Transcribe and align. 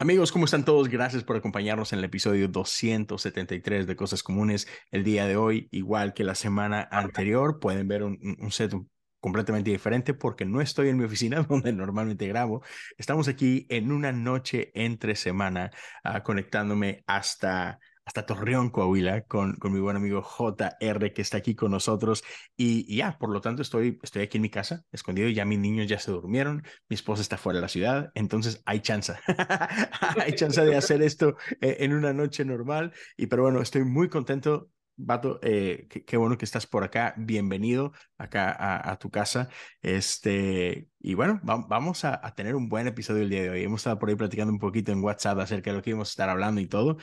Amigos, 0.00 0.30
¿cómo 0.30 0.44
están 0.44 0.64
todos? 0.64 0.88
Gracias 0.88 1.24
por 1.24 1.36
acompañarnos 1.36 1.92
en 1.92 1.98
el 1.98 2.04
episodio 2.04 2.46
273 2.46 3.84
de 3.84 3.96
Cosas 3.96 4.22
Comunes. 4.22 4.68
El 4.92 5.02
día 5.02 5.26
de 5.26 5.36
hoy, 5.36 5.66
igual 5.72 6.14
que 6.14 6.22
la 6.22 6.36
semana 6.36 6.86
anterior, 6.92 7.58
pueden 7.58 7.88
ver 7.88 8.04
un, 8.04 8.16
set 8.52 8.72
completamente 9.18 9.72
diferente 9.72 10.14
porque 10.14 10.44
no 10.44 10.60
estoy 10.60 10.90
en 10.90 10.98
mi 10.98 11.04
oficina 11.04 11.42
donde 11.48 11.72
normalmente 11.72 12.28
grabo. 12.28 12.62
Estamos 12.96 13.26
aquí 13.26 13.66
en 13.70 13.90
una 13.90 14.12
noche 14.12 14.70
entre 14.74 15.16
semana 15.16 15.72
uh, 16.04 16.22
conectándome 16.22 17.02
hasta 17.08 17.80
hasta 18.08 18.24
Torreón, 18.24 18.70
Coahuila, 18.70 19.24
con, 19.24 19.56
con 19.56 19.70
mi 19.70 19.80
buen 19.80 19.94
amigo 19.94 20.22
JR, 20.22 21.12
que 21.12 21.20
está 21.20 21.36
aquí 21.36 21.54
con 21.54 21.72
nosotros. 21.72 22.24
Y, 22.56 22.96
ya, 22.96 23.18
por 23.18 23.28
lo 23.28 23.42
tanto, 23.42 23.60
estoy, 23.60 23.98
estoy 24.02 24.22
aquí 24.22 24.38
en 24.38 24.42
mi 24.42 24.48
casa, 24.48 24.86
escondido. 24.92 25.28
Ya 25.28 25.44
mis 25.44 25.58
niños 25.58 25.86
ya 25.88 25.98
se 25.98 26.10
durmieron, 26.10 26.62
mi 26.88 26.94
esposa 26.94 27.20
está 27.20 27.36
fuera 27.36 27.58
de 27.58 27.60
la 27.60 27.68
ciudad, 27.68 28.10
entonces 28.14 28.62
hay 28.64 28.80
chance. 28.80 29.12
hay 30.24 30.32
chance 30.32 30.64
de 30.64 30.74
hacer 30.74 31.02
esto 31.02 31.36
eh, 31.60 31.76
en 31.80 31.92
una 31.92 32.14
noche 32.14 32.46
normal. 32.46 32.94
Y 33.18 33.26
pero 33.26 33.42
bueno, 33.42 33.60
estoy 33.60 33.84
muy 33.84 34.08
contento. 34.08 34.70
Vato, 35.00 35.38
eh, 35.42 35.86
qué, 36.06 36.16
bueno 36.16 36.38
que 36.38 36.46
estás 36.46 36.66
por 36.66 36.84
acá. 36.84 37.12
Bienvenido 37.18 37.92
acá 38.16 38.50
a, 38.50 38.90
a 38.90 38.98
tu 38.98 39.10
casa. 39.10 39.50
Este, 39.82 40.88
y 40.98 41.12
bueno, 41.12 41.42
va, 41.46 41.58
vamos 41.58 42.06
a, 42.06 42.18
a, 42.26 42.34
tener 42.34 42.56
un 42.56 42.70
buen 42.70 42.86
episodio 42.86 43.22
el 43.22 43.30
día 43.30 43.42
de 43.42 43.50
hoy. 43.50 43.62
Hemos 43.62 43.80
estado 43.82 43.98
por 43.98 44.08
ahí 44.08 44.16
platicando 44.16 44.50
un 44.52 44.58
poquito 44.58 44.92
en 44.92 45.04
WhatsApp 45.04 45.38
acerca 45.40 45.70
de 45.70 45.76
lo 45.76 45.82
que 45.82 45.90
íbamos 45.90 46.08
a 46.08 46.12
estar 46.12 46.30
hablando 46.30 46.60
y 46.62 46.66
todo. 46.66 46.96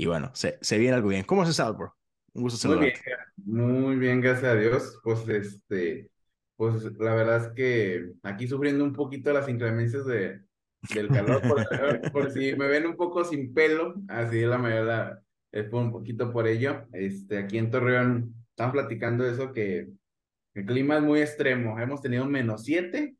Y 0.00 0.06
bueno, 0.06 0.30
se, 0.32 0.58
se 0.60 0.78
viene 0.78 0.94
algo 0.94 1.08
bien. 1.08 1.24
¿Cómo 1.24 1.42
has 1.42 1.48
estado, 1.48 1.74
bro? 1.74 1.94
Un 2.32 2.42
gusto 2.44 2.56
saludarte. 2.56 3.00
Muy 3.44 3.66
bien, 3.66 3.82
muy 3.82 3.96
bien, 3.96 4.20
gracias 4.20 4.44
a 4.44 4.54
Dios. 4.54 5.00
Pues 5.02 5.28
este, 5.28 6.08
pues 6.56 6.84
la 6.98 7.14
verdad 7.14 7.46
es 7.46 7.52
que 7.52 8.12
aquí 8.22 8.46
sufriendo 8.46 8.84
un 8.84 8.92
poquito 8.92 9.32
las 9.32 9.48
inclemencias 9.48 10.06
de, 10.06 10.40
del 10.94 11.08
calor, 11.08 11.42
por, 11.42 11.66
por, 12.12 12.30
si 12.30 12.54
me 12.54 12.68
ven 12.68 12.86
un 12.86 12.96
poco 12.96 13.24
sin 13.24 13.52
pelo, 13.52 13.96
así 14.06 14.40
la 14.42 14.58
mayoría 14.58 15.18
es 15.50 15.64
por 15.68 15.82
un 15.82 15.90
poquito 15.90 16.32
por 16.32 16.46
ello. 16.46 16.86
Este, 16.92 17.38
aquí 17.38 17.58
en 17.58 17.72
Torreón 17.72 18.34
están 18.50 18.70
platicando 18.70 19.26
eso 19.26 19.52
que 19.52 19.88
el 20.54 20.64
clima 20.64 20.98
es 20.98 21.02
muy 21.02 21.20
extremo. 21.20 21.78
Hemos 21.80 22.02
tenido 22.02 22.24
menos 22.24 22.62
7 22.62 23.16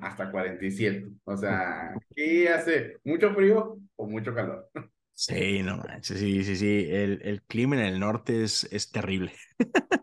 hasta 0.00 0.30
47. 0.30 1.08
O 1.24 1.36
sea, 1.36 1.92
aquí 2.10 2.46
hace 2.46 2.98
mucho 3.02 3.34
frío 3.34 3.78
o 3.96 4.06
mucho 4.06 4.32
calor. 4.32 4.70
Sí, 5.16 5.62
no 5.62 5.76
manches, 5.78 6.18
sí, 6.18 6.42
sí, 6.44 6.56
sí. 6.56 6.86
El, 6.90 7.20
el 7.22 7.42
clima 7.42 7.76
en 7.76 7.82
el 7.82 8.00
norte 8.00 8.42
es, 8.42 8.64
es 8.72 8.90
terrible. 8.90 9.32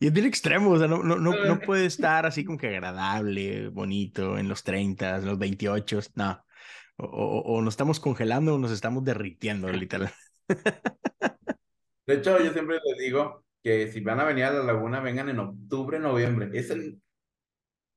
y 0.00 0.06
es 0.06 0.12
bien 0.12 0.26
extremo, 0.26 0.70
o 0.70 0.78
sea, 0.78 0.88
no, 0.88 1.02
no, 1.02 1.16
no, 1.16 1.44
no 1.44 1.60
puede 1.60 1.86
estar 1.88 2.26
así 2.26 2.44
como 2.44 2.58
que 2.58 2.68
agradable, 2.68 3.68
bonito, 3.68 4.38
en 4.38 4.48
los 4.48 4.62
30, 4.64 5.16
en 5.18 5.26
los 5.26 5.38
28, 5.38 6.00
no. 6.16 6.44
O, 6.96 7.06
o, 7.06 7.58
o 7.58 7.62
nos 7.62 7.74
estamos 7.74 8.00
congelando 8.00 8.54
o 8.54 8.58
nos 8.58 8.70
estamos 8.72 9.04
derritiendo, 9.04 9.68
literal. 9.70 10.12
De 12.06 12.14
hecho, 12.14 12.38
yo 12.42 12.52
siempre 12.52 12.78
les 12.84 12.98
digo 12.98 13.44
que 13.62 13.88
si 13.88 14.00
van 14.00 14.20
a 14.20 14.24
venir 14.24 14.44
a 14.44 14.52
la 14.52 14.62
laguna, 14.64 15.00
vengan 15.00 15.28
en 15.28 15.38
octubre, 15.40 15.98
noviembre. 15.98 16.50
Es 16.58 16.70
el... 16.70 17.00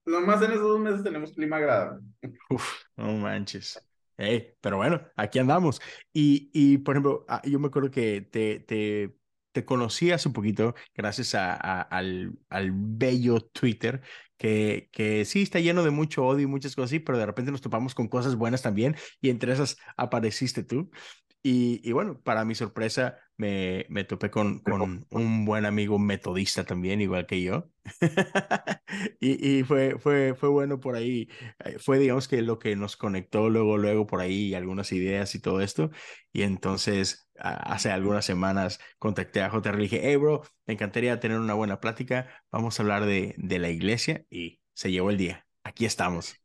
Nomás 0.05 0.41
en 0.41 0.51
esos 0.51 0.63
dos 0.63 0.79
meses 0.79 1.03
tenemos 1.03 1.33
clima 1.33 1.57
agradable. 1.57 2.01
Uf, 2.49 2.85
no 2.97 3.13
manches. 3.17 3.79
Pero 4.61 4.77
bueno, 4.77 5.01
aquí 5.15 5.39
andamos. 5.39 5.81
Y, 6.13 6.49
y 6.53 6.77
por 6.79 6.95
ejemplo, 6.95 7.25
ah, 7.27 7.41
yo 7.45 7.59
me 7.59 7.67
acuerdo 7.67 7.91
que 7.91 8.21
te, 8.21 8.59
te, 8.61 9.17
te 9.51 9.65
conocí 9.65 10.11
poquito 10.33 10.75
gracias 10.95 11.35
a, 11.35 11.81
al, 11.81 12.37
al 12.49 12.71
bello 12.73 13.39
Twitter, 13.41 14.01
que, 14.37 14.89
que 14.91 15.25
sí 15.25 15.41
está 15.41 15.59
lleno 15.59 15.83
de 15.83 15.91
mucho 15.91 16.25
odio 16.25 16.43
y 16.43 16.47
muchas 16.47 16.75
cosas 16.75 16.89
así, 16.91 16.99
pero 16.99 17.17
de 17.17 17.25
repente 17.25 17.51
nos 17.51 17.61
topamos 17.61 17.95
con 17.95 18.07
cosas 18.07 18.35
buenas 18.35 18.61
también 18.61 18.95
y 19.21 19.29
entre 19.29 19.53
esas 19.53 19.77
apareciste 19.97 20.63
tú. 20.63 20.89
Y, 21.43 21.81
y 21.87 21.91
bueno, 21.93 22.21
para 22.21 22.43
mi 22.45 22.55
sorpresa, 22.55 23.17
me, 23.37 23.85
me 23.89 24.03
topé 24.03 24.29
con, 24.31 24.59
con 24.59 25.05
un 25.09 25.45
buen 25.45 25.65
amigo 25.65 25.99
metodista 25.99 26.63
también, 26.65 27.01
igual 27.01 27.25
que 27.25 27.41
yo. 27.41 27.69
y, 29.19 29.59
y 29.59 29.63
fue, 29.63 29.97
fue, 29.99 30.35
fue 30.35 30.49
bueno 30.49 30.79
por 30.79 30.95
ahí. 30.95 31.29
Eh, 31.63 31.77
fue, 31.79 31.99
digamos, 31.99 32.27
que 32.27 32.41
lo 32.41 32.59
que 32.59 32.75
nos 32.75 32.97
conectó 32.97 33.49
luego, 33.49 33.77
luego 33.77 34.07
por 34.07 34.21
ahí, 34.21 34.53
algunas 34.53 34.91
ideas 34.91 35.35
y 35.35 35.39
todo 35.41 35.61
esto. 35.61 35.91
Y 36.33 36.43
entonces, 36.43 37.29
hace 37.39 37.91
algunas 37.91 38.25
semanas, 38.25 38.79
contacté 38.99 39.41
a 39.41 39.49
JR 39.49 39.79
y 39.79 39.83
dije, 39.83 40.01
hey, 40.03 40.15
bro, 40.17 40.43
me 40.65 40.73
encantaría 40.73 41.19
tener 41.19 41.39
una 41.39 41.53
buena 41.53 41.79
plática. 41.79 42.27
Vamos 42.51 42.79
a 42.79 42.83
hablar 42.83 43.05
de, 43.05 43.35
de 43.37 43.59
la 43.59 43.69
iglesia. 43.69 44.25
Y 44.29 44.61
se 44.73 44.91
llevó 44.91 45.09
el 45.09 45.17
día. 45.17 45.47
Aquí 45.63 45.85
estamos. 45.85 46.35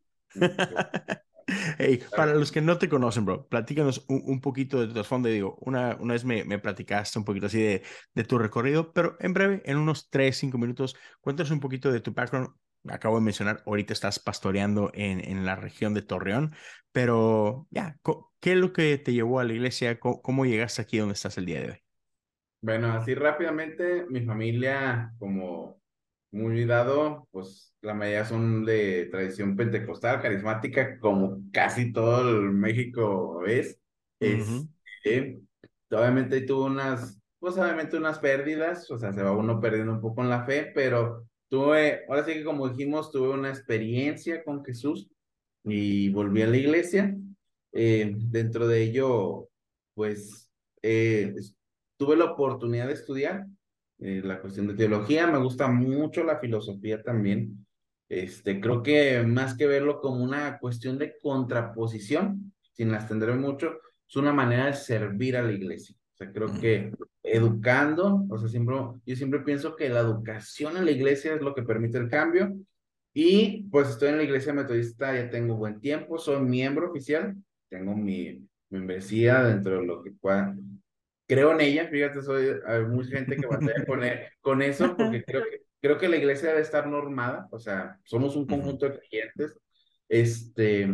Hey, 1.79 2.01
para 2.17 2.35
los 2.35 2.53
que 2.53 2.61
no 2.61 2.79
te 2.79 2.89
conocen, 2.89 3.25
bro, 3.25 3.47
platícanos 3.47 4.05
un, 4.09 4.23
un 4.27 4.41
poquito 4.41 4.81
de 4.81 4.87
tu 4.89 4.95
trasfondo. 4.95 5.29
Digo, 5.29 5.57
una, 5.61 5.97
una 6.01 6.15
vez 6.15 6.25
me, 6.25 6.45
me, 6.45 6.59
platicaste 6.59 7.19
un 7.19 7.25
poquito 7.25 7.47
así 7.47 7.61
de, 7.61 7.83
de, 8.15 8.25
tu 8.25 8.39
recorrido, 8.39 8.93
pero 8.93 9.17
en 9.21 9.33
breve, 9.33 9.63
en 9.65 9.79
unos 9.79 10.11
3, 10.11 10.37
5 10.37 10.59
minutos, 10.59 10.97
cuéntanos 11.21 11.51
un 11.51 11.61
poquito 11.61 11.91
de 11.93 12.01
tu 12.01 12.13
background. 12.13 12.51
Acabo 12.89 13.17
de 13.17 13.23
mencionar, 13.23 13.63
ahorita 13.67 13.93
estás 13.93 14.19
pastoreando 14.19 14.91
en, 14.95 15.21
en 15.29 15.45
la 15.45 15.55
región 15.55 15.93
de 15.93 16.01
Torreón, 16.01 16.55
pero 16.93 17.67
ya, 17.71 17.99
¿qué 18.41 18.53
es 18.53 18.59
lo 18.59 18.73
que 18.73 18.97
te 18.97 19.13
llevó 19.13 19.39
a 19.39 19.45
la 19.45 19.53
iglesia? 19.53 20.01
¿Cómo, 20.01 20.23
¿Cómo 20.23 20.47
llegaste 20.47 20.81
aquí 20.81 20.97
donde 20.97 21.13
estás 21.13 21.37
el 21.37 21.45
día 21.45 21.61
de 21.61 21.71
hoy? 21.73 21.79
Bueno, 22.63 22.93
así 22.93 23.15
rápidamente, 23.15 24.07
mi 24.09 24.23
familia, 24.23 25.15
como 25.19 25.80
muy 26.33 26.65
dado, 26.65 27.27
pues 27.31 27.75
la 27.83 27.95
mayoría 27.95 28.25
son 28.25 28.65
de 28.65 29.09
tradición 29.11 29.57
pentecostal, 29.57 30.21
carismática, 30.23 30.99
como 30.99 31.41
casi 31.53 31.93
todo 31.93 32.29
el 32.31 32.53
México 32.53 33.45
es. 33.47 33.79
Uh 34.21 34.27
-huh. 34.27 34.69
este, 35.05 35.41
obviamente 35.91 36.43
tuvo 36.43 36.67
unas, 36.67 37.19
pues 37.39 37.57
obviamente 37.57 37.97
unas 37.97 38.19
pérdidas, 38.19 38.91
o 38.91 38.99
sea, 38.99 39.13
se 39.13 39.23
va 39.23 39.33
uno 39.33 39.61
perdiendo 39.61 39.93
un 39.93 40.01
poco 40.01 40.23
en 40.23 40.31
la 40.31 40.45
fe, 40.45 40.71
pero 40.75 41.27
tuve, 41.49 42.05
ahora 42.09 42.25
sí 42.25 42.35
que 42.35 42.45
como 42.45 42.69
dijimos, 42.69 43.11
tuve 43.11 43.31
una 43.31 43.49
experiencia 43.49 44.45
con 44.45 44.65
Jesús 44.65 45.11
y 45.65 46.11
volví 46.11 46.43
a 46.43 46.47
la 46.47 46.57
iglesia. 46.57 47.17
Eh, 47.73 48.13
dentro 48.17 48.67
de 48.67 48.83
ello, 48.83 49.49
pues, 49.95 50.51
eh, 50.83 51.35
tuve 51.97 52.17
la 52.17 52.27
oportunidad 52.27 52.87
de 52.89 52.95
estudiar 52.95 53.47
eh, 54.01 54.23
la 54.25 54.41
cuestión 54.41 54.67
de 54.67 54.75
teología, 54.75 55.27
me 55.27 55.39
gusta 55.39 55.69
mucho 55.69 56.25
la 56.25 56.39
filosofía 56.39 57.03
también. 57.03 57.67
Este, 58.09 58.61
creo 58.61 58.83
que 58.83 59.23
más 59.23 59.57
que 59.57 59.67
verlo 59.67 60.01
como 60.01 60.25
una 60.25 60.59
cuestión 60.59 60.99
de 60.99 61.17
contraposición, 61.23 62.53
sin 62.73 62.91
la 62.91 62.99
extender 62.99 63.35
mucho, 63.35 63.79
es 64.09 64.17
una 64.17 64.33
manera 64.33 64.67
de 64.67 64.75
servir 64.75 65.37
a 65.37 65.43
la 65.43 65.53
iglesia. 65.53 65.95
O 66.15 66.17
sea, 66.17 66.33
creo 66.33 66.53
que 66.61 66.93
educando, 67.23 68.27
o 68.29 68.39
sea, 68.39 68.49
siempre, 68.49 68.77
yo 69.05 69.17
siempre 69.17 69.41
pienso 69.41 69.77
que 69.77 69.89
la 69.89 70.01
educación 70.01 70.77
en 70.77 70.87
la 70.87 70.91
iglesia 70.91 71.35
es 71.35 71.43
lo 71.43 71.55
que 71.55 71.63
permite 71.63 71.99
el 71.99 72.09
cambio. 72.09 72.57
Y 73.13 73.65
pues 73.71 73.91
estoy 73.91 74.11
en 74.11 74.17
la 74.17 74.23
iglesia 74.23 74.53
metodista, 74.53 75.15
ya 75.15 75.29
tengo 75.29 75.57
buen 75.57 75.81
tiempo, 75.81 76.19
soy 76.19 76.41
miembro 76.41 76.91
oficial, 76.91 77.37
tengo 77.69 77.95
mi 77.95 78.49
membresía 78.71 79.43
dentro 79.43 79.81
de 79.81 79.87
lo 79.87 80.03
que 80.03 80.13
pueda, 80.13 80.57
creo 81.31 81.53
en 81.53 81.61
ella, 81.61 81.87
fíjate, 81.87 82.23
soy, 82.23 82.61
hay 82.67 82.85
mucha 82.87 83.11
gente 83.19 83.37
que 83.37 83.47
batalla 83.47 83.85
con, 83.87 84.01
con 84.41 84.63
eso, 84.63 84.97
porque 84.97 85.23
creo 85.23 85.45
que, 85.45 85.63
creo 85.81 85.97
que 85.97 86.09
la 86.09 86.17
iglesia 86.17 86.49
debe 86.49 86.63
estar 86.63 86.89
normada, 86.89 87.47
o 87.53 87.61
sea, 87.61 88.01
somos 88.03 88.35
un 88.35 88.49
conjunto 88.49 88.87
de 88.87 88.99
creyentes, 88.99 89.57
este, 90.09 90.93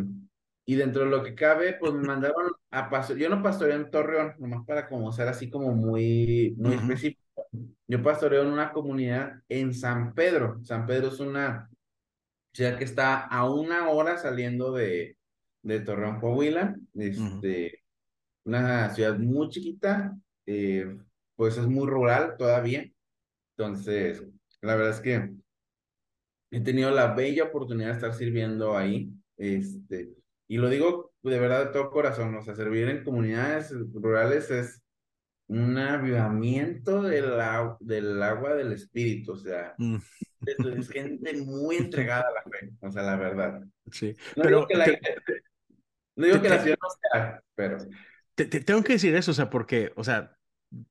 y 0.66 0.74
dentro 0.74 1.04
de 1.04 1.10
lo 1.10 1.22
que 1.22 1.34
cabe, 1.34 1.72
pues 1.80 1.94
me 1.94 2.02
mandaron 2.02 2.52
a 2.70 2.90
pastorear, 2.90 3.30
yo 3.30 3.34
no 3.34 3.42
pastoreo 3.42 3.76
en 3.76 3.90
Torreón, 3.90 4.34
nomás 4.38 4.66
para 4.66 4.86
como 4.90 5.10
ser 5.10 5.26
así 5.28 5.48
como 5.48 5.72
muy, 5.72 6.54
muy 6.58 6.74
uh 6.74 6.80
-huh. 6.80 6.82
específico, 6.82 7.46
yo 7.86 8.02
pastoreo 8.02 8.42
en 8.42 8.48
una 8.48 8.72
comunidad 8.72 9.40
en 9.48 9.72
San 9.72 10.12
Pedro, 10.12 10.60
San 10.64 10.84
Pedro 10.84 11.08
es 11.08 11.18
una 11.18 11.70
ciudad 12.52 12.76
que 12.76 12.84
está 12.84 13.20
a 13.20 13.48
una 13.48 13.88
hora 13.88 14.18
saliendo 14.18 14.70
de, 14.72 15.16
de 15.62 15.80
Torreón, 15.80 16.20
Coahuila, 16.20 16.76
este, 16.92 17.20
uh 17.22 17.24
-huh. 17.24 17.80
una 18.44 18.90
ciudad 18.90 19.18
muy 19.18 19.48
chiquita, 19.48 20.14
eh, 20.46 20.96
pues 21.36 21.58
es 21.58 21.66
muy 21.66 21.86
rural 21.86 22.36
todavía. 22.38 22.90
Entonces, 23.56 24.22
la 24.62 24.76
verdad 24.76 24.92
es 24.92 25.00
que 25.00 25.30
he 26.50 26.60
tenido 26.60 26.90
la 26.90 27.14
bella 27.14 27.44
oportunidad 27.44 27.88
de 27.88 27.94
estar 27.94 28.14
sirviendo 28.14 28.76
ahí. 28.76 29.10
Este, 29.36 30.10
y 30.48 30.56
lo 30.56 30.68
digo 30.68 31.12
de 31.22 31.38
verdad 31.40 31.66
de 31.66 31.72
todo 31.72 31.90
corazón, 31.90 32.34
o 32.36 32.42
sea, 32.42 32.54
servir 32.54 32.88
en 32.88 33.04
comunidades 33.04 33.72
rurales 33.92 34.50
es 34.50 34.82
un 35.48 35.76
avivamiento 35.78 37.02
del, 37.02 37.32
del 37.80 38.22
agua 38.22 38.54
del 38.54 38.72
espíritu, 38.72 39.32
o 39.32 39.36
sea, 39.36 39.74
mm. 39.78 39.96
es, 40.46 40.88
gente 40.90 41.36
muy 41.42 41.76
entregada 41.76 42.24
a 42.28 42.32
la 42.32 42.42
fe, 42.42 42.72
o 42.80 42.90
sea, 42.90 43.02
la 43.02 43.16
verdad. 43.16 43.62
Sí, 43.90 44.14
no 44.36 44.42
pero 44.42 44.48
digo 44.48 44.66
que 44.66 44.76
la, 44.76 44.84
te, 44.84 45.00
no 46.16 46.26
digo 46.26 46.36
te, 46.38 46.42
que 46.42 46.48
la 46.48 46.62
ciudad 46.62 46.78
no 46.80 46.88
sea, 46.90 47.42
pero... 47.54 47.78
Te, 48.36 48.44
te, 48.46 48.60
tengo 48.60 48.82
que 48.82 48.94
decir 48.94 49.14
eso, 49.16 49.30
o 49.32 49.34
sea, 49.34 49.50
porque, 49.50 49.92
o 49.96 50.04
sea, 50.04 50.36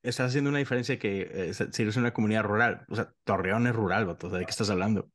estás 0.02 0.28
haciendo 0.30 0.50
una 0.50 0.58
diferencia 0.58 0.98
que 0.98 1.30
eh, 1.32 1.54
si 1.54 1.82
eres 1.82 1.96
una 1.96 2.12
comunidad 2.12 2.42
rural, 2.42 2.84
o 2.88 2.96
sea, 2.96 3.12
Torreón 3.24 3.66
es 3.66 3.74
rural, 3.74 4.06
vato, 4.06 4.28
¿de 4.28 4.44
qué 4.44 4.50
estás 4.50 4.70
hablando? 4.70 5.08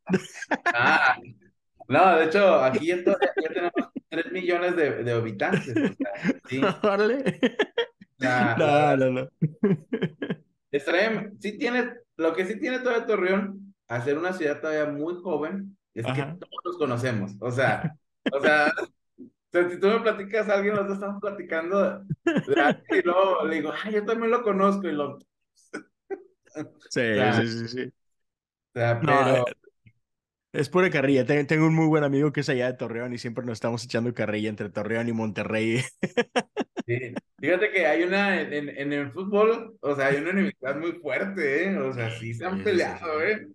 Ah, 0.65 1.17
no, 1.87 2.15
de 2.15 2.25
hecho, 2.25 2.61
aquí 2.61 2.87
ya, 2.87 2.97
tenemos 3.03 3.71
3 4.09 4.31
millones 4.31 4.75
de, 4.75 5.03
de 5.03 5.11
habitantes. 5.11 5.75
O 5.77 5.95
sea, 5.95 6.39
sí. 6.47 6.61
La, 8.17 8.55
No, 8.57 8.97
no, 8.97 9.11
no. 9.11 9.29
Estaría- 10.71 11.31
sí 11.39 11.57
tiene, 11.57 11.95
lo 12.17 12.33
que 12.33 12.45
sí 12.45 12.59
tiene 12.59 12.79
todavía 12.79 13.05
Torreón, 13.05 13.73
hacer 13.87 14.17
una 14.17 14.31
ciudad 14.33 14.61
todavía 14.61 14.85
muy 14.91 15.15
joven, 15.21 15.77
es 15.93 16.05
que 16.05 16.11
Ajá. 16.11 16.37
todos 16.39 16.61
nos 16.65 16.77
conocemos. 16.77 17.31
O 17.41 17.51
sea, 17.51 17.95
o 18.31 18.39
sea, 18.39 18.71
sea, 19.51 19.69
si 19.69 19.79
tú 19.79 19.87
me 19.87 19.99
platicas 20.01 20.49
a 20.49 20.55
alguien, 20.55 20.73
nosotros 20.75 20.97
estamos 20.97 21.21
platicando 21.21 21.79
de 21.79 22.05
y 22.89 23.01
luego 23.03 23.45
le 23.45 23.55
digo, 23.55 23.71
ah, 23.73 23.89
yo 23.91 24.05
también 24.05 24.31
lo 24.31 24.43
conozco, 24.43 24.87
y 24.87 24.91
lo, 24.93 25.17
o 25.17 25.21
Sí, 26.89 27.01
sea, 27.13 27.33
sí, 27.33 27.47
sí, 27.47 27.67
sí. 27.67 27.93
sea, 28.73 28.99
No, 28.99 29.05
pero 29.05 29.43
eh, 29.47 29.53
es 30.53 30.69
pura 30.69 30.89
carrilla. 30.89 31.25
Te- 31.25 31.43
Tengo 31.45 31.67
un 31.67 31.75
muy 31.75 31.87
buen 31.87 32.03
amigo 32.03 32.31
que 32.31 32.41
es 32.41 32.49
allá 32.49 32.67
de 32.67 32.73
Torreón 32.77 33.13
y 33.13 33.17
siempre 33.17 33.45
nos 33.45 33.53
estamos 33.53 33.83
echando 33.83 34.13
carrilla 34.13 34.49
entre 34.49 34.69
Torreón 34.69 35.07
y 35.09 35.13
Monterrey. 35.13 35.81
sí, 36.85 37.21
fíjate 37.39 37.71
que 37.71 37.85
hay 37.87 38.03
una, 38.03 38.41
en, 38.41 38.69
en, 38.69 38.93
el 38.93 39.11
fútbol, 39.11 39.77
o 39.81 39.95
sea, 39.95 40.07
hay 40.07 40.17
una 40.17 40.31
enemistad 40.31 40.75
muy 40.77 40.93
fuerte, 40.93 41.65
¿eh? 41.69 41.77
O 41.77 41.93
sea, 41.93 42.09
sí 42.11 42.33
se 42.33 42.45
han 42.45 42.63
peleado. 42.63 43.21
¿eh? 43.21 43.47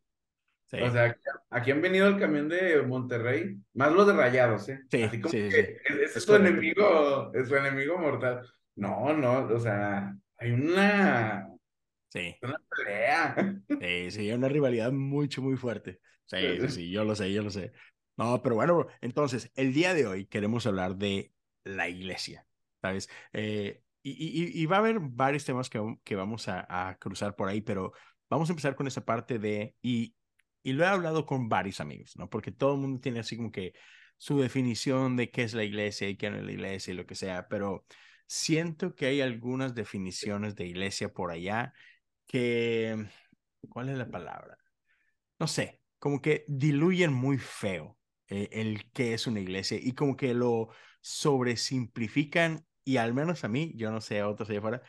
Sí, 0.67 0.79
O 0.79 0.91
sea, 0.91 1.17
aquí, 1.51 1.71
han 1.71 1.81
venido 1.83 2.07
el 2.09 2.19
camión 2.19 2.49
de 2.49 2.83
Monterrey, 2.83 3.57
más 3.75 3.93
los 3.93 4.07
de 4.07 4.13
Rayados, 4.13 4.69
¿eh? 4.69 4.81
sí, 4.91 4.99
Así 5.01 5.21
como 5.21 5.35
sí, 5.35 5.49
que 5.49 5.79
es 5.85 6.17
Es 6.17 6.25
su 6.25 6.35
correcto. 6.35 6.37
enemigo, 6.37 7.33
es 7.35 7.49
su 7.49 7.57
enemigo 7.57 7.99
mortal. 7.99 8.47
No, 8.75 9.13
no, 9.15 9.47
o 9.47 9.59
sea, 9.61 10.15
hay 10.39 10.51
una, 10.53 11.49
Sí, 12.09 12.37
una 12.43 12.59
pelea. 12.71 13.37
sí, 13.81 14.11
sí, 14.11 14.31
una 14.33 14.49
rivalidad 14.49 14.93
mucho, 14.93 15.43
muy 15.43 15.57
fuerte. 15.57 16.01
Sí, 16.27 16.59
sí, 16.61 16.71
sí, 16.71 16.91
yo 16.91 17.05
lo 17.05 17.15
sé, 17.15 17.33
yo 17.33 17.43
lo 17.43 17.51
sé. 17.51 17.73
No, 18.17 18.43
pero 18.43 18.55
bueno, 18.57 18.87
entonces, 19.01 19.51
el 19.55 19.73
día 19.75 19.95
de 19.95 20.07
hoy 20.07 20.27
queremos 20.27 20.67
hablar 20.67 20.97
de 20.97 21.33
la 21.65 21.89
iglesia, 21.89 22.47
¿sabes? 22.81 23.09
Eh, 23.33 23.83
y, 24.03 24.13
y- 24.13 24.63
y 24.63 24.67
va 24.67 24.77
a 24.77 24.79
haber 24.81 24.99
varios 25.01 25.45
temas 25.45 25.69
que, 25.71 25.81
que 26.05 26.17
vamos 26.17 26.49
a, 26.49 26.89
a 26.91 26.99
cruzar 26.99 27.37
por 27.37 27.49
ahí, 27.49 27.61
pero 27.61 27.93
vamos 28.31 28.49
a 28.49 28.53
empezar 28.53 28.75
con 28.77 28.87
esa 28.87 29.05
parte 29.05 29.39
de, 29.39 29.77
y, 29.83 30.15
y 30.67 30.73
lo 30.73 30.83
he 30.83 30.89
hablado 30.89 31.27
con 31.27 31.49
varios 31.49 31.81
amigos, 31.81 32.17
¿no? 32.17 32.29
Porque 32.29 32.51
todo 32.51 32.75
el 32.75 32.81
mundo 32.81 32.99
tiene 33.01 33.21
así 33.21 33.37
como 33.37 33.53
que 33.53 33.73
su 34.19 34.41
definición 34.41 35.15
de 35.17 35.31
qué 35.31 35.45
es 35.45 35.55
la 35.55 35.63
iglesia 35.63 36.09
y 36.09 36.17
qué 36.17 36.29
no 36.29 36.39
es 36.39 36.45
la 36.45 36.51
iglesia 36.51 36.93
y 36.93 36.97
lo 36.97 37.07
que 37.07 37.15
sea, 37.15 37.47
pero 37.47 37.87
siento 38.27 38.97
que 38.97 39.07
hay 39.07 39.21
algunas 39.21 39.77
definiciones 39.77 40.57
de 40.57 40.67
iglesia 40.67 41.13
por 41.13 41.31
allá 41.31 41.73
que, 42.27 42.97
¿cuál 43.69 43.91
es 43.91 43.97
la 43.97 44.11
palabra? 44.11 44.59
No 45.39 45.47
sé, 45.47 45.81
como 46.01 46.21
que 46.21 46.45
diluyen 46.49 47.13
muy 47.13 47.39
feo 47.39 47.97
eh, 48.27 48.49
el 48.51 48.91
qué 48.91 49.15
es 49.15 49.29
una 49.29 49.39
iglesia 49.39 49.79
y 49.81 49.93
como 49.93 50.17
que 50.17 50.35
lo 50.35 50.71
sobresimplifican 51.01 52.67
y 52.83 52.97
al 52.97 53.15
menos 53.15 53.45
a 53.45 53.49
mí, 53.49 53.73
yo 53.77 53.93
no 53.93 54.01
sé 54.01 54.19
a 54.19 54.29
otros 54.29 54.51
allá 54.51 54.59
afuera, 54.59 54.83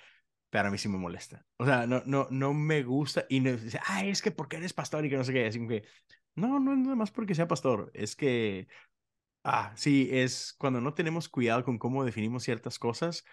pero 0.57 0.69
a 0.69 0.71
mí 0.71 0.79
sí 0.79 0.89
me 0.89 0.97
molesta. 0.97 1.45
O 1.57 1.65
sea, 1.67 1.85
no, 1.85 2.01
no, 2.07 2.27
no 2.31 2.51
me 2.51 2.81
gusta 2.81 3.27
y 3.29 3.41
no 3.41 3.55
dice, 3.55 3.79
ah, 3.85 4.03
es 4.03 4.23
que 4.23 4.31
porque 4.31 4.57
eres 4.57 4.73
pastor 4.73 5.05
y 5.05 5.09
que 5.11 5.15
no 5.15 5.23
sé 5.23 5.31
qué, 5.31 5.45
así 5.45 5.67
que, 5.67 5.83
no, 6.33 6.59
no 6.59 6.73
es 6.73 6.79
nada 6.79 6.95
más 6.95 7.11
porque 7.11 7.35
sea 7.35 7.47
pastor, 7.47 7.91
es 7.93 8.15
que, 8.15 8.67
ah, 9.43 9.71
sí, 9.75 10.09
es 10.11 10.55
cuando 10.57 10.81
no 10.81 10.95
tenemos 10.95 11.29
cuidado 11.29 11.63
con 11.63 11.77
cómo 11.77 12.03
definimos 12.03 12.41
ciertas 12.41 12.79
cosas, 12.79 13.23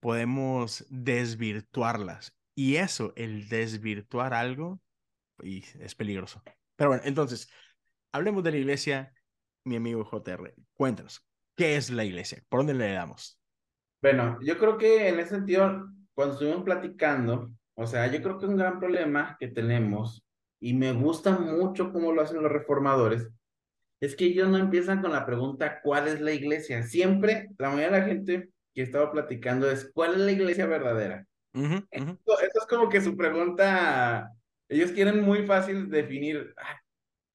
podemos 0.00 0.84
desvirtuarlas. 0.90 2.36
Y 2.54 2.76
eso, 2.76 3.14
el 3.16 3.48
desvirtuar 3.48 4.34
algo, 4.34 4.82
y 5.42 5.64
es 5.80 5.94
peligroso. 5.94 6.42
Pero 6.76 6.90
bueno, 6.90 7.04
entonces, 7.06 7.50
hablemos 8.12 8.44
de 8.44 8.50
la 8.50 8.58
iglesia, 8.58 9.14
mi 9.64 9.76
amigo 9.76 10.04
JR. 10.04 10.54
Cuéntanos, 10.74 11.26
¿qué 11.54 11.76
es 11.76 11.88
la 11.88 12.04
iglesia? 12.04 12.44
¿Por 12.50 12.60
dónde 12.60 12.74
le 12.74 12.92
damos? 12.92 13.40
Bueno, 14.02 14.38
yo 14.42 14.58
creo 14.58 14.76
que 14.76 15.08
en 15.08 15.20
ese 15.20 15.30
sentido, 15.30 15.88
cuando 16.16 16.32
estuvimos 16.32 16.64
platicando, 16.64 17.52
o 17.74 17.86
sea, 17.86 18.06
yo 18.06 18.22
creo 18.22 18.38
que 18.38 18.46
un 18.46 18.56
gran 18.56 18.80
problema 18.80 19.36
que 19.38 19.48
tenemos, 19.48 20.24
y 20.58 20.72
me 20.72 20.92
gusta 20.92 21.38
mucho 21.38 21.92
cómo 21.92 22.10
lo 22.10 22.22
hacen 22.22 22.42
los 22.42 22.50
reformadores, 22.50 23.28
es 24.00 24.16
que 24.16 24.24
ellos 24.24 24.48
no 24.48 24.56
empiezan 24.56 25.02
con 25.02 25.12
la 25.12 25.26
pregunta, 25.26 25.80
¿cuál 25.82 26.08
es 26.08 26.22
la 26.22 26.32
iglesia? 26.32 26.82
Siempre, 26.84 27.50
la 27.58 27.68
mayoría 27.68 27.90
de 27.90 28.00
la 28.00 28.06
gente 28.06 28.48
que 28.74 28.82
estaba 28.82 29.12
platicando 29.12 29.70
es, 29.70 29.90
¿cuál 29.92 30.14
es 30.14 30.20
la 30.20 30.32
iglesia 30.32 30.66
verdadera? 30.66 31.26
Eso 31.90 32.18
es 32.32 32.66
como 32.66 32.88
que 32.88 33.02
su 33.02 33.14
pregunta, 33.14 34.32
ellos 34.70 34.92
quieren 34.92 35.22
muy 35.22 35.46
fácil 35.46 35.90
definir, 35.90 36.54
ah, 36.56 36.80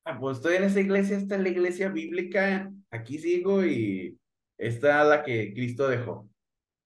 ah, 0.05 0.19
pues 0.19 0.37
estoy 0.37 0.55
en 0.55 0.63
esa 0.63 0.79
iglesia, 0.79 1.17
esta 1.17 1.35
es 1.35 1.41
la 1.41 1.49
iglesia 1.49 1.89
bíblica, 1.89 2.71
aquí 2.89 3.19
sigo 3.19 3.63
y 3.63 4.17
esta 4.57 5.03
es 5.03 5.07
la 5.07 5.23
que 5.23 5.53
Cristo 5.53 5.87
dejó, 5.87 6.27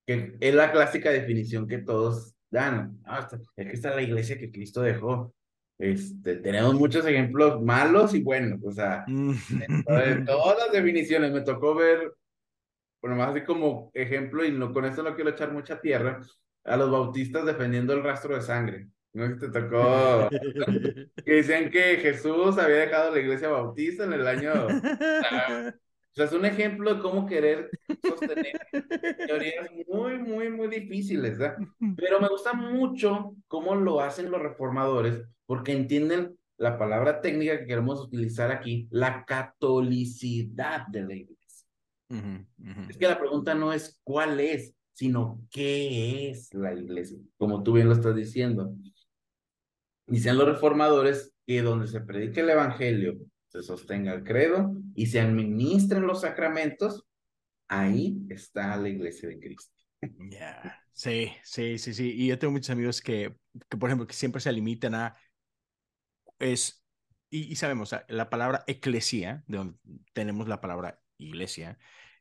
que 0.05 0.37
es 0.39 0.53
la 0.53 0.71
clásica 0.71 1.09
definición 1.09 1.67
que 1.67 1.79
todos 1.79 2.35
dan, 2.49 2.99
ah, 3.05 3.27
es 3.31 3.67
que 3.67 3.73
esta 3.73 3.89
es 3.89 3.95
la 3.95 4.01
iglesia 4.01 4.37
que 4.37 4.51
Cristo 4.51 4.81
dejó. 4.81 5.33
Este, 5.77 6.37
tenemos 6.37 6.73
muchos 6.75 7.05
ejemplos 7.05 7.61
malos 7.61 8.13
y 8.13 8.23
buenos, 8.23 8.63
o 8.63 8.71
sea, 8.71 9.03
de 9.07 10.23
todas 10.25 10.57
las 10.57 10.71
definiciones, 10.71 11.33
me 11.33 11.41
tocó 11.41 11.75
ver, 11.75 12.13
bueno, 13.01 13.17
más 13.17 13.31
así 13.31 13.43
como 13.43 13.91
ejemplo, 13.93 14.45
y 14.45 14.51
no, 14.51 14.71
con 14.71 14.85
esto 14.85 15.03
no 15.03 15.15
quiero 15.15 15.31
echar 15.31 15.51
mucha 15.51 15.81
tierra, 15.81 16.21
a 16.63 16.77
los 16.77 16.89
bautistas 16.89 17.45
defendiendo 17.45 17.93
el 17.93 18.03
rastro 18.03 18.35
de 18.35 18.41
sangre. 18.41 18.87
No 19.13 19.37
te 19.37 19.49
tocó, 19.49 20.29
que 21.25 21.33
decían 21.33 21.69
que 21.69 21.97
Jesús 21.97 22.57
había 22.57 22.77
dejado 22.77 23.13
la 23.13 23.19
iglesia 23.19 23.49
bautista 23.49 24.05
en 24.05 24.13
el 24.13 24.27
año... 24.27 24.53
O 26.15 26.17
sea, 26.17 26.25
es 26.27 26.31
un 26.31 26.45
ejemplo 26.45 26.95
de 26.95 27.01
cómo 27.01 27.25
querer 27.25 27.69
sostener 28.01 28.57
teorías 29.27 29.69
muy, 29.85 30.17
muy, 30.17 30.49
muy 30.49 30.69
difíciles, 30.69 31.37
¿verdad? 31.37 31.57
Pero 31.97 32.21
me 32.21 32.29
gusta 32.29 32.53
mucho 32.53 33.35
cómo 33.49 33.75
lo 33.75 33.99
hacen 33.99 34.31
los 34.31 34.41
reformadores, 34.41 35.21
porque 35.45 35.73
entienden 35.73 36.37
la 36.57 36.77
palabra 36.77 37.19
técnica 37.19 37.59
que 37.59 37.65
queremos 37.65 37.99
utilizar 37.99 38.49
aquí, 38.49 38.87
la 38.91 39.25
catolicidad 39.25 40.87
de 40.87 41.01
la 41.01 41.15
iglesia. 41.15 41.67
Es 42.87 42.97
que 42.97 43.07
la 43.07 43.19
pregunta 43.19 43.53
no 43.53 43.73
es 43.73 43.99
cuál 44.05 44.39
es, 44.39 44.73
sino 44.93 45.41
qué 45.51 46.29
es 46.29 46.53
la 46.53 46.73
iglesia, 46.73 47.17
como 47.35 47.61
tú 47.61 47.73
bien 47.73 47.89
lo 47.89 47.93
estás 47.93 48.15
diciendo. 48.15 48.73
Dicen 50.07 50.37
los 50.37 50.47
reformadores 50.47 51.33
que 51.45 51.61
donde 51.61 51.87
se 51.87 51.99
predique 51.99 52.39
el 52.39 52.51
evangelio, 52.51 53.17
se 53.55 53.63
sostenga 53.63 54.13
el 54.13 54.23
credo 54.23 54.75
y 54.95 55.07
se 55.07 55.19
administren 55.19 56.05
los 56.07 56.21
sacramentos, 56.21 57.05
ahí 57.67 58.17
está 58.29 58.77
la 58.77 58.89
iglesia 58.89 59.29
de 59.29 59.39
Cristo. 59.39 59.75
Ya, 60.17 60.81
Sí, 60.93 61.31
sí, 61.43 61.77
sí, 61.77 61.93
sí. 61.93 62.13
Y 62.15 62.27
yo 62.27 62.39
tengo 62.39 62.53
muchos 62.53 62.69
amigos 62.69 63.01
que, 63.01 63.35
que, 63.69 63.77
por 63.77 63.89
ejemplo, 63.89 64.07
que 64.07 64.13
siempre 64.13 64.39
se 64.39 64.51
limitan 64.53 64.95
a, 64.95 65.17
es, 66.39 66.85
y, 67.29 67.51
y 67.51 67.55
sabemos, 67.55 67.93
la 68.07 68.29
palabra 68.29 68.63
eclesía, 68.67 69.43
de 69.47 69.57
donde 69.57 69.77
tenemos 70.13 70.47
la 70.47 70.61
palabra 70.61 71.01
iglesia, 71.17 71.77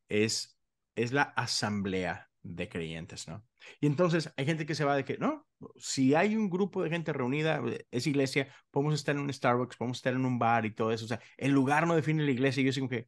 es, 0.08 0.58
es 0.96 1.12
la 1.12 1.22
asamblea 1.22 2.30
de 2.42 2.68
creyentes, 2.68 3.28
¿no? 3.28 3.46
Y 3.80 3.86
entonces 3.86 4.32
hay 4.36 4.46
gente 4.46 4.66
que 4.66 4.74
se 4.74 4.84
va 4.84 4.96
de 4.96 5.04
que, 5.04 5.18
no, 5.18 5.46
si 5.76 6.14
hay 6.14 6.36
un 6.36 6.50
grupo 6.50 6.82
de 6.82 6.90
gente 6.90 7.12
reunida, 7.12 7.62
eh, 7.66 7.86
es 7.90 8.06
iglesia, 8.06 8.48
podemos 8.70 8.94
estar 8.94 9.14
en 9.14 9.22
un 9.22 9.32
Starbucks, 9.32 9.76
podemos 9.76 9.98
estar 9.98 10.14
en 10.14 10.24
un 10.24 10.38
bar 10.38 10.66
y 10.66 10.74
todo 10.74 10.92
eso, 10.92 11.04
o 11.04 11.08
sea, 11.08 11.20
el 11.36 11.52
lugar 11.52 11.86
no 11.86 11.96
define 11.96 12.24
la 12.24 12.30
iglesia, 12.30 12.62
y 12.62 12.66
yo 12.66 12.72
digo 12.72 12.88
que, 12.88 13.06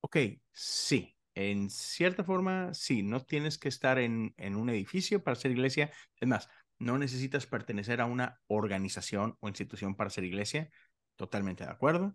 ok, 0.00 0.16
sí, 0.52 1.16
en 1.34 1.70
cierta 1.70 2.24
forma, 2.24 2.72
sí, 2.74 3.02
no 3.02 3.20
tienes 3.24 3.58
que 3.58 3.68
estar 3.68 3.98
en, 3.98 4.34
en 4.36 4.56
un 4.56 4.70
edificio 4.70 5.22
para 5.22 5.36
ser 5.36 5.50
iglesia, 5.50 5.90
es 6.20 6.28
más, 6.28 6.48
no 6.78 6.98
necesitas 6.98 7.46
pertenecer 7.46 8.00
a 8.00 8.06
una 8.06 8.40
organización 8.46 9.36
o 9.40 9.48
institución 9.48 9.96
para 9.96 10.10
ser 10.10 10.24
iglesia, 10.24 10.70
totalmente 11.16 11.64
de 11.64 11.70
acuerdo. 11.70 12.14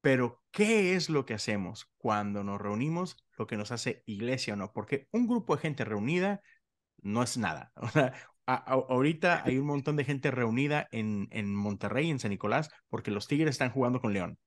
Pero, 0.00 0.40
¿qué 0.52 0.94
es 0.94 1.10
lo 1.10 1.26
que 1.26 1.34
hacemos 1.34 1.90
cuando 1.96 2.44
nos 2.44 2.60
reunimos? 2.60 3.16
Lo 3.36 3.48
que 3.48 3.56
nos 3.56 3.72
hace 3.72 4.04
iglesia 4.06 4.54
o 4.54 4.56
no. 4.56 4.72
Porque 4.72 5.08
un 5.10 5.26
grupo 5.26 5.56
de 5.56 5.62
gente 5.62 5.84
reunida 5.84 6.42
no 7.02 7.22
es 7.22 7.36
nada. 7.36 7.72
O 7.76 7.88
sea, 7.88 8.12
a- 8.46 8.54
a- 8.54 8.74
ahorita 8.74 9.42
hay 9.44 9.58
un 9.58 9.66
montón 9.66 9.96
de 9.96 10.04
gente 10.04 10.30
reunida 10.30 10.88
en, 10.92 11.28
en 11.32 11.54
Monterrey, 11.54 12.10
en 12.10 12.18
San 12.20 12.30
Nicolás, 12.30 12.70
porque 12.88 13.10
los 13.10 13.26
Tigres 13.28 13.50
están 13.52 13.70
jugando 13.70 14.00
con 14.00 14.12
León. 14.12 14.38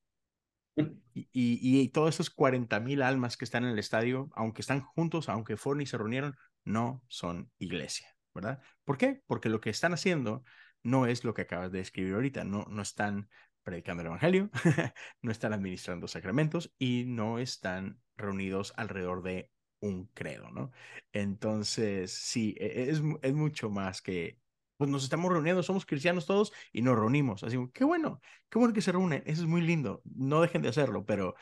Y, 1.14 1.28
y, 1.34 1.82
y 1.82 1.90
todos 1.90 2.16
esos 2.16 2.30
40 2.30 2.80
mil 2.80 3.02
almas 3.02 3.36
que 3.38 3.46
están 3.46 3.66
en 3.66 3.72
el 3.72 3.80
estadio, 3.80 4.30
aunque 4.36 4.62
están 4.62 4.82
juntos, 4.82 5.28
aunque 5.30 5.58
fueron 5.58 5.82
y 5.82 5.86
se 5.86 5.98
reunieron, 5.98 6.36
no 6.64 7.04
son 7.08 7.52
iglesia, 7.58 8.08
¿verdad? 8.34 8.62
¿Por 8.86 8.98
qué? 8.98 9.22
Porque 9.28 9.50
lo 9.50 9.60
que 9.60 9.70
están 9.70 9.94
haciendo 9.94 10.44
no 10.84 11.06
es 11.06 11.24
lo 11.24 11.34
que 11.34 11.42
acabas 11.44 11.72
de 11.72 11.80
describir 11.80 12.14
ahorita. 12.14 12.44
No, 12.46 12.66
no 12.70 12.82
están 12.82 13.30
predicando 13.64 14.02
el 14.02 14.08
evangelio, 14.08 14.50
no 15.22 15.32
están 15.32 15.54
administrando 15.54 16.08
sacramentos 16.08 16.74
y 16.78 17.04
no 17.06 17.40
están 17.40 18.00
reunidos 18.16 18.74
alrededor 18.78 19.22
de 19.24 19.52
un 19.82 20.06
credo, 20.14 20.50
¿no? 20.52 20.72
Entonces, 21.14 22.12
sí, 22.12 22.56
e- 22.60 22.90
es, 22.92 23.02
es 23.22 23.34
mucho 23.34 23.70
más 23.70 24.02
que, 24.02 24.40
pues 24.78 24.90
nos 24.90 25.04
estamos 25.04 25.32
reuniendo, 25.32 25.64
somos 25.64 25.86
cristianos 25.86 26.26
todos 26.26 26.54
y 26.72 26.82
nos 26.82 26.98
reunimos. 26.98 27.44
Así, 27.44 27.58
qué 27.74 27.84
bueno, 27.84 28.22
qué 28.50 28.60
bueno 28.60 28.74
que 28.74 28.82
se 28.82 28.92
reúnen, 28.92 29.24
eso 29.26 29.42
es 29.44 29.48
muy 29.48 29.62
lindo, 29.62 30.02
no 30.06 30.42
dejen 30.42 30.62
de 30.62 30.70
hacerlo, 30.70 31.06
pero, 31.06 31.36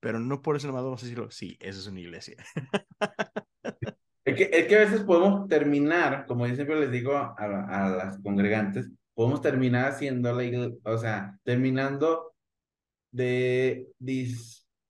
pero 0.00 0.18
no 0.20 0.42
por 0.42 0.56
eso 0.56 0.66
nomás 0.68 0.84
vamos 0.84 1.02
a 1.02 1.06
decirlo, 1.06 1.30
sí, 1.30 1.56
eso 1.60 1.80
es 1.80 1.86
una 1.86 2.00
iglesia. 2.00 2.36
Es 4.24 4.36
que, 4.36 4.44
es 4.52 4.66
que 4.68 4.76
a 4.76 4.78
veces 4.80 5.02
podemos 5.04 5.46
terminar, 5.48 6.24
como 6.26 6.46
yo 6.46 6.54
siempre 6.54 6.80
les 6.80 6.90
digo 6.90 7.14
a, 7.14 7.34
a 7.36 7.88
las 7.90 8.18
congregantes, 8.22 8.90
podemos 9.12 9.42
terminar 9.42 9.86
haciendo 9.92 10.32
la 10.32 10.44
iglesia, 10.44 10.76
o 10.84 10.96
sea, 10.98 11.38
terminando 11.44 12.32
de 13.12 13.88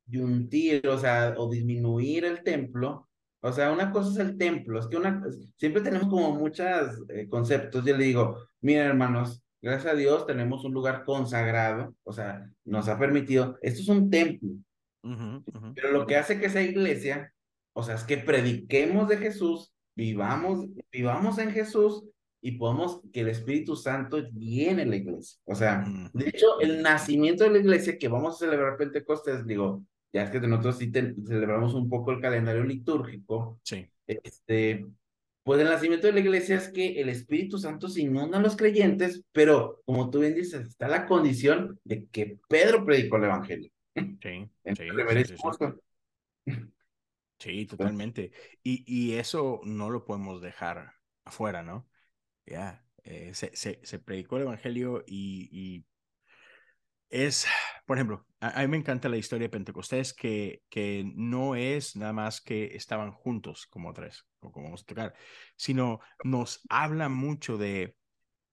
disyuntir, 0.06 0.86
o 0.88 0.98
sea, 0.98 1.34
o 1.36 1.50
disminuir 1.50 2.24
el 2.24 2.42
templo. 2.42 3.08
O 3.40 3.52
sea, 3.52 3.72
una 3.72 3.90
cosa 3.92 4.10
es 4.10 4.26
el 4.26 4.38
templo, 4.38 4.80
es 4.80 4.86
que 4.86 4.96
una, 4.96 5.22
siempre 5.58 5.82
tenemos 5.82 6.08
como 6.08 6.34
muchos 6.34 6.66
eh, 7.10 7.28
conceptos. 7.28 7.84
Yo 7.84 7.96
le 7.96 8.04
digo, 8.04 8.38
miren 8.62 8.86
hermanos, 8.86 9.44
gracias 9.60 9.92
a 9.92 9.96
Dios 9.96 10.26
tenemos 10.26 10.64
un 10.64 10.72
lugar 10.72 11.04
consagrado, 11.04 11.94
o 12.04 12.12
sea, 12.12 12.50
nos 12.64 12.88
ha 12.88 12.98
permitido, 12.98 13.58
esto 13.60 13.82
es 13.82 13.88
un 13.88 14.08
templo, 14.08 14.50
pero 15.74 15.92
lo 15.92 16.06
que 16.06 16.16
hace 16.16 16.40
que 16.40 16.48
sea 16.48 16.62
iglesia, 16.62 17.34
o 17.74 17.82
sea, 17.82 17.96
es 17.96 18.04
que 18.04 18.16
prediquemos 18.16 19.08
de 19.08 19.18
Jesús, 19.18 19.74
vivamos, 19.94 20.66
vivamos 20.90 21.38
en 21.38 21.50
Jesús 21.50 22.04
y 22.40 22.52
podemos 22.52 23.00
que 23.12 23.20
el 23.20 23.28
Espíritu 23.28 23.74
Santo 23.74 24.18
llene 24.34 24.84
la 24.84 24.96
iglesia. 24.96 25.40
O 25.44 25.54
sea, 25.54 25.84
de 26.12 26.28
hecho, 26.28 26.60
el 26.60 26.82
nacimiento 26.82 27.44
de 27.44 27.50
la 27.50 27.58
iglesia 27.58 27.98
que 27.98 28.08
vamos 28.08 28.34
a 28.34 28.44
celebrar 28.44 28.76
Pentecostés, 28.76 29.46
digo, 29.46 29.82
ya 30.14 30.22
es 30.22 30.30
que 30.30 30.38
nosotros 30.40 30.78
sí 30.78 30.92
celebramos 30.92 31.74
un 31.74 31.88
poco 31.88 32.12
el 32.12 32.20
calendario 32.20 32.62
litúrgico. 32.62 33.60
Sí. 33.64 33.90
Este, 34.06 34.86
pues 35.42 35.60
el 35.60 35.66
nacimiento 35.66 36.06
de 36.06 36.12
la 36.12 36.20
iglesia 36.20 36.56
es 36.56 36.68
que 36.68 37.00
el 37.00 37.08
Espíritu 37.08 37.58
Santo 37.58 37.88
se 37.88 38.02
inunda 38.02 38.38
a 38.38 38.40
los 38.40 38.54
creyentes, 38.54 39.24
pero 39.32 39.82
como 39.84 40.10
tú 40.10 40.20
bien 40.20 40.36
dices, 40.36 40.68
está 40.68 40.86
la 40.86 41.04
condición 41.06 41.80
de 41.82 42.06
que 42.06 42.38
Pedro 42.48 42.84
predicó 42.84 43.16
el 43.16 43.24
Evangelio. 43.24 43.70
Sí, 43.94 44.48
sí, 44.76 45.34
sí, 47.40 47.66
totalmente. 47.66 48.30
Y, 48.62 48.84
y 48.86 49.14
eso 49.14 49.60
no 49.64 49.90
lo 49.90 50.04
podemos 50.04 50.40
dejar 50.40 50.92
afuera, 51.24 51.64
¿no? 51.64 51.88
Ya, 52.46 52.86
eh, 53.02 53.32
se, 53.34 53.54
se, 53.56 53.80
se, 53.82 53.98
predicó 53.98 54.36
el 54.36 54.44
Evangelio 54.44 55.02
y, 55.08 55.48
y, 55.50 55.84
es, 57.14 57.46
por 57.86 57.96
ejemplo, 57.96 58.26
a, 58.40 58.60
mí 58.62 58.68
me 58.68 58.76
encanta 58.76 59.08
la 59.08 59.16
historia 59.16 59.44
de 59.46 59.50
Pentecostés, 59.50 60.12
que, 60.12 60.62
que 60.68 61.04
no 61.14 61.54
es 61.54 61.94
nada 61.94 62.12
más 62.12 62.40
que 62.40 62.74
estaban 62.74 63.12
juntos 63.12 63.66
como 63.70 63.92
tres, 63.92 64.26
o 64.40 64.50
como 64.50 64.66
vamos 64.66 64.82
a 64.82 64.86
tocar, 64.86 65.14
sino 65.56 66.00
nos 66.24 66.62
habla 66.68 67.08
mucho 67.08 67.56
de, 67.56 67.96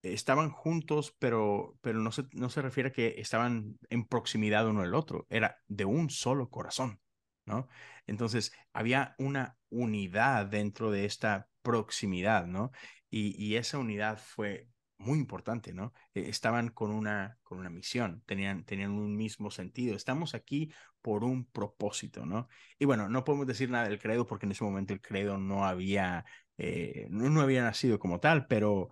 estaban 0.03 0.51
juntos, 0.51 1.15
pero, 1.17 1.75
pero 1.81 1.99
no, 1.99 2.11
se, 2.11 2.25
no 2.33 2.49
se 2.51 2.61
refiere 2.61 2.89
a 2.89 2.93
que 2.93 3.15
estaban 3.17 3.79
en 3.89 4.05
proximidad 4.05 4.67
uno 4.67 4.81
del 4.81 4.93
otro, 4.93 5.25
era 5.29 5.57
de 5.67 5.85
un 5.85 6.11
solo 6.11 6.51
corazón, 6.51 7.01
¿no? 7.45 7.67
Entonces, 8.05 8.53
había 8.73 9.15
una 9.17 9.57
unidad 9.69 10.45
dentro 10.45 10.91
de 10.91 11.05
esta 11.05 11.49
proximidad, 11.63 12.45
¿no? 12.45 12.71
Y, 13.09 13.55
esa 13.55 13.77
unidad 13.77 14.17
fue 14.17 14.69
muy 15.01 15.20
importante, 15.20 15.74
¿no? 15.74 15.93
E, 16.13 16.29
estaban 16.29 16.70
con 16.70 16.91
una, 16.91 17.38
con 17.43 17.60
una 17.60 17.70
misión, 17.70 18.24
tenían, 18.25 18.63
tenían 18.65 18.91
un 18.91 19.15
mismo 19.15 19.51
sentido. 19.51 19.96
Estamos 19.96 20.36
aquí 20.36 20.72
por 21.01 21.24
un 21.24 21.46
propósito, 21.46 22.25
¿no? 22.25 22.48
Y 22.79 22.86
bueno, 22.86 23.10
no 23.10 23.24
podemos 23.24 23.48
decir 23.48 23.70
nada 23.70 23.88
del 23.89 24.00
credo 24.00 24.25
porque 24.25 24.46
en 24.46 24.53
ese 24.53 24.63
momento 24.63 24.93
el 24.93 25.01
credo 25.01 25.38
no 25.38 25.65
había, 25.65 26.25
eh, 26.58 27.08
no, 27.10 27.41
había 27.41 27.63
nacido 27.63 28.00
como 28.00 28.20
tal, 28.20 28.48
pero, 28.48 28.89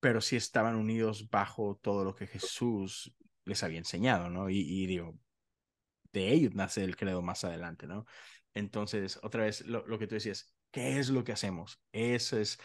pero 0.00 0.20
sí 0.20 0.36
estaban 0.36 0.76
unidos 0.76 1.28
bajo 1.30 1.76
todo 1.82 2.04
lo 2.04 2.14
que 2.14 2.26
Jesús 2.26 3.14
les 3.44 3.62
había 3.62 3.78
enseñado, 3.78 4.30
¿no? 4.30 4.50
Y, 4.50 4.60
y 4.60 4.86
digo, 4.86 5.18
de 6.12 6.32
ellos 6.32 6.54
nace 6.54 6.84
el 6.84 6.96
credo 6.96 7.22
más 7.22 7.44
adelante, 7.44 7.86
¿no? 7.86 8.06
Entonces, 8.54 9.18
otra 9.22 9.44
vez, 9.44 9.66
lo, 9.66 9.86
lo 9.86 9.98
que 9.98 10.06
tú 10.06 10.14
decías, 10.14 10.54
¿qué 10.70 10.98
es 10.98 11.10
lo 11.10 11.24
que 11.24 11.32
hacemos? 11.32 11.80
Eso 11.92 12.38
es 12.38 12.58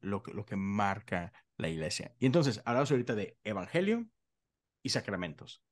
lo, 0.00 0.22
lo 0.32 0.44
que 0.44 0.56
marca 0.56 1.32
la 1.62 1.68
iglesia. 1.68 2.14
Y 2.18 2.26
entonces, 2.26 2.60
hablamos 2.64 2.90
ahorita 2.90 3.14
de 3.14 3.38
evangelio 3.44 4.06
y 4.82 4.90
sacramentos. 4.90 5.62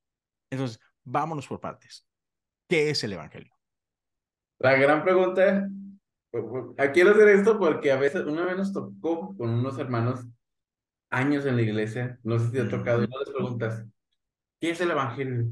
Entonces, 0.49 0.79
vámonos 1.03 1.47
por 1.47 1.59
partes. 1.59 2.07
¿Qué 2.67 2.89
es 2.89 3.03
el 3.03 3.13
evangelio? 3.13 3.53
La 4.59 4.75
gran 4.75 5.03
pregunta, 5.03 5.67
quiero 6.93 7.11
hacer 7.11 7.27
esto 7.29 7.59
porque 7.59 7.91
a 7.91 7.97
veces 7.97 8.25
una 8.25 8.45
vez 8.45 8.57
nos 8.57 8.73
tocó 8.73 9.35
con 9.35 9.49
unos 9.49 9.77
hermanos 9.79 10.25
años 11.09 11.45
en 11.45 11.55
la 11.57 11.61
iglesia, 11.63 12.19
no 12.23 12.39
sé 12.39 12.51
si 12.51 12.59
ha 12.59 12.69
tocado, 12.69 13.03
y 13.03 13.07
no 13.07 13.19
les 13.19 13.29
preguntas, 13.29 13.85
¿qué 14.59 14.69
es 14.71 14.81
el 14.81 14.91
evangelio? 14.91 15.51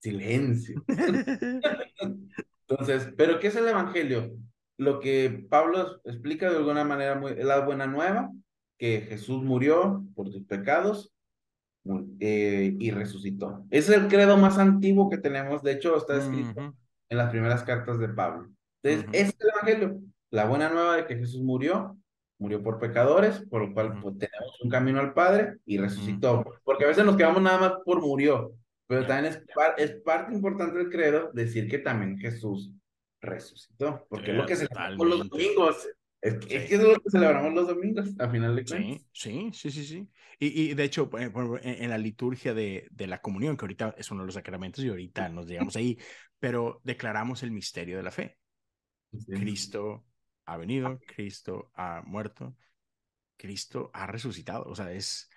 Silencio. 0.00 0.84
Entonces, 2.68 3.12
¿pero 3.16 3.40
qué 3.40 3.48
es 3.48 3.56
el 3.56 3.68
evangelio? 3.68 4.36
Lo 4.78 5.00
que 5.00 5.46
Pablo 5.48 6.00
explica 6.04 6.50
de 6.50 6.58
alguna 6.58 6.84
manera 6.84 7.14
muy, 7.14 7.34
la 7.34 7.60
buena 7.60 7.86
nueva, 7.86 8.30
que 8.78 9.02
Jesús 9.02 9.42
murió 9.42 10.04
por 10.14 10.30
tus 10.30 10.44
pecados 10.44 11.12
eh, 12.20 12.74
y 12.78 12.90
resucitó. 12.90 13.64
Es 13.70 13.88
el 13.88 14.08
credo 14.08 14.36
más 14.36 14.58
antiguo 14.58 15.08
que 15.08 15.18
tenemos, 15.18 15.62
de 15.62 15.72
hecho 15.72 15.96
está 15.96 16.18
escrito 16.18 16.74
en 17.08 17.18
las 17.18 17.30
primeras 17.30 17.62
cartas 17.62 17.98
de 17.98 18.08
Pablo. 18.08 18.50
Entonces, 18.82 19.08
es 19.12 19.36
el 19.40 19.48
Evangelio, 19.48 20.00
la 20.30 20.46
buena 20.46 20.68
nueva 20.68 20.96
de 20.96 21.06
que 21.06 21.16
Jesús 21.16 21.42
murió, 21.42 21.96
murió 22.38 22.62
por 22.62 22.78
pecadores, 22.78 23.42
por 23.48 23.62
lo 23.66 23.72
cual 23.72 23.98
pues, 24.02 24.18
tenemos 24.18 24.60
un 24.60 24.68
camino 24.68 25.00
al 25.00 25.14
Padre 25.14 25.56
y 25.64 25.78
resucitó. 25.78 26.44
Porque 26.64 26.84
a 26.84 26.88
veces 26.88 27.04
nos 27.04 27.16
quedamos 27.16 27.40
nada 27.40 27.58
más 27.58 27.72
por 27.84 28.00
murió, 28.02 28.52
pero 28.86 29.06
también 29.06 29.32
es, 29.32 29.42
es 29.78 30.02
parte 30.02 30.34
importante 30.34 30.76
del 30.76 30.90
credo 30.90 31.30
decir 31.32 31.68
que 31.68 31.78
también 31.78 32.18
Jesús 32.18 32.72
resucitó, 33.26 34.06
porque 34.08 34.30
es 34.30 34.36
lo 34.36 34.46
que 34.46 34.56
celebramos 34.56 35.06
los 35.06 35.28
domingos. 35.28 35.88
Es 36.22 36.44
que, 36.44 36.56
es 36.56 36.82
lo 36.82 36.94
que 36.94 37.10
celebramos 37.10 37.52
los 37.52 37.68
domingos, 37.68 38.08
a 38.18 38.28
final 38.28 38.56
de 38.56 38.64
cuentas. 38.64 39.06
Sí, 39.12 39.50
sí, 39.52 39.70
sí, 39.70 39.84
sí. 39.84 40.08
Y, 40.38 40.70
y 40.70 40.74
de 40.74 40.84
hecho, 40.84 41.10
en, 41.14 41.90
la 41.90 41.98
liturgia 41.98 42.52
de, 42.52 42.88
de, 42.90 43.06
la 43.06 43.20
comunión, 43.20 43.56
que 43.56 43.64
ahorita 43.64 43.94
es 43.96 44.10
uno 44.10 44.22
de 44.22 44.26
los 44.26 44.34
sacramentos 44.34 44.84
y 44.84 44.88
ahorita 44.88 45.28
nos 45.28 45.46
llegamos 45.46 45.76
ahí, 45.76 45.98
pero 46.38 46.80
declaramos 46.84 47.42
el 47.42 47.50
misterio 47.50 47.96
de 47.96 48.02
la 48.02 48.10
fe. 48.10 48.38
Cristo 49.26 50.04
ha 50.44 50.56
venido, 50.56 50.98
Cristo 51.06 51.70
ha 51.74 52.02
muerto, 52.04 52.56
Cristo 53.36 53.90
ha 53.94 54.06
resucitado. 54.06 54.64
O 54.64 54.74
sea, 54.74 54.92
es... 54.92 55.30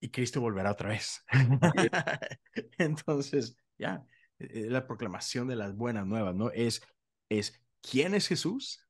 Y 0.00 0.10
Cristo 0.10 0.40
volverá 0.40 0.72
otra 0.72 0.88
vez. 0.88 1.24
Entonces, 2.78 3.56
ya, 3.78 4.04
eh, 4.04 4.11
la 4.52 4.86
proclamación 4.86 5.48
de 5.48 5.56
las 5.56 5.74
buenas 5.76 6.06
nuevas, 6.06 6.34
¿no? 6.34 6.50
Es, 6.50 6.82
es 7.28 7.62
quién 7.80 8.14
es 8.14 8.28
Jesús, 8.28 8.88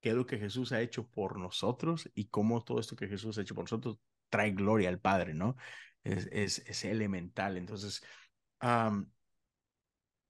qué 0.00 0.10
es 0.10 0.14
lo 0.14 0.26
que 0.26 0.38
Jesús 0.38 0.72
ha 0.72 0.80
hecho 0.80 1.08
por 1.08 1.38
nosotros 1.38 2.10
y 2.14 2.28
cómo 2.28 2.62
todo 2.64 2.80
esto 2.80 2.96
que 2.96 3.08
Jesús 3.08 3.38
ha 3.38 3.42
hecho 3.42 3.54
por 3.54 3.64
nosotros 3.64 3.98
trae 4.28 4.52
gloria 4.52 4.88
al 4.88 5.00
Padre, 5.00 5.34
¿no? 5.34 5.56
Es, 6.04 6.28
es, 6.32 6.58
es 6.66 6.84
elemental. 6.84 7.56
Entonces, 7.56 8.02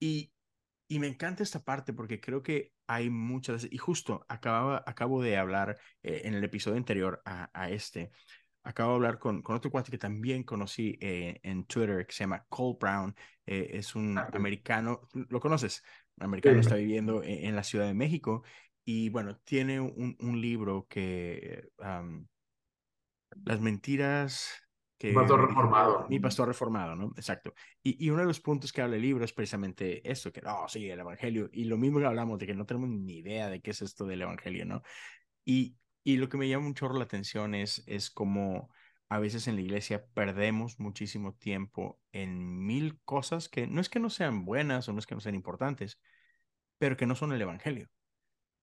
y, 0.01 0.33
y 0.89 0.99
me 0.99 1.09
encanta 1.09 1.43
esta 1.43 1.63
parte 1.63 1.93
porque 1.93 2.21
creo 2.21 2.43
que 2.43 2.73
hay 2.87 3.11
muchas, 3.11 3.67
y 3.71 3.77
justo 3.77 4.25
acababa, 4.29 4.83
acabo 4.87 5.23
de 5.23 5.37
hablar 5.37 5.79
eh, 6.03 6.23
en 6.25 6.35
el 6.35 6.43
episodio 6.45 6.79
anterior 6.79 7.21
a, 7.27 7.51
a 7.53 7.71
este, 7.71 8.11
acabo 8.63 8.91
de 8.91 8.97
hablar 8.97 9.19
con, 9.19 9.43
con 9.43 9.57
otro 9.57 9.71
cuate 9.71 9.91
que 9.91 9.99
también 9.99 10.43
conocí 10.43 10.99
eh, 11.01 11.41
en 11.43 11.65
Twitter, 11.65 12.07
que 12.07 12.13
se 12.13 12.25
llama 12.25 12.45
Cole 12.49 12.77
Brown. 12.79 13.15
Eh, 13.47 13.71
es 13.75 13.95
un 13.95 14.19
ah, 14.19 14.29
americano, 14.35 15.01
¿lo 15.13 15.41
conoces? 15.41 15.83
Un 16.17 16.25
americano 16.25 16.61
está 16.61 16.77
viviendo 16.77 17.23
e, 17.23 17.47
en, 17.47 17.57
la 17.57 17.63
Ciudad 17.63 17.87
de 17.87 17.95
México 17.95 18.43
y 18.85 19.09
bueno, 19.09 19.39
tiene 19.39 19.81
un, 19.81 20.17
un 20.21 20.41
libro 20.41 20.87
que... 20.89 21.69
las 23.45 23.61
mentiras 23.61 24.63
que... 24.99 25.11
Mi 25.11 25.15
pastor 25.15 25.47
reformado. 25.47 26.07
Mi 26.09 26.19
pastor 26.19 26.49
reformado, 26.49 26.97
¿no? 26.97 27.13
Exacto. 27.17 27.55
Y, 27.83 28.05
y, 28.05 28.11
uno 28.11 28.21
de 28.21 28.27
los 28.27 28.41
puntos 28.41 28.73
que 28.73 28.83
habla 28.83 28.97
el 28.97 29.03
libro 29.03 29.25
es 29.25 29.33
precisamente 29.33 30.09
esto, 30.11 30.33
que 30.33 30.43
no, 30.43 30.69
sí, 30.69 30.91
el 30.91 30.99
Evangelio. 30.99 31.49
Y 31.53 31.65
lo 31.65 31.79
mismo 31.79 32.01
que 32.01 32.07
hablamos 32.07 32.39
de 32.39 32.47
que 32.47 32.55
no 32.55 32.67
tenemos 32.67 32.91
ni 32.91 33.19
idea 33.19 33.49
de 33.49 33.61
qué 33.61 33.71
es 33.71 33.81
esto 33.81 34.05
del 34.07 34.23
Evangelio, 34.23 34.67
¿no? 34.67 34.83
Y, 35.45 35.77
y 36.09 36.17
lo 36.17 36.31
que 36.31 36.39
me 36.39 36.49
llama 36.49 36.69
mucho 36.69 36.89
la 36.89 37.05
atención 37.05 37.55
es, 37.55 37.85
es 37.87 38.09
como 38.09 38.71
a 39.11 39.19
veces 39.19 39.47
en 39.47 39.57
la 39.57 39.61
iglesia 39.61 40.07
perdemos 40.15 40.81
muchísimo 40.81 41.35
tiempo 41.35 42.01
en 42.13 42.65
mil 42.65 42.99
cosas 43.05 43.51
que 43.51 43.67
no 43.67 43.83
es 43.83 43.91
que 43.91 44.01
no 44.01 44.09
sean 44.09 44.47
buenas 44.47 44.89
o 44.89 44.95
no 44.95 45.01
es 45.01 45.07
que 45.07 45.15
no 45.15 45.21
sean 45.21 45.35
importantes, 45.35 46.01
pero 46.79 46.97
que 46.97 47.05
no 47.05 47.15
son 47.15 47.35
el 47.35 47.43
Evangelio. 47.43 47.91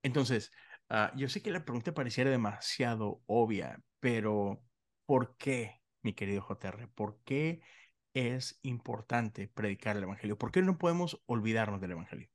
Entonces, 0.02 0.52
ah, 0.90 1.14
yo 1.16 1.30
sé 1.30 1.44
que 1.44 1.52
la 1.52 1.64
pregunta 1.66 1.94
pareciera 1.94 2.32
demasiado 2.32 3.22
obvia, 3.28 3.80
pero 4.00 4.64
¿por 5.06 5.38
qué, 5.38 5.84
mi 6.02 6.14
querido 6.14 6.42
JR? 6.42 6.88
¿Por 6.96 7.20
qué 7.26 7.62
es 8.16 8.58
importante 8.64 9.50
predicar 9.50 9.98
el 9.98 10.02
Evangelio? 10.02 10.36
¿Por 10.36 10.52
qué 10.52 10.64
no 10.64 10.80
podemos 10.80 11.22
olvidarnos 11.28 11.80
del 11.80 11.92
Evangelio? 11.92 12.28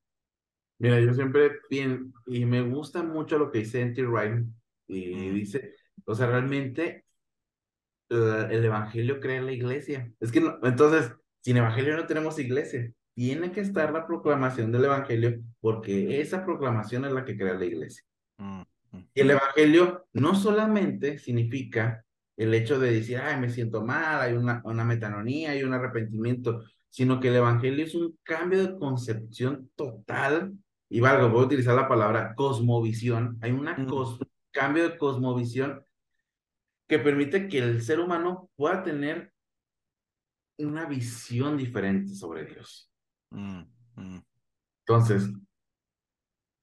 Mira, 0.78 1.00
yo 1.00 1.12
siempre, 1.14 1.50
bien, 1.68 2.12
y 2.26 2.44
me 2.44 2.62
gusta 2.62 3.02
mucho 3.02 3.38
lo 3.38 3.50
que 3.50 3.58
dice 3.58 3.80
N.T. 3.82 4.06
Wright, 4.06 4.46
y 4.97 5.30
dice, 5.30 5.75
o 6.04 6.14
sea, 6.14 6.26
realmente 6.26 7.04
el 8.09 8.64
Evangelio 8.64 9.20
crea 9.20 9.40
la 9.40 9.52
iglesia. 9.52 10.12
Es 10.20 10.32
que 10.32 10.40
no, 10.40 10.59
entonces, 10.62 11.12
Sin 11.42 11.56
evangelio 11.56 11.97
no 11.97 12.06
tenemos 12.06 12.38
iglesia. 12.38 12.92
Tiene 13.14 13.50
que 13.52 13.61
estar 13.61 13.92
la 13.92 14.06
proclamación 14.06 14.73
del 14.73 14.85
evangelio 14.85 15.40
porque 15.61 16.20
esa 16.20 16.44
proclamación 16.44 17.04
es 17.06 17.12
la 17.12 17.25
que 17.25 17.37
crea 17.37 17.54
la 17.54 17.64
iglesia. 17.64 18.02
Mm, 18.38 18.62
mm, 18.92 19.09
Y 19.14 19.20
el 19.20 19.30
evangelio 19.30 20.06
no 20.12 20.35
solamente 20.35 21.18
significa 21.18 22.04
el 22.37 22.54
hecho 22.54 22.78
de 22.78 22.92
decir, 22.92 23.18
ay, 23.18 23.40
me 23.40 23.50
siento 23.50 23.85
mal, 23.85 24.20
hay 24.20 24.35
una, 24.35 24.61
una 24.64 24.85
metanonía, 24.85 25.50
hay 25.50 25.62
un 25.62 25.75
arrepentimiento, 25.75 26.62
sino 26.88 27.20
que 27.20 27.28
el 27.28 27.37
evangelio 27.37 27.85
es 27.85 27.94
un 27.94 28.18
cambio 28.23 28.66
de 28.66 28.78
concepción 28.78 29.70
total, 29.76 30.54
y 30.88 31.00
valgo, 31.00 31.28
voy 31.28 31.42
a 31.42 31.47
utilizar 31.47 31.75
la 31.76 31.88
palabra 31.88 32.35
cosmovisión, 32.35 33.38
hay 33.40 33.52
un 33.52 33.64
mm, 33.64 33.87
cambio 34.52 34.88
de 34.88 34.99
cosmovisión 34.99 35.85
que 36.88 36.99
permite 36.99 37.49
que 37.49 37.59
el 37.59 37.83
ser 37.83 38.00
humano 38.00 38.50
pueda 38.57 38.83
tener 38.83 39.33
una 40.59 40.87
visión 40.87 41.57
diferente 41.57 42.14
sobre 42.14 42.45
Dios. 42.47 42.90
mm, 43.30 43.62
mm. 43.97 44.21
Entonces, 44.87 45.30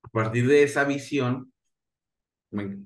a 0.03 0.09
partir 0.09 0.47
de 0.47 0.63
esa 0.63 0.83
visión, 0.83 1.51
me, 2.51 2.77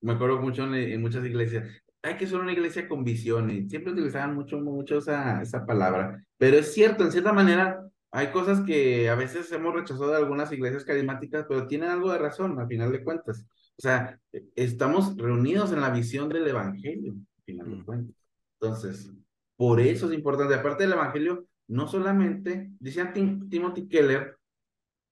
me 0.00 0.12
acuerdo 0.12 0.40
mucho 0.40 0.64
en, 0.64 0.74
en 0.74 1.00
muchas 1.00 1.24
iglesias, 1.24 1.68
hay 2.02 2.16
que 2.16 2.26
ser 2.26 2.40
una 2.40 2.52
iglesia 2.52 2.88
con 2.88 3.04
visión, 3.04 3.50
y 3.50 3.68
siempre 3.68 3.92
utilizaban 3.92 4.34
mucho, 4.34 4.58
mucho 4.58 4.98
esa, 4.98 5.40
esa 5.40 5.64
palabra, 5.64 6.22
pero 6.36 6.58
es 6.58 6.74
cierto, 6.74 7.04
en 7.04 7.12
cierta 7.12 7.32
manera, 7.32 7.88
hay 8.10 8.30
cosas 8.32 8.60
que 8.66 9.08
a 9.08 9.14
veces 9.14 9.50
hemos 9.52 9.74
rechazado 9.74 10.10
de 10.10 10.18
algunas 10.18 10.52
iglesias 10.52 10.84
carismáticas, 10.84 11.46
pero 11.48 11.66
tienen 11.66 11.88
algo 11.88 12.12
de 12.12 12.18
razón, 12.18 12.58
al 12.60 12.68
final 12.68 12.92
de 12.92 13.02
cuentas. 13.02 13.46
O 13.78 13.82
sea, 13.82 14.18
estamos 14.54 15.16
reunidos 15.16 15.72
en 15.72 15.80
la 15.80 15.90
visión 15.90 16.28
del 16.28 16.46
evangelio, 16.46 17.12
al 17.12 17.44
final 17.44 17.70
de 17.70 17.76
Mm. 17.76 17.84
cuentas. 17.84 18.16
Entonces, 18.60 19.10
por 19.56 19.80
eso 19.80 20.10
es 20.10 20.14
importante. 20.16 20.54
Aparte 20.54 20.84
del 20.84 20.92
evangelio, 20.92 21.46
no 21.68 21.88
solamente, 21.88 22.70
decía 22.78 23.12
Tim- 23.12 23.48
Timothy 23.48 23.88
Keller, 23.88 24.36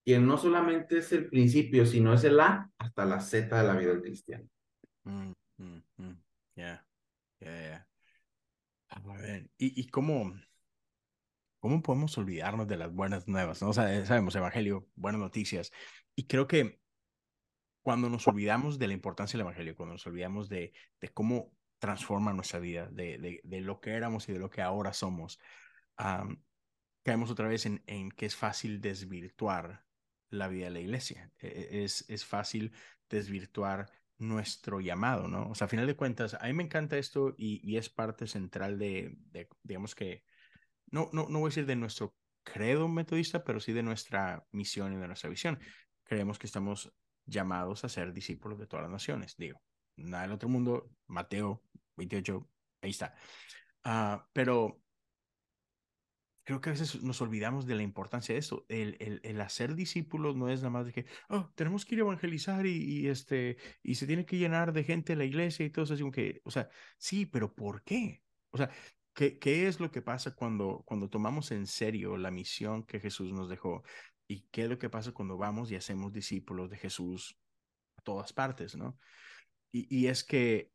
que 0.04 0.18
no 0.18 0.38
solamente 0.38 0.98
es 0.98 1.12
el 1.12 1.28
principio, 1.28 1.84
sino 1.86 2.12
es 2.14 2.24
el 2.24 2.38
A 2.40 2.70
hasta 2.78 3.04
la 3.04 3.20
Z 3.20 3.60
de 3.60 3.66
la 3.66 3.76
vida 3.76 3.90
del 3.90 4.02
cristiano. 4.02 4.48
Mm, 5.04 5.32
mm, 5.58 5.82
mm. 5.96 6.16
Muy 9.04 9.22
bien. 9.22 9.50
¿Y, 9.56 9.80
y 9.80 9.88
cómo, 9.88 10.34
cómo 11.60 11.82
podemos 11.82 12.16
olvidarnos 12.18 12.66
de 12.68 12.76
las 12.76 12.92
buenas 12.92 13.28
nuevas? 13.28 13.62
¿no? 13.62 13.70
O 13.70 13.72
sea, 13.72 13.94
eh, 13.94 14.04
sabemos, 14.06 14.34
Evangelio, 14.34 14.88
buenas 14.94 15.20
noticias. 15.20 15.70
Y 16.14 16.26
creo 16.26 16.46
que 16.46 16.80
cuando 17.90 18.08
nos 18.08 18.28
olvidamos 18.28 18.78
de 18.78 18.86
la 18.86 18.92
importancia 18.92 19.36
del 19.36 19.46
Evangelio, 19.46 19.74
cuando 19.74 19.94
nos 19.94 20.06
olvidamos 20.06 20.48
de, 20.48 20.72
de 21.00 21.08
cómo 21.08 21.56
transforma 21.80 22.32
nuestra 22.32 22.60
vida, 22.60 22.86
de, 22.86 23.18
de, 23.18 23.40
de 23.42 23.60
lo 23.62 23.80
que 23.80 23.90
éramos 23.90 24.28
y 24.28 24.32
de 24.32 24.38
lo 24.38 24.48
que 24.48 24.62
ahora 24.62 24.92
somos, 24.92 25.40
am, 25.96 26.40
caemos 27.02 27.32
otra 27.32 27.48
vez 27.48 27.66
en, 27.66 27.82
en 27.88 28.12
que 28.12 28.26
es 28.26 28.36
fácil 28.36 28.80
desvirtuar 28.80 29.86
la 30.28 30.46
vida 30.46 30.66
de 30.66 30.70
la 30.70 30.78
iglesia. 30.78 31.32
E- 31.40 31.48
e- 31.48 31.82
Es, 31.82 32.08
es 32.08 32.24
fácil 32.24 32.72
desvirtuar 33.08 33.90
nuestro 34.18 34.80
llamado, 34.80 35.26
¿no? 35.26 35.50
O 35.50 35.56
sea, 35.56 35.64
a 35.64 35.68
final 35.68 35.88
de 35.88 35.96
cuentas, 35.96 36.34
a 36.34 36.46
mí 36.46 36.52
me 36.52 36.62
encanta 36.62 36.96
esto 36.96 37.34
y, 37.36 37.60
y 37.68 37.76
es 37.76 37.88
parte 37.88 38.28
central 38.28 38.78
de, 38.78 39.16
de, 39.32 39.48
digamos 39.64 39.96
que, 39.96 40.22
no, 40.92 41.10
no, 41.12 41.28
no 41.28 41.40
voy 41.40 41.48
a 41.48 41.50
decir 41.50 41.66
de 41.66 41.74
nuestro 41.74 42.14
credo 42.44 42.86
metodista, 42.86 43.42
pero 43.42 43.58
sí 43.58 43.72
de 43.72 43.82
nuestra 43.82 44.46
misión 44.52 44.92
y 44.92 44.96
de 44.96 45.08
nuestra 45.08 45.28
visión. 45.28 45.58
Creemos 46.04 46.38
que 46.38 46.46
estamos 46.46 46.92
llamados 47.30 47.84
a 47.84 47.88
ser 47.88 48.12
discípulos 48.12 48.58
de 48.58 48.66
todas 48.66 48.84
las 48.84 48.92
naciones, 48.92 49.36
digo, 49.38 49.62
nada 49.96 50.24
del 50.24 50.32
otro 50.32 50.48
mundo, 50.48 50.90
Mateo 51.06 51.62
28, 51.96 52.48
ahí 52.82 52.90
está. 52.90 53.14
Ah, 53.84 54.28
pero 54.32 54.82
creo 56.44 56.60
que 56.60 56.70
a 56.70 56.72
veces 56.72 57.02
nos 57.02 57.20
olvidamos 57.20 57.66
de 57.66 57.74
la 57.76 57.82
importancia 57.82 58.34
de 58.34 58.40
eso. 58.40 58.66
El, 58.68 59.20
el, 59.22 59.40
hacer 59.40 59.74
discípulos 59.74 60.36
no 60.36 60.48
es 60.48 60.60
nada 60.60 60.70
más 60.70 60.86
de 60.86 60.92
que, 60.92 61.06
oh, 61.28 61.50
tenemos 61.54 61.84
que 61.84 61.94
ir 61.94 62.00
a 62.00 62.04
evangelizar 62.04 62.66
y, 62.66 62.72
y, 62.72 63.08
este, 63.08 63.56
y 63.82 63.94
se 63.94 64.06
tiene 64.06 64.26
que 64.26 64.36
llenar 64.38 64.72
de 64.72 64.84
gente 64.84 65.16
la 65.16 65.24
iglesia 65.24 65.64
y 65.64 65.70
todo 65.70 65.84
eso. 65.84 65.94
Así 65.94 66.10
que, 66.10 66.40
o 66.44 66.50
sea, 66.50 66.68
sí, 66.98 67.26
pero 67.26 67.54
¿por 67.54 67.84
qué? 67.84 68.24
O 68.50 68.58
sea, 68.58 68.70
¿qué, 69.14 69.38
qué 69.38 69.68
es 69.68 69.80
lo 69.80 69.90
que 69.90 70.02
pasa 70.02 70.34
cuando, 70.34 70.82
cuando 70.86 71.08
tomamos 71.08 71.50
en 71.52 71.66
serio 71.66 72.16
la 72.16 72.30
misión 72.30 72.84
que 72.84 73.00
Jesús 73.00 73.32
nos 73.32 73.48
dejó? 73.48 73.84
¿Y 74.30 74.42
qué 74.52 74.62
es 74.62 74.68
lo 74.68 74.78
que 74.78 74.88
pasa 74.88 75.10
cuando 75.10 75.36
vamos 75.36 75.72
y 75.72 75.74
hacemos 75.74 76.12
discípulos 76.12 76.70
de 76.70 76.76
Jesús 76.76 77.36
a 77.96 78.02
todas 78.02 78.32
partes, 78.32 78.76
¿no? 78.76 78.96
Y, 79.72 79.92
y 79.92 80.06
es 80.06 80.22
que 80.22 80.72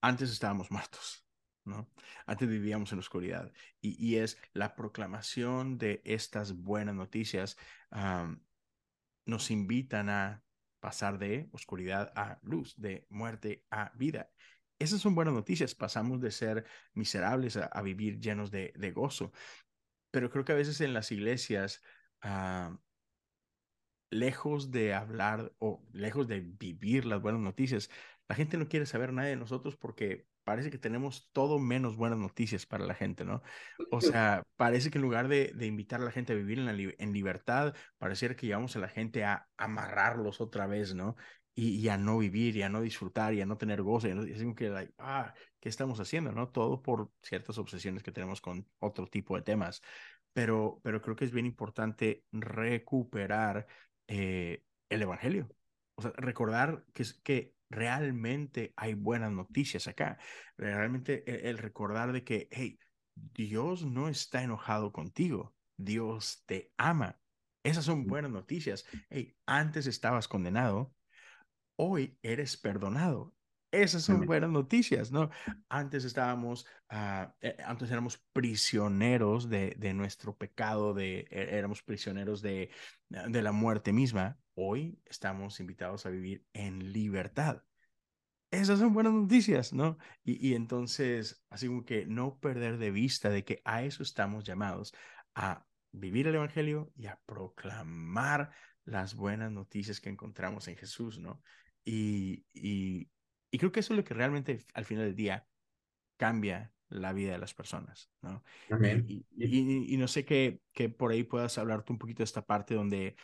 antes 0.00 0.30
estábamos 0.30 0.70
muertos. 0.70 1.26
¿no? 1.64 1.90
Antes 2.26 2.48
vivíamos 2.48 2.92
en 2.92 2.98
la 2.98 3.00
oscuridad. 3.00 3.52
Y, 3.80 3.96
y 3.98 4.18
es 4.18 4.38
la 4.52 4.76
proclamación 4.76 5.78
de 5.78 6.00
estas 6.04 6.54
buenas 6.54 6.94
noticias 6.94 7.56
um, 7.90 8.40
nos 9.26 9.50
invitan 9.50 10.10
a 10.10 10.44
pasar 10.78 11.18
de 11.18 11.48
oscuridad 11.50 12.12
a 12.14 12.38
luz, 12.42 12.74
de 12.76 13.08
muerte 13.10 13.64
a 13.68 13.90
vida. 13.96 14.30
Esas 14.78 15.00
son 15.00 15.16
buenas 15.16 15.34
noticias. 15.34 15.74
Pasamos 15.74 16.20
de 16.20 16.30
ser 16.30 16.66
miserables 16.94 17.56
a, 17.56 17.66
a 17.66 17.82
vivir 17.82 18.20
llenos 18.20 18.52
de, 18.52 18.72
de, 18.76 18.92
gozo. 18.92 19.32
Pero 20.10 20.30
creo 20.30 20.44
que 20.44 20.52
a 20.52 20.56
veces 20.56 20.80
en 20.80 20.94
las 20.94 21.12
iglesias, 21.12 21.82
uh, 22.24 22.76
lejos 24.10 24.70
de 24.70 24.94
hablar 24.94 25.52
o 25.58 25.84
lejos 25.92 26.26
de 26.28 26.40
vivir 26.40 27.04
las 27.06 27.20
buenas 27.20 27.40
noticias, 27.40 27.90
la 28.28 28.34
gente 28.34 28.56
no 28.56 28.68
quiere 28.68 28.86
saber 28.86 29.12
nada 29.12 29.28
de 29.28 29.36
nosotros 29.36 29.76
porque 29.76 30.26
parece 30.44 30.70
que 30.70 30.78
tenemos 30.78 31.30
todo 31.32 31.58
menos 31.58 31.96
buenas 31.96 32.18
noticias 32.18 32.66
para 32.66 32.84
la 32.84 32.94
gente, 32.94 33.24
¿no? 33.24 33.42
O 33.90 34.00
sea, 34.00 34.42
parece 34.56 34.90
que 34.90 34.98
en 34.98 35.02
lugar 35.02 35.28
de, 35.28 35.52
de 35.54 35.66
invitar 35.66 36.00
a 36.00 36.04
la 36.04 36.10
gente 36.10 36.32
a 36.32 36.36
vivir 36.36 36.58
en, 36.58 36.66
la 36.66 36.72
en 36.72 37.12
libertad, 37.12 37.74
pareciera 37.98 38.34
que 38.34 38.46
llevamos 38.46 38.74
a 38.74 38.80
la 38.80 38.88
gente 38.88 39.24
a 39.24 39.48
amarrarlos 39.56 40.40
otra 40.40 40.66
vez, 40.66 40.94
¿no? 40.94 41.16
Y, 41.54 41.76
y, 41.76 41.88
a 41.88 41.98
no 41.98 42.18
vivir, 42.18 42.56
y 42.56 42.62
a 42.62 42.68
no 42.68 42.80
disfrutar, 42.80 43.34
y 43.34 43.40
a 43.40 43.46
no 43.46 43.58
tener 43.58 43.82
gozo, 43.82 44.08
y, 44.08 44.14
no, 44.14 44.26
y 44.26 44.32
así 44.32 44.54
que, 44.54 44.70
like, 44.70 44.94
ah, 44.98 45.34
¿qué 45.58 45.68
estamos 45.68 45.98
haciendo, 46.00 46.32
no? 46.32 46.48
Todo 46.48 46.80
por 46.80 47.10
ciertas 47.22 47.58
obsesiones 47.58 48.02
que 48.02 48.12
tenemos 48.12 48.40
con 48.40 48.66
otro 48.78 49.06
tipo 49.06 49.36
de 49.36 49.42
temas. 49.42 49.82
Pero, 50.32 50.80
pero 50.82 51.02
creo 51.02 51.16
que 51.16 51.24
es 51.24 51.32
bien 51.32 51.46
importante 51.46 52.24
recuperar 52.32 53.66
eh, 54.06 54.62
el 54.88 55.02
Evangelio. 55.02 55.48
O 55.96 56.02
sea, 56.02 56.12
recordar 56.16 56.84
que, 56.94 57.04
que 57.22 57.54
realmente 57.68 58.72
hay 58.76 58.94
buenas 58.94 59.32
noticias 59.32 59.88
acá. 59.88 60.18
Realmente 60.56 61.24
el, 61.30 61.46
el, 61.46 61.58
recordar 61.58 62.12
de 62.12 62.24
que, 62.24 62.48
hey, 62.52 62.78
Dios 63.14 63.84
no 63.84 64.08
está 64.08 64.42
enojado 64.42 64.92
contigo. 64.92 65.54
Dios 65.76 66.42
te 66.46 66.72
ama. 66.76 67.18
Esas 67.62 67.84
son 67.84 68.06
buenas 68.06 68.30
noticias. 68.30 68.86
Hey, 69.10 69.36
antes 69.46 69.86
estabas 69.86 70.28
condenado, 70.28 70.94
hoy 71.80 72.18
eres 72.22 72.58
perdonado. 72.58 73.34
Esas 73.72 74.02
son 74.02 74.26
buenas 74.26 74.50
noticias, 74.50 75.12
¿no? 75.12 75.30
Antes 75.68 76.04
estábamos, 76.04 76.66
uh, 76.90 77.30
antes 77.64 77.90
éramos 77.90 78.18
prisioneros 78.32 79.48
de, 79.48 79.76
de, 79.78 79.94
nuestro 79.94 80.36
pecado, 80.36 80.92
de, 80.92 81.26
éramos 81.30 81.82
prisioneros 81.82 82.42
de, 82.42 82.70
de 83.08 83.42
la 83.42 83.52
muerte 83.52 83.92
misma. 83.92 84.38
Hoy 84.54 85.00
estamos 85.06 85.58
invitados 85.60 86.04
a 86.04 86.10
vivir 86.10 86.44
en 86.52 86.92
libertad. 86.92 87.62
Esas 88.50 88.80
son 88.80 88.92
buenas 88.92 89.12
noticias, 89.12 89.72
¿no? 89.72 89.96
Y, 90.24 90.48
y 90.48 90.54
entonces, 90.56 91.44
así 91.48 91.68
como 91.68 91.84
que 91.84 92.04
no 92.04 92.40
perder 92.40 92.76
de 92.76 92.90
vista 92.90 93.30
de 93.30 93.44
que 93.44 93.62
a 93.64 93.84
eso 93.84 94.02
estamos 94.02 94.44
llamados, 94.44 94.92
a 95.34 95.64
vivir 95.92 96.26
el 96.26 96.34
Evangelio 96.34 96.92
y 96.96 97.06
a 97.06 97.20
proclamar 97.24 98.50
las 98.84 99.14
buenas 99.14 99.52
noticias 99.52 100.00
que 100.00 100.10
encontramos 100.10 100.66
en 100.68 100.76
Jesús, 100.76 101.18
¿no? 101.18 101.40
Y, 101.92 102.44
y, 102.52 103.10
y, 103.50 103.58
creo 103.58 103.72
que 103.72 103.80
eso 103.80 103.94
es 103.94 103.96
lo 103.96 104.04
que 104.04 104.14
realmente 104.14 104.64
al 104.74 104.84
final 104.84 105.06
del 105.06 105.16
día 105.16 105.48
cambia 106.16 106.72
la 106.88 107.12
vida 107.12 107.32
de 107.32 107.38
las 107.38 107.52
personas, 107.52 108.12
¿no? 108.22 108.44
Amén. 108.70 109.04
Y, 109.08 109.96
no 109.96 110.06
sé 110.06 110.24
que, 110.24 110.60
que 110.72 110.88
por 110.88 111.10
ahí 111.10 111.24
puedas 111.24 111.58
hablarte 111.58 111.92
un 111.92 111.98
poquito 111.98 112.18
de 112.18 112.24
esta 112.24 112.46
parte 112.46 112.76
donde 112.76 113.16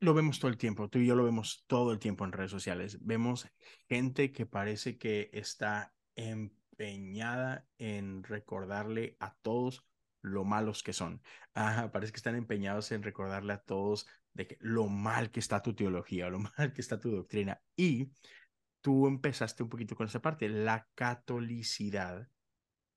lo 0.00 0.12
vemos 0.12 0.40
todo 0.40 0.50
el 0.50 0.56
tiempo, 0.56 0.88
tú 0.88 0.98
y 0.98 1.06
yo 1.06 1.14
lo 1.14 1.22
vemos 1.22 1.64
todo 1.68 1.92
el 1.92 2.00
tiempo 2.00 2.24
en 2.24 2.32
redes 2.32 2.50
sociales. 2.50 2.98
Vemos 3.00 3.48
gente 3.88 4.32
que 4.32 4.44
parece 4.44 4.98
que 4.98 5.30
está 5.32 5.94
empeñada 6.16 7.68
en 7.78 8.24
recordarle 8.24 9.16
a 9.20 9.36
todos 9.36 9.86
lo 10.20 10.42
malos 10.42 10.82
que 10.82 10.92
son. 10.92 11.22
Ah, 11.54 11.90
parece 11.92 12.12
que 12.12 12.16
están 12.16 12.34
empeñados 12.34 12.90
en 12.90 13.04
recordarle 13.04 13.52
a 13.52 13.62
todos 13.62 14.08
de 14.36 14.46
que 14.46 14.58
lo 14.60 14.86
mal 14.86 15.30
que 15.30 15.40
está 15.40 15.62
tu 15.62 15.74
teología, 15.74 16.28
lo 16.28 16.38
mal 16.58 16.72
que 16.72 16.80
está 16.80 17.00
tu 17.00 17.10
doctrina. 17.10 17.60
Y 17.74 18.12
tú 18.80 19.06
empezaste 19.06 19.62
un 19.62 19.68
poquito 19.68 19.96
con 19.96 20.06
esa 20.06 20.22
parte, 20.22 20.48
la 20.48 20.86
catolicidad 20.94 22.28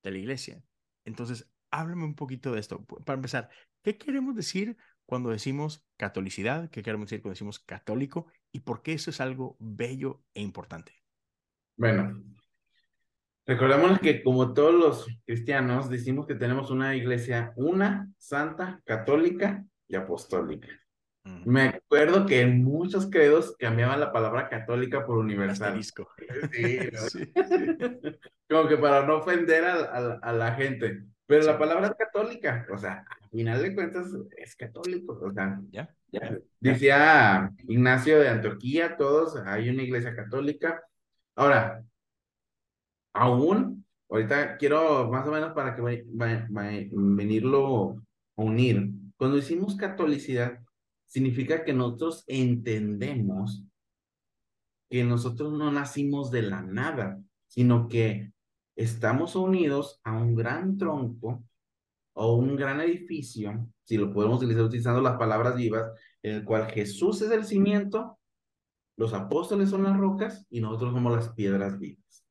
de 0.02 0.10
la 0.10 0.18
iglesia. 0.18 0.62
Entonces, 1.04 1.50
háblame 1.70 2.04
un 2.04 2.14
poquito 2.14 2.52
de 2.52 2.60
esto. 2.60 2.84
Para 2.84 3.16
empezar, 3.16 3.48
¿qué 3.82 3.96
queremos 3.96 4.36
decir 4.36 4.76
cuando 5.06 5.30
decimos 5.30 5.84
catolicidad? 5.96 6.70
¿Qué 6.70 6.82
queremos 6.82 7.06
decir 7.06 7.22
cuando 7.22 7.34
decimos 7.34 7.58
católico? 7.58 8.26
¿Y 8.52 8.60
por 8.60 8.82
qué 8.82 8.92
eso 8.92 9.10
es 9.10 9.20
algo 9.20 9.56
bello 9.58 10.22
e 10.34 10.42
importante? 10.42 10.92
Bueno, 11.76 12.22
Recordemos 13.50 13.98
que 13.98 14.22
como 14.22 14.54
todos 14.54 14.72
los 14.72 15.06
cristianos 15.26 15.90
decimos 15.90 16.24
que 16.24 16.36
tenemos 16.36 16.70
una 16.70 16.94
iglesia, 16.94 17.52
una, 17.56 18.08
santa, 18.16 18.80
católica 18.84 19.64
y 19.88 19.96
apostólica. 19.96 20.68
Me 21.44 21.62
acuerdo 21.68 22.26
que 22.26 22.40
en 22.42 22.62
muchos 22.62 23.10
credos 23.10 23.56
cambiaban 23.58 24.00
la 24.00 24.12
palabra 24.12 24.48
católica 24.48 25.06
por 25.06 25.18
universal. 25.18 25.82
Sí, 25.82 25.90
sí, 26.52 27.32
Como 28.48 28.68
que 28.68 28.76
para 28.76 29.06
no 29.06 29.18
ofender 29.18 29.64
a, 29.64 30.18
a, 30.22 30.32
la 30.32 30.54
gente. 30.54 31.04
Pero 31.26 31.44
la 31.44 31.58
palabra 31.58 31.86
es 31.86 31.94
católica, 31.94 32.66
o 32.72 32.76
sea, 32.76 33.04
al 33.08 33.30
final 33.30 33.62
de 33.62 33.74
cuentas 33.74 34.08
es 34.36 34.56
católico, 34.56 35.18
o 35.22 35.32
sea, 35.32 35.60
¿Ya? 35.70 35.94
Ya, 36.10 36.36
decía 36.58 37.52
Ignacio 37.68 38.18
de 38.18 38.28
Antioquía, 38.28 38.96
todos, 38.96 39.36
hay 39.36 39.68
una 39.68 39.84
iglesia 39.84 40.16
católica. 40.16 40.82
Ahora, 41.36 41.84
aún, 43.12 43.84
ahorita 44.08 44.56
quiero 44.56 45.08
más 45.10 45.26
o 45.26 45.30
menos 45.30 45.52
para 45.52 45.74
que 45.74 45.82
va, 45.82 45.96
venirlo 46.90 48.02
a 48.36 48.42
unir. 48.42 48.90
Cuando 49.16 49.36
decimos 49.36 49.76
catolicidad, 49.76 50.58
significa 51.10 51.64
que 51.64 51.72
nosotros 51.72 52.24
entendemos 52.28 53.64
que 54.88 55.04
nosotros 55.04 55.52
no 55.52 55.70
nacimos 55.70 56.30
de 56.30 56.42
la 56.42 56.62
nada, 56.62 57.20
sino 57.46 57.88
que 57.88 58.32
estamos 58.76 59.34
unidos 59.36 60.00
a 60.04 60.12
un 60.12 60.34
gran 60.34 60.76
tronco 60.78 61.44
o 62.12 62.34
un 62.36 62.56
gran 62.56 62.80
edificio, 62.80 63.68
si 63.82 63.96
lo 63.96 64.12
podemos 64.12 64.38
utilizar 64.38 64.64
utilizando 64.64 65.00
las 65.00 65.16
palabras 65.16 65.56
vivas, 65.56 65.92
en 66.22 66.36
el 66.36 66.44
cual 66.44 66.70
Jesús 66.70 67.22
es 67.22 67.30
el 67.30 67.44
cimiento, 67.44 68.18
los 68.96 69.12
apóstoles 69.12 69.70
son 69.70 69.82
las 69.82 69.96
rocas 69.96 70.46
y 70.48 70.60
nosotros 70.60 70.92
somos 70.92 71.14
las 71.14 71.28
piedras 71.30 71.78
vivas. 71.78 72.24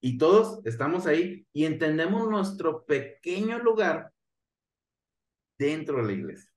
Y 0.00 0.18
todos 0.18 0.60
estamos 0.66 1.06
ahí 1.06 1.46
y 1.52 1.64
entendemos 1.64 2.28
nuestro 2.28 2.84
pequeño 2.84 3.58
lugar 3.60 4.12
dentro 5.58 5.98
de 5.98 6.02
la 6.02 6.12
iglesia. 6.12 6.51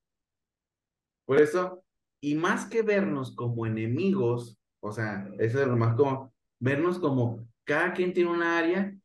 Por 1.25 1.41
eso, 1.41 1.83
y 2.21 2.35
más 2.35 2.65
que 2.65 2.81
vernos 2.81 3.35
como 3.35 3.65
enemigos, 3.65 4.59
o 4.79 4.91
sea, 4.91 5.29
eso 5.39 5.61
es 5.61 5.67
lo 5.67 5.75
más 5.75 5.95
como 5.95 6.33
vernos 6.59 6.99
como 6.99 7.47
cada 7.63 7.93
quien 7.93 8.13
tiene 8.13 8.31
una 8.31 8.57
área 8.57 8.95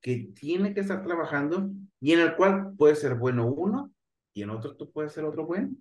que 0.00 0.30
tiene 0.34 0.74
que 0.74 0.80
estar 0.80 1.02
trabajando 1.02 1.70
y 2.00 2.12
en 2.12 2.20
el 2.20 2.36
cual 2.36 2.74
puede 2.76 2.94
ser 2.94 3.14
bueno 3.16 3.46
uno 3.46 3.92
y 4.34 4.42
en 4.42 4.50
otro 4.50 4.76
tú 4.76 4.90
puedes 4.90 5.12
ser 5.12 5.24
otro 5.24 5.46
bueno. 5.46 5.74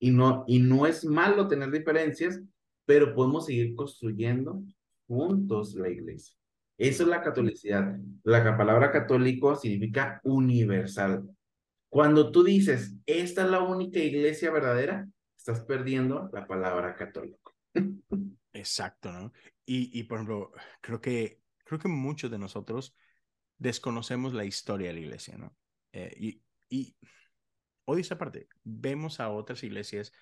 Y 0.00 0.10
no, 0.10 0.44
y 0.46 0.60
no 0.60 0.86
es 0.86 1.04
malo 1.04 1.48
tener 1.48 1.70
diferencias, 1.70 2.40
pero 2.86 3.14
podemos 3.14 3.46
seguir 3.46 3.74
construyendo 3.74 4.62
juntos 5.06 5.74
la 5.74 5.88
iglesia. 5.88 6.34
Eso 6.78 7.02
es 7.02 7.08
la 7.08 7.22
catolicidad. 7.22 7.98
La 8.22 8.56
palabra 8.56 8.92
católico 8.92 9.56
significa 9.56 10.20
universal. 10.22 11.28
Cuando 11.88 12.30
tú 12.30 12.44
dices, 12.44 12.94
esta 13.06 13.44
es 13.44 13.50
la 13.50 13.62
única 13.62 13.98
iglesia 13.98 14.50
verdadera, 14.50 15.08
estás 15.36 15.60
perdiendo 15.60 16.28
la 16.32 16.46
palabra 16.46 16.94
católico. 16.94 17.54
Exacto, 18.52 19.10
¿no? 19.10 19.32
Y, 19.64 19.98
y 19.98 20.04
por 20.04 20.18
ejemplo, 20.18 20.52
creo 20.80 21.00
que, 21.00 21.40
creo 21.64 21.78
que 21.78 21.88
muchos 21.88 22.30
de 22.30 22.38
nosotros 22.38 22.94
desconocemos 23.56 24.34
la 24.34 24.44
historia 24.44 24.88
de 24.88 24.94
la 24.94 25.00
iglesia, 25.00 25.38
¿no? 25.38 25.56
Eh, 25.92 26.14
y, 26.18 26.42
y 26.68 26.96
hoy 27.86 28.02
esa 28.02 28.18
parte, 28.18 28.48
vemos 28.64 29.20
a 29.20 29.30
otras 29.30 29.62
iglesias 29.64 30.12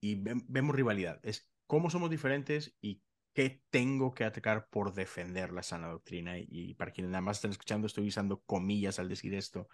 y 0.00 0.22
vemos 0.22 0.74
rivalidad. 0.74 1.20
Es 1.22 1.50
cómo 1.66 1.90
somos 1.90 2.08
diferentes 2.08 2.74
y 2.80 3.02
qué 3.34 3.62
tengo 3.70 4.14
que 4.14 4.24
atacar 4.24 4.68
por 4.68 4.94
defender 4.94 5.52
la 5.52 5.62
sana 5.62 5.88
doctrina. 5.88 6.38
Y, 6.38 6.46
y 6.48 6.74
para 6.74 6.90
quienes 6.90 7.10
nada 7.10 7.20
más 7.20 7.36
están 7.36 7.50
escuchando, 7.50 7.86
estoy 7.86 8.08
usando 8.08 8.40
comillas 8.42 8.98
al 8.98 9.08
decir 9.08 9.34
esto 9.34 9.68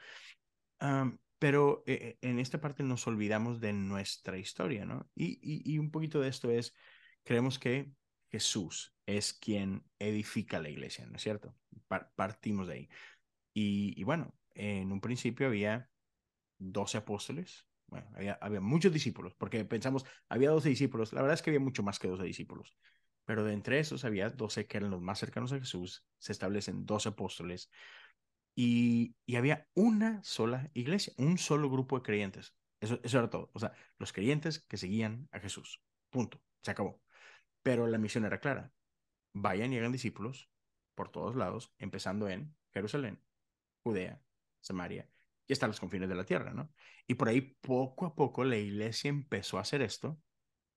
pero 1.38 1.82
eh, 1.86 2.18
en 2.22 2.38
esta 2.38 2.60
parte 2.60 2.82
nos 2.82 3.06
olvidamos 3.06 3.60
de 3.60 3.72
nuestra 3.72 4.38
historia, 4.38 4.84
¿no? 4.84 5.08
Y, 5.14 5.78
un 5.78 5.90
poquito 5.90 6.20
de 6.20 6.28
esto 6.28 6.50
es, 6.50 6.74
creemos 7.24 7.58
que 7.58 7.92
Jesús 8.30 8.94
es 9.06 9.32
quien 9.34 9.84
edifica 9.98 10.60
la 10.60 10.68
iglesia, 10.68 11.06
¿no 11.06 11.16
es 11.16 11.22
cierto? 11.22 11.54
partimos 12.16 12.66
de 12.66 12.74
ahí. 12.74 12.88
Y, 13.52 14.02
bueno, 14.04 14.34
en 14.54 14.90
un 14.92 15.00
principio 15.00 15.46
había 15.46 15.88
12 16.58 16.98
apóstoles, 16.98 17.66
había 18.40 18.60
muchos 18.60 18.92
discípulos, 18.92 19.34
porque 19.34 19.64
pensamos, 19.64 20.04
había 20.28 20.50
12 20.50 20.68
discípulos, 20.68 21.12
la 21.12 21.22
verdad 21.22 21.34
es 21.34 21.42
que 21.42 21.50
había 21.50 21.60
mucho 21.60 21.82
más 21.82 21.98
que 21.98 22.08
12 22.08 22.24
discípulos, 22.24 22.76
pero 23.24 23.44
de 23.44 23.52
entre 23.52 23.78
esos 23.78 24.04
había 24.04 24.30
12 24.30 24.66
que 24.66 24.78
eran 24.78 24.90
los 24.90 25.02
más 25.02 25.18
cercanos 25.18 25.52
a 25.52 25.58
Jesús, 25.58 26.04
se 26.18 26.32
establecen 26.32 26.86
12 26.86 27.10
apóstoles, 27.10 27.70
y, 28.56 29.16
había 29.36 29.68
una 29.74 30.22
sola 30.24 30.70
iglesia, 30.74 31.12
un 31.18 31.38
solo 31.38 31.70
grupo 31.70 31.98
de 31.98 32.02
creyentes. 32.02 32.56
Eso, 32.80 32.98
eso 33.02 33.18
era 33.18 33.30
todo. 33.30 33.50
O 33.52 33.60
sea, 33.60 33.72
los 33.98 34.12
creyentes 34.12 34.60
que 34.60 34.78
seguían 34.78 35.28
a 35.30 35.40
Jesús. 35.40 35.82
Punto. 36.10 36.42
Se 36.62 36.70
acabó. 36.70 37.02
Pero 37.62 37.86
la 37.86 37.98
misión 37.98 38.24
era 38.24 38.40
clara. 38.40 38.72
Vayan 39.34 39.72
y 39.72 39.78
hagan 39.78 39.92
discípulos 39.92 40.50
por 40.94 41.10
todos 41.10 41.36
lados, 41.36 41.74
empezando 41.78 42.28
en 42.28 42.56
Jerusalén, 42.72 43.22
Judea, 43.84 44.22
Samaria 44.60 45.08
y 45.46 45.52
hasta 45.52 45.66
los 45.66 45.80
confines 45.80 46.08
de 46.08 46.14
la 46.14 46.24
tierra, 46.24 46.52
¿no? 46.52 46.72
Y 47.06 47.14
por 47.14 47.28
ahí 47.28 47.40
poco 47.40 48.06
a 48.06 48.14
poco 48.14 48.44
la 48.44 48.56
iglesia 48.56 49.08
empezó 49.08 49.58
a 49.58 49.60
hacer 49.62 49.82
esto 49.82 50.20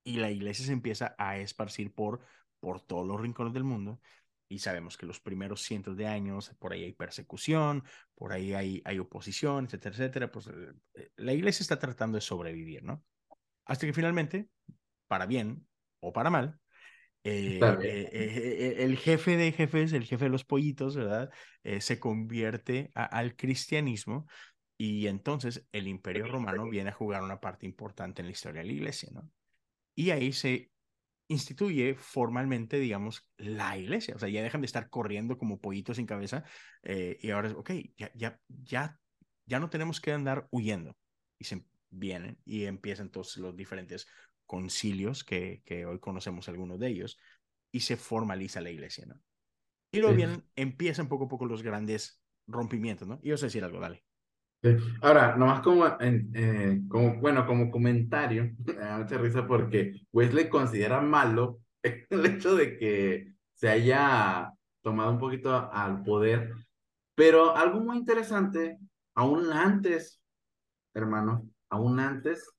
y 0.04 0.18
la 0.18 0.32
iglesia 0.32 0.66
se 0.66 0.74
empieza 0.74 1.16
a 1.18 1.38
esparcir 1.38 1.94
por, 1.94 2.22
por 2.60 2.82
todos 2.82 3.08
los 3.08 3.20
rincones 3.20 3.54
del 3.54 3.64
mundo 3.64 4.00
y 4.50 4.60
sabemos 4.60 4.98
que 4.98 5.06
los 5.06 5.20
primeros 5.20 5.62
cientos 5.62 5.96
de 5.96 6.08
años, 6.08 6.54
por 6.58 6.74
ahí 6.74 6.84
hay 6.84 6.94
persecución, 6.94 7.84
por 8.16 8.34
ahí 8.34 8.54
hay, 8.54 8.82
hay 8.84 8.98
oposición, 8.98 9.66
etcétera, 9.66 9.96
etcétera, 9.96 10.32
pues 10.32 10.48
eh, 10.48 10.74
eh, 10.96 11.12
la 11.18 11.34
iglesia 11.34 11.64
está 11.64 11.78
tratando 11.78 12.16
de 12.16 12.22
sobrevivir, 12.22 12.84
¿no? 12.84 13.04
Hasta 13.66 13.86
que 13.86 13.94
finalmente, 13.94 14.50
para 15.08 15.28
bien 15.28 15.68
o 16.00 16.12
para 16.12 16.32
mal, 16.32 16.60
eh, 17.24 18.76
el 18.80 18.98
jefe 18.98 19.38
de 19.38 19.52
jefes, 19.52 19.94
el 19.94 20.06
jefe 20.06 20.26
de 20.26 20.32
los 20.32 20.46
pollitos, 20.46 20.96
¿verdad? 20.96 21.30
se 21.80 22.00
convierte 22.00 22.90
al 22.96 23.36
cristianismo 23.36 24.26
y 24.78 25.06
entonces 25.08 25.68
el 25.74 25.88
imperio 25.88 26.26
romano 26.26 26.68
viene 26.70 26.90
a 26.90 26.94
jugar 26.94 27.22
una 27.22 27.40
parte 27.40 27.68
importante 27.68 28.22
en 28.22 28.28
la 28.28 28.32
historia 28.32 28.62
de 28.62 28.68
la 28.68 28.74
iglesia, 28.74 29.10
¿no? 29.12 29.30
Y 29.94 30.12
ahí 30.12 30.32
se 30.32 30.72
instituye 31.30 31.96
formalmente, 31.96 32.80
digamos, 32.80 33.30
la 33.38 33.78
iglesia. 33.78 34.16
O 34.16 34.20
sea, 34.20 34.30
ya 34.30 34.44
dejan 34.44 34.62
de 34.62 34.66
estar 34.66 34.90
corriendo 34.90 35.38
como 35.38 35.62
pollitos 35.62 35.98
sin 35.98 36.06
cabeza 36.06 36.44
eh, 36.84 37.18
y 37.22 37.30
ahora 37.30 37.50
es, 37.50 37.54
ok, 37.54 37.72
ya, 37.96 38.12
ya, 38.16 38.40
ya, 38.48 39.00
ya 39.46 39.60
no 39.60 39.70
tenemos 39.70 40.02
que 40.02 40.12
andar 40.12 40.48
huyendo. 40.52 40.98
Y 41.38 41.46
se 41.46 41.64
vienen 41.90 42.40
y 42.46 42.66
empiezan 42.66 43.08
entonces 43.08 43.38
los 43.38 43.56
diferentes 43.56 44.08
concilios 44.46 45.24
que, 45.24 45.62
que 45.66 45.86
hoy 45.86 46.00
conocemos 46.00 46.50
algunos 46.50 46.80
de 46.80 46.88
ellos 46.88 47.20
y 47.72 47.82
se 47.82 47.96
formaliza 47.96 48.62
la 48.62 48.72
iglesia, 48.72 49.06
¿no? 49.06 49.22
Y 49.92 50.00
luego 50.00 50.16
vienen, 50.16 50.44
empiezan 50.56 51.08
poco 51.08 51.26
a 51.26 51.28
poco 51.28 51.46
los 51.46 51.64
grandes 51.64 52.22
rompimientos, 52.48 53.08
¿no? 53.08 53.20
Y 53.22 53.32
os 53.32 53.42
decir 53.42 53.64
algo, 53.64 53.80
dale. 53.80 54.04
Ahora, 55.02 55.38
nomás 55.38 55.62
como, 55.62 55.86
eh, 56.02 56.82
como, 56.90 57.20
bueno, 57.22 57.46
como 57.46 57.72
comentario, 57.72 58.52
me 58.66 58.74
da 58.74 58.98
mucha 58.98 59.18
risa 59.18 59.48
porque 59.48 60.02
Wesley 60.12 60.50
considera 60.50 61.00
malo 61.02 61.60
el 61.84 62.26
hecho 62.26 62.56
de 62.56 62.78
que 62.78 63.34
se 63.54 63.70
haya 63.70 64.52
tomado 64.82 65.12
un 65.12 65.20
poquito 65.20 65.70
al 65.72 66.04
poder, 66.04 66.54
pero 67.16 67.56
algo 67.56 67.80
muy 67.80 67.98
interesante, 67.98 68.78
aún 69.16 69.52
antes, 69.52 70.22
hermano, 70.94 71.50
aún 71.70 72.00
antes 72.00 72.50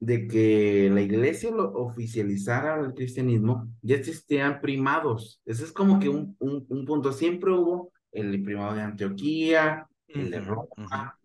de 0.00 0.26
que 0.26 0.90
la 0.90 1.02
iglesia 1.02 1.50
lo 1.50 1.72
oficializara 1.74 2.80
el 2.80 2.94
cristianismo, 2.94 3.68
ya 3.82 3.96
existían 3.96 4.60
primados. 4.62 5.42
Ese 5.44 5.64
es 5.64 5.72
como 5.72 6.00
que 6.00 6.08
un, 6.08 6.36
un, 6.38 6.64
un 6.70 6.84
punto. 6.86 7.12
Siempre 7.12 7.52
hubo 7.52 7.92
el 8.10 8.42
primado 8.42 8.74
de 8.74 8.80
Antioquía, 8.80 9.86
el 10.14 10.30
de 10.30 10.40
Roma, 10.40 11.18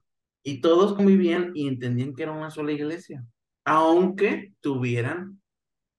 y 0.43 0.61
todos 0.61 0.93
convivían 0.93 1.51
y 1.53 1.67
entendían 1.67 2.13
que 2.13 2.23
era 2.23 2.31
una 2.31 2.51
sola 2.51 2.71
iglesia, 2.71 3.25
aunque 3.63 4.53
tuvieran 4.61 5.41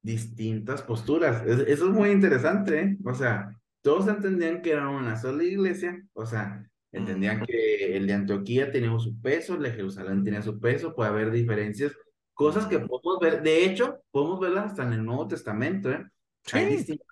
distintas 0.02 0.82
posturas. 0.82 1.44
eso 1.44 1.88
es 1.88 1.92
muy 1.92 2.10
interesante, 2.10 2.80
¿eh? 2.80 2.96
O 3.04 3.14
sea, 3.14 3.50
todos 3.82 4.06
entendían 4.06 4.62
que 4.62 4.70
era 4.70 4.88
una 4.88 5.16
sola 5.16 5.42
iglesia, 5.42 6.00
o 6.12 6.24
sea, 6.24 6.64
entendían 6.92 7.44
que 7.44 7.96
el 7.96 8.06
de 8.06 8.12
Antioquía 8.12 8.70
tenía 8.70 8.96
su 8.98 9.20
peso, 9.20 9.54
el 9.54 9.62
de 9.62 9.72
Jerusalén 9.72 10.22
tenía 10.22 10.42
su 10.42 10.60
peso, 10.60 10.94
puede 10.94 11.10
haber 11.10 11.30
diferencias, 11.32 11.92
cosas 12.34 12.66
que 12.66 12.78
podemos 12.78 13.18
ver, 13.20 13.42
de 13.42 13.64
hecho, 13.64 14.00
podemos 14.12 14.38
verlas 14.38 14.66
hasta 14.66 14.84
en 14.84 14.92
el 14.92 15.04
Nuevo 15.04 15.26
Testamento, 15.26 15.90
¿eh? 15.90 16.06
Hay 16.52 16.66
distintas, 16.66 17.06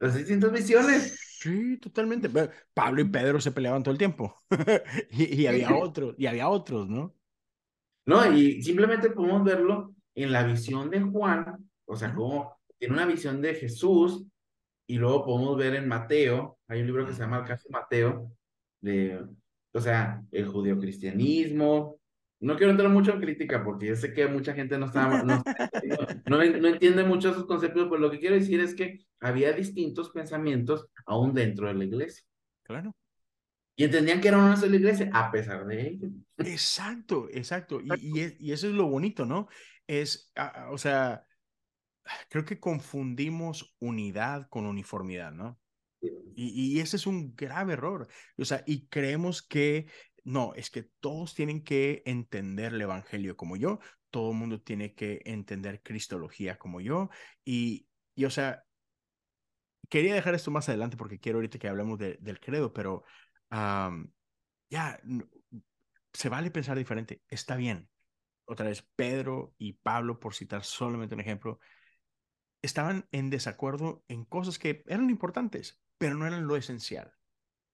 distintas 0.00 0.52
visiones. 0.52 1.18
Sí, 1.40 1.76
totalmente. 1.78 2.30
Pablo 2.72 3.02
y 3.02 3.04
Pedro 3.04 3.40
se 3.40 3.52
peleaban 3.52 3.82
todo 3.82 3.92
el 3.92 3.98
tiempo. 3.98 4.34
y, 5.10 5.46
había 5.46 5.74
otros, 5.76 6.14
y 6.16 6.26
había 6.26 6.48
otros, 6.48 6.88
¿no? 6.88 7.14
No, 8.06 8.32
y 8.32 8.62
simplemente 8.62 9.10
podemos 9.10 9.44
verlo 9.44 9.94
en 10.14 10.32
la 10.32 10.42
visión 10.44 10.90
de 10.90 11.00
Juan, 11.00 11.70
o 11.86 11.96
sea, 11.96 12.14
como 12.14 12.56
tiene 12.78 12.94
una 12.94 13.06
visión 13.06 13.40
de 13.40 13.54
Jesús 13.54 14.26
Y 14.86 14.96
luego 14.96 15.24
podemos 15.24 15.56
ver 15.56 15.74
en 15.74 15.88
Mateo, 15.88 16.58
hay 16.68 16.80
un 16.80 16.86
libro 16.86 17.06
que 17.06 17.12
se 17.12 17.20
llama 17.20 17.38
El 17.38 17.46
caso 17.46 17.68
de 17.68 17.72
Mateo, 17.72 18.30
de, 18.80 19.24
o 19.72 19.80
sea, 19.80 20.22
el 20.30 20.46
judeocristianismo. 20.46 21.98
No 22.44 22.56
quiero 22.56 22.70
entrar 22.72 22.90
mucho 22.90 23.12
en 23.12 23.20
crítica 23.20 23.64
porque 23.64 23.86
yo 23.86 23.96
sé 23.96 24.12
que 24.12 24.26
mucha 24.26 24.52
gente 24.54 24.78
no 24.78 24.86
está, 24.86 25.22
no, 25.22 25.42
no, 26.26 26.36
no 26.44 26.68
entiende 26.68 27.04
mucho 27.04 27.30
esos 27.30 27.46
conceptos, 27.46 27.84
pero 27.88 27.98
lo 28.00 28.10
que 28.10 28.20
quiero 28.20 28.34
decir 28.34 28.60
es 28.60 28.74
que 28.74 29.00
había 29.20 29.52
distintos 29.52 30.10
pensamientos 30.10 30.88
aún 31.06 31.32
dentro 31.34 31.68
de 31.68 31.74
la 31.74 31.84
iglesia. 31.84 32.24
Claro. 32.62 32.94
Y 33.76 33.84
entendían 33.84 34.20
que 34.20 34.28
era 34.28 34.38
una 34.38 34.56
sola 34.56 34.76
iglesia, 34.76 35.10
a 35.12 35.30
pesar 35.32 35.66
de 35.66 35.88
ello. 35.88 36.08
Exacto, 36.38 37.28
exacto. 37.32 37.80
Y, 37.80 37.88
y, 38.18 38.20
es- 38.20 38.36
y 38.40 38.52
eso 38.52 38.68
es 38.68 38.74
lo 38.74 38.86
bonito, 38.86 39.24
¿no? 39.24 39.48
Es, 39.86 40.32
o 40.70 40.78
sea, 40.78 41.26
creo 42.28 42.44
que 42.44 42.60
confundimos 42.60 43.74
unidad 43.80 44.48
con 44.48 44.66
uniformidad, 44.66 45.32
¿no? 45.32 45.58
Y, 46.36 46.76
y 46.76 46.80
ese 46.80 46.96
es 46.96 47.06
un 47.06 47.34
grave 47.34 47.72
error. 47.74 48.08
O 48.38 48.44
sea, 48.44 48.62
y 48.66 48.86
creemos 48.88 49.42
que 49.42 49.86
no, 50.24 50.54
es 50.54 50.70
que 50.70 50.84
todos 51.00 51.34
tienen 51.34 51.62
que 51.64 52.02
entender 52.06 52.74
el 52.74 52.80
evangelio 52.82 53.36
como 53.36 53.56
yo, 53.56 53.78
todo 54.10 54.30
el 54.32 54.36
mundo 54.38 54.60
tiene 54.62 54.94
que 54.94 55.22
entender 55.24 55.82
cristología 55.82 56.58
como 56.58 56.80
yo. 56.80 57.10
Y, 57.44 57.88
y 58.14 58.24
o 58.24 58.30
sea, 58.30 58.64
quería 59.88 60.14
dejar 60.14 60.34
esto 60.34 60.50
más 60.50 60.68
adelante 60.68 60.96
porque 60.96 61.18
quiero 61.20 61.38
ahorita 61.38 61.58
que 61.58 61.68
hablemos 61.68 61.98
de- 61.98 62.18
del 62.20 62.40
credo, 62.40 62.72
pero 62.72 63.04
ya, 64.70 64.98
se 66.12 66.28
vale 66.28 66.50
pensar 66.50 66.76
diferente, 66.78 67.22
está 67.28 67.56
bien. 67.56 67.88
Otra 68.46 68.66
vez, 68.68 68.82
Pedro 68.96 69.54
y 69.58 69.74
Pablo, 69.74 70.20
por 70.20 70.34
citar 70.34 70.64
solamente 70.64 71.14
un 71.14 71.20
ejemplo, 71.22 71.60
estaban 72.62 73.06
en 73.12 73.30
desacuerdo 73.30 74.04
en 74.08 74.24
cosas 74.24 74.58
que 74.58 74.82
eran 74.86 75.10
importantes, 75.10 75.80
pero 75.98 76.14
no 76.16 76.26
eran 76.26 76.46
lo 76.46 76.56
esencial 76.56 77.12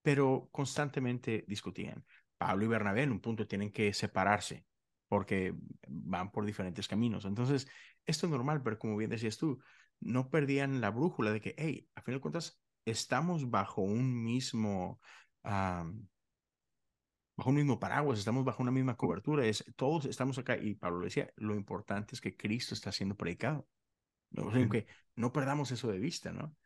pero 0.02 0.48
constantemente 0.52 1.44
discutían. 1.48 2.06
Pablo 2.40 2.64
y 2.64 2.68
Bernabé 2.68 3.02
en 3.02 3.12
un 3.12 3.20
punto 3.20 3.46
tienen 3.46 3.70
que 3.70 3.92
separarse 3.92 4.64
porque 5.08 5.54
van 5.86 6.32
por 6.32 6.46
diferentes 6.46 6.88
caminos. 6.88 7.26
Entonces, 7.26 7.68
esto 8.06 8.26
es 8.26 8.32
normal, 8.32 8.62
pero 8.62 8.78
como 8.78 8.96
bien 8.96 9.10
decías 9.10 9.36
tú, 9.36 9.60
no 10.00 10.30
perdían 10.30 10.80
la 10.80 10.90
brújula 10.90 11.32
de 11.32 11.42
que, 11.42 11.54
hey, 11.58 11.86
a 11.94 12.00
fin 12.00 12.14
de 12.14 12.20
cuentas, 12.20 12.58
estamos 12.86 13.50
bajo 13.50 13.82
un 13.82 14.24
mismo, 14.24 15.02
um, 15.44 16.06
bajo 17.36 17.50
un 17.50 17.56
mismo 17.56 17.78
paraguas, 17.78 18.18
estamos 18.18 18.42
bajo 18.42 18.62
una 18.62 18.72
misma 18.72 18.96
cobertura, 18.96 19.44
es, 19.44 19.62
todos 19.76 20.06
estamos 20.06 20.38
acá. 20.38 20.56
Y 20.56 20.76
Pablo 20.76 21.04
decía, 21.04 21.30
lo 21.36 21.54
importante 21.54 22.14
es 22.14 22.22
que 22.22 22.38
Cristo 22.38 22.72
está 22.72 22.90
siendo 22.90 23.16
predicado. 23.16 23.68
O 24.34 24.50
sea, 24.50 24.66
que 24.66 24.86
no 25.14 25.30
perdamos 25.30 25.72
eso 25.72 25.92
de 25.92 25.98
vista, 25.98 26.32
¿no? 26.32 26.56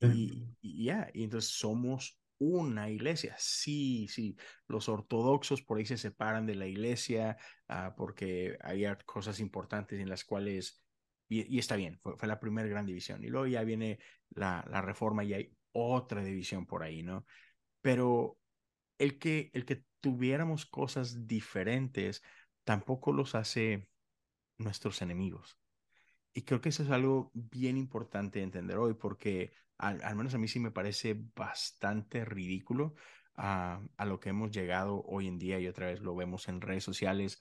Y, 0.00 0.56
y 0.62 0.84
ya, 0.84 1.10
y 1.12 1.24
entonces 1.24 1.50
somos 1.50 2.18
una 2.38 2.90
iglesia. 2.90 3.34
Sí, 3.38 4.06
sí, 4.08 4.36
los 4.66 4.88
ortodoxos 4.88 5.62
por 5.62 5.78
ahí 5.78 5.86
se 5.86 5.98
separan 5.98 6.46
de 6.46 6.54
la 6.54 6.66
iglesia 6.66 7.36
uh, 7.68 7.94
porque 7.96 8.56
había 8.62 8.96
cosas 8.98 9.40
importantes 9.40 10.00
en 10.00 10.08
las 10.08 10.24
cuales, 10.24 10.82
y, 11.28 11.58
está 11.58 11.76
bien, 11.76 11.98
fue, 12.00 12.16
la 12.26 12.40
primera 12.40 12.68
gran 12.68 12.86
división. 12.86 13.24
Y 13.24 13.28
luego 13.28 13.46
ya 13.46 13.62
viene 13.64 13.98
la, 14.30 14.64
la, 14.70 14.80
reforma 14.82 15.24
y 15.24 15.34
hay 15.34 15.56
otra 15.72 16.22
división 16.22 16.66
por 16.66 16.82
ahí, 16.82 17.02
¿no? 17.02 17.26
Pero 17.80 18.38
el 18.98 19.18
que, 19.18 19.50
el 19.54 19.64
que 19.64 19.84
tuviéramos 20.00 20.66
cosas 20.66 21.26
diferentes 21.26 22.22
tampoco 22.64 23.12
los 23.12 23.34
hace 23.34 23.88
nuestros 24.58 25.02
enemigos. 25.02 25.58
Y 26.32 26.42
creo 26.42 26.60
que 26.60 26.68
eso 26.68 26.82
es 26.82 26.90
algo 26.90 27.30
bien 27.34 27.76
importante 27.76 28.38
de 28.38 28.44
entender 28.44 28.76
hoy, 28.78 28.94
porque 28.94 29.52
al, 29.78 30.02
al 30.02 30.16
menos 30.16 30.34
a 30.34 30.38
mí 30.38 30.48
sí 30.48 30.60
me 30.60 30.70
parece 30.70 31.16
bastante 31.34 32.24
ridículo 32.24 32.94
uh, 33.36 33.86
a 33.96 34.04
lo 34.04 34.20
que 34.20 34.30
hemos 34.30 34.50
llegado 34.50 35.02
hoy 35.06 35.28
en 35.28 35.38
día 35.38 35.58
y 35.60 35.68
otra 35.68 35.86
vez 35.86 36.00
lo 36.00 36.14
vemos 36.14 36.48
en 36.48 36.60
redes 36.60 36.84
sociales, 36.84 37.40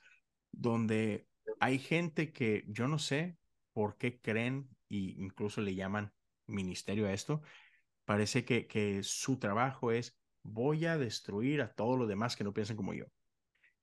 donde 0.52 1.28
hay 1.60 1.80
gente 1.80 2.32
que 2.32 2.63
yo 2.67 2.88
no 2.88 3.00
sé 3.00 3.38
por 3.73 3.97
qué 3.97 4.19
creen 4.21 4.69
e 4.89 5.15
incluso 5.17 5.62
le 5.62 5.76
llaman 5.76 6.13
ministerio 6.45 7.08
a 7.08 7.13
esto. 7.13 7.41
Parece 8.06 8.45
que, 8.45 8.67
que 8.67 9.04
su 9.04 9.38
trabajo 9.38 9.91
es 9.91 10.17
voy 10.43 10.86
a 10.86 10.97
destruir 10.97 11.62
a 11.62 11.73
todos 11.73 11.97
los 12.00 12.08
demás 12.08 12.36
que 12.36 12.43
no 12.43 12.54
piensan 12.54 12.78
como 12.78 12.93
yo. 12.93 13.06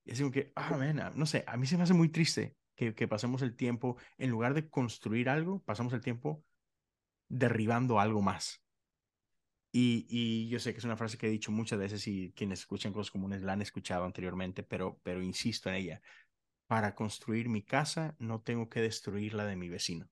Y 0.03 0.11
es 0.11 0.19
como 0.19 0.31
que, 0.31 0.51
ah, 0.55 0.77
man, 0.77 1.13
no 1.15 1.25
sé, 1.25 1.43
a 1.47 1.57
mí 1.57 1.67
se 1.67 1.77
me 1.77 1.83
hace 1.83 1.93
muy 1.93 2.09
triste 2.09 2.55
que, 2.75 2.93
que, 2.95 3.07
pasemos 3.07 3.41
el 3.41 3.55
tiempo, 3.55 3.97
en 4.17 4.31
lugar 4.31 4.53
de 4.53 4.69
construir 4.69 5.29
algo, 5.29 5.63
pasamos 5.63 5.93
el 5.93 6.01
tiempo 6.01 6.43
derribando 7.29 7.99
algo 7.99 8.21
más. 8.21 8.61
Y, 9.71 10.05
y, 10.09 10.47
yo 10.47 10.59
sé 10.59 10.71
que 10.71 10.79
es 10.79 10.85
una 10.85 10.95
frase 10.95 11.17
que 11.17 11.27
he 11.27 11.29
dicho 11.29 11.51
muchas 11.51 11.77
veces 11.77 12.07
y 12.07 12.31
quienes 12.31 12.59
escuchan 12.59 12.93
cosas 12.93 13.11
comunes 13.11 13.41
la 13.41 13.53
han 13.53 13.61
escuchado 13.61 14.05
anteriormente, 14.05 14.63
pero, 14.63 14.99
pero 15.03 15.21
insisto 15.21 15.69
en 15.69 15.75
ella. 15.75 16.01
Para 16.67 16.95
construir 16.95 17.49
mi 17.49 17.61
casa 17.61 18.15
no 18.17 18.41
tengo 18.41 18.69
que 18.69 18.81
destruir 18.81 19.33
la 19.33 19.45
de 19.45 19.57
mi 19.57 19.67
vecino. 19.69 20.09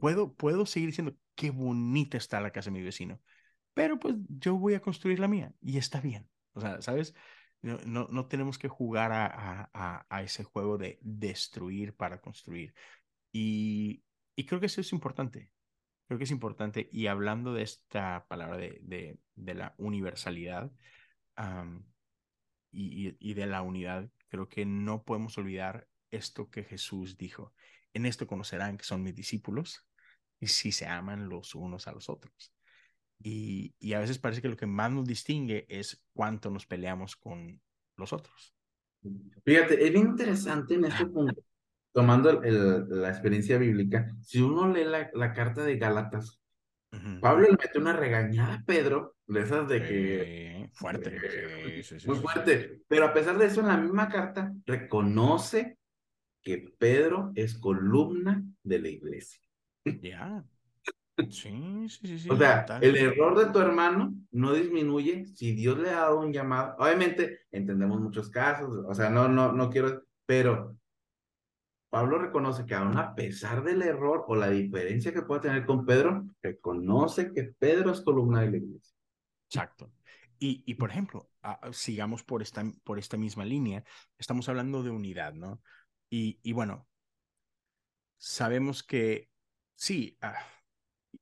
Puedo, 0.00 0.34
puedo 0.34 0.66
seguir 0.66 0.88
diciendo 0.88 1.14
qué 1.34 1.50
bonita 1.50 2.16
está 2.16 2.40
la 2.40 2.50
casa 2.50 2.70
de 2.70 2.78
mi 2.78 2.82
vecino, 2.82 3.20
pero 3.74 3.98
pues 3.98 4.16
yo 4.28 4.56
voy 4.56 4.74
a 4.74 4.80
construir 4.80 5.18
la 5.18 5.28
mía 5.28 5.52
y 5.60 5.78
está 5.78 6.00
bien. 6.00 6.28
O 6.54 6.60
sea, 6.60 6.82
¿sabes? 6.82 7.14
No, 7.62 7.78
no, 7.86 8.08
no 8.10 8.26
tenemos 8.26 8.58
que 8.58 8.68
jugar 8.68 9.12
a, 9.12 9.70
a, 9.72 10.06
a, 10.08 10.22
ese 10.22 10.44
juego 10.44 10.78
de 10.78 10.98
destruir 11.02 11.94
para 11.94 12.20
construir. 12.20 12.74
Y, 13.32 14.02
y, 14.36 14.46
creo 14.46 14.60
que 14.60 14.66
eso 14.66 14.80
es 14.80 14.92
importante. 14.92 15.52
Creo 16.12 16.18
que 16.18 16.24
es 16.24 16.30
importante. 16.30 16.90
Y 16.92 17.06
hablando 17.06 17.54
de 17.54 17.62
esta 17.62 18.26
palabra 18.28 18.58
de, 18.58 18.80
de, 18.82 19.18
de 19.34 19.54
la 19.54 19.74
universalidad 19.78 20.70
um, 21.38 21.82
y, 22.70 23.16
y, 23.18 23.32
de 23.32 23.46
la 23.46 23.62
unidad, 23.62 24.10
creo 24.28 24.46
que 24.46 24.66
no 24.66 25.04
podemos 25.04 25.38
olvidar 25.38 25.88
esto 26.10 26.50
que 26.50 26.64
Jesús 26.64 27.16
dijo. 27.16 27.54
En 27.94 28.04
esto 28.04 28.26
conocerán 28.26 28.76
que 28.76 28.84
son 28.84 29.02
mis 29.02 29.14
discípulos 29.14 29.88
y 30.38 30.48
si 30.48 30.70
se 30.70 30.84
aman 30.84 31.30
los 31.30 31.54
unos 31.54 31.88
a 31.88 31.92
los 31.92 32.10
otros. 32.10 32.52
Y, 33.18 33.74
y, 33.78 33.94
a 33.94 34.00
veces 34.00 34.18
parece 34.18 34.42
que 34.42 34.50
lo 34.50 34.58
que 34.58 34.66
más 34.66 34.92
nos 34.92 35.06
distingue 35.06 35.64
es 35.70 36.04
cuánto 36.12 36.50
nos 36.50 36.66
peleamos 36.66 37.16
con 37.16 37.58
los 37.96 38.12
otros. 38.12 38.54
Fíjate, 39.46 39.82
es 39.82 39.90
bien 39.90 40.08
interesante 40.08 40.74
en 40.74 40.84
este 40.84 41.06
punto, 41.06 41.42
tomando 41.92 42.42
el, 42.42 42.88
la 42.88 43.08
experiencia 43.08 43.58
bíblica, 43.58 44.08
si 44.22 44.40
uno 44.40 44.68
lee 44.68 44.84
la, 44.84 45.10
la 45.14 45.32
carta 45.32 45.62
de 45.62 45.76
Gálatas, 45.76 46.40
uh 46.92 46.96
-huh. 46.96 47.20
Pablo 47.20 47.42
le 47.46 47.52
mete 47.52 47.78
una 47.78 47.92
regañada 47.92 48.54
a 48.54 48.62
Pedro, 48.64 49.16
de 49.26 49.40
esas 49.40 49.68
de 49.68 49.80
sí, 49.80 49.86
que... 49.86 50.70
Fuerte, 50.74 51.10
de, 51.10 51.20
sí, 51.20 51.82
sí, 51.82 52.00
sí, 52.00 52.08
muy 52.08 52.18
fuerte, 52.18 52.82
pero 52.88 53.06
a 53.06 53.12
pesar 53.12 53.36
de 53.36 53.46
eso, 53.46 53.60
en 53.60 53.68
la 53.68 53.76
misma 53.76 54.08
carta 54.08 54.52
reconoce 54.64 55.76
que 56.42 56.72
Pedro 56.78 57.32
es 57.34 57.54
columna 57.58 58.42
de 58.62 58.78
la 58.78 58.88
iglesia. 58.88 59.40
Ya. 59.84 60.00
Yeah. 60.00 60.44
Sí, 61.30 61.88
sí, 61.88 62.06
sí, 62.06 62.18
sí. 62.20 62.30
O 62.30 62.36
sea, 62.36 62.64
total. 62.64 62.82
el 62.82 62.96
error 62.96 63.38
de 63.38 63.52
tu 63.52 63.58
hermano 63.58 64.14
no 64.30 64.54
disminuye 64.54 65.26
si 65.26 65.52
Dios 65.52 65.78
le 65.78 65.90
ha 65.90 66.00
dado 66.00 66.20
un 66.20 66.32
llamado. 66.32 66.74
Obviamente, 66.78 67.40
entendemos 67.50 68.00
muchos 68.00 68.30
casos, 68.30 68.84
o 68.88 68.94
sea, 68.94 69.10
no, 69.10 69.28
no, 69.28 69.52
no 69.52 69.70
quiero, 69.70 70.04
pero 70.24 70.76
Pablo 71.92 72.18
reconoce 72.18 72.64
que 72.64 72.74
aún 72.74 72.96
a 72.96 73.14
pesar 73.14 73.62
del 73.62 73.82
error 73.82 74.24
o 74.26 74.34
la 74.34 74.48
diferencia 74.48 75.12
que 75.12 75.20
puede 75.20 75.42
tener 75.42 75.66
con 75.66 75.84
Pedro, 75.84 76.24
reconoce 76.40 77.34
que 77.34 77.52
Pedro 77.58 77.92
es 77.92 78.00
columna 78.00 78.40
de 78.40 78.50
la 78.50 78.56
iglesia. 78.56 78.96
Exacto. 79.46 79.92
Y, 80.38 80.62
y 80.64 80.72
por 80.76 80.88
ejemplo, 80.88 81.28
uh, 81.44 81.70
sigamos 81.70 82.24
por 82.24 82.40
esta, 82.40 82.64
por 82.82 82.98
esta 82.98 83.18
misma 83.18 83.44
línea, 83.44 83.84
estamos 84.16 84.48
hablando 84.48 84.82
de 84.82 84.88
unidad, 84.88 85.34
¿no? 85.34 85.60
Y, 86.08 86.40
y 86.42 86.52
bueno, 86.52 86.88
sabemos 88.16 88.82
que 88.82 89.28
sí, 89.74 90.18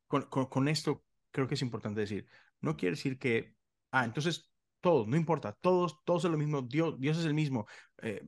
con, 0.07 0.23
con, 0.27 0.47
con, 0.47 0.69
esto 0.69 1.03
creo 1.33 1.49
que 1.49 1.55
es 1.55 1.63
importante 1.63 1.99
decir, 1.99 2.29
no 2.61 2.77
quiere 2.77 2.95
decir 2.95 3.19
que, 3.19 3.57
ah, 3.91 4.05
entonces 4.05 4.53
todos, 4.81 5.09
no 5.09 5.17
importa, 5.17 5.53
todos, 5.53 5.99
todos 6.05 6.27
es 6.27 6.31
lo 6.31 6.39
mismo, 6.39 6.63
Dios, 6.63 6.95
Dios 7.01 7.19
es 7.19 7.25
el 7.25 7.35
mismo, 7.35 7.67
eh, 8.03 8.25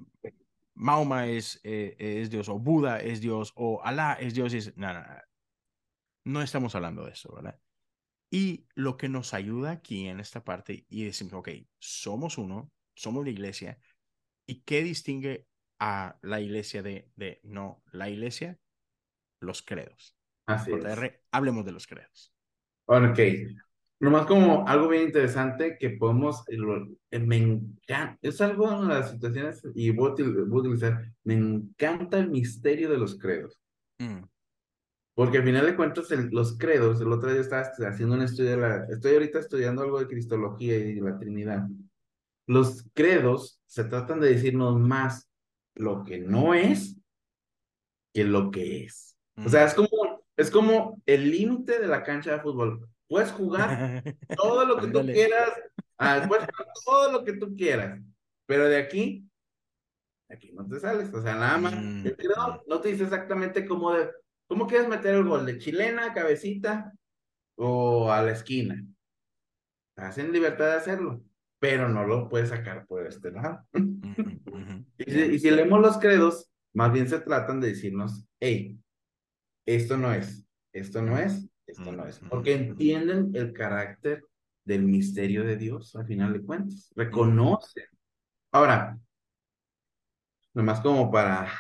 Mahoma 0.74 1.26
es, 1.26 1.60
eh, 1.64 1.96
es 1.98 2.30
Dios, 2.30 2.48
o 2.48 2.58
Buda 2.58 2.98
es 2.98 3.20
Dios, 3.20 3.52
o 3.56 3.82
Alá 3.82 4.14
es 4.14 4.34
Dios, 4.34 4.54
es... 4.54 4.76
No, 4.76 4.92
no, 4.92 5.00
no, 5.00 5.16
no 6.24 6.42
estamos 6.42 6.74
hablando 6.74 7.04
de 7.04 7.12
eso, 7.12 7.34
¿verdad? 7.34 7.58
Y 8.30 8.66
lo 8.74 8.96
que 8.96 9.08
nos 9.08 9.34
ayuda 9.34 9.72
aquí 9.72 10.08
en 10.08 10.18
esta 10.18 10.42
parte, 10.42 10.86
y 10.88 11.04
decimos, 11.04 11.34
ok, 11.34 11.50
somos 11.78 12.38
uno, 12.38 12.70
somos 12.94 13.24
la 13.24 13.30
iglesia, 13.30 13.78
¿y 14.46 14.62
qué 14.62 14.82
distingue 14.82 15.46
a 15.78 16.18
la 16.22 16.40
iglesia 16.40 16.82
de, 16.82 17.10
de 17.16 17.40
no, 17.42 17.82
la 17.92 18.08
iglesia? 18.08 18.58
Los 19.40 19.62
credos. 19.62 20.16
Así 20.46 20.70
es. 20.72 21.20
hablemos 21.30 21.64
de 21.64 21.72
los 21.72 21.86
credos. 21.86 22.32
Ok. 22.86 23.18
Nomás 24.02 24.26
como 24.26 24.66
algo 24.66 24.88
bien 24.88 25.04
interesante 25.04 25.76
que 25.78 25.90
podemos, 25.90 26.42
me 27.08 27.36
encanta, 27.36 28.18
es 28.20 28.40
algo 28.40 28.68
en 28.72 28.88
las 28.88 29.12
situaciones, 29.12 29.62
y 29.76 29.92
voy 29.92 30.10
a, 30.10 30.12
utilizar, 30.14 31.12
me 31.22 31.34
encanta 31.34 32.18
el 32.18 32.28
misterio 32.28 32.90
de 32.90 32.98
los 32.98 33.16
credos. 33.16 33.60
Mm. 34.00 34.24
Porque 35.14 35.38
al 35.38 35.44
final 35.44 35.66
de 35.66 35.76
cuentas, 35.76 36.10
los 36.32 36.58
credos, 36.58 37.00
el 37.00 37.12
otro 37.12 37.30
día 37.30 37.42
estaba 37.42 37.62
haciendo 37.62 38.16
un 38.16 38.22
estudio, 38.22 38.50
de 38.50 38.56
la, 38.56 38.86
estoy 38.90 39.12
ahorita 39.12 39.38
estudiando 39.38 39.82
algo 39.82 40.00
de 40.00 40.08
Cristología 40.08 40.76
y 40.78 40.94
de 40.94 41.00
la 41.00 41.16
Trinidad. 41.16 41.68
Los 42.48 42.84
credos 42.94 43.60
se 43.66 43.84
tratan 43.84 44.18
de 44.18 44.30
decirnos 44.30 44.80
más 44.80 45.30
lo 45.76 46.02
que 46.02 46.18
no 46.18 46.54
es 46.54 46.96
que 48.12 48.24
lo 48.24 48.50
que 48.50 48.82
es. 48.82 49.16
O 49.36 49.48
sea, 49.48 49.64
es 49.64 49.74
como, 49.74 50.24
es 50.36 50.50
como 50.50 51.00
el 51.06 51.30
límite 51.30 51.78
de 51.78 51.86
la 51.86 52.02
cancha 52.02 52.32
de 52.32 52.40
fútbol. 52.40 52.88
Puedes 53.12 53.30
jugar 53.32 54.02
todo 54.36 54.64
lo 54.64 54.78
que 54.78 54.86
tú 54.86 55.04
quieras, 55.04 55.50
ah, 55.98 56.24
puedes 56.26 56.46
jugar 56.46 56.66
todo 56.84 57.12
lo 57.12 57.24
que 57.24 57.34
tú 57.34 57.54
quieras, 57.54 58.00
pero 58.46 58.64
de 58.64 58.78
aquí, 58.78 59.28
aquí 60.30 60.52
no 60.52 60.66
te 60.66 60.80
sales. 60.80 61.12
O 61.12 61.20
sea, 61.20 61.34
nada 61.34 61.58
más, 61.58 61.74
mm, 61.74 62.06
el 62.06 62.16
credo 62.16 62.64
no 62.66 62.80
te 62.80 62.88
dice 62.88 63.04
exactamente 63.04 63.66
cómo 63.66 63.92
de, 63.92 64.10
¿Cómo 64.52 64.66
quieres 64.66 64.88
meter 64.88 65.14
el 65.14 65.24
gol? 65.24 65.46
¿De 65.46 65.58
chilena, 65.58 66.12
cabecita 66.12 66.92
o 67.56 68.10
a 68.10 68.22
la 68.22 68.32
esquina? 68.32 68.84
Hacen 69.96 70.32
libertad 70.32 70.66
de 70.66 70.74
hacerlo, 70.74 71.22
pero 71.58 71.88
no 71.88 72.06
lo 72.06 72.28
puedes 72.28 72.50
sacar 72.50 72.86
por 72.86 73.06
este 73.06 73.30
lado. 73.30 73.66
y, 74.98 75.38
si, 75.38 75.50
leemos 75.50 75.80
los 75.80 75.98
credos, 75.98 76.50
más 76.74 76.92
bien 76.92 77.08
se 77.08 77.20
tratan 77.20 77.60
de 77.60 77.68
decirnos, 77.68 78.26
hey, 78.40 78.78
esto 79.66 79.96
no 79.96 80.12
es, 80.12 80.46
esto 80.74 81.02
no 81.02 81.18
es, 81.18 81.48
esto 81.72 81.92
no 81.92 82.06
es, 82.06 82.20
porque 82.30 82.54
entienden 82.54 83.32
el 83.34 83.52
carácter 83.52 84.24
del 84.64 84.84
misterio 84.84 85.44
de 85.44 85.56
Dios, 85.56 85.94
al 85.96 86.06
final 86.06 86.32
de 86.32 86.42
cuentas, 86.42 86.92
reconocen. 86.94 87.84
Ahora, 88.52 88.98
nomás 90.54 90.80
como 90.80 91.10
para 91.10 91.50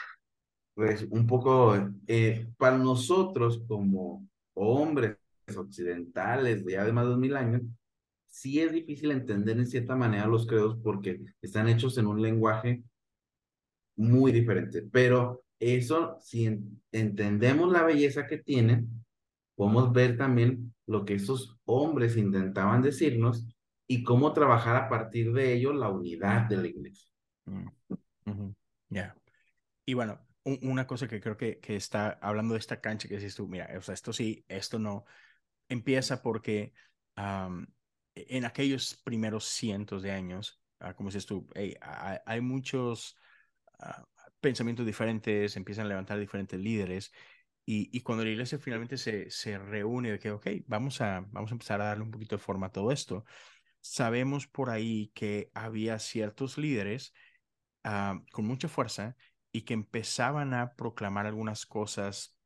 pues 0.74 1.06
un 1.10 1.26
poco, 1.26 1.76
eh, 2.06 2.48
para 2.56 2.78
nosotros 2.78 3.62
como 3.68 4.26
hombres 4.54 5.16
occidentales 5.56 6.64
de 6.64 6.72
ya 6.72 6.84
de 6.84 6.92
más 6.92 7.04
de 7.04 7.10
dos 7.10 7.18
mil 7.18 7.36
años, 7.36 7.62
sí 8.26 8.60
es 8.60 8.72
difícil 8.72 9.10
entender 9.10 9.58
en 9.58 9.66
cierta 9.66 9.94
manera 9.96 10.26
los 10.26 10.46
credos 10.46 10.78
porque 10.82 11.20
están 11.42 11.68
hechos 11.68 11.98
en 11.98 12.06
un 12.06 12.22
lenguaje 12.22 12.82
muy 13.96 14.32
diferente. 14.32 14.82
Pero 14.82 15.44
eso, 15.58 16.16
si 16.20 16.58
entendemos 16.90 17.70
la 17.70 17.84
belleza 17.84 18.26
que 18.26 18.38
tienen, 18.38 19.01
podemos 19.62 19.92
ver 19.92 20.16
también 20.16 20.74
lo 20.86 21.04
que 21.04 21.14
esos 21.14 21.56
hombres 21.66 22.16
intentaban 22.16 22.82
decirnos 22.82 23.46
y 23.86 24.02
cómo 24.02 24.32
trabajar 24.32 24.74
a 24.74 24.88
partir 24.88 25.32
de 25.32 25.52
ello 25.52 25.72
la 25.72 25.88
unidad 25.88 26.48
de 26.48 26.56
la 26.56 26.66
iglesia. 26.66 27.08
Mm, 27.44 28.50
ya. 28.88 29.16
Y 29.86 29.94
bueno, 29.94 30.18
una 30.62 30.88
cosa 30.88 31.06
que 31.06 31.20
creo 31.20 31.36
que, 31.36 31.60
que 31.60 31.76
está 31.76 32.18
hablando 32.20 32.54
de 32.54 32.58
esta 32.58 32.80
cancha 32.80 33.06
que 33.06 33.14
dices 33.14 33.36
tú, 33.36 33.46
mira, 33.46 33.70
o 33.78 33.80
sea, 33.82 33.94
esto 33.94 34.12
sí, 34.12 34.44
esto 34.48 34.80
no, 34.80 35.04
empieza 35.68 36.22
porque 36.22 36.72
e, 37.16 38.36
en 38.36 38.44
aquellos 38.44 39.00
primeros 39.04 39.44
cientos 39.44 40.02
de 40.02 40.10
años, 40.10 40.60
ah, 40.80 40.94
como 40.94 41.10
dices 41.10 41.26
tú, 41.26 41.48
hay, 42.26 42.40
muchos 42.40 43.16
ah, 43.78 44.04
pensamientos 44.40 44.84
diferentes, 44.84 45.56
empiezan 45.56 45.86
a 45.86 45.90
levantar 45.90 46.18
diferentes 46.18 46.58
líderes. 46.58 47.12
Y, 47.64 47.96
y, 47.96 48.00
cuando 48.00 48.24
la 48.24 48.30
iglesia 48.30 48.58
finalmente 48.58 48.96
se, 48.96 49.30
se 49.30 49.56
reúne 49.56 50.10
de 50.12 50.18
que, 50.18 50.32
ok, 50.32 50.46
vamos 50.66 51.00
a, 51.00 51.24
vamos 51.30 51.52
a 51.52 51.54
empezar 51.54 51.80
a 51.80 51.84
darle 51.84 52.02
un 52.02 52.10
poquito 52.10 52.36
de 52.36 52.42
forma 52.42 52.66
a 52.66 52.72
todo 52.72 52.90
esto, 52.90 53.24
sabemos 53.80 54.48
por 54.48 54.70
ahí 54.70 55.12
que 55.14 55.50
había 55.54 55.98
ciertos 56.00 56.58
líderes 56.58 57.14
ah, 57.84 58.20
con 58.32 58.46
mucha 58.46 58.68
fuerza 58.68 59.16
y 59.52 59.62
que 59.62 59.74
empezaban 59.74 60.54
a 60.54 60.74
proclamar 60.74 61.26
algunas 61.26 61.66
cosas 61.66 62.36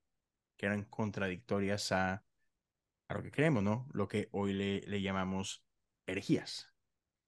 que 0.56 0.66
eran 0.66 0.84
contradictorias 0.84 1.92
a, 1.92 2.24
a 3.08 3.14
lo 3.14 3.22
que 3.22 3.30
creemos, 3.30 3.62
¿no? 3.62 3.88
Lo 3.92 4.08
que 4.08 4.28
hoy 4.32 4.52
le, 4.52 4.80
le 4.82 5.00
llamamos 5.00 5.64
herejías. 6.06 6.72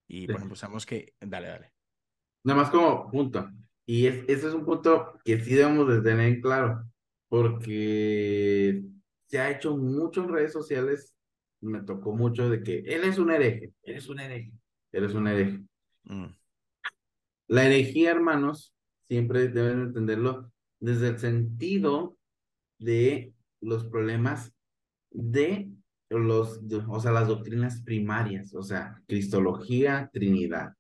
Y 0.07 0.27
bueno, 0.27 0.48
pues 0.48 0.61
sabemos 0.61 0.87
que, 0.87 1.14
dale, 1.20 1.48
dale. 1.48 1.72
Nada 2.44 2.62
más 2.62 2.70
como 2.70 3.11
punto. 3.11 3.51
Y 3.85 4.07
es, 4.07 4.24
ese 4.29 4.48
es 4.48 4.55
un 4.55 4.64
punto 4.64 5.18
que 5.24 5.38
sí 5.40 5.55
debemos 5.55 5.88
de 5.88 6.01
tener 6.01 6.27
en 6.27 6.40
claro, 6.40 6.85
porque 7.28 8.82
se 9.26 9.38
ha 9.38 9.50
hecho 9.50 9.76
mucho 9.76 10.24
en 10.24 10.32
redes 10.32 10.52
sociales, 10.52 11.14
me 11.60 11.82
tocó 11.82 12.14
mucho 12.14 12.48
de 12.48 12.62
que 12.62 12.78
él 12.78 13.04
es 13.04 13.18
un 13.18 13.30
hereje, 13.30 13.72
él 13.82 13.96
es 13.96 14.08
un 14.08 14.20
hereje, 14.20 14.52
él 14.92 15.04
es 15.04 15.14
un 15.14 15.26
hereje. 15.26 15.60
Mm. 16.04 16.26
La 17.48 17.64
herejía, 17.64 18.10
hermanos, 18.10 18.74
siempre 19.08 19.48
deben 19.48 19.80
entenderlo 19.80 20.50
desde 20.80 21.08
el 21.08 21.18
sentido 21.18 22.16
de 22.78 23.32
los 23.60 23.84
problemas 23.86 24.52
de 25.10 25.70
los, 26.10 26.60
o 26.88 27.00
sea, 27.00 27.12
las 27.12 27.28
doctrinas 27.28 27.82
primarias, 27.82 28.54
o 28.54 28.62
sea, 28.62 29.02
Cristología, 29.06 30.10
Trinidad. 30.12 30.74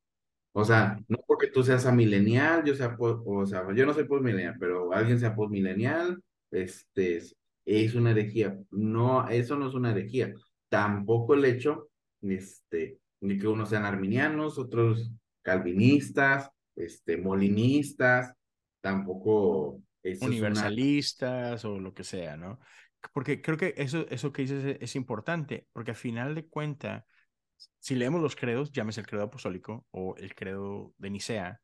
O 0.52 0.64
sea, 0.64 0.98
no 1.08 1.18
porque 1.26 1.48
tú 1.48 1.62
seas 1.62 1.86
amilenial, 1.86 2.64
yo 2.64 2.74
sea, 2.74 2.96
o 2.98 3.46
sea, 3.46 3.64
yo 3.74 3.86
no 3.86 3.94
soy 3.94 4.04
postmilenial, 4.04 4.56
pero 4.58 4.92
alguien 4.92 5.18
sea 5.20 5.34
postmilenial, 5.34 6.22
este, 6.50 7.22
es 7.64 7.94
una 7.94 8.10
herejía. 8.12 8.58
No, 8.70 9.28
eso 9.28 9.56
no 9.56 9.68
es 9.68 9.74
una 9.74 9.90
herejía. 9.90 10.32
Tampoco 10.68 11.34
el 11.34 11.44
hecho, 11.44 11.90
este, 12.22 12.98
de 13.20 13.38
que 13.38 13.46
unos 13.46 13.70
sean 13.70 13.84
arminianos, 13.84 14.58
otros 14.58 15.10
calvinistas, 15.42 16.50
este, 16.76 17.16
molinistas, 17.16 18.34
tampoco... 18.80 19.82
Universalistas 20.20 21.64
o 21.66 21.78
lo 21.78 21.92
que 21.92 22.04
sea, 22.04 22.36
¿no? 22.36 22.60
Porque 23.12 23.42
creo 23.42 23.56
que 23.56 23.74
eso, 23.76 24.06
eso 24.08 24.32
que 24.32 24.42
dices 24.42 24.78
es, 24.80 24.96
importante, 24.96 25.66
porque 25.72 25.90
al 25.90 25.96
final 25.96 26.34
de 26.34 26.46
cuentas, 26.46 27.04
si 27.78 27.94
leemos 27.94 28.22
los 28.22 28.34
credos, 28.34 28.72
llámese 28.72 29.00
el 29.00 29.06
credo 29.06 29.24
apostólico 29.24 29.86
o 29.90 30.16
el 30.16 30.34
credo 30.34 30.94
de 30.98 31.10
Nicea, 31.10 31.60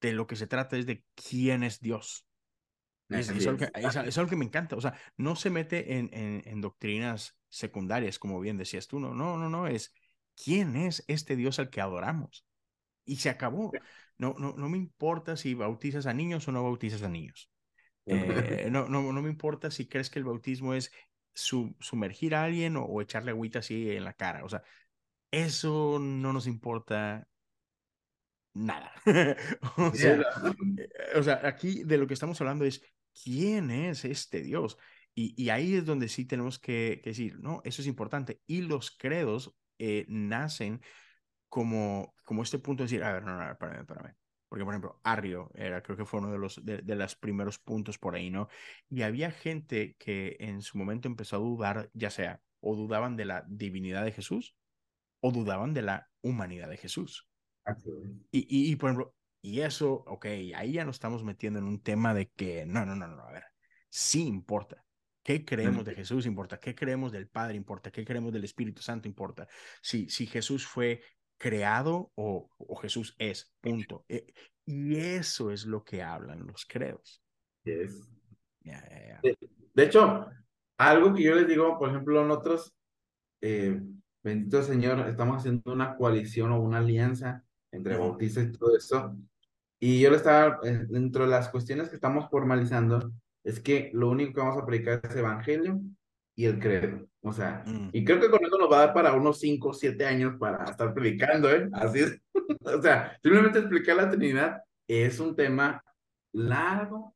de 0.00 0.12
lo 0.12 0.26
que 0.26 0.36
se 0.36 0.46
trata 0.46 0.76
es 0.76 0.86
de 0.86 1.04
quién 1.14 1.62
es 1.62 1.80
Dios. 1.80 2.27
Es, 3.08 3.30
es, 3.30 3.46
algo 3.46 3.58
que, 3.58 3.70
es, 3.74 4.18
algo 4.18 4.28
que, 4.28 4.36
me 4.36 4.44
encanta. 4.44 4.76
O 4.76 4.80
sea, 4.80 4.94
no 5.16 5.34
se 5.34 5.50
mete 5.50 5.96
en, 5.96 6.10
en, 6.12 6.42
en, 6.44 6.60
doctrinas 6.60 7.38
secundarias, 7.48 8.18
como 8.18 8.38
bien 8.38 8.58
decías 8.58 8.86
tú. 8.86 9.00
No, 9.00 9.14
no, 9.14 9.38
no, 9.38 9.48
no. 9.48 9.66
Es 9.66 9.94
quién 10.36 10.76
es 10.76 11.04
este 11.08 11.34
Dios 11.36 11.58
al 11.58 11.70
que 11.70 11.80
adoramos 11.80 12.44
y 13.04 13.16
se 13.16 13.30
acabó. 13.30 13.72
No, 14.18 14.34
no, 14.38 14.54
no 14.56 14.68
me 14.68 14.76
importa 14.76 15.36
si 15.36 15.54
bautizas 15.54 16.06
a 16.06 16.12
niños 16.12 16.46
o 16.46 16.52
no 16.52 16.62
bautizas 16.62 17.02
a 17.02 17.08
niños. 17.08 17.50
Eh, 18.10 18.68
no, 18.70 18.88
no, 18.88 19.12
no 19.12 19.20
me 19.20 19.28
importa 19.28 19.70
si 19.70 19.86
crees 19.86 20.08
que 20.08 20.18
el 20.18 20.24
bautismo 20.24 20.72
es 20.72 20.90
sumergir 21.34 22.34
a 22.34 22.44
alguien 22.44 22.76
o, 22.78 23.02
echarle 23.02 23.32
agüita 23.32 23.58
así 23.58 23.90
en 23.90 24.04
la 24.04 24.14
cara. 24.14 24.44
O 24.44 24.48
sea, 24.48 24.62
eso 25.30 25.98
no 26.00 26.32
nos 26.32 26.46
importa 26.46 27.28
nada. 28.54 28.90
o, 29.76 29.92
sea, 29.92 30.14
eh, 30.78 30.88
o 31.16 31.22
sea, 31.22 31.42
aquí 31.44 31.84
de 31.84 31.98
lo 31.98 32.06
que 32.06 32.14
estamos 32.14 32.40
hablando 32.40 32.64
es 32.64 32.82
quién 33.22 33.70
es 33.70 34.04
este 34.04 34.42
Dios. 34.42 34.78
Y, 35.14 35.34
y 35.42 35.50
ahí 35.50 35.74
es 35.74 35.84
donde 35.84 36.08
sí 36.08 36.24
tenemos 36.24 36.58
que, 36.58 37.00
decir, 37.04 37.38
no, 37.40 37.60
eso 37.64 37.82
es 37.82 37.88
importante. 37.88 38.40
Y 38.46 38.62
los 38.62 38.90
credos 38.90 39.56
eh, 39.78 40.06
nacen 40.08 40.80
como, 41.48 42.14
como 42.24 42.42
este 42.42 42.58
punto 42.58 42.82
de 42.82 42.86
decir, 42.86 43.02
a 43.02 43.12
ver, 43.12 43.24
no, 43.24 43.36
no, 43.36 43.50
espérame, 43.50 43.80
espérame. 43.80 44.14
Porque, 44.48 44.64
por 44.64 44.72
ejemplo, 44.72 45.00
Arrio 45.04 45.50
era, 45.54 45.82
creo 45.82 45.96
que 45.96 46.06
fue 46.06 46.20
uno 46.20 46.32
de 46.32 46.38
los, 46.38 46.64
de, 46.64 46.78
de 46.78 46.94
los 46.94 47.16
primeros 47.16 47.58
puntos 47.58 47.98
por 47.98 48.14
ahí, 48.14 48.30
¿no? 48.30 48.48
Y 48.88 49.02
había 49.02 49.30
gente 49.30 49.94
que 49.98 50.36
en 50.40 50.62
su 50.62 50.78
momento 50.78 51.06
empezó 51.06 51.36
a 51.36 51.40
dudar, 51.40 51.90
ya 51.92 52.10
sea, 52.10 52.40
o 52.60 52.74
dudaban 52.74 53.16
de 53.16 53.26
la 53.26 53.44
divinidad 53.46 54.04
de 54.04 54.12
Jesús, 54.12 54.56
o 55.20 55.32
dudaban 55.32 55.74
de 55.74 55.82
la 55.82 56.08
humanidad 56.22 56.68
de 56.68 56.76
Jesús. 56.76 57.28
Y, 58.30 58.38
y, 58.40 58.72
y, 58.72 58.76
por 58.76 58.90
ejemplo, 58.90 59.14
y 59.40 59.60
eso, 59.60 60.04
ok, 60.06 60.26
ahí 60.54 60.72
ya 60.72 60.84
nos 60.84 60.96
estamos 60.96 61.24
metiendo 61.24 61.58
en 61.58 61.66
un 61.66 61.80
tema 61.82 62.14
de 62.14 62.28
que, 62.30 62.66
no, 62.66 62.84
no, 62.84 62.96
no, 62.96 63.06
no, 63.06 63.22
a 63.22 63.32
ver, 63.32 63.44
sí 63.88 64.26
importa. 64.26 64.84
¿Qué 65.22 65.44
creemos 65.44 65.84
de 65.84 65.94
Jesús? 65.94 66.24
Importa. 66.24 66.58
¿Qué 66.58 66.74
creemos 66.74 67.12
del 67.12 67.28
Padre? 67.28 67.56
Importa. 67.56 67.90
¿Qué 67.90 68.02
creemos 68.02 68.32
del 68.32 68.44
Espíritu 68.44 68.80
Santo? 68.80 69.08
Importa. 69.08 69.46
Si, 69.82 70.08
si 70.08 70.26
Jesús 70.26 70.66
fue 70.66 71.02
creado 71.36 72.10
o, 72.14 72.48
o 72.56 72.76
Jesús 72.76 73.14
es, 73.18 73.52
punto. 73.60 74.06
E, 74.08 74.32
y 74.64 74.96
eso 74.96 75.50
es 75.50 75.66
lo 75.66 75.84
que 75.84 76.02
hablan 76.02 76.46
los 76.46 76.66
credos. 76.66 77.22
De, 77.64 77.88
hecho, 79.76 80.26
algo 80.76 81.14
que 81.14 81.22
yo 81.22 81.34
les 81.34 81.46
digo, 81.46 81.78
por 81.78 81.90
ejemplo, 81.90 82.24
nosotros, 82.24 82.74
eh, 83.40 83.80
bendito 84.22 84.62
Señor, 84.62 85.00
estamos 85.08 85.38
haciendo 85.38 85.72
una 85.72 85.96
coalición 85.96 86.52
o 86.52 86.60
una 86.60 86.78
alianza 86.78 87.44
entre 87.70 87.96
bautistas 87.96 88.46
y 88.46 88.52
todo 88.52 88.76
eso. 88.76 89.16
Y 89.80 90.00
yo 90.00 90.10
le 90.10 90.16
estaba, 90.16 90.58
eh, 90.64 90.86
dentro 90.88 91.24
de 91.24 91.30
las 91.30 91.48
cuestiones 91.48 91.88
que 91.88 91.96
estamos 91.96 92.28
formalizando, 92.30 93.12
es 93.44 93.60
que 93.60 93.90
lo 93.94 94.10
único 94.10 94.34
que 94.34 94.40
vamos 94.40 94.62
a 94.62 94.66
predicar 94.66 95.00
es 95.02 95.16
evangelio 95.16 95.80
y 96.34 96.44
el 96.46 96.58
credo. 96.58 97.08
O 97.20 97.32
sea, 97.32 97.62
mm. 97.66 97.90
y 97.92 98.04
creo 98.04 98.20
que 98.20 98.30
con 98.30 98.44
eso 98.44 98.58
nos 98.58 98.70
va 98.70 98.76
a 98.76 98.86
dar 98.86 98.94
para 98.94 99.12
unos 99.12 99.38
5 99.40 99.68
o 99.68 99.72
7 99.72 100.04
años 100.04 100.36
para 100.38 100.64
estar 100.64 100.92
predicando, 100.94 101.50
¿eh? 101.50 101.68
Así 101.72 102.00
es. 102.00 102.20
o 102.64 102.82
sea, 102.82 103.16
simplemente 103.22 103.58
explicar 103.60 103.96
la 103.96 104.10
Trinidad 104.10 104.62
es 104.86 105.20
un 105.20 105.36
tema 105.36 105.82
largo, 106.32 107.14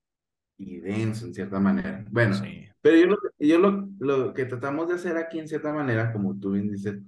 y 0.58 0.80
denso 0.80 1.26
en 1.26 1.34
cierta 1.34 1.58
manera. 1.58 2.04
Bueno, 2.10 2.34
Sí. 2.34 2.68
pero 2.80 2.96
yo, 2.96 3.06
lo, 3.06 3.18
yo 3.38 3.58
lo, 3.58 3.88
lo 3.98 4.34
que 4.34 4.44
tratamos 4.44 4.88
de 4.88 4.94
hacer 4.94 5.16
aquí 5.16 5.38
en 5.38 5.48
cierta 5.48 5.72
manera, 5.72 6.12
como 6.12 6.38
tú 6.38 6.52
bien 6.52 6.70
dices, 6.70 7.00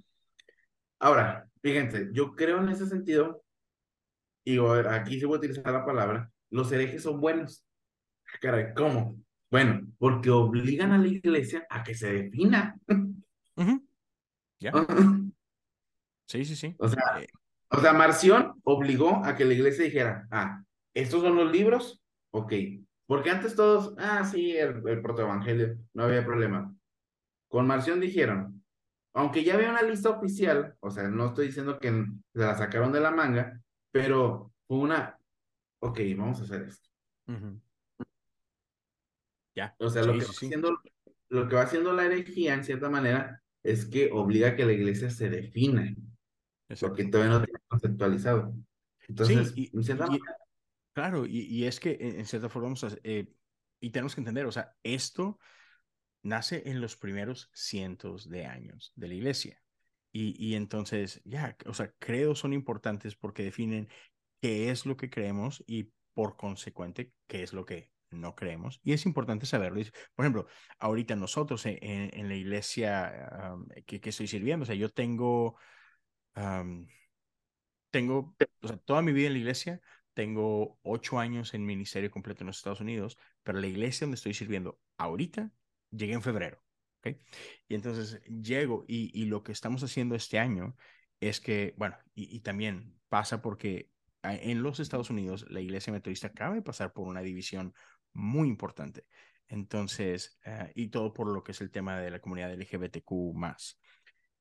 ahora, 0.98 1.48
fíjense, 1.62 2.08
yo 2.12 2.34
creo 2.34 2.58
en 2.58 2.68
ese 2.70 2.86
sentido, 2.86 3.43
y 4.44 4.58
aquí 4.58 5.18
sí 5.18 5.24
voy 5.24 5.36
a 5.36 5.38
utilizar 5.38 5.72
la 5.72 5.84
palabra, 5.84 6.30
los 6.50 6.70
herejes 6.70 7.02
son 7.02 7.20
buenos. 7.20 7.66
Caray, 8.40 8.74
¿cómo? 8.74 9.16
Bueno, 9.50 9.86
porque 9.98 10.30
obligan 10.30 10.92
a 10.92 10.98
la 10.98 11.06
iglesia 11.06 11.66
a 11.70 11.82
que 11.82 11.94
se 11.94 12.12
defina. 12.12 12.76
¿Ya? 14.60 14.72
Sí, 16.26 16.42
sí, 16.46 16.56
sí. 16.56 16.74
O 16.78 16.88
sea, 16.88 17.20
Eh, 17.20 17.26
o 17.68 17.78
sea, 17.80 17.92
Marción 17.92 18.54
obligó 18.64 19.22
a 19.24 19.36
que 19.36 19.44
la 19.44 19.52
iglesia 19.52 19.84
dijera, 19.84 20.26
ah, 20.30 20.62
estos 20.94 21.20
son 21.22 21.36
los 21.36 21.52
libros, 21.52 22.02
ok. 22.30 22.52
Porque 23.06 23.30
antes 23.30 23.54
todos, 23.54 23.94
ah, 23.98 24.24
sí, 24.24 24.56
el, 24.56 24.82
el 24.88 25.02
protoevangelio, 25.02 25.76
no 25.92 26.04
había 26.04 26.24
problema. 26.24 26.74
Con 27.48 27.66
Marción 27.66 28.00
dijeron, 28.00 28.64
aunque 29.12 29.44
ya 29.44 29.54
había 29.54 29.70
una 29.70 29.82
lista 29.82 30.08
oficial, 30.10 30.74
o 30.80 30.90
sea, 30.90 31.08
no 31.08 31.26
estoy 31.26 31.48
diciendo 31.48 31.78
que 31.78 31.90
se 32.32 32.40
la 32.40 32.56
sacaron 32.56 32.90
de 32.90 33.00
la 33.00 33.10
manga, 33.10 33.60
pero 33.94 34.52
fue 34.66 34.78
una, 34.78 35.16
ok, 35.78 36.00
vamos 36.16 36.40
a 36.40 36.44
hacer 36.44 36.62
esto. 36.62 36.90
Ya. 39.54 39.76
O 39.78 39.88
sea, 39.88 40.02
Sí, 40.02 40.08
lo, 40.08 40.14
que 40.18 40.24
sí, 40.24 40.26
va 40.26 40.32
sí. 40.32 40.46
haciendo, 40.46 40.78
lo 41.28 41.48
que 41.48 41.54
va 41.54 41.62
haciendo 41.62 41.92
la 41.92 42.06
herejía, 42.06 42.54
en 42.54 42.64
cierta 42.64 42.90
manera, 42.90 43.40
es 43.62 43.86
que 43.86 44.10
obliga 44.12 44.48
a 44.48 44.56
que 44.56 44.64
la 44.66 44.72
iglesia 44.72 45.10
se 45.10 45.30
defina, 45.30 45.84
lo 45.84 45.94
Exacto. 46.68 46.96
que 46.96 47.04
todavía 47.04 47.38
no 47.38 47.44
tiene 47.44 47.60
conceptualizado. 47.68 48.54
Entonces, 49.06 49.52
y, 49.56 49.70
en 49.76 49.84
cierta 49.84 50.06
y- 50.06 50.18
manera, 50.18 50.36
claro, 50.92 51.26
y, 51.26 51.40
y 51.42 51.66
es 51.66 51.78
que 51.78 51.96
en, 52.00 52.18
en 52.20 52.26
cierta 52.26 52.48
forma, 52.48 52.66
vamos 52.66 52.84
a- 52.84 52.98
eh, 53.04 53.32
y 53.80 53.90
tenemos 53.90 54.14
que 54.16 54.22
entender, 54.22 54.46
o 54.46 54.52
sea, 54.52 54.74
esto 54.82 55.38
nace 56.22 56.62
en 56.68 56.80
los 56.80 56.96
primeros 56.96 57.50
cientos 57.54 58.28
de 58.28 58.46
años 58.46 58.92
de 58.96 59.08
la 59.08 59.14
iglesia. 59.14 59.63
Y, 60.16 60.36
y 60.38 60.54
entonces, 60.54 61.20
ya, 61.24 61.56
o 61.66 61.74
sea, 61.74 61.92
credos 61.98 62.38
son 62.38 62.52
importantes 62.52 63.16
porque 63.16 63.42
definen 63.42 63.88
qué 64.40 64.70
es 64.70 64.86
lo 64.86 64.96
que 64.96 65.10
creemos 65.10 65.64
y 65.66 65.90
por 66.14 66.36
consecuente 66.36 67.12
qué 67.26 67.42
es 67.42 67.52
lo 67.52 67.64
que 67.64 67.90
no 68.10 68.36
creemos. 68.36 68.80
Y 68.84 68.92
es 68.92 69.06
importante 69.06 69.44
saberlo. 69.44 69.80
Por 70.14 70.24
ejemplo, 70.24 70.46
ahorita 70.78 71.16
nosotros 71.16 71.66
en, 71.66 72.28
la 72.28 72.34
iglesia 72.36 73.52
um, 73.54 73.66
que, 73.86 74.00
que 74.00 74.10
estoy 74.10 74.28
sirviendo, 74.28 74.62
o 74.62 74.66
sea, 74.66 74.76
yo 74.76 74.88
tengo, 74.90 75.56
um, 76.36 76.86
tengo, 77.90 78.36
o 78.62 78.68
sea, 78.68 78.76
toda 78.78 79.02
mi 79.02 79.12
vida 79.12 79.26
en 79.26 79.32
la 79.34 79.38
iglesia, 79.40 79.80
tengo 80.14 80.78
ocho 80.82 81.18
años 81.18 81.54
en 81.54 81.66
ministerio 81.66 82.10
completo 82.10 82.44
en 82.44 82.48
los 82.48 82.58
Estados 82.58 82.80
Unidos, 82.80 83.18
pero 83.42 83.58
la 83.60 83.66
iglesia 83.66 84.06
donde 84.06 84.16
estoy 84.16 84.34
sirviendo 84.34 84.78
ahorita, 84.96 85.50
llegué 85.90 86.14
en 86.14 86.22
febrero. 86.22 86.63
Y 87.68 87.74
entonces 87.74 88.20
llego 88.24 88.84
y, 88.88 89.24
lo 89.26 89.42
que 89.42 89.52
estamos 89.52 89.82
haciendo 89.82 90.14
este 90.14 90.38
año 90.38 90.76
es 91.20 91.40
que, 91.40 91.74
bueno, 91.76 91.96
y, 92.14 92.40
también 92.40 92.98
pasa 93.08 93.42
porque 93.42 93.90
en 94.22 94.62
los 94.62 94.80
Estados 94.80 95.10
Unidos 95.10 95.46
la 95.50 95.60
iglesia 95.60 95.92
metodista 95.92 96.28
acaba 96.28 96.54
de 96.54 96.62
pasar 96.62 96.92
por 96.92 97.06
una 97.08 97.22
división 97.22 97.74
muy 98.12 98.48
importante. 98.48 99.06
Entonces, 99.48 100.38
eh, 100.44 100.72
y 100.74 100.88
todo 100.88 101.12
por 101.12 101.32
lo 101.32 101.44
que 101.44 101.52
es 101.52 101.60
el 101.60 101.70
tema 101.70 102.00
de 102.00 102.10
la 102.10 102.20
comunidad 102.20 102.52
LGBTQ 102.52 103.34
más. 103.34 103.78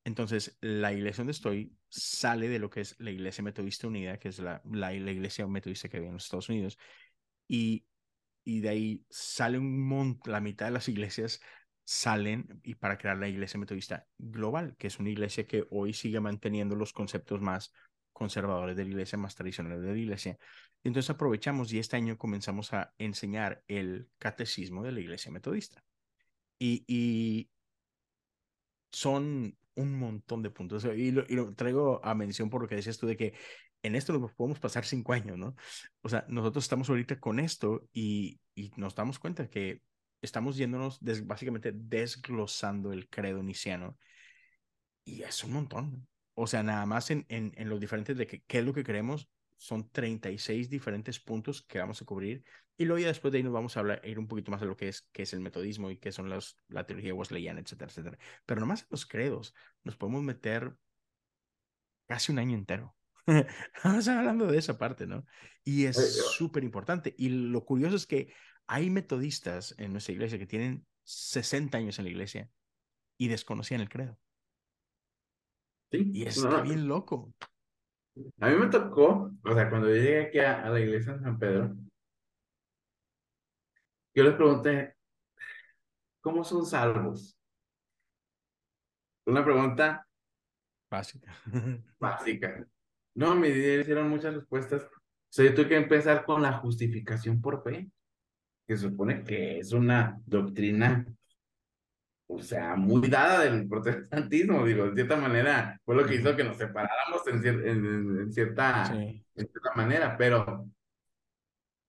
Entonces, 0.05 0.57
la 0.61 0.91
iglesia 0.93 1.21
donde 1.21 1.31
estoy 1.31 1.77
sale 1.89 2.49
de 2.49 2.59
lo 2.59 2.69
que 2.69 2.81
es 2.81 2.99
la 2.99 3.11
iglesia 3.11 3.43
metodista 3.43 3.87
unida, 3.87 4.17
que 4.19 4.29
es 4.29 4.39
la, 4.39 4.61
la, 4.65 4.91
la 4.91 5.11
iglesia 5.11 5.47
metodista 5.47 5.87
que 5.87 5.97
había 5.97 6.09
en 6.09 6.15
los 6.15 6.25
Estados 6.25 6.49
Unidos, 6.49 6.77
y, 7.47 7.85
y 8.43 8.61
de 8.61 8.69
ahí 8.69 9.05
sale 9.09 9.57
un 9.57 9.85
montón, 9.87 10.31
la 10.31 10.41
mitad 10.41 10.65
de 10.65 10.71
las 10.73 10.89
iglesias 10.89 11.39
salen 11.85 12.61
y 12.63 12.75
para 12.75 12.97
crear 12.97 13.17
la 13.17 13.27
iglesia 13.27 13.59
metodista 13.59 14.07
global, 14.17 14.75
que 14.77 14.87
es 14.87 14.99
una 14.99 15.09
iglesia 15.09 15.45
que 15.45 15.65
hoy 15.69 15.93
sigue 15.93 16.19
manteniendo 16.19 16.75
los 16.75 16.93
conceptos 16.93 17.41
más 17.41 17.73
conservadores 18.13 18.77
de 18.77 18.83
la 18.83 18.89
iglesia, 18.91 19.17
más 19.17 19.35
tradicionales 19.35 19.81
de 19.81 19.91
la 19.91 19.97
iglesia. 19.97 20.37
Entonces 20.83 21.09
aprovechamos 21.09 21.73
y 21.73 21.79
este 21.79 21.97
año 21.97 22.17
comenzamos 22.17 22.73
a 22.73 22.93
enseñar 22.97 23.63
el 23.67 24.09
catecismo 24.17 24.83
de 24.83 24.91
la 24.91 24.99
iglesia 24.99 25.31
metodista. 25.31 25.83
Y, 26.59 26.83
y 26.87 27.49
son 28.91 29.57
un 29.75 29.97
montón 29.97 30.43
de 30.43 30.51
puntos. 30.51 30.85
Y 30.85 31.11
lo, 31.11 31.23
y 31.27 31.35
lo, 31.35 31.53
traigo 31.55 31.99
a 32.05 32.13
mención 32.13 32.49
por 32.49 32.61
lo 32.61 32.67
que 32.67 32.75
decías 32.75 32.97
tú 32.97 33.07
de 33.07 33.17
que 33.17 33.33
en 33.81 33.95
esto 33.95 34.13
nos 34.13 34.31
podemos 34.33 34.59
pasar 34.59 34.85
cinco 34.85 35.13
años, 35.13 35.37
¿no? 35.37 35.55
O 36.01 36.09
sea, 36.09 36.25
nosotros 36.29 36.63
estamos 36.63 36.89
ahorita 36.89 37.19
con 37.19 37.39
esto 37.39 37.87
y, 37.91 38.39
y 38.55 38.71
nos 38.77 38.95
damos 38.95 39.19
cuenta 39.19 39.49
que 39.49 39.81
estamos 40.23 40.57
yéndonos 40.57 40.99
des, 41.03 41.25
básicamente 41.25 41.71
desglosando 41.73 42.93
el 42.93 43.09
credo 43.09 43.43
niciano 43.43 43.97
y 45.03 45.23
es 45.23 45.43
un 45.43 45.53
montón. 45.53 46.07
O 46.33 46.47
sea, 46.47 46.63
nada 46.63 46.85
más 46.85 47.11
en, 47.11 47.25
en, 47.29 47.53
en 47.55 47.69
los 47.69 47.79
diferentes 47.79 48.17
de 48.17 48.25
que, 48.25 48.41
qué 48.43 48.59
es 48.59 48.65
lo 48.65 48.73
que 48.73 48.83
queremos, 48.83 49.29
son 49.57 49.89
36 49.91 50.69
diferentes 50.69 51.19
puntos 51.19 51.61
que 51.61 51.79
vamos 51.79 52.01
a 52.01 52.05
cubrir 52.05 52.43
y 52.75 52.85
luego 52.85 52.99
ya 52.99 53.07
después 53.07 53.31
de 53.31 53.37
ahí 53.37 53.43
nos 53.43 53.53
vamos 53.53 53.77
a 53.77 53.81
hablar, 53.81 54.01
ir 54.03 54.17
un 54.17 54.27
poquito 54.27 54.51
más 54.51 54.59
de 54.61 54.67
lo 54.67 54.75
que 54.75 54.87
es, 54.87 55.07
qué 55.11 55.23
es 55.23 55.33
el 55.33 55.41
metodismo 55.41 55.91
y 55.91 55.97
qué 55.97 56.11
son 56.11 56.29
los, 56.29 56.59
la 56.67 56.85
teología 56.85 57.13
wesleyana, 57.13 57.59
etcétera, 57.59 57.89
etcétera. 57.89 58.17
Pero 58.45 58.61
nomás 58.61 58.81
en 58.81 58.87
los 58.89 59.05
credos 59.05 59.53
nos 59.83 59.95
podemos 59.95 60.23
meter 60.23 60.75
casi 62.07 62.31
un 62.31 62.39
año 62.39 62.57
entero. 62.57 62.95
Vamos 63.83 64.07
hablando 64.07 64.47
de 64.47 64.57
esa 64.57 64.77
parte, 64.77 65.07
¿no? 65.07 65.25
Y 65.63 65.85
es 65.85 66.17
súper 66.35 66.63
importante. 66.63 67.13
Y 67.17 67.29
lo 67.29 67.63
curioso 67.63 67.95
es 67.95 68.05
que 68.05 68.33
hay 68.67 68.89
metodistas 68.89 69.75
en 69.77 69.91
nuestra 69.91 70.13
iglesia 70.13 70.39
que 70.39 70.47
tienen 70.47 70.85
60 71.03 71.77
años 71.77 71.99
en 71.99 72.05
la 72.05 72.11
iglesia 72.11 72.49
y 73.17 73.27
desconocían 73.27 73.81
el 73.81 73.89
credo. 73.89 74.17
Sí, 75.91 76.11
y 76.13 76.23
está 76.23 76.49
no, 76.49 76.63
bien 76.63 76.87
loco. 76.87 77.33
A 78.39 78.49
mí 78.49 78.55
me 78.55 78.67
tocó, 78.67 79.31
o 79.43 79.53
sea, 79.53 79.69
cuando 79.69 79.89
yo 79.89 79.95
llegué 79.95 80.27
aquí 80.27 80.39
a, 80.39 80.63
a 80.63 80.69
la 80.69 80.79
iglesia 80.79 81.13
de 81.13 81.19
San 81.19 81.37
Pedro, 81.37 81.75
yo 84.15 84.23
les 84.23 84.35
pregunté, 84.35 84.95
¿cómo 86.21 86.43
son 86.43 86.65
salvos? 86.65 87.37
Una 89.25 89.43
pregunta 89.43 90.07
básica. 90.91 91.33
básica. 91.99 92.67
No, 93.15 93.35
me 93.35 93.49
hicieron 93.49 94.09
muchas 94.09 94.35
respuestas. 94.35 94.83
O 94.83 94.89
sea, 95.29 95.45
yo 95.45 95.55
tuve 95.55 95.69
que 95.69 95.77
empezar 95.77 96.25
con 96.25 96.41
la 96.41 96.53
justificación 96.59 97.41
por 97.41 97.63
fe, 97.63 97.89
que 98.73 98.77
supone 98.77 99.23
que 99.23 99.59
es 99.59 99.71
una 99.71 100.19
doctrina, 100.25 101.05
o 102.27 102.41
sea, 102.41 102.75
muy 102.75 103.07
dada 103.07 103.43
del 103.43 103.67
protestantismo, 103.67 104.65
digo, 104.65 104.85
de 104.85 104.95
cierta 104.95 105.15
manera, 105.17 105.79
fue 105.85 105.95
lo 105.95 106.05
que 106.05 106.15
hizo 106.15 106.35
que 106.35 106.43
nos 106.43 106.57
separáramos 106.57 107.27
en, 107.27 107.41
cier 107.41 107.67
en, 107.67 107.85
en 108.21 108.33
cierta, 108.33 108.85
sí. 108.85 109.23
en 109.35 109.47
cierta 109.47 109.73
manera, 109.75 110.17
pero 110.17 110.67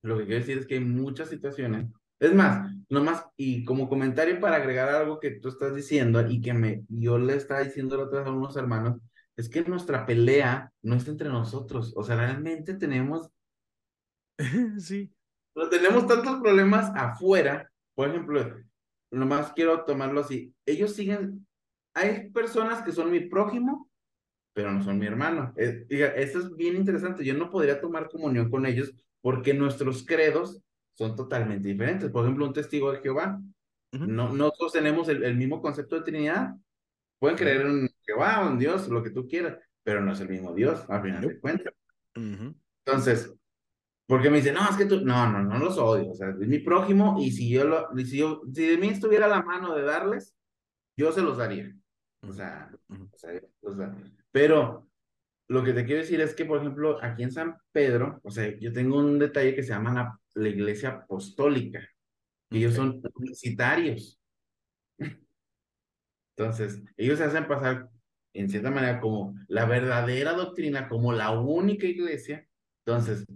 lo 0.03 0.19
que 0.19 0.25
quiero 0.27 0.41
decir 0.41 0.59
es 0.59 0.67
que 0.67 0.75
hay 0.75 0.85
muchas 0.85 1.29
situaciones 1.29 1.87
es 2.21 2.35
más, 2.35 2.73
nomás, 2.89 3.27
y 3.37 3.65
como 3.65 3.89
comentario 3.89 4.41
para 4.41 4.57
agregar 4.57 4.89
algo 4.89 5.21
que 5.21 5.33
tú 5.33 5.49
estás 5.49 5.75
diciendo 5.75 6.27
y 6.27 6.41
que 6.41 6.55
me, 6.55 6.85
yo 6.89 7.19
le 7.19 7.37
estaba 7.37 7.61
diciendo 7.61 7.97
la 7.97 8.05
otra 8.05 8.21
vez 8.21 8.29
a 8.29 8.33
unos 8.33 8.57
hermanos, 8.57 8.99
es 9.37 9.49
que 9.49 9.63
nuestra 9.65 10.07
pelea 10.07 10.73
no 10.83 10.95
está 10.95 11.11
entre 11.11 11.29
nosotros. 11.29 11.93
O 11.97 12.05
sea, 12.05 12.17
realmente 12.17 12.75
tenemos. 12.75 13.31
sí. 14.79 15.13
No 15.55 15.69
tenemos 15.69 16.07
tantos 16.07 16.41
problemas 16.41 16.91
afuera. 16.95 17.71
Por 17.95 18.09
ejemplo, 18.09 18.57
nomás 19.11 19.53
quiero 19.53 19.85
tomarlo 19.85 20.21
así. 20.21 20.55
Ellos 20.67 20.95
siguen. 20.95 21.47
Hay 21.95 22.31
personas 22.31 22.83
que 22.83 22.93
son 22.93 23.11
mi 23.11 23.21
prójimo, 23.21 23.89
pero 24.53 24.73
no 24.73 24.83
son 24.83 24.99
mi 24.99 25.07
hermano. 25.07 25.53
Es, 25.57 25.87
diga, 25.87 26.09
eso 26.09 26.41
es 26.41 26.55
bien 26.57 26.77
interesante. 26.77 27.25
Yo 27.25 27.35
no 27.35 27.51
podría 27.51 27.81
tomar 27.81 28.09
comunión 28.09 28.51
con 28.51 28.67
ellos 28.67 28.93
porque 29.21 29.55
nuestros 29.55 30.05
credos 30.05 30.61
son 30.95 31.15
totalmente 31.15 31.69
diferentes. 31.69 32.11
Por 32.11 32.25
ejemplo, 32.25 32.47
un 32.47 32.53
testigo 32.53 32.93
de 32.93 33.01
Jehová. 33.01 33.41
Uh 33.93 33.97
-huh. 33.97 34.07
No, 34.07 34.33
nosotros 34.33 34.73
tenemos 34.73 35.09
el, 35.09 35.23
el, 35.23 35.37
mismo 35.37 35.63
concepto 35.63 35.97
de 35.97 36.03
Trinidad. 36.03 36.55
Pueden 37.19 37.37
creer 37.37 37.63
en 37.63 37.89
Jehová, 38.03 38.47
en 38.51 38.59
Dios, 38.59 38.89
lo 38.89 39.03
que 39.03 39.11
tú 39.11 39.27
quieras, 39.29 39.57
pero 39.85 40.01
no 40.01 40.13
es 40.13 40.21
el 40.21 40.29
mismo 40.29 40.53
Dios, 40.53 40.85
al 40.89 41.03
final 41.03 41.21
de 41.21 41.39
cuentas. 41.39 41.75
Uh 42.17 42.21
-huh. 42.21 42.55
Entonces, 42.85 43.35
porque 44.07 44.31
me 44.31 44.39
dicen, 44.39 44.55
no, 44.55 44.69
es 44.69 44.77
que 44.77 44.87
tú, 44.87 45.01
no, 45.01 45.31
no, 45.31 45.43
no 45.43 45.59
los 45.59 45.79
odio, 45.79 46.11
o 46.11 46.15
sea, 46.15 46.31
es 46.31 46.49
mi 46.49 46.59
prójimo 46.59 47.17
y 47.19 47.31
si 47.31 47.51
yo, 47.51 47.65
lo, 47.65 47.89
si 47.97 48.19
yo, 48.19 48.43
si 48.53 48.67
de 48.67 48.77
mí 48.77 48.89
estuviera 48.89 49.29
la 49.29 49.43
mano 49.43 49.75
de 49.75 49.83
darles, 49.83 50.37
yo 50.97 51.13
se 51.13 51.23
los 51.23 51.39
daría. 51.39 51.75
O 52.27 52.33
sea, 52.33 52.71
o 52.89 53.19
sea 53.19 53.41
los 53.63 53.77
daría. 53.77 54.13
pero 54.31 54.89
lo 55.49 55.63
que 55.63 55.73
te 55.73 55.85
quiero 55.85 56.01
decir 56.01 56.21
es 56.21 56.35
que, 56.35 56.45
por 56.45 56.61
ejemplo, 56.61 56.99
aquí 57.03 57.23
en 57.23 57.33
San 57.33 57.57
Pedro, 57.73 58.21
o 58.23 58.31
sea, 58.31 58.59
yo 58.59 58.73
tengo 58.73 58.99
un 58.99 59.19
detalle 59.19 59.55
que 59.55 59.63
se 59.63 59.71
llama 59.71 59.93
la, 59.93 60.21
la 60.35 60.49
iglesia 60.49 60.91
apostólica. 60.91 61.87
Y 62.51 62.59
ellos 62.59 62.75
son 62.75 63.03
publicitarios. 63.03 64.21
Entonces, 66.37 66.83
ellos 66.97 67.19
se 67.19 67.25
hacen 67.25 67.47
pasar, 67.47 67.91
en 68.33 68.49
cierta 68.49 68.71
manera, 68.71 69.01
como 69.01 69.35
la 69.49 69.67
verdadera 69.67 70.33
doctrina, 70.33 70.89
como 70.89 71.13
la 71.13 71.31
única 71.39 71.87
iglesia. 71.87 72.47
Entonces, 72.87 73.27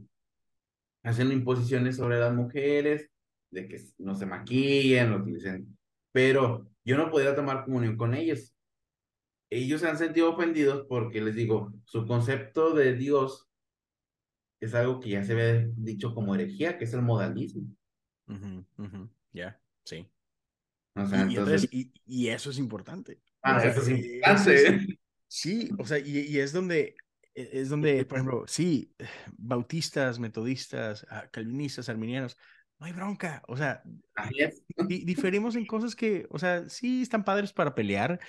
hacen 1.08 1.32
imposiciones 1.32 1.96
sobre 1.96 2.18
las 2.18 2.34
mujeres, 2.34 3.10
de 3.50 3.66
que 3.66 3.80
no 3.98 4.14
se 4.14 4.26
maquillen, 4.26 5.10
lo 5.10 5.18
utilicen, 5.18 5.78
pero 6.12 6.70
yo 6.84 6.96
no 6.96 7.10
podía 7.10 7.34
tomar 7.34 7.64
comunión 7.64 7.96
con 7.96 8.14
ellos. 8.14 8.54
Ellos 9.50 9.80
se 9.80 9.88
han 9.88 9.96
sentido 9.96 10.34
ofendidos 10.34 10.86
porque 10.88 11.22
les 11.22 11.34
digo, 11.34 11.72
su 11.86 12.06
concepto 12.06 12.74
de 12.74 12.94
Dios 12.94 13.48
es 14.60 14.74
algo 14.74 15.00
que 15.00 15.10
ya 15.10 15.24
se 15.24 15.34
ve 15.34 15.72
dicho 15.76 16.14
como 16.14 16.34
herejía, 16.34 16.76
que 16.76 16.84
es 16.84 16.92
el 16.92 17.02
modalismo. 17.02 17.62
Ya, 19.32 19.58
sí. 19.84 20.10
O 20.94 21.06
sea, 21.06 21.20
y, 21.20 21.36
entonces... 21.36 21.68
y, 21.72 22.28
eso 22.28 22.50
es 22.50 22.58
importante. 22.58 23.22
Ah, 23.42 23.62
eso 23.64 23.80
es 23.80 23.88
eh, 23.88 24.14
importante. 24.16 24.98
sí, 25.28 25.70
o 25.78 25.86
sea, 25.86 25.98
y, 25.98 26.18
y, 26.18 26.38
es 26.38 26.52
donde, 26.52 26.96
es 27.38 27.68
donde, 27.68 28.04
por 28.04 28.18
ejemplo, 28.18 28.44
sí, 28.46 28.94
bautistas, 29.36 30.18
metodistas, 30.18 31.06
ah, 31.10 31.28
calvinistas, 31.30 31.88
arminianos, 31.88 32.36
no 32.78 32.86
hay 32.86 32.92
bronca, 32.92 33.42
o 33.48 33.56
sea, 33.56 33.82
diferimos 34.88 35.56
en 35.56 35.66
cosas 35.66 35.96
que, 35.96 36.26
o 36.30 36.38
sea, 36.38 36.68
sí 36.68 37.02
están 37.02 37.24
padres 37.24 37.52
para 37.52 37.74
pelear, 37.74 38.20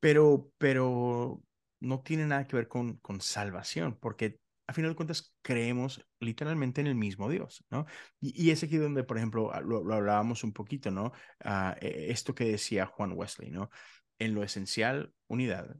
pero, 0.00 0.50
pero 0.58 1.42
no 1.80 2.00
tiene 2.02 2.26
nada 2.26 2.46
que 2.46 2.56
ver 2.56 2.68
con, 2.68 2.96
con 2.98 3.20
salvación, 3.20 3.98
porque 3.98 4.38
a 4.66 4.72
final 4.72 4.92
de 4.92 4.96
cuentas 4.96 5.34
creemos 5.42 6.06
literalmente 6.20 6.80
en 6.80 6.86
el 6.86 6.94
mismo 6.94 7.28
Dios, 7.28 7.64
¿no? 7.70 7.86
Y, 8.20 8.40
y 8.40 8.50
es 8.50 8.62
aquí 8.62 8.76
donde, 8.76 9.02
por 9.02 9.16
ejemplo, 9.16 9.52
ah, 9.52 9.60
lo, 9.60 9.78
hablábamos 9.92 10.44
un 10.44 10.52
poquito, 10.52 10.90
¿no? 10.90 11.12
Uh, 11.44 11.74
esto 11.80 12.34
que 12.34 12.44
decía 12.44 12.86
Juan 12.86 13.12
Wesley, 13.12 13.50
¿no? 13.50 13.70
En 14.18 14.34
lo 14.34 14.44
esencial, 14.44 15.12
unidad, 15.26 15.76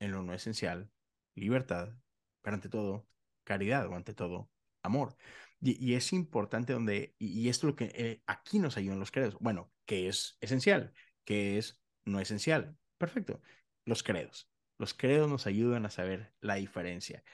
en 0.00 0.12
lo 0.12 0.22
no 0.22 0.34
esencial, 0.34 0.90
libertad, 1.36 1.94
pero 2.42 2.54
ante 2.54 2.68
todo, 2.68 3.08
caridad 3.44 3.86
o 3.88 3.94
ante 3.94 4.14
todo, 4.14 4.50
amor. 4.82 5.16
Y, 5.60 5.94
es 5.94 6.12
importante 6.12 6.72
donde, 6.72 7.14
y, 7.18 7.48
esto 7.48 7.66
es 7.66 7.72
lo 7.72 7.76
que 7.76 7.92
eh, 7.94 8.22
aquí 8.26 8.58
nos 8.58 8.76
ayudan 8.76 9.00
los 9.00 9.10
credos. 9.10 9.36
Bueno, 9.40 9.72
¿qué 9.86 10.08
es 10.08 10.36
esencial? 10.40 10.92
¿Qué 11.24 11.58
es 11.58 11.82
no 12.04 12.20
esencial? 12.20 12.76
Perfecto. 12.98 13.40
Los 13.84 14.02
credos. 14.02 14.50
Los 14.78 14.94
credos 14.94 15.30
nos 15.30 15.46
ayudan 15.46 15.86
a 15.86 15.90
saber 15.90 16.34
la 16.40 16.56
diferencia. 16.56 17.24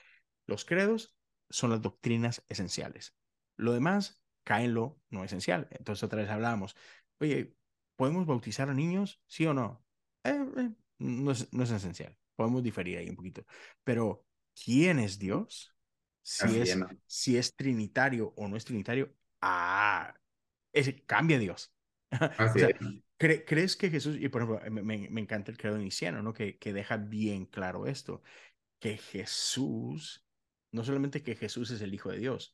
Los 0.47 0.65
credos 0.65 1.17
son 1.51 1.71
las 1.71 1.83
doctrinas 1.83 2.45
esenciales. 2.49 3.17
Lo 3.57 3.73
demás 3.73 4.23
cae 4.45 4.65
en 4.65 4.75
lo 4.75 5.01
no 5.11 5.25
esencial. 5.25 5.69
Entonces 5.73 6.03
otra 6.03 6.23
vez 6.23 6.31
hablábamos, 6.31 6.77
oye, 7.21 7.55
¿podemos 7.97 8.27
bautizar 8.27 8.71
a 8.71 8.75
niños? 8.75 9.21
¿Sí 9.27 9.47
o 9.47 9.55
no? 9.55 9.85
Eh, 10.25 10.45
eh, 10.57 10.71
no, 10.99 11.33
es, 11.33 11.53
no 11.53 11.65
es 11.65 11.71
esencial. 11.71 12.17
Podemos 12.37 12.63
diferir 12.63 12.99
ahí 12.99 13.09
un 13.09 13.17
poquito. 13.17 13.45
Pero, 13.85 14.25
¿quién 14.65 14.99
es 14.99 15.19
Dios? 15.19 15.75
Si 16.23 16.61
es, 16.61 16.79
si 17.07 17.37
es 17.37 17.55
trinitario 17.57 18.33
o 18.37 18.49
no 18.49 18.57
es 18.57 18.65
trinitario, 18.65 19.13
ah, 19.41 20.15
ese 20.73 21.03
cambia 21.05 21.39
Dios. 21.39 21.73
o 22.39 22.53
sea, 22.53 22.69
¿Crees 23.19 23.77
que 23.77 23.89
Jesús, 23.89 24.17
y 24.19 24.29
por 24.29 24.43
ejemplo, 24.43 24.71
me, 24.83 25.09
me, 25.09 25.21
encanta 25.21 25.53
el 25.53 25.57
credo 25.57 25.81
iniciano, 25.81 26.23
¿no? 26.23 26.33
Que, 26.33 26.59
que 26.59 26.73
deja 26.73 26.97
bien 26.97 27.47
claro 27.47 27.87
esto, 27.87 28.21
que 28.81 28.97
Jesús, 28.97 30.27
no 30.73 30.83
solamente 30.83 31.23
que 31.23 31.37
Jesús 31.37 31.71
es 31.71 31.83
el 31.83 31.95
Hijo 31.95 32.11
de 32.11 32.19
Dios, 32.19 32.53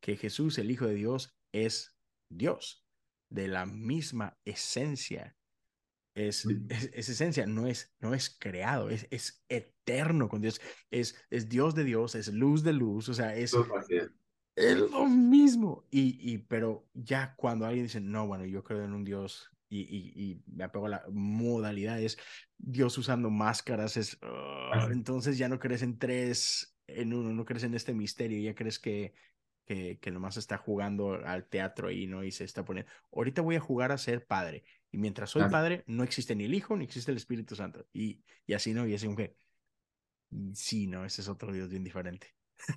que 0.00 0.16
Jesús, 0.16 0.58
el 0.58 0.70
Hijo 0.70 0.86
de 0.86 0.96
Dios, 0.96 1.34
es 1.50 1.96
Dios, 2.28 2.84
de 3.30 3.48
la 3.48 3.64
misma 3.64 4.36
esencia. 4.44 5.34
Es, 6.14 6.46
es, 6.68 7.08
esencia, 7.08 7.46
no 7.46 7.66
es, 7.66 7.94
no 8.00 8.12
es 8.12 8.36
creado, 8.38 8.90
es, 8.90 9.06
es 9.10 9.42
eterno 9.48 10.28
con 10.28 10.42
Dios, 10.42 10.60
es, 10.90 11.16
es 11.30 11.48
Dios 11.48 11.74
de 11.74 11.84
Dios, 11.84 12.14
es 12.14 12.28
luz 12.28 12.62
de 12.62 12.74
luz, 12.74 13.08
o 13.08 13.14
sea, 13.14 13.34
es, 13.34 13.54
es 14.56 14.76
lo 14.76 15.06
mismo. 15.06 15.86
Y, 15.90 16.18
y, 16.20 16.38
pero 16.38 16.86
ya 16.92 17.34
cuando 17.36 17.64
alguien 17.64 17.86
dice, 17.86 18.00
no, 18.00 18.26
bueno, 18.26 18.44
yo 18.44 18.62
creo 18.62 18.84
en 18.84 18.92
un 18.92 19.04
Dios 19.04 19.50
y, 19.70 19.80
y, 19.80 20.12
y 20.14 20.42
me 20.46 20.64
apego 20.64 20.84
a 20.84 20.90
la 20.90 21.04
modalidad, 21.10 21.98
es 21.98 22.18
Dios 22.58 22.98
usando 22.98 23.30
máscaras, 23.30 23.96
es, 23.96 24.18
ah, 24.20 24.88
entonces 24.92 25.38
ya 25.38 25.48
no 25.48 25.58
crees 25.58 25.80
en 25.80 25.98
tres, 25.98 26.76
en 26.86 27.14
uno, 27.14 27.32
no 27.32 27.46
crees 27.46 27.64
en 27.64 27.72
este 27.72 27.94
misterio, 27.94 28.38
ya 28.42 28.54
crees 28.54 28.78
que, 28.78 29.14
que, 29.64 29.98
que 29.98 30.10
nomás 30.10 30.36
está 30.36 30.58
jugando 30.58 31.14
al 31.24 31.48
teatro 31.48 31.88
ahí, 31.88 32.06
¿no? 32.06 32.22
Y 32.22 32.32
se 32.32 32.44
está 32.44 32.66
poniendo, 32.66 32.92
ahorita 33.12 33.40
voy 33.40 33.56
a 33.56 33.60
jugar 33.60 33.92
a 33.92 33.98
ser 33.98 34.26
padre. 34.26 34.64
Y 34.92 34.98
mientras 34.98 35.30
soy 35.30 35.48
padre, 35.50 35.84
no 35.86 36.04
existe 36.04 36.36
ni 36.36 36.44
el 36.44 36.54
Hijo, 36.54 36.76
ni 36.76 36.84
existe 36.84 37.10
el 37.10 37.16
Espíritu 37.16 37.56
Santo. 37.56 37.86
Y, 37.94 38.22
y 38.46 38.52
así, 38.52 38.74
¿no? 38.74 38.86
Y 38.86 38.94
así, 38.94 39.12
que, 39.16 39.34
sí, 40.52 40.86
no, 40.86 41.04
ese 41.04 41.22
es 41.22 41.28
otro 41.28 41.50
Dios 41.50 41.70
bien 41.70 41.82
diferente. 41.82 42.28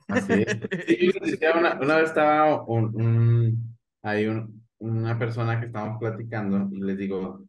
Así 0.08 0.32
es. 0.34 1.40
una, 1.56 1.80
una, 1.80 1.98
vez 1.98 2.08
estaba 2.08 2.64
un, 2.64 3.78
hay 4.02 4.28
un, 4.28 4.66
una 4.80 5.20
persona 5.20 5.60
que 5.60 5.68
estábamos 5.68 6.00
platicando 6.00 6.70
y 6.72 6.82
les 6.82 6.98
digo, 6.98 7.46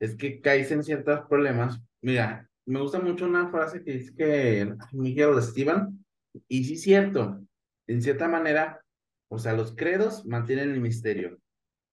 es 0.00 0.14
que 0.14 0.40
caes 0.40 0.70
en 0.70 0.84
ciertos 0.84 1.26
problemas. 1.28 1.80
Mira, 2.00 2.48
me 2.66 2.80
gusta 2.80 3.00
mucho 3.00 3.26
una 3.26 3.50
frase 3.50 3.82
que 3.82 3.92
dice 3.92 4.14
que 4.14 4.74
Miguel 4.92 5.42
Steven, 5.42 6.04
y 6.48 6.64
sí 6.64 6.74
es 6.74 6.82
cierto, 6.82 7.40
en 7.88 8.02
cierta 8.02 8.28
manera, 8.28 8.80
o 9.28 9.38
sea, 9.38 9.52
los 9.52 9.74
credos 9.74 10.24
mantienen 10.26 10.70
el 10.70 10.80
misterio, 10.80 11.38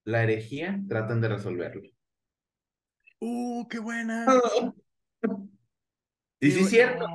la 0.06 0.24
herejía 0.24 0.82
tratan 0.88 1.22
de 1.22 1.30
resolverlo. 1.30 1.93
¡Uh, 3.26 3.66
qué 3.70 3.80
buena! 3.80 4.26
Y 6.42 6.52
sí 6.52 6.60
es 6.60 6.70
cierto, 6.70 7.06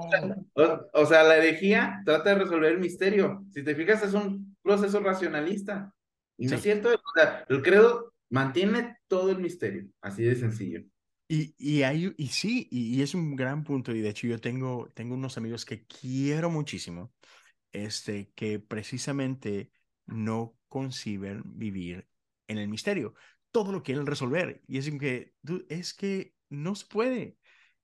o, 0.95 1.05
sea, 1.05 1.23
la 1.23 1.37
herejía 1.37 2.01
trata 2.07 2.31
de 2.31 2.45
resolver 2.45 2.73
el 2.73 2.79
misterio. 2.79 3.45
Si 3.53 3.63
te 3.63 3.75
fijas, 3.75 4.03
es 4.03 4.15
un 4.15 4.57
proceso 4.63 5.01
racionalista. 5.01 5.93
Y 6.39 6.47
no 6.47 6.57
es 6.57 6.63
cierto, 6.63 6.89
o 6.89 7.13
sea, 7.15 7.45
el 7.47 7.61
credo 7.61 8.15
mantiene 8.31 8.97
todo 9.07 9.33
el 9.33 9.39
misterio, 9.39 9.87
así 10.01 10.23
de 10.23 10.35
sencillo. 10.35 10.83
Y, 11.29 11.55
y, 11.59 11.83
hay, 11.83 12.15
y 12.17 12.29
sí, 12.29 12.69
y, 12.71 13.03
es 13.03 13.15
un 13.15 13.37
gran 13.37 13.65
punto, 13.65 13.95
y 13.95 14.01
de 14.01 14.09
hecho 14.09 14.27
yo 14.27 14.41
tengo, 14.41 14.89
tengo 14.95 15.15
unos 15.15 15.37
amigos 15.37 15.67
que 15.67 15.85
quiero 15.85 16.49
muchísimo, 16.49 17.13
este, 17.71 18.33
que 18.35 18.61
precisamente 18.61 19.71
no 20.07 20.57
conciben 20.69 21.43
vivir 21.45 22.09
en 22.47 22.57
el 22.57 22.69
misterio. 22.69 23.13
Todo 23.51 23.73
lo 23.73 23.83
quieren 23.83 24.07
resolver. 24.07 24.63
Y 24.67 24.79
es 24.79 24.91
que, 24.91 25.33
es 25.69 25.95
que 25.95 26.35
no 26.49 26.75
se 26.75 26.87
puede. 26.87 27.37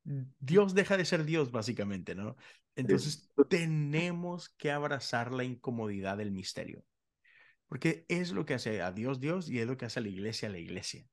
Dios 0.03 0.75
deja 0.75 0.97
de 0.97 1.05
ser 1.05 1.25
Dios, 1.25 1.51
básicamente, 1.51 2.15
¿no? 2.15 2.37
Entonces 2.77 3.31
tenemos 3.49 4.51
que 4.51 4.71
abrazar 4.71 5.33
la 5.33 5.45
incomodidad 5.45 6.17
del 6.19 6.33
misterio. 6.33 6.85
Porque 7.69 8.05
es 8.09 8.33
lo 8.33 8.45
que 8.45 8.55
hace 8.55 8.83
a 8.83 8.93
Dios 8.93 9.21
Dios 9.21 9.49
y 9.49 9.59
es 9.59 9.67
lo 9.67 9.77
que 9.77 9.87
hace 9.87 10.01
a 10.01 10.03
la 10.03 10.09
iglesia 10.09 10.49
a 10.49 10.53
la 10.53 10.59
iglesia. 10.59 11.07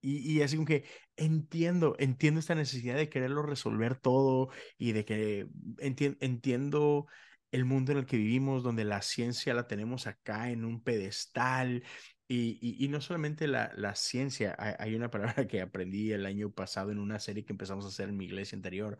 Y, 0.00 0.18
y 0.32 0.42
así 0.42 0.56
como 0.56 0.66
que 0.66 0.84
entiendo, 1.16 1.96
entiendo 1.98 2.40
esta 2.40 2.54
necesidad 2.54 2.96
de 2.96 3.08
quererlo 3.08 3.42
resolver 3.42 3.96
todo 3.96 4.50
y 4.76 4.92
de 4.92 5.04
que 5.04 5.46
entiendo 5.78 7.06
el 7.54 7.64
mundo 7.64 7.92
en 7.92 7.98
el 7.98 8.06
que 8.06 8.16
vivimos, 8.16 8.62
donde 8.62 8.84
la 8.84 9.00
ciencia 9.00 9.54
la 9.54 9.68
tenemos 9.68 10.06
acá 10.06 10.50
en 10.50 10.64
un 10.64 10.82
pedestal. 10.82 11.84
Y, 12.26 12.82
y, 12.82 12.88
no 12.88 13.02
solamente 13.02 13.46
la, 13.46 13.70
la 13.76 13.94
ciencia, 13.94 14.56
hay, 14.58 14.94
una 14.94 15.10
palabra 15.10 15.34
que 15.48 15.60
aprendí 15.60 16.10
el 16.12 16.24
año 16.24 16.50
pasado 16.50 16.90
en 16.90 16.98
una 16.98 17.18
serie 17.18 17.44
que 17.44 17.52
empezamos 17.52 17.84
a 17.84 17.88
hacer 17.88 18.08
en 18.08 18.16
mi 18.16 18.24
iglesia 18.24 18.56
anterior, 18.56 18.98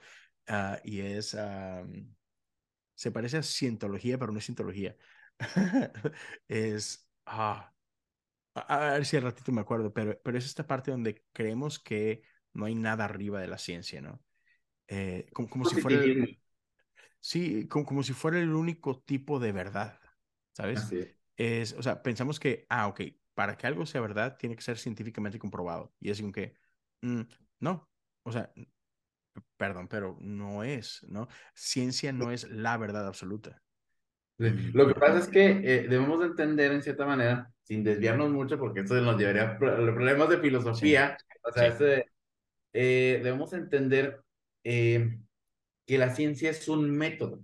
uh, 0.49 0.77
y 0.85 1.01
es, 1.01 1.35
se 2.95 3.11
parece 3.11 3.39
a 3.39 3.43
cientología, 3.43 4.19
pero 4.19 4.33
no 4.33 4.39
es 4.39 4.45
cientología. 4.45 4.97
es, 6.49 7.09
ah, 7.25 7.75
a 8.55 8.79
ver 8.93 9.07
si 9.07 9.17
al 9.17 9.23
ratito 9.23 9.53
me 9.53 9.63
acuerdo, 9.63 9.93
pero, 9.93 10.21
pero 10.23 10.39
es 10.39 10.45
esta 10.45 10.67
parte 10.67 10.91
donde 10.91 11.25
creemos 11.33 11.79
que 11.79 12.23
no 12.53 12.67
hay 12.67 12.75
nada 12.75 13.05
arriba 13.05 13.41
de 13.41 13.49
la 13.49 13.59
ciencia, 13.59 14.01
¿no? 14.01 14.23
Eh, 14.87 15.27
como, 15.33 15.49
como 15.49 15.65
si 15.65 15.81
fuera... 15.81 16.03
El, 16.03 16.41
sí, 17.21 17.67
como, 17.69 17.85
como 17.85 18.03
si 18.03 18.13
fuera 18.13 18.39
el 18.39 18.55
único 18.55 19.01
tipo 19.01 19.41
de 19.41 19.53
verdad, 19.53 19.99
¿sabes? 20.53 20.91
Es. 21.37 21.73
o 21.75 21.83
sea, 21.83 22.03
pensamos 22.03 22.41
que, 22.41 22.67
ah, 22.69 22.89
ok, 22.89 23.01
para 23.35 23.57
que 23.57 23.67
algo 23.67 23.87
sea 23.87 24.01
verdad 24.01 24.37
tiene 24.39 24.57
que 24.57 24.63
ser 24.63 24.79
científicamente 24.79 25.39
comprobado. 25.39 25.95
Y 26.01 26.11
es 26.11 26.21
como 26.21 26.33
que, 26.33 26.55
mm, 27.03 27.23
no, 27.61 27.89
o 28.25 28.33
sea, 28.33 28.53
perdón, 29.57 29.89
pero 29.89 30.17
no 30.21 30.65
es, 30.65 31.05
¿no? 31.09 31.29
Ciencia 31.55 32.13
no 32.13 32.31
es 32.31 32.49
la 32.51 32.77
verdad 32.77 33.07
absoluta. 33.07 33.63
Lo 34.39 34.89
que 34.89 34.95
pasa 34.95 35.19
es 35.19 35.29
que 35.29 35.47
eh, 35.47 35.87
debemos 35.89 36.23
entender 36.25 36.73
en 36.73 36.83
cierta 36.83 37.07
manera, 37.07 37.53
sin 37.63 37.85
desviarnos 37.85 38.31
mucho, 38.31 38.59
porque 38.59 38.81
esto 38.81 39.01
nos 39.01 39.17
llevaría 39.17 39.53
a 39.53 39.59
problemas 39.59 40.29
de 40.29 40.39
filosofía, 40.39 41.17
o 41.43 41.53
sea, 41.53 41.67
este, 41.69 42.11
eh, 42.73 43.21
debemos 43.23 43.53
entender 43.53 44.23
eh, 44.65 45.19
que 45.87 45.99
la 45.99 46.15
ciencia 46.15 46.51
es 46.51 46.69
un 46.69 46.91
método, 46.91 47.41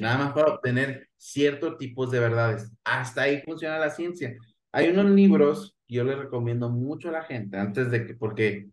nada 0.00 0.18
más 0.18 0.32
para 0.32 0.54
obtener 0.54 1.08
ciertos 1.22 1.78
tipos 1.78 2.10
de 2.10 2.18
verdades. 2.18 2.72
Hasta 2.82 3.22
ahí 3.22 3.40
funciona 3.42 3.78
la 3.78 3.90
ciencia. 3.90 4.36
Hay 4.72 4.88
unos 4.88 5.08
libros 5.10 5.76
que 5.86 5.94
yo 5.94 6.04
les 6.04 6.18
recomiendo 6.18 6.68
mucho 6.68 7.10
a 7.10 7.12
la 7.12 7.22
gente, 7.22 7.56
antes 7.56 7.92
de 7.92 8.04
que, 8.04 8.14
porque 8.14 8.66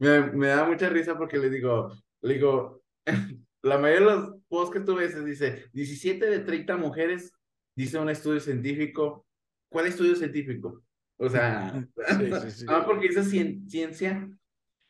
me, 0.00 0.32
me 0.32 0.48
da 0.48 0.64
mucha 0.64 0.88
risa 0.88 1.16
porque 1.16 1.38
le 1.38 1.48
digo, 1.48 1.92
le 2.22 2.34
digo, 2.34 2.82
la 3.62 3.78
mayoría 3.78 4.06
de 4.06 4.12
los 4.12 4.34
posts 4.48 4.74
que 4.74 4.80
tú 4.80 4.96
ves 4.96 5.24
dice, 5.24 5.66
17 5.72 6.26
de 6.26 6.40
30 6.40 6.76
mujeres, 6.78 7.32
dice 7.76 7.98
un 7.98 8.10
estudio 8.10 8.40
científico. 8.40 9.24
¿Cuál 9.68 9.86
estudio 9.86 10.16
científico? 10.16 10.82
O 11.16 11.28
sea, 11.28 11.86
Sí, 12.18 12.30
sí, 12.42 12.50
sí. 12.50 12.66
porque 12.84 13.08
dice 13.08 13.22
ciencia. 13.68 14.28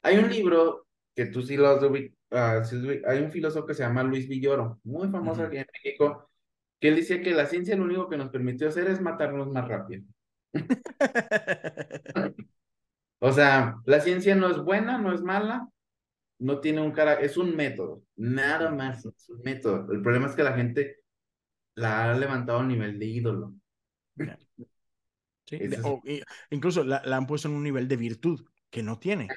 Hay 0.02 0.16
un 0.16 0.30
libro 0.30 0.86
que 1.14 1.26
tú 1.26 1.42
sí 1.42 1.58
lo 1.58 1.68
has 1.68 1.82
de 1.82 2.14
ah, 2.30 2.62
hay 3.08 3.22
un 3.22 3.30
filósofo 3.30 3.66
que 3.66 3.74
se 3.74 3.82
llama 3.82 4.02
Luis 4.02 4.26
Villoro, 4.26 4.80
muy 4.84 5.08
famoso 5.08 5.42
aquí 5.42 5.58
en 5.58 5.66
México, 5.72 6.30
que 6.80 6.88
él 6.88 6.96
decía 6.96 7.22
que 7.22 7.32
la 7.32 7.46
ciencia 7.46 7.76
lo 7.76 7.84
único 7.84 8.08
que 8.08 8.16
nos 8.16 8.30
permitió 8.30 8.68
hacer 8.68 8.88
es 8.88 9.00
matarnos 9.00 9.50
más 9.50 9.66
rápido. 9.66 10.04
o 13.18 13.32
sea, 13.32 13.76
la 13.84 14.00
ciencia 14.00 14.34
no 14.34 14.50
es 14.50 14.58
buena, 14.58 14.98
no 14.98 15.12
es 15.12 15.22
mala, 15.22 15.68
no 16.38 16.60
tiene 16.60 16.80
un 16.80 16.92
cara, 16.92 17.14
es 17.14 17.36
un 17.36 17.56
método, 17.56 18.02
nada 18.16 18.70
más, 18.70 19.04
es 19.04 19.28
un 19.28 19.40
método. 19.42 19.92
El 19.92 20.02
problema 20.02 20.26
es 20.26 20.34
que 20.34 20.42
la 20.42 20.52
gente 20.52 21.00
la 21.74 22.10
ha 22.10 22.18
levantado 22.18 22.60
a 22.60 22.64
nivel 22.64 22.98
de 22.98 23.06
ídolo. 23.06 23.54
Sí, 25.44 25.60
incluso 26.50 26.82
la, 26.82 27.02
han 27.04 27.26
puesto 27.26 27.48
en 27.48 27.54
un 27.54 27.62
nivel 27.62 27.86
de 27.86 27.96
virtud 27.96 28.44
que 28.70 28.82
no 28.82 28.98
tiene. 28.98 29.28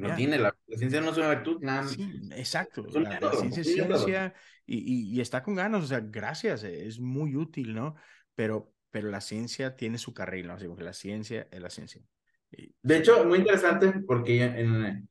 No 0.00 0.14
tiene, 0.14 0.38
la, 0.38 0.56
ciencia 0.66 1.00
no 1.00 1.10
es 1.10 1.16
una 1.18 1.30
virtud, 1.30 1.58
nada. 1.60 1.86
Sí, 1.86 2.10
exacto. 2.32 2.86
La, 2.94 3.32
ciencia 3.32 3.60
es 3.60 3.72
ciencia 3.72 4.34
y, 4.66 5.16
y, 5.16 5.20
está 5.20 5.42
con 5.42 5.54
ganas, 5.54 5.84
o 5.84 5.86
sea, 5.86 6.00
gracias, 6.00 6.64
es 6.64 7.00
muy 7.00 7.36
útil, 7.36 7.74
¿no? 7.74 7.96
Pero, 8.34 8.72
pero 8.90 9.08
la 9.10 9.20
ciencia 9.20 9.76
tiene 9.76 9.98
su 9.98 10.14
carril, 10.14 10.46
¿no? 10.46 10.54
Así, 10.54 10.66
porque 10.66 10.84
la 10.84 10.92
ciencia 10.92 11.48
es 11.50 11.60
la 11.60 11.70
ciencia. 11.70 12.02
de 12.50 12.96
hecho, 12.96 13.24
muy 13.24 13.38
interesante 13.38 13.92
porque 14.06 14.42
en, 14.42 15.08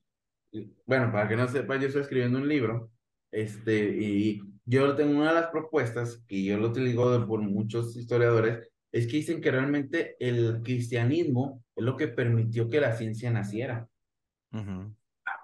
bueno, 0.86 1.12
para 1.12 1.28
que 1.28 1.36
no 1.36 1.48
sepa, 1.48 1.78
yo 1.78 1.88
estoy 1.88 2.02
escribiendo 2.02 2.40
un 2.40 2.48
libro, 2.48 2.92
este, 3.32 3.90
y 3.90 4.42
yo 4.66 4.96
tengo 4.96 5.20
una 5.20 5.30
de 5.30 5.42
las 5.42 5.48
propuestas 5.48 6.24
que 6.28 6.44
yo 6.44 6.58
lo 6.58 6.70
utilizo 6.70 7.28
por 7.28 7.42
muchos 7.42 7.96
historiadores, 7.96 8.70
es 8.92 9.06
que 9.06 9.18
dicen 9.18 9.42
que 9.42 9.52
realmente 9.52 10.16
el 10.20 10.62
cristianismo 10.64 11.64
es 11.76 11.84
lo 11.84 11.96
que 11.96 12.08
permitió 12.08 12.70
que 12.70 12.82
la 12.82 12.96
ciencia 12.96 13.32
naciera. 13.32 13.88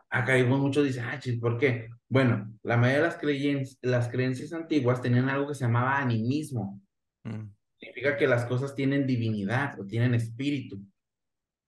Acá 0.10 0.34
hay 0.34 0.45
muchos 0.45 0.86
dicen, 0.86 1.06
ah, 1.06 1.20
¿por 1.41 1.58
qué? 1.58 1.89
Bueno, 2.08 2.51
la 2.64 2.78
mayoría 2.78 3.01
de 3.01 3.08
las, 3.08 3.18
creencias, 3.18 3.78
las 3.82 4.10
creencias 4.10 4.53
antiguas 4.53 5.01
tenían 5.01 5.30
algo 5.30 5.47
que 5.47 5.56
se 5.56 5.66
llamaba 5.66 5.97
animismo. 5.97 6.82
Mm. 7.24 7.49
Significa 7.78 8.16
que 8.16 8.28
las 8.28 8.45
cosas 8.45 8.76
tienen 8.76 9.06
divinidad 9.06 9.80
o 9.80 9.86
tienen 9.86 10.16
espíritu. 10.16 10.80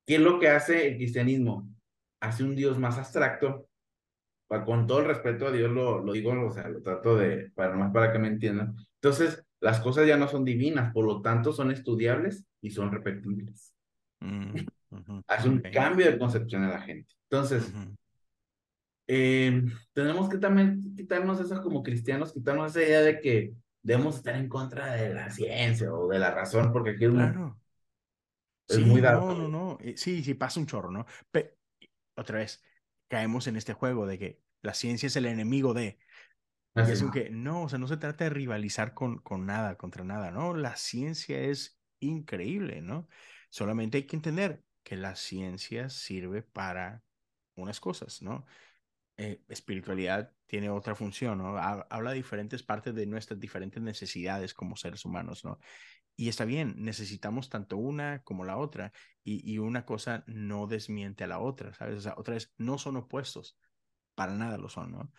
¿Qué 0.05 0.15
es 0.15 0.21
lo 0.21 0.39
que 0.39 0.49
hace 0.49 0.87
el 0.87 0.95
cristianismo? 0.95 1.69
Hace 2.21 2.43
un 2.43 2.55
Dios 2.55 2.79
más 2.79 2.97
abstracto. 2.97 3.67
Con 4.47 4.87
todo 4.87 4.99
el 4.99 5.07
respeto 5.07 5.47
a 5.47 5.51
Dios 5.51 5.69
lo, 5.69 6.01
lo 6.01 6.13
digo, 6.13 6.31
o 6.31 6.51
sea, 6.51 6.69
lo 6.69 6.81
trato 6.81 7.17
de, 7.17 7.51
para 7.53 7.75
más 7.75 7.91
para 7.91 8.13
que 8.13 8.19
me 8.19 8.29
entiendan. 8.29 8.77
Entonces, 9.01 9.43
las 9.59 9.81
cosas 9.81 10.07
ya 10.07 10.15
no 10.15 10.29
son 10.29 10.45
divinas, 10.45 10.93
por 10.93 11.05
lo 11.05 11.21
tanto 11.21 11.51
son 11.51 11.69
estudiables 11.71 12.45
y 12.61 12.69
son 12.71 12.91
repetibles. 12.91 13.73
Mm, 14.21 14.55
hace 15.27 15.49
un 15.49 15.59
cambio 15.59 16.09
de 16.09 16.17
concepción 16.17 16.63
a 16.63 16.69
la 16.69 16.79
gente. 16.79 17.16
Entonces, 17.29 17.71
eh, 19.07 19.63
tenemos 19.93 20.29
que 20.29 20.37
también 20.37 20.93
quitarnos 20.95 21.39
eso 21.39 21.61
como 21.61 21.83
cristianos, 21.83 22.33
quitarnos 22.33 22.71
esa 22.71 22.87
idea 22.87 23.01
de 23.01 23.19
que 23.19 23.53
debemos 23.81 24.17
estar 24.17 24.35
en 24.35 24.49
contra 24.49 24.93
de 24.93 25.13
la 25.13 25.29
ciencia 25.29 25.93
o 25.93 26.07
de 26.07 26.19
la 26.19 26.31
razón, 26.31 26.71
porque 26.71 26.91
aquí 26.91 27.05
es, 27.05 27.11
claro. 27.11 27.59
es 28.67 28.79
muy 28.79 29.01
dado. 29.01 29.33
No, 29.33 29.47
no, 29.47 29.47
no. 29.47 29.77
Sí, 29.95 30.23
sí, 30.23 30.33
pasa 30.33 30.59
un 30.59 30.67
chorro, 30.67 30.91
¿no? 30.91 31.05
Pero, 31.31 31.49
otra 32.15 32.39
vez, 32.39 32.63
caemos 33.07 33.47
en 33.47 33.55
este 33.55 33.73
juego 33.73 34.05
de 34.05 34.19
que 34.19 34.41
la 34.61 34.73
ciencia 34.73 35.07
es 35.07 35.15
el 35.15 35.25
enemigo 35.25 35.73
de. 35.73 35.97
Y 36.75 36.81
es 36.81 37.03
que 37.11 37.31
no, 37.31 37.63
o 37.63 37.69
sea, 37.69 37.79
no 37.79 37.87
se 37.87 37.97
trata 37.97 38.25
de 38.25 38.29
rivalizar 38.29 38.93
con, 38.93 39.17
con 39.19 39.47
nada, 39.47 39.77
contra 39.77 40.03
nada, 40.03 40.29
¿no? 40.29 40.53
La 40.53 40.75
ciencia 40.75 41.39
es 41.39 41.79
increíble, 41.99 42.81
¿no? 42.81 43.07
Solamente 43.49 43.97
hay 43.97 44.03
que 44.03 44.15
entender 44.15 44.63
que 44.83 44.95
la 44.95 45.15
ciencia 45.15 45.89
sirve 45.89 46.43
para 46.43 47.03
unas 47.57 47.79
cosas, 47.79 48.21
¿no? 48.21 48.45
Eh, 49.17 49.41
espiritualidad 49.49 50.31
tiene 50.45 50.69
otra 50.69 50.95
función, 50.95 51.39
¿no? 51.39 51.57
Habla 51.57 52.11
de 52.11 52.17
diferentes 52.17 52.63
partes 52.63 52.93
de 52.93 53.05
nuestras 53.05 53.39
diferentes 53.39 53.81
necesidades 53.81 54.53
como 54.53 54.75
seres 54.75 55.05
humanos, 55.05 55.43
¿no? 55.43 55.59
Y 56.15 56.29
está 56.29 56.45
bien, 56.45 56.75
necesitamos 56.77 57.49
tanto 57.49 57.77
una 57.77 58.23
como 58.23 58.45
la 58.45 58.57
otra, 58.57 58.91
y, 59.23 59.57
una 59.57 59.85
cosa 59.85 60.23
no 60.27 60.67
desmiente 60.67 61.23
a 61.23 61.27
la 61.27 61.39
otra, 61.39 61.73
¿sabes? 61.73 61.97
O 61.97 62.01
sea, 62.01 62.15
otra 62.17 62.35
vez, 62.35 62.53
no 62.57 62.77
son 62.77 62.95
opuestos, 62.95 63.57
para 64.15 64.33
nada 64.33 64.57
lo 64.57 64.69
son, 64.69 64.91
¿no? 64.91 65.11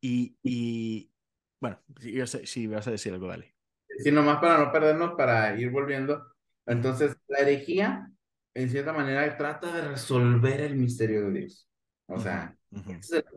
Y, 0.00 0.36
y 0.42 1.12
bueno, 1.60 1.80
si, 2.00 2.46
si 2.46 2.66
vas 2.66 2.86
a 2.86 2.92
decir 2.92 3.12
algo, 3.12 3.28
dale. 3.28 3.56
Sí, 3.98 4.12
nomás 4.12 4.38
para 4.38 4.58
no 4.58 4.70
perdernos, 4.70 5.12
para 5.16 5.58
ir 5.58 5.70
volviendo. 5.70 6.24
Entonces, 6.66 7.16
la 7.28 7.38
herejía 7.38 8.14
en 8.54 8.70
cierta 8.70 8.92
manera, 8.92 9.36
trata 9.36 9.72
de 9.72 9.82
resolver 9.82 10.60
el 10.60 10.76
misterio 10.76 11.26
de 11.26 11.40
Dios. 11.40 11.68
O 12.06 12.20
sea, 12.20 12.56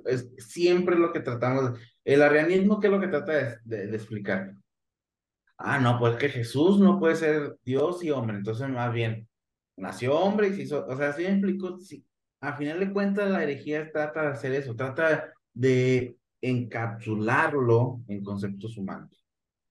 es, 0.05 0.29
siempre 0.37 0.97
lo 0.97 1.11
que 1.11 1.21
tratamos. 1.21 1.79
El 2.03 2.21
arrianismo, 2.21 2.79
¿qué 2.79 2.87
es 2.87 2.93
lo 2.93 2.99
que 2.99 3.07
trata 3.07 3.59
de, 3.63 3.95
explicar? 3.95 4.53
Ah, 5.57 5.79
no, 5.79 5.97
pues 5.99 6.17
que 6.17 6.29
Jesús 6.29 6.79
no 6.79 6.99
puede 6.99 7.15
ser 7.15 7.57
Dios 7.63 8.03
y 8.03 8.11
hombre. 8.11 8.37
Entonces, 8.37 8.69
más 8.69 8.93
bien, 8.93 9.27
nació 9.77 10.19
hombre 10.19 10.49
y 10.49 10.53
se 10.53 10.63
hizo. 10.63 10.85
O 10.85 10.97
sea, 10.97 11.13
sí 11.13 11.23
me 11.23 11.29
explico. 11.29 11.79
Sí, 11.79 12.05
a 12.41 12.55
final 12.55 12.79
de 12.79 12.93
cuentas, 12.93 13.29
la 13.31 13.43
herejía 13.43 13.91
trata 13.91 14.23
de 14.23 14.27
hacer 14.27 14.53
eso, 14.53 14.75
trata 14.75 15.33
de 15.53 16.17
encapsularlo 16.41 18.01
en 18.07 18.23
conceptos 18.23 18.77
humanos. 18.77 19.25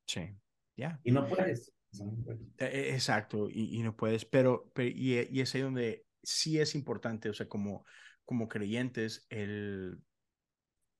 Sí, 0.06 0.36
ya. 0.76 0.98
Y 1.04 1.12
no 1.12 1.26
puedes. 1.26 1.72
E, 2.58 2.64
e, 2.66 2.94
exacto, 2.94 3.48
y, 3.50 3.82
no 3.82 3.96
puedes, 3.96 4.24
pero, 4.24 4.70
y, 4.76 5.14
y, 5.14 5.40
es 5.40 5.54
ahí 5.54 5.62
donde 5.62 6.04
sí 6.22 6.58
es 6.58 6.74
importante, 6.74 7.30
o 7.30 7.34
sea, 7.34 7.48
como, 7.48 7.84
como 8.26 8.48
creyentes, 8.48 9.26
el, 9.30 10.02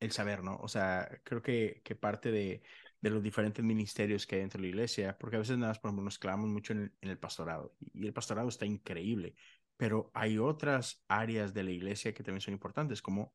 el 0.01 0.13
saber, 0.13 0.43
¿no? 0.43 0.57
O 0.57 0.69
sea, 0.69 1.21
creo 1.25 1.43
que, 1.43 1.83
que 1.85 1.95
parte 1.95 2.31
de, 2.31 2.63
de 3.01 3.11
los 3.11 3.23
diferentes 3.23 3.65
ministerios 3.65 4.27
que 4.27 4.37
hay 4.37 4.41
dentro 4.43 4.59
de 4.59 4.63
la 4.63 4.71
iglesia, 4.71 5.19
porque 5.19 5.37
a 5.37 5.41
veces 5.41 5.59
nada 5.59 5.73
más, 5.73 5.79
por 5.79 5.91
ejemplo, 5.91 6.05
nos 6.05 6.19
clavamos 6.19 6.49
mucho 6.49 6.73
en 6.73 6.93
el, 7.03 7.19
pastorado, 7.19 7.77
y 7.93 8.07
el 8.07 8.13
pastorado 8.15 8.49
está 8.49 8.65
increíble, 8.67 9.35
pero 9.77 10.11
hay 10.15 10.39
otras 10.39 11.05
áreas 11.09 11.53
de 11.53 11.65
la 11.65 11.73
iglesia 11.73 12.15
que 12.15 12.23
también 12.23 12.41
son 12.41 12.55
importantes, 12.55 13.03
como 13.03 13.35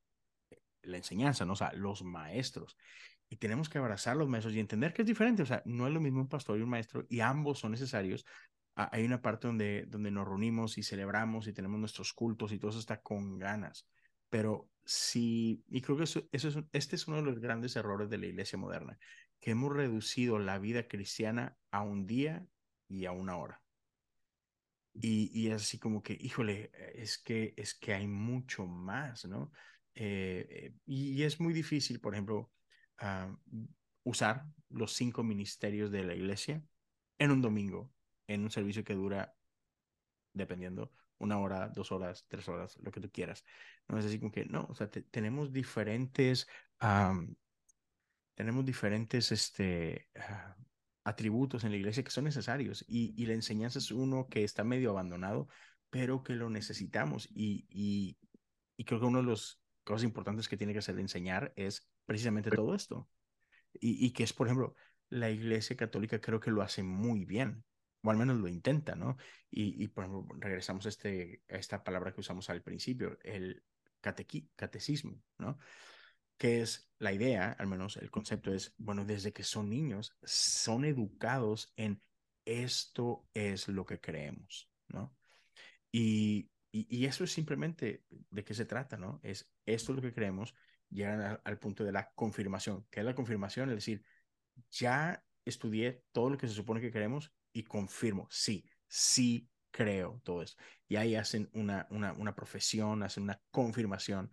la 0.84 0.98
enseñanza, 0.98 1.46
¿no? 1.46 1.54
O 1.54 1.56
sea, 1.56 1.72
los 1.74 2.04
maestros 2.04 2.76
y 3.32 3.38
tenemos 3.38 3.70
que 3.70 3.78
abrazar 3.78 4.18
los 4.18 4.28
maestros 4.28 4.54
y 4.54 4.60
entender 4.60 4.94
que 4.94 5.04
es 5.04 5.08
diferente. 5.08 5.42
O 5.42 5.46
sea, 5.46 5.64
no 5.66 5.88
es 5.88 5.94
lo 5.94 6.02
mismo 6.02 6.20
un 6.20 6.28
pastor 6.28 6.60
y 6.60 6.64
un 6.64 6.70
maestro 6.70 7.06
y 7.10 7.22
ambos 7.22 7.60
son 7.60 7.72
necesarios. 7.72 8.26
Ah, 8.82 8.90
hay 8.92 9.06
una 9.06 9.22
parte 9.22 9.46
donde, 9.46 9.86
donde 9.86 10.10
nos 10.10 10.28
reunimos 10.28 10.80
y 10.80 10.82
celebramos 10.82 11.46
y 11.46 11.54
tenemos 11.54 11.80
nuestros 11.80 12.14
cultos 12.14 12.52
y 12.52 12.58
todo 12.58 12.72
eso 12.72 12.80
está 12.80 13.00
con 13.00 13.38
ganas. 13.38 13.88
Pero 14.30 14.72
sí, 14.84 15.64
y 15.70 15.82
creo 15.82 15.98
que 15.98 16.06
eso, 16.06 16.28
es, 16.32 16.48
este 16.72 16.96
es 16.96 17.08
uno 17.08 17.18
de 17.18 17.24
los 17.24 17.40
grandes 17.40 17.76
errores 17.76 18.10
de 18.10 18.18
la 18.18 18.26
iglesia 18.26 18.58
moderna, 18.58 18.98
que 19.40 19.52
hemos 19.52 19.72
reducido 19.72 20.40
la 20.40 20.58
vida 20.58 20.88
cristiana 20.88 21.56
a 21.70 21.84
un 21.84 22.08
día 22.08 22.44
y 22.88 23.06
a 23.06 23.12
una 23.12 23.38
hora. 23.38 23.62
Y, 24.94 25.30
y 25.32 25.52
así 25.52 25.78
como 25.78 26.02
que, 26.02 26.18
híjole, 26.20 26.72
es 26.96 27.20
que, 27.20 27.54
es 27.58 27.76
que 27.76 27.94
hay 27.94 28.08
mucho 28.08 28.66
más, 28.66 29.26
¿no? 29.26 29.52
Eh, 29.94 30.48
eh, 30.50 30.74
y 30.88 31.22
es 31.22 31.40
muy 31.40 31.54
difícil, 31.54 32.00
por 32.00 32.16
ejemplo, 32.16 32.52
usar 34.04 34.46
los 34.70 34.94
cinco 34.94 35.24
ministerios 35.24 35.92
de 35.92 36.04
la 36.04 36.16
iglesia 36.16 36.64
en 37.20 37.30
un 37.30 37.42
domingo, 37.44 37.92
en 38.34 38.44
un 38.44 38.52
servicio 38.52 38.84
que 38.84 38.94
dura, 38.94 39.36
dependiendo, 40.34 40.94
una 41.18 41.38
hora, 41.40 41.70
dos 41.70 41.92
horas, 41.92 42.26
tres 42.28 42.48
horas, 42.48 42.78
lo 42.82 42.92
que 42.92 43.00
tú 43.02 43.12
quieras. 43.12 43.46
No 43.88 43.98
es 43.98 44.06
así 44.06 44.20
como 44.20 44.32
que, 44.32 44.46
no, 44.46 44.66
o 44.70 44.76
sea, 44.76 44.90
tenemos 44.90 45.52
diferentes, 45.52 46.48
tenemos 48.36 48.66
diferentes 48.66 49.32
este, 49.32 50.10
ah, 50.16 50.56
atributos 51.04 51.64
en 51.64 51.72
la 51.72 51.78
iglesia 51.78 52.04
que 52.04 52.12
son 52.12 52.24
necesarios 52.24 52.84
y, 52.88 53.14
y, 53.22 53.26
la 53.26 53.34
enseñanza 53.34 53.80
es 53.80 53.92
uno 53.92 54.28
que 54.30 54.44
está 54.44 54.64
medio 54.64 54.92
abandonado, 54.92 55.48
pero 55.90 56.24
que 56.24 56.34
lo 56.34 56.50
necesitamos. 56.50 57.28
Y, 57.32 57.66
y, 57.70 58.18
y 58.78 58.86
creo 58.86 59.00
que 59.00 59.06
uno 59.06 59.22
de 59.22 59.30
las 59.30 59.62
cosas 59.84 60.04
importantes 60.04 60.48
que 60.48 60.58
tiene 60.58 60.74
que 60.74 60.80
hacer 60.80 60.98
enseñar 61.00 61.54
es 61.56 61.88
precisamente 62.06 62.50
todo 62.50 62.74
esto. 62.76 63.10
Y, 63.74 64.06
y, 64.06 64.12
que 64.12 64.24
es, 64.24 64.34
por 64.34 64.48
ejemplo, 64.48 64.76
la 65.10 65.30
Iglesia 65.30 65.76
Católica 65.78 66.20
creo 66.20 66.40
que 66.40 66.52
lo 66.52 66.62
hace 66.62 66.84
muy 66.84 67.26
bien, 67.26 67.64
o 68.04 68.12
al 68.12 68.18
menos 68.18 68.38
lo 68.38 68.48
intenta, 68.48 68.96
¿no? 68.96 69.18
Y, 69.50 69.88
por 69.90 70.06
ejemplo, 70.06 70.36
regresamos 70.40 70.86
a, 70.86 70.90
este, 70.90 71.44
a 71.50 71.56
esta 71.56 71.84
palabra 71.84 72.14
que 72.14 72.22
usamos 72.22 72.50
al 72.50 72.62
principio, 72.62 73.18
el 73.24 73.64
catequi, 74.00 74.50
catecismo, 74.56 75.22
¿no? 75.38 75.58
Que 76.38 76.62
es 76.62 76.90
la 76.98 77.14
idea, 77.14 77.52
al 77.52 77.68
menos 77.68 77.98
el 77.98 78.10
concepto 78.10 78.54
es, 78.54 78.74
bueno, 78.78 79.06
desde 79.06 79.34
que 79.34 79.44
son 79.44 79.70
niños, 79.70 80.18
son 80.24 80.86
educados 80.86 81.74
en 81.76 82.02
esto 82.46 83.28
es 83.34 83.68
lo 83.68 83.86
que 83.86 84.00
creemos, 84.00 84.70
¿no? 84.88 85.16
Y, 85.92 86.50
y, 86.72 86.88
y 86.90 87.06
eso 87.06 87.24
es 87.24 87.32
simplemente 87.32 88.06
de 88.10 88.44
qué 88.44 88.54
se 88.54 88.66
trata, 88.66 88.98
¿no? 88.98 89.20
Es 89.24 89.52
esto 89.66 89.92
es 89.92 89.98
lo 89.98 90.02
que 90.02 90.14
creemos 90.14 90.56
llegan 90.92 91.40
al, 91.44 91.58
punto 91.58 91.84
de 91.84 91.92
la 91.92 92.12
confirmación. 92.14 92.86
¿Qué 92.92 93.00
es 93.00 93.06
la 93.06 93.16
confirmación? 93.16 93.70
Es 93.70 93.76
decir, 93.76 94.04
ya 94.70 95.24
estudié 95.46 96.04
todo 96.12 96.30
lo 96.30 96.38
que 96.38 96.48
se 96.48 96.54
supone 96.54 96.82
que 96.82 96.92
queremos 96.92 97.34
y 97.54 97.64
confirmo, 97.64 98.28
sí, 98.30 98.66
sí 98.88 99.50
creo 99.72 100.22
todo 100.24 100.42
esto. 100.42 100.62
Y 100.88 100.98
ahí 100.98 101.16
hacen 101.16 101.50
una, 101.54 101.88
una, 101.90 102.14
una 102.14 102.36
profesión, 102.36 103.04
hacen 103.04 103.24
una 103.24 103.42
confirmación, 103.50 104.32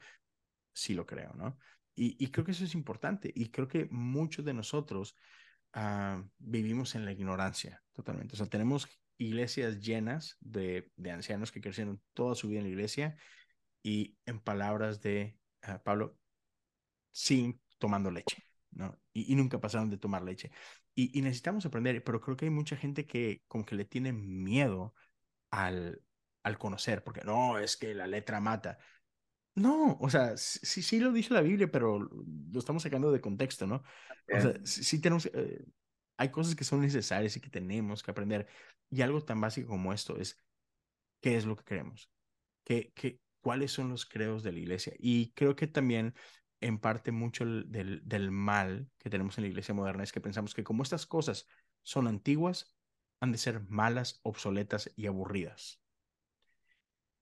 sí 0.72 0.94
lo 0.94 1.06
creo, 1.06 1.32
¿no? 1.34 1.58
Y, 1.94 2.16
y 2.22 2.30
creo 2.30 2.44
que 2.44 2.52
eso 2.52 2.64
es 2.64 2.74
importante. 2.74 3.32
Y 3.34 3.50
creo 3.50 3.68
que 3.68 3.88
muchos 3.90 4.44
de 4.44 4.54
nosotros 4.54 5.16
uh, 5.74 6.22
vivimos 6.38 6.94
en 6.94 7.04
la 7.04 7.12
ignorancia 7.12 7.82
totalmente. 7.92 8.34
O 8.34 8.36
sea, 8.36 8.46
tenemos 8.46 8.88
iglesias 9.16 9.80
llenas 9.80 10.36
de, 10.40 10.92
de, 10.96 11.10
ancianos 11.10 11.50
que 11.50 11.60
crecieron 11.60 12.00
toda 12.14 12.34
su 12.34 12.48
vida 12.48 12.60
en 12.60 12.66
la 12.66 12.70
iglesia 12.70 13.16
y 13.82 14.16
en 14.26 14.40
palabras 14.40 15.00
de 15.00 15.36
uh, 15.66 15.82
Pablo, 15.82 16.16
sin 17.10 17.60
tomando 17.78 18.10
leche, 18.10 18.44
¿no? 18.70 18.96
Y, 19.12 19.32
y, 19.32 19.36
nunca 19.36 19.60
pasaron 19.60 19.90
de 19.90 19.98
tomar 19.98 20.22
leche. 20.22 20.50
Y, 20.98 21.16
y, 21.16 21.22
necesitamos 21.22 21.64
aprender, 21.64 22.02
pero 22.02 22.20
creo 22.20 22.36
que 22.36 22.46
hay 22.46 22.50
mucha 22.50 22.76
gente 22.76 23.06
que 23.06 23.44
como 23.46 23.64
que 23.64 23.76
le 23.76 23.84
tiene 23.84 24.12
miedo 24.12 24.96
al, 25.48 26.02
al 26.42 26.58
conocer, 26.58 27.04
porque 27.04 27.20
no, 27.24 27.56
es 27.60 27.76
que 27.76 27.94
la 27.94 28.08
letra 28.08 28.40
mata. 28.40 28.80
No, 29.54 29.96
o 30.00 30.10
sea, 30.10 30.36
sí, 30.36 30.82
sí 30.82 30.98
lo 30.98 31.12
dice 31.12 31.34
la 31.34 31.40
Biblia, 31.40 31.70
pero 31.70 32.00
lo 32.00 32.58
estamos 32.58 32.82
sacando 32.82 33.12
de 33.12 33.20
contexto, 33.20 33.64
¿no? 33.64 33.84
O 34.34 34.40
sea, 34.40 34.54
sí, 34.64 34.82
sí 34.82 35.00
tenemos, 35.00 35.26
eh, 35.26 35.64
hay 36.16 36.30
cosas 36.32 36.56
que 36.56 36.64
son 36.64 36.80
necesarias 36.80 37.36
y 37.36 37.40
que 37.40 37.48
tenemos 37.48 38.02
que 38.02 38.10
aprender. 38.10 38.48
Y 38.90 39.02
algo 39.02 39.22
tan 39.22 39.40
básico 39.40 39.68
como 39.68 39.92
esto 39.92 40.16
es, 40.18 40.36
¿qué 41.20 41.36
es 41.36 41.46
lo 41.46 41.54
que 41.54 41.62
queremos? 41.62 42.10
¿Qué, 42.64 42.90
qué, 42.96 43.20
¿Cuáles 43.40 43.70
son 43.70 43.90
los 43.90 44.04
creos 44.04 44.42
de 44.42 44.50
la 44.50 44.58
iglesia? 44.58 44.94
Y 44.98 45.30
creo 45.34 45.54
que 45.54 45.68
también 45.68 46.12
en 46.60 46.78
parte 46.78 47.12
mucho 47.12 47.44
del, 47.44 48.02
del 48.04 48.30
mal 48.30 48.90
que 48.98 49.10
tenemos 49.10 49.38
en 49.38 49.44
la 49.44 49.48
iglesia 49.48 49.74
moderna 49.74 50.02
es 50.02 50.12
que 50.12 50.20
pensamos 50.20 50.54
que 50.54 50.64
como 50.64 50.82
estas 50.82 51.06
cosas 51.06 51.46
son 51.82 52.06
antiguas, 52.06 52.76
han 53.20 53.32
de 53.32 53.38
ser 53.38 53.60
malas, 53.68 54.20
obsoletas 54.22 54.90
y 54.96 55.06
aburridas. 55.06 55.80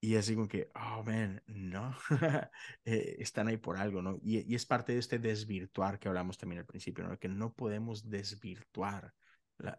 Y 0.00 0.16
así 0.16 0.34
como 0.34 0.46
que, 0.46 0.70
oh, 0.74 1.02
man, 1.02 1.42
no, 1.46 1.96
eh, 2.84 3.16
están 3.18 3.48
ahí 3.48 3.56
por 3.56 3.76
algo, 3.76 4.02
¿no? 4.02 4.18
Y, 4.22 4.40
y, 4.50 4.54
es 4.54 4.66
parte 4.66 4.92
de 4.92 4.98
este 4.98 5.18
desvirtuar 5.18 5.98
que 5.98 6.08
hablamos 6.08 6.38
también 6.38 6.60
al 6.60 6.66
principio, 6.66 7.04
¿no? 7.04 7.18
Que 7.18 7.28
no 7.28 7.54
podemos 7.54 8.08
desvirtuar 8.08 9.14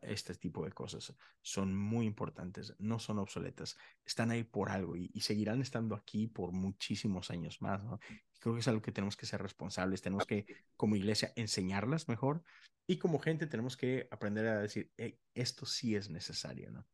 este 0.01 0.33
tipo 0.35 0.65
de 0.65 0.71
cosas. 0.71 1.13
Son 1.41 1.75
muy 1.75 2.05
importantes, 2.07 2.75
no 2.79 2.99
son 2.99 3.19
obsoletas, 3.19 3.77
están 4.03 4.31
ahí 4.31 4.43
por 4.43 4.69
algo 4.69 4.95
y, 4.95 5.11
y 5.13 5.21
seguirán 5.21 5.61
estando 5.61 5.95
aquí 5.95 6.27
por 6.27 6.51
muchísimos 6.51 7.29
años 7.29 7.61
más, 7.61 7.83
¿no? 7.83 7.99
Creo 8.39 8.53
que 8.53 8.61
es 8.61 8.67
algo 8.67 8.81
que 8.81 8.91
tenemos 8.91 9.17
que 9.17 9.25
ser 9.25 9.41
responsables, 9.41 10.01
tenemos 10.01 10.25
que, 10.25 10.45
como 10.75 10.95
iglesia, 10.95 11.33
enseñarlas 11.35 12.07
mejor 12.07 12.43
y 12.87 12.97
como 12.97 13.19
gente 13.19 13.47
tenemos 13.47 13.75
que 13.75 14.07
aprender 14.11 14.47
a 14.47 14.59
decir, 14.59 14.91
hey, 14.97 15.19
esto 15.33 15.65
sí 15.65 15.95
es 15.95 16.09
necesario, 16.09 16.71
¿no? 16.71 16.85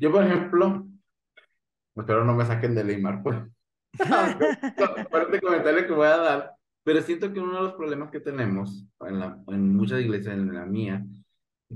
Yo, 0.00 0.10
por 0.10 0.24
ejemplo, 0.24 0.88
Espero 1.96 2.24
no 2.24 2.34
me 2.34 2.44
saquen 2.44 2.74
de 2.74 2.84
Leymar 2.84 3.22
pues. 3.22 3.36
Aparte 3.98 5.40
comentario 5.40 5.86
que 5.86 5.92
voy 5.92 6.06
a 6.06 6.16
dar, 6.16 6.52
pero 6.84 7.02
siento 7.02 7.32
que 7.32 7.40
uno 7.40 7.56
de 7.56 7.62
los 7.62 7.74
problemas 7.74 8.10
que 8.10 8.20
tenemos 8.20 8.86
en, 9.00 9.18
la, 9.18 9.42
en 9.48 9.76
muchas 9.76 10.00
iglesias, 10.00 10.34
en 10.34 10.54
la 10.54 10.64
mía, 10.64 11.04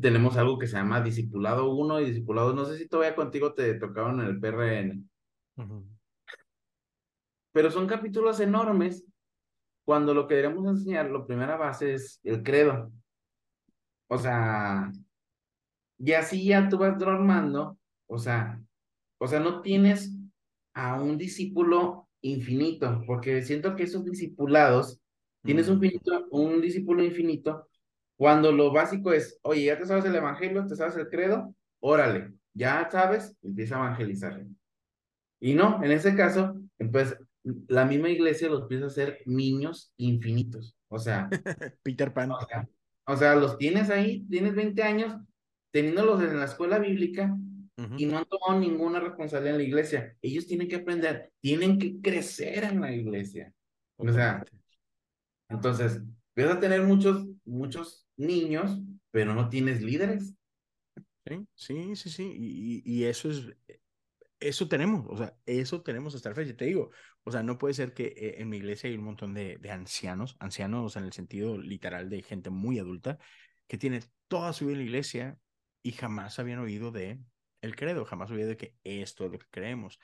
tenemos 0.00 0.36
algo 0.36 0.58
que 0.58 0.66
se 0.66 0.76
llama 0.76 1.00
discipulado 1.00 1.70
1 1.70 2.00
y 2.00 2.06
discipulado 2.06 2.52
No 2.52 2.64
sé 2.64 2.78
si 2.78 2.88
todavía 2.88 3.14
contigo 3.14 3.54
te 3.54 3.74
tocaban 3.74 4.20
en 4.20 4.26
el 4.26 4.40
PRN. 4.40 5.04
Uh 5.56 5.62
-huh. 5.62 5.93
Pero 7.54 7.70
son 7.70 7.86
capítulos 7.86 8.40
enormes 8.40 9.04
cuando 9.84 10.12
lo 10.12 10.26
que 10.26 10.34
queremos 10.34 10.66
enseñar, 10.66 11.08
la 11.08 11.24
primera 11.24 11.56
base 11.56 11.94
es 11.94 12.20
el 12.24 12.42
credo. 12.42 12.90
O 14.08 14.18
sea, 14.18 14.90
y 15.98 16.12
así 16.12 16.44
ya 16.46 16.68
tú 16.68 16.78
vas 16.78 17.00
armando, 17.00 17.78
o 18.08 18.18
sea, 18.18 18.60
o 19.18 19.28
sea, 19.28 19.38
no 19.38 19.62
tienes 19.62 20.12
a 20.74 21.00
un 21.00 21.16
discípulo 21.16 22.08
infinito, 22.22 23.02
porque 23.06 23.42
siento 23.42 23.76
que 23.76 23.84
esos 23.84 24.04
discipulados, 24.04 25.00
tienes 25.44 25.68
un, 25.68 25.78
finito, 25.78 26.26
un 26.32 26.60
discípulo 26.60 27.04
infinito, 27.04 27.68
cuando 28.16 28.50
lo 28.50 28.72
básico 28.72 29.12
es, 29.12 29.38
oye, 29.42 29.66
ya 29.66 29.78
te 29.78 29.86
sabes 29.86 30.04
el 30.06 30.16
evangelio, 30.16 30.66
te 30.66 30.74
sabes 30.74 30.96
el 30.96 31.08
credo, 31.08 31.54
órale, 31.78 32.32
ya 32.52 32.88
sabes, 32.90 33.36
empieza 33.42 33.76
a 33.76 33.86
evangelizar. 33.86 34.44
Y 35.38 35.54
no, 35.54 35.84
en 35.84 35.92
ese 35.92 36.16
caso, 36.16 36.56
pues 36.90 37.16
la 37.68 37.84
misma 37.84 38.08
iglesia 38.10 38.48
los 38.48 38.62
empieza 38.62 38.84
a 38.84 38.88
hacer 38.88 39.22
niños 39.26 39.92
infinitos. 39.96 40.76
O 40.88 40.98
sea, 40.98 41.28
Peter 41.82 42.12
Pan. 42.12 42.32
O 42.32 42.40
sea, 42.46 42.68
o 43.06 43.16
sea, 43.16 43.34
los 43.36 43.58
tienes 43.58 43.90
ahí, 43.90 44.26
tienes 44.28 44.54
20 44.54 44.82
años, 44.82 45.14
teniéndolos 45.70 46.22
en 46.22 46.38
la 46.38 46.46
escuela 46.46 46.78
bíblica, 46.78 47.36
Uh 47.76 47.82
-huh. 47.82 48.00
y 48.00 48.06
no 48.06 48.18
han 48.18 48.24
tomado 48.26 48.60
ninguna 48.60 49.00
responsabilidad 49.00 49.56
en 49.56 49.62
la 49.62 49.66
iglesia. 49.66 50.16
Ellos 50.22 50.46
tienen 50.46 50.68
que 50.68 50.76
aprender, 50.76 51.32
tienen 51.40 51.76
que 51.76 52.00
crecer 52.00 52.62
en 52.62 52.80
la 52.80 52.92
iglesia. 52.94 53.52
O 53.96 54.08
sea, 54.12 54.44
entonces, 55.48 56.00
vas 56.36 56.50
a 56.56 56.60
tener 56.60 56.82
muchos, 56.82 57.26
muchos 57.44 58.06
niños, 58.16 58.80
pero 59.10 59.34
no 59.34 59.48
tienes 59.48 59.82
líderes. 59.82 60.34
Sí, 61.26 61.46
sí, 61.54 61.96
sí, 61.96 62.10
sí. 62.10 62.32
Y, 62.36 62.82
y 62.84 63.04
eso 63.04 63.30
es, 63.30 63.48
eso 64.40 64.68
tenemos, 64.68 65.06
o 65.08 65.16
sea, 65.16 65.36
eso 65.46 65.82
tenemos 65.82 66.14
hasta 66.14 66.28
la 66.30 66.34
fecha. 66.34 66.56
Te 66.56 66.66
digo, 66.66 66.90
o 67.24 67.32
sea, 67.32 67.42
no 67.42 67.58
puede 67.58 67.74
ser 67.74 67.94
que 67.94 68.14
eh, 68.16 68.34
en 68.38 68.48
mi 68.48 68.58
iglesia 68.58 68.88
hay 68.88 68.96
un 68.96 69.04
montón 69.04 69.34
de, 69.34 69.56
de 69.58 69.70
ancianos, 69.70 70.36
ancianos 70.38 70.96
en 70.96 71.04
el 71.04 71.12
sentido 71.12 71.58
literal 71.58 72.10
de 72.10 72.22
gente 72.22 72.50
muy 72.50 72.78
adulta, 72.78 73.18
que 73.66 73.78
tiene 73.78 74.02
toda 74.28 74.52
su 74.52 74.66
vida 74.66 74.74
en 74.74 74.78
la 74.78 74.84
iglesia 74.84 75.38
y 75.82 75.92
jamás 75.92 76.38
habían 76.38 76.58
oído 76.58 76.90
de 76.90 77.20
el 77.62 77.76
credo, 77.76 78.04
jamás 78.04 78.30
olvidé 78.30 78.46
de 78.46 78.56
que 78.56 78.76
esto 78.84 79.24
es 79.24 79.32
lo 79.32 79.38
que 79.38 79.46
creemos. 79.50 79.98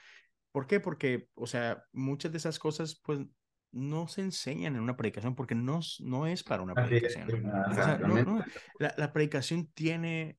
¿Por 0.51 0.66
qué? 0.66 0.81
Porque, 0.81 1.29
o 1.35 1.47
sea, 1.47 1.85
muchas 1.93 2.33
de 2.33 2.39
esas 2.39 2.59
cosas, 2.59 3.01
pues, 3.05 3.21
no 3.73 4.09
se 4.09 4.23
enseñan 4.23 4.75
en 4.75 4.83
una 4.83 4.97
predicación 4.97 5.37
porque 5.37 5.55
no, 5.55 5.81
no 6.01 6.27
es 6.27 6.43
para 6.43 6.62
una 6.62 6.75
predicación. 6.75 7.29
O 7.71 7.75
sea, 7.75 7.99
no, 7.99 8.25
no, 8.25 8.45
la, 8.79 8.95
la, 8.97 9.12
predicación 9.12 9.71
tiene, 9.73 10.39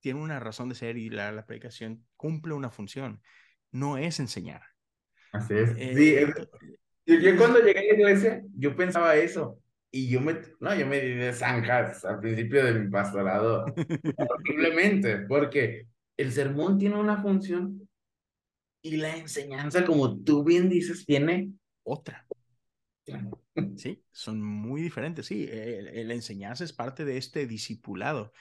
tiene 0.00 0.20
una 0.20 0.40
razón 0.40 0.68
de 0.68 0.74
ser 0.74 0.96
y 0.96 1.08
la, 1.08 1.30
la, 1.30 1.46
predicación 1.46 2.04
cumple 2.16 2.54
una 2.54 2.70
función. 2.70 3.22
No 3.70 3.96
es 3.96 4.18
enseñar. 4.18 4.62
Así 5.34 5.54
es. 5.54 5.70
Eh, 5.76 5.94
sí, 5.96 6.14
entonces, 6.16 6.48
yo, 7.06 7.16
yo, 7.16 7.36
cuando 7.36 7.58
llegué 7.58 7.80
a 7.80 7.82
la 7.82 7.98
iglesia, 7.98 8.42
yo 8.56 8.74
pensaba 8.76 9.16
eso. 9.16 9.58
Y 9.90 10.08
yo 10.08 10.20
me, 10.20 10.36
no, 10.60 10.74
yo 10.74 10.86
me 10.86 11.00
di 11.00 11.14
de 11.14 11.32
zanjas 11.32 12.04
al 12.04 12.20
principio 12.20 12.64
de 12.64 12.74
mi 12.74 12.90
pastorado. 12.90 13.64
Horriblemente, 14.16 15.18
porque 15.18 15.86
el 16.16 16.32
sermón 16.32 16.78
tiene 16.78 16.96
una 16.96 17.20
función 17.20 17.88
y 18.82 18.96
la 18.96 19.16
enseñanza, 19.16 19.84
como 19.84 20.18
tú 20.22 20.44
bien 20.44 20.68
dices, 20.68 21.04
tiene 21.06 21.52
otra. 21.82 22.26
Sí, 23.76 24.02
son 24.10 24.42
muy 24.42 24.82
diferentes. 24.82 25.26
Sí, 25.26 25.48
el, 25.50 26.08
la 26.08 26.14
enseñanza 26.14 26.64
es 26.64 26.72
parte 26.72 27.04
de 27.04 27.16
este 27.16 27.46
discipulado. 27.46 28.32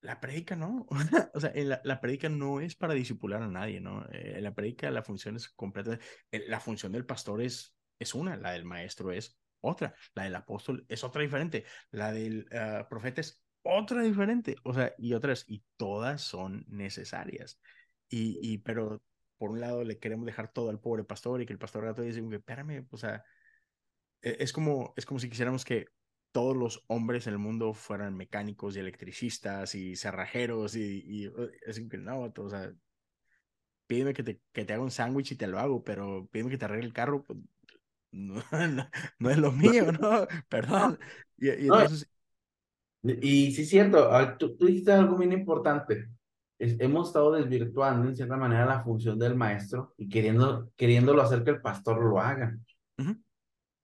La 0.00 0.20
prédica 0.20 0.54
no. 0.56 0.86
o 1.34 1.40
sea, 1.40 1.52
la, 1.54 1.80
la 1.84 2.00
prédica 2.00 2.28
no 2.28 2.60
es 2.60 2.76
para 2.76 2.94
discipular 2.94 3.42
a 3.42 3.48
nadie, 3.48 3.80
¿no? 3.80 4.06
Eh, 4.12 4.40
la 4.40 4.54
prédica, 4.54 4.90
la 4.90 5.02
función 5.02 5.36
es 5.36 5.48
completa. 5.48 5.98
La 6.30 6.60
función 6.60 6.92
del 6.92 7.06
pastor 7.06 7.42
es, 7.42 7.74
es 7.98 8.14
una, 8.14 8.36
la 8.36 8.52
del 8.52 8.64
maestro 8.64 9.12
es 9.12 9.38
otra, 9.60 9.94
la 10.14 10.24
del 10.24 10.36
apóstol 10.36 10.84
es 10.88 11.02
otra 11.02 11.22
diferente, 11.22 11.64
la 11.90 12.12
del 12.12 12.46
uh, 12.52 12.88
profeta 12.88 13.20
es 13.20 13.42
otra 13.62 14.02
diferente, 14.02 14.54
o 14.62 14.72
sea, 14.72 14.94
y 14.98 15.14
otras, 15.14 15.44
y 15.48 15.64
todas 15.76 16.22
son 16.22 16.64
necesarias. 16.68 17.60
Y, 18.08 18.38
y, 18.40 18.58
pero 18.58 19.02
por 19.36 19.50
un 19.50 19.60
lado 19.60 19.84
le 19.84 19.98
queremos 19.98 20.26
dejar 20.26 20.52
todo 20.52 20.70
al 20.70 20.80
pobre 20.80 21.04
pastor 21.04 21.42
y 21.42 21.46
que 21.46 21.52
el 21.52 21.58
pastor 21.58 21.84
gato 21.84 22.02
dice, 22.02 22.22
espérame, 22.32 22.86
o 22.90 22.96
sea, 22.96 23.24
es 24.22 24.52
como, 24.52 24.94
es 24.96 25.06
como 25.06 25.20
si 25.20 25.28
quisiéramos 25.28 25.64
que 25.64 25.86
todos 26.32 26.56
los 26.56 26.84
hombres 26.88 27.26
en 27.26 27.34
el 27.34 27.38
mundo 27.38 27.74
fueran 27.74 28.16
mecánicos 28.16 28.76
y 28.76 28.80
electricistas 28.80 29.74
y 29.74 29.96
cerrajeros 29.96 30.76
y, 30.76 31.02
y 31.06 31.32
es 31.66 31.80
que 31.80 31.98
no, 31.98 32.32
o 32.36 32.50
sea, 32.50 32.72
pídeme 33.86 34.14
que 34.14 34.22
te, 34.22 34.40
que 34.52 34.64
te 34.64 34.74
haga 34.74 34.82
un 34.82 34.90
sándwich 34.90 35.32
y 35.32 35.36
te 35.36 35.46
lo 35.46 35.58
hago, 35.58 35.82
pero 35.82 36.28
pídeme 36.30 36.50
que 36.50 36.58
te 36.58 36.66
arregle 36.66 36.86
el 36.86 36.92
carro, 36.92 37.24
pues, 37.24 37.38
no, 38.12 38.34
no, 38.52 38.88
no, 39.18 39.30
es 39.30 39.38
lo 39.38 39.52
mío, 39.52 39.90
¿no? 40.00 40.26
Perdón. 40.48 40.98
Y, 41.36 41.48
y 41.48 41.62
entonces, 41.62 42.08
y 43.02 43.52
sí, 43.52 43.62
es 43.62 43.68
cierto, 43.68 44.10
tú, 44.38 44.56
tú 44.56 44.66
dijiste 44.66 44.92
algo 44.92 45.16
bien 45.16 45.32
importante. 45.32 46.08
Es, 46.58 46.76
hemos 46.80 47.08
estado 47.08 47.32
desvirtuando 47.32 48.08
en 48.08 48.16
cierta 48.16 48.36
manera 48.36 48.66
la 48.66 48.82
función 48.82 49.18
del 49.18 49.36
maestro 49.36 49.94
y 49.96 50.08
queriendo, 50.08 50.70
queriéndolo 50.76 51.22
hacer 51.22 51.44
que 51.44 51.50
el 51.50 51.60
pastor 51.60 52.02
lo 52.02 52.20
haga. 52.20 52.58
Uh 52.98 53.02
-huh. 53.02 53.22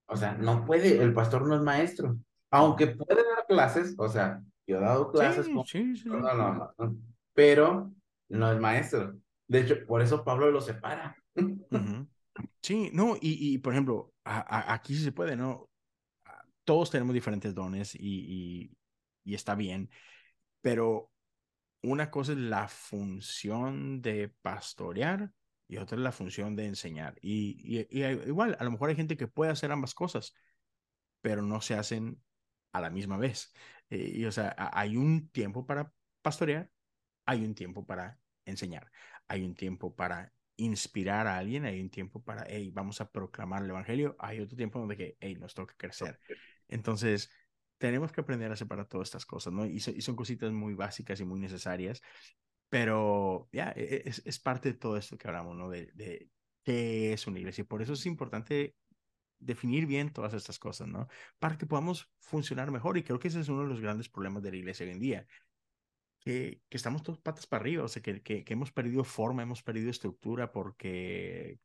O 0.07 0.17
sea, 0.17 0.35
no 0.35 0.65
puede, 0.65 1.01
el 1.01 1.15
pastor 1.15 1.47
no 1.47 1.55
es 1.55 1.63
maestro. 1.63 2.19
Aunque 2.55 2.87
puede 2.87 3.23
dar 3.25 3.47
clases, 3.49 3.95
o 3.99 4.09
sea, 4.09 4.41
yo 4.67 4.79
he 4.79 4.81
dado 4.81 5.11
clases. 5.11 5.47
Sí, 5.47 5.55
con, 5.55 5.67
sí, 5.67 5.97
sí. 5.97 6.09
No, 6.09 6.21
no, 6.21 6.73
no, 6.79 6.97
pero 7.35 7.93
no 8.29 8.53
es 8.53 8.61
maestro. 8.61 9.19
De 9.49 9.61
hecho, 9.61 9.85
por 9.87 10.01
eso 10.03 10.25
Pablo 10.25 10.51
lo 10.51 10.61
separa. 10.61 11.17
Uh 11.35 11.43
-huh. 11.43 12.09
Sí, 12.63 12.91
no, 12.93 13.17
y, 13.17 13.55
y 13.55 13.59
por 13.59 13.73
ejemplo, 13.73 14.13
a, 14.25 14.39
a, 14.39 14.75
aquí 14.75 14.95
sí 14.95 15.03
se 15.03 15.13
puede, 15.13 15.37
¿no? 15.37 15.69
Todos 16.65 16.91
tenemos 16.91 17.13
diferentes 17.13 17.55
dones 17.55 17.95
y, 17.95 18.01
y 18.01 18.71
y 19.25 19.35
está 19.35 19.55
bien, 19.55 19.91
pero 20.61 21.11
una 21.83 22.11
cosa 22.11 22.33
es 22.33 22.39
la 22.39 22.69
función 22.69 24.03
de 24.03 24.29
pastorear 24.43 25.33
y 25.67 25.79
otra 25.79 25.97
es 25.97 26.03
la 26.03 26.13
función 26.13 26.55
de 26.57 26.67
enseñar. 26.67 27.17
Y, 27.21 27.87
igual, 27.91 28.57
a 28.61 28.65
lo 28.65 28.71
mejor 28.71 28.91
hay 28.91 28.97
gente 28.97 29.17
que 29.17 29.27
puede 29.27 29.51
hacer 29.51 29.73
ambas 29.73 29.95
cosas, 29.95 30.35
pero 31.23 31.43
no 31.43 31.61
se 31.61 31.75
hacen 31.75 32.23
a 32.75 32.81
la 32.81 32.91
misma 32.91 33.17
vez. 33.17 33.55
Eh, 33.89 34.13
y 34.17 34.25
o 34.27 34.33
sea, 34.33 34.55
hay 34.73 34.97
un 34.97 35.31
tiempo 35.31 35.65
para 35.65 35.91
pastorear, 36.21 36.71
hay 37.25 37.45
un 37.45 37.55
tiempo 37.55 37.87
para 37.87 38.19
enseñar, 38.45 38.91
hay 39.29 39.45
un 39.45 39.55
tiempo 39.55 39.95
para 39.95 40.33
inspirar 40.57 41.27
a 41.27 41.39
alguien, 41.39 41.65
hay 41.65 41.81
un 41.81 41.91
tiempo 41.91 42.23
para, 42.23 42.45
hey, 42.49 42.71
vamos 42.73 43.01
a 43.01 43.11
proclamar 43.11 43.63
el 43.63 43.71
Evangelio, 43.71 44.17
hay 44.19 44.41
otro 44.41 44.57
tiempo 44.57 44.79
donde 44.79 44.97
que, 44.97 45.17
hey, 45.21 45.37
nos 45.37 45.55
toca 45.55 45.75
crecer. 45.77 46.19
Entonces, 46.69 47.31
tenemos 47.79 48.13
que 48.13 48.21
aprender 48.21 48.51
a 48.51 48.57
separar 48.57 48.87
todas 48.87 49.09
estas 49.09 49.27
cosas, 49.27 49.53
¿no? 49.53 49.65
Y, 49.67 49.81
son 49.81 50.17
cositas 50.17 50.53
muy 50.53 50.75
básicas 50.75 51.21
y 51.21 51.25
muy 51.25 51.39
necesarias, 51.41 52.03
pero 52.69 53.49
ya, 53.53 53.73
e, 53.77 54.03
e, 54.07 54.09
es, 54.09 54.39
parte 54.41 54.73
de 54.73 54.79
todo 54.79 54.97
esto 54.97 55.17
que 55.17 55.29
hablamos, 55.29 55.57
¿no? 55.57 55.71
De, 55.71 55.93
de 55.95 56.29
qué 56.65 57.13
es 57.13 57.27
una 57.27 57.39
iglesia. 57.39 57.65
Por 57.65 57.83
eso 57.83 57.93
es 57.93 58.07
importante 58.07 58.75
definir 59.45 59.87
bien 59.87 60.13
todas 60.13 60.35
estas 60.35 60.59
cosas, 60.59 60.89
¿no? 60.89 61.09
Para 61.39 61.59
que 61.59 61.67
podamos 61.67 62.11
funcionar 62.21 62.71
mejor. 62.71 62.99
Y 62.99 63.05
creo 63.05 63.19
que 63.19 63.29
ese 63.29 63.41
es 63.41 63.49
uno 63.49 63.63
de 63.63 63.69
los 63.69 63.81
grandes 63.81 64.09
problemas 64.09 64.43
de 64.43 64.51
la 64.51 64.57
iglesia 64.57 64.87
hoy 64.87 64.93
en 64.93 65.01
día. 65.01 65.27
Que, 66.21 66.63
estamos 66.71 67.03
todos 67.03 67.21
patas 67.21 67.47
para 67.47 67.61
arriba, 67.61 67.85
o 67.85 67.89
sea, 67.89 68.03
que, 68.03 68.45
hemos 68.49 68.73
perdido 68.73 69.05
forma, 69.05 69.43
hemos 69.43 69.63
perdido 69.63 69.91
estructura 69.91 70.53
porque, 70.53 71.61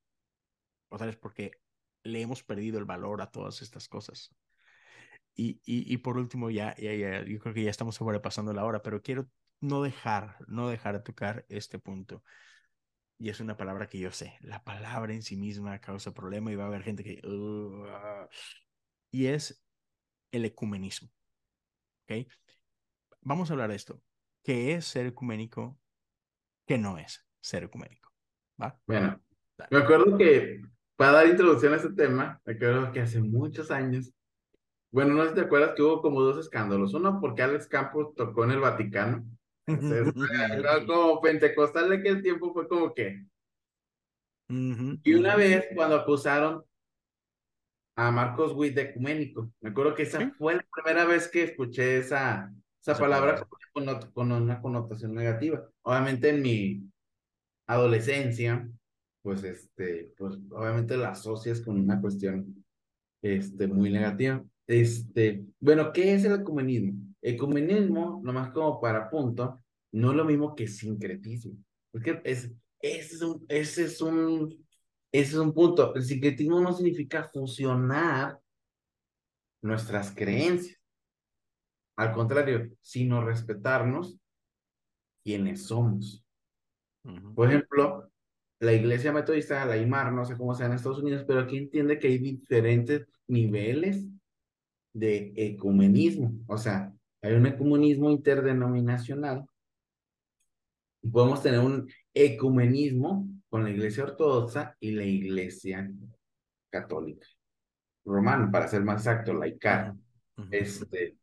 otra 0.90 1.08
vez, 1.08 1.16
porque 1.16 1.52
le 2.04 2.22
hemos 2.22 2.44
perdido 2.44 2.80
el 2.80 2.86
valor 2.86 3.22
a 3.22 3.32
todas 3.32 3.62
estas 3.62 3.88
cosas. 3.88 4.36
Y, 5.36 5.62
y, 5.66 5.94
y 5.94 5.98
por 5.98 6.18
último, 6.18 6.50
ya, 6.50 6.76
ya, 6.76 6.94
ya, 6.94 7.24
yo 7.24 7.40
creo 7.40 7.54
que 7.54 7.64
ya 7.64 7.70
estamos 7.70 7.96
sobrepasando 7.96 8.54
la 8.54 8.66
hora, 8.66 8.82
pero 8.82 9.02
quiero 9.02 9.30
no 9.62 9.82
dejar, 9.82 10.38
no 10.48 10.70
dejar 10.70 10.96
de 10.96 11.04
tocar 11.04 11.46
este 11.50 11.80
punto. 11.80 12.24
Y 13.20 13.30
es 13.30 13.40
una 13.40 13.58
palabra 13.58 13.88
que 13.88 14.00
yo 14.00 14.12
sé, 14.12 14.38
la 14.42 14.64
palabra 14.64 15.14
en 15.14 15.22
sí 15.22 15.36
misma 15.36 15.80
causa 15.80 16.14
problema 16.14 16.52
y 16.52 16.56
va 16.56 16.64
a 16.64 16.68
haber 16.68 16.84
gente 16.84 17.04
que... 17.04 17.22
y 19.12 19.26
es 19.26 19.62
el 20.32 20.46
ecumenismo. 20.46 21.10
¿Ok? 22.04 22.28
Vamos 23.22 23.50
a 23.50 23.54
hablar 23.54 23.70
de 23.70 23.76
esto. 23.76 24.02
¿Qué 24.42 24.74
es 24.74 24.86
ser 24.86 25.06
ecuménico? 25.06 25.78
¿Qué 26.66 26.78
no 26.78 26.98
es 26.98 27.26
ser 27.42 27.66
ecuménico? 27.66 28.10
¿Va? 28.62 28.80
Bueno, 28.88 29.22
me 29.70 29.78
acuerdo 29.80 30.18
que 30.18 30.62
para 30.96 31.12
dar 31.12 31.28
introducción 31.28 31.74
a 31.74 31.78
este 31.78 31.92
tema, 31.92 32.42
me 32.46 32.54
acuerdo 32.54 32.92
que 32.94 33.02
hace 33.02 33.22
muchos 33.22 33.70
años 33.70 34.14
bueno, 34.92 35.14
no 35.14 35.24
sé 35.24 35.30
si 35.30 35.36
te 35.36 35.42
acuerdas 35.42 35.74
que 35.76 35.84
hubo 35.84 36.02
como 36.02 36.22
dos 36.22 36.38
escándalos. 36.40 36.94
Uno 36.94 37.20
porque 37.22 37.44
Alex 37.44 37.68
Campos 37.68 38.16
tocó 38.16 38.44
en 38.44 38.52
el 38.52 38.60
Vaticano. 38.60 39.24
Como 40.88 41.22
pentecostal 41.22 41.90
de 41.90 41.98
aquel 41.98 42.22
tiempo 42.22 42.54
fue 42.54 42.68
como 42.68 42.94
que. 42.94 43.24
Y 44.50 45.14
una 45.14 45.36
vez 45.36 45.68
cuando 45.76 45.96
acusaron 45.96 46.64
a 47.96 48.12
Marcos 48.12 48.54
Witt 48.54 48.76
de 48.76 48.82
ecuménico, 48.84 49.52
me 49.62 49.70
acuerdo 49.70 49.94
que 49.94 50.04
esa 50.04 50.32
fue 50.38 50.56
la 50.56 50.66
primera 50.74 51.06
vez 51.06 51.28
que 51.28 51.44
escuché 51.44 51.98
esa, 51.98 52.52
esa, 52.82 52.98
palabra 52.98 53.46
con, 53.74 53.86
con, 54.14 54.32
una 54.32 54.62
connotación 54.62 55.14
negativa. 55.14 55.70
Obviamente 55.84 56.30
en 56.30 56.42
mi 56.42 56.90
adolescencia, 57.68 58.68
pues 59.22 59.44
este, 59.44 60.14
pues 60.18 60.36
obviamente 60.52 60.98
la 60.98 61.10
asocias 61.10 61.62
con 61.62 61.80
una 61.80 62.02
cuestión 62.02 62.66
este, 63.22 63.68
muy 63.68 63.92
negativa. 63.92 64.44
Este, 64.66 65.46
bueno, 65.60 65.92
¿qué 65.92 66.14
es 66.14 66.24
el 66.26 66.42
ecumenismo? 66.42 67.09
Ecumenismo, 67.22 68.22
nomás 68.24 68.52
como 68.52 68.80
para 68.80 69.10
punto, 69.10 69.62
no 69.92 70.12
es 70.12 70.18
lo 70.18 70.26
mismo 70.26 70.56
que 70.56 70.68
sincretismo. 70.68 71.58
Porque 71.92 72.22
es, 72.24 72.52
ese, 72.82 73.16
es 73.16 73.22
un, 73.22 73.46
ese, 73.48 73.84
es 73.86 74.02
un, 74.02 74.68
ese 75.12 75.32
es 75.32 75.38
un 75.38 75.54
punto. 75.54 75.94
El 75.96 76.04
sincretismo 76.04 76.60
no 76.60 76.74
significa 76.74 77.24
fusionar 77.24 78.40
nuestras 79.62 80.12
creencias. 80.12 80.78
Al 81.98 82.14
contrario, 82.14 82.72
sino 82.82 83.26
respetarnos 83.26 84.18
quienes 85.24 85.66
somos. 85.66 86.24
Por 87.36 87.50
ejemplo, 87.50 88.10
la 88.60 88.74
iglesia 88.74 89.12
metodista, 89.12 89.66
la 89.66 89.78
IMAR, 89.78 90.12
no 90.14 90.26
sé 90.26 90.38
cómo 90.38 90.54
sea 90.54 90.68
en 90.68 90.74
Estados 90.74 91.00
Unidos, 91.00 91.24
pero 91.28 91.42
aquí 91.42 91.58
entiende 91.58 92.00
que 92.00 92.08
hay 92.08 92.18
diferentes 92.20 93.06
niveles 93.28 94.06
de 94.94 95.34
ecumenismo. 95.36 96.34
O 96.48 96.58
sea, 96.58 96.94
hay 97.22 97.34
un 97.34 97.46
ecumenismo 97.46 98.12
interdenominacional. 98.12 99.46
Y 101.02 101.10
podemos 101.10 101.42
tener 101.42 101.60
un 101.60 101.90
ecumenismo 102.14 103.28
con 103.50 103.64
la 103.64 103.70
iglesia 103.70 104.04
ortodoxa 104.04 104.76
y 104.80 104.92
la 104.92 105.04
iglesia 105.04 105.92
católica. 106.70 107.28
Romana, 108.06 108.50
para 108.52 108.68
ser 108.68 108.84
más 108.84 109.02
exacto, 109.02 109.34
laica. 109.34 109.96
Este, 110.52 111.18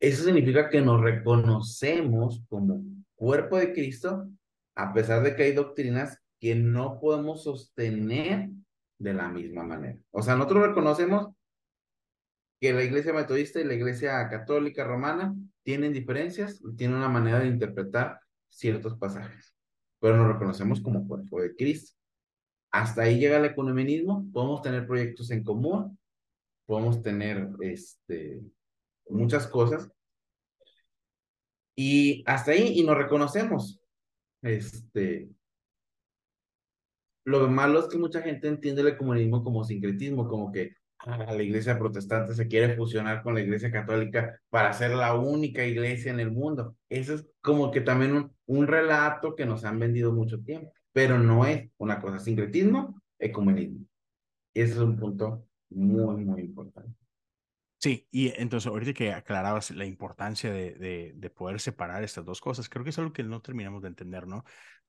eso 0.00 0.24
significa 0.24 0.68
que 0.70 0.80
nos 0.80 1.00
reconocemos 1.00 2.42
como 2.48 2.82
cuerpo 3.14 3.58
de 3.58 3.72
Cristo, 3.72 4.28
a 4.74 4.92
pesar 4.92 5.22
de 5.22 5.34
que 5.34 5.44
hay 5.44 5.52
doctrinas 5.52 6.18
que 6.40 6.54
no 6.54 7.00
podemos 7.00 7.42
sostener 7.42 8.50
de 8.98 9.14
la 9.14 9.28
misma 9.28 9.64
manera. 9.64 9.98
O 10.10 10.22
sea, 10.22 10.36
nosotros 10.36 10.68
reconocemos 10.68 11.28
que 12.60 12.72
la 12.72 12.82
iglesia 12.82 13.12
metodista 13.12 13.60
y 13.60 13.64
la 13.64 13.74
iglesia 13.74 14.28
católica 14.28 14.84
romana 14.84 15.34
tienen 15.62 15.92
diferencias 15.92 16.60
y 16.60 16.74
tienen 16.74 16.96
una 16.96 17.08
manera 17.08 17.40
de 17.40 17.48
interpretar 17.48 18.20
ciertos 18.48 18.96
pasajes, 18.98 19.54
pero 20.00 20.16
nos 20.16 20.32
reconocemos 20.32 20.80
como 20.80 21.06
cuerpo 21.06 21.40
de 21.40 21.54
Cristo. 21.54 21.96
Hasta 22.70 23.02
ahí 23.02 23.18
llega 23.18 23.38
el 23.38 23.44
ecumenismo, 23.44 24.26
podemos 24.32 24.62
tener 24.62 24.86
proyectos 24.86 25.30
en 25.30 25.44
común, 25.44 25.98
podemos 26.66 27.02
tener 27.02 27.48
este, 27.60 28.42
muchas 29.08 29.46
cosas, 29.46 29.90
y 31.80 32.24
hasta 32.26 32.50
ahí, 32.50 32.72
y 32.80 32.82
nos 32.82 32.98
reconocemos. 32.98 33.80
Este, 34.42 35.30
lo 37.24 37.48
malo 37.48 37.78
es 37.78 37.86
que 37.86 37.98
mucha 37.98 38.20
gente 38.20 38.48
entiende 38.48 38.80
el 38.80 38.88
ecumenismo 38.88 39.44
como 39.44 39.62
sincretismo, 39.62 40.26
como 40.26 40.50
que 40.50 40.72
la 41.06 41.42
iglesia 41.42 41.78
protestante 41.78 42.34
se 42.34 42.48
quiere 42.48 42.76
fusionar 42.76 43.22
con 43.22 43.34
la 43.34 43.40
iglesia 43.40 43.70
católica 43.70 44.40
para 44.50 44.72
ser 44.72 44.90
la 44.92 45.14
única 45.14 45.64
iglesia 45.64 46.10
en 46.10 46.20
el 46.20 46.30
mundo. 46.30 46.76
Eso 46.88 47.14
es 47.14 47.26
como 47.40 47.70
que 47.70 47.80
también 47.80 48.12
un, 48.12 48.36
un 48.46 48.66
relato 48.66 49.34
que 49.34 49.46
nos 49.46 49.64
han 49.64 49.78
vendido 49.78 50.12
mucho 50.12 50.40
tiempo, 50.40 50.72
pero 50.92 51.18
no 51.18 51.46
es 51.46 51.70
una 51.78 52.00
cosa, 52.00 52.18
sincretismo, 52.18 53.00
ecumenismo. 53.18 53.86
Ese 54.54 54.72
es 54.72 54.78
un 54.78 54.96
punto 54.96 55.46
muy, 55.70 56.24
muy 56.24 56.42
importante. 56.42 56.92
Sí, 57.80 58.08
y 58.10 58.32
entonces 58.40 58.66
ahorita 58.66 58.92
que 58.92 59.12
aclarabas 59.12 59.70
la 59.70 59.84
importancia 59.84 60.52
de, 60.52 60.74
de, 60.74 61.12
de, 61.14 61.30
poder 61.30 61.60
separar 61.60 62.02
estas 62.02 62.24
dos 62.24 62.40
cosas, 62.40 62.68
creo 62.68 62.82
que 62.82 62.90
es 62.90 62.98
algo 62.98 63.12
que 63.12 63.22
no 63.22 63.40
terminamos 63.40 63.82
de 63.82 63.88
entender, 63.88 64.26
¿no? 64.26 64.44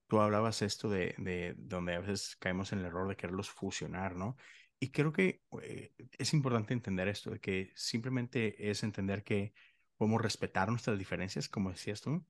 Tú 0.07 0.19
hablabas 0.19 0.63
esto 0.63 0.89
de, 0.89 1.13
de 1.19 1.53
donde 1.55 1.93
a 1.93 1.99
veces 1.99 2.35
caemos 2.37 2.73
en 2.73 2.79
el 2.79 2.85
error 2.85 3.07
de 3.07 3.15
quererlos 3.15 3.51
fusionar, 3.51 4.15
¿no? 4.15 4.37
Y 4.79 4.91
creo 4.91 5.11
que 5.11 5.41
eh, 5.61 5.93
es 6.17 6.33
importante 6.33 6.73
entender 6.73 7.07
esto, 7.07 7.31
de 7.31 7.39
que 7.39 7.71
simplemente 7.75 8.69
es 8.69 8.83
entender 8.83 9.23
que 9.23 9.53
podemos 9.97 10.21
respetar 10.21 10.69
nuestras 10.69 10.97
diferencias, 10.97 11.49
como 11.49 11.71
decías 11.71 12.01
tú, 12.01 12.25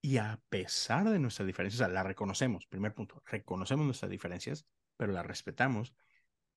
y 0.00 0.18
a 0.18 0.40
pesar 0.48 1.08
de 1.08 1.18
nuestras 1.18 1.46
diferencias, 1.46 1.80
o 1.80 1.84
sea, 1.84 1.94
las 1.94 2.06
reconocemos, 2.06 2.66
primer 2.66 2.94
punto, 2.94 3.22
reconocemos 3.26 3.86
nuestras 3.86 4.10
diferencias, 4.10 4.66
pero 4.96 5.12
las 5.12 5.26
respetamos 5.26 5.94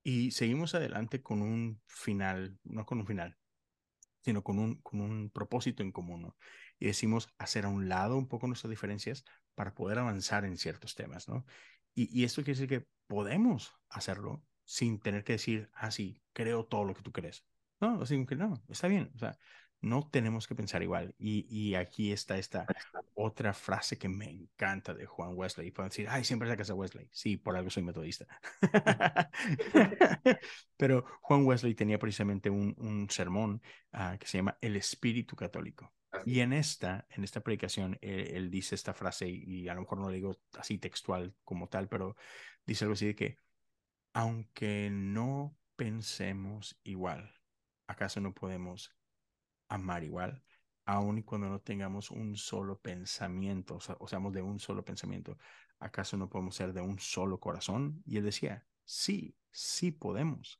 y 0.03 0.31
seguimos 0.31 0.75
adelante 0.75 1.21
con 1.21 1.41
un 1.41 1.81
final, 1.87 2.57
no 2.63 2.85
con 2.85 2.99
un 2.99 3.07
final, 3.07 3.37
sino 4.21 4.43
con 4.43 4.59
un, 4.59 4.81
con 4.81 5.01
un 5.01 5.29
propósito 5.29 5.83
en 5.83 5.91
común, 5.91 6.21
¿no? 6.23 6.37
Y 6.79 6.87
decimos 6.87 7.29
hacer 7.37 7.65
a 7.65 7.69
un 7.69 7.89
lado 7.89 8.17
un 8.17 8.27
poco 8.27 8.47
nuestras 8.47 8.69
diferencias 8.69 9.23
para 9.55 9.73
poder 9.73 9.99
avanzar 9.99 10.45
en 10.45 10.57
ciertos 10.57 10.95
temas, 10.95 11.27
¿no? 11.27 11.45
Y, 11.93 12.09
y 12.17 12.23
esto 12.23 12.43
quiere 12.43 12.59
decir 12.59 12.69
que 12.69 12.87
podemos 13.07 13.73
hacerlo 13.89 14.43
sin 14.69 14.99
tener 14.99 15.23
que 15.23 15.33
decir, 15.33 15.67
ah, 15.73 15.89
sí, 15.89 16.21
creo 16.31 16.63
todo 16.63 16.83
lo 16.83 16.93
que 16.93 17.01
tú 17.01 17.11
crees. 17.11 17.43
No, 17.81 18.03
así 18.03 18.23
que 18.27 18.35
no, 18.35 18.61
está 18.69 18.87
bien. 18.87 19.09
O 19.15 19.17
sea, 19.17 19.35
no 19.81 20.07
tenemos 20.11 20.47
que 20.47 20.53
pensar 20.53 20.83
igual. 20.83 21.15
Y, 21.17 21.47
y 21.49 21.73
aquí 21.73 22.11
está 22.11 22.37
esta 22.37 22.67
otra 23.15 23.55
frase 23.55 23.97
que 23.97 24.07
me 24.07 24.29
encanta 24.29 24.93
de 24.93 25.07
Juan 25.07 25.31
Wesley. 25.35 25.71
Pueden 25.71 25.89
decir, 25.89 26.05
ay, 26.07 26.23
siempre 26.23 26.47
sacas 26.47 26.69
a 26.69 26.75
Wesley. 26.75 27.09
Sí, 27.11 27.35
por 27.35 27.57
algo 27.57 27.71
soy 27.71 27.81
metodista. 27.81 28.27
Pero 30.77 31.03
Juan 31.21 31.47
Wesley 31.47 31.73
tenía 31.73 31.97
precisamente 31.97 32.51
un, 32.51 32.75
un 32.77 33.09
sermón 33.09 33.63
uh, 33.93 34.19
que 34.19 34.27
se 34.27 34.37
llama 34.37 34.55
El 34.61 34.75
Espíritu 34.75 35.35
Católico. 35.35 35.91
Y 36.25 36.41
en 36.41 36.53
esta, 36.53 37.07
en 37.09 37.23
esta 37.23 37.41
predicación, 37.41 37.97
él, 38.01 38.27
él 38.35 38.51
dice 38.51 38.75
esta 38.75 38.93
frase, 38.93 39.27
y, 39.27 39.63
y 39.63 39.67
a 39.67 39.73
lo 39.73 39.81
mejor 39.81 39.97
no 39.97 40.05
lo 40.05 40.11
digo 40.11 40.37
así 40.59 40.77
textual 40.77 41.33
como 41.43 41.69
tal, 41.69 41.87
pero 41.87 42.15
dice 42.67 42.85
algo 42.85 42.93
así 42.93 43.07
de 43.07 43.15
que 43.15 43.37
aunque 44.13 44.89
no 44.91 45.57
pensemos 45.75 46.79
igual, 46.83 47.33
¿acaso 47.87 48.19
no 48.21 48.33
podemos 48.33 48.95
amar 49.69 50.03
igual? 50.03 50.43
aun 50.89 51.21
cuando 51.21 51.49
no 51.49 51.61
tengamos 51.61 52.09
un 52.09 52.35
solo 52.35 52.79
pensamiento, 52.79 53.75
o, 53.75 53.79
sea, 53.79 53.95
o 53.99 54.07
seamos 54.07 54.33
de 54.33 54.41
un 54.41 54.59
solo 54.59 54.83
pensamiento, 54.83 55.37
¿acaso 55.79 56.17
no 56.17 56.29
podemos 56.29 56.55
ser 56.55 56.73
de 56.73 56.81
un 56.81 56.97
solo 56.99 57.39
corazón? 57.39 58.01
Y 58.07 58.17
él 58.17 58.23
decía, 58.23 58.65
sí, 58.85 59.35
sí 59.51 59.91
podemos. 59.91 60.59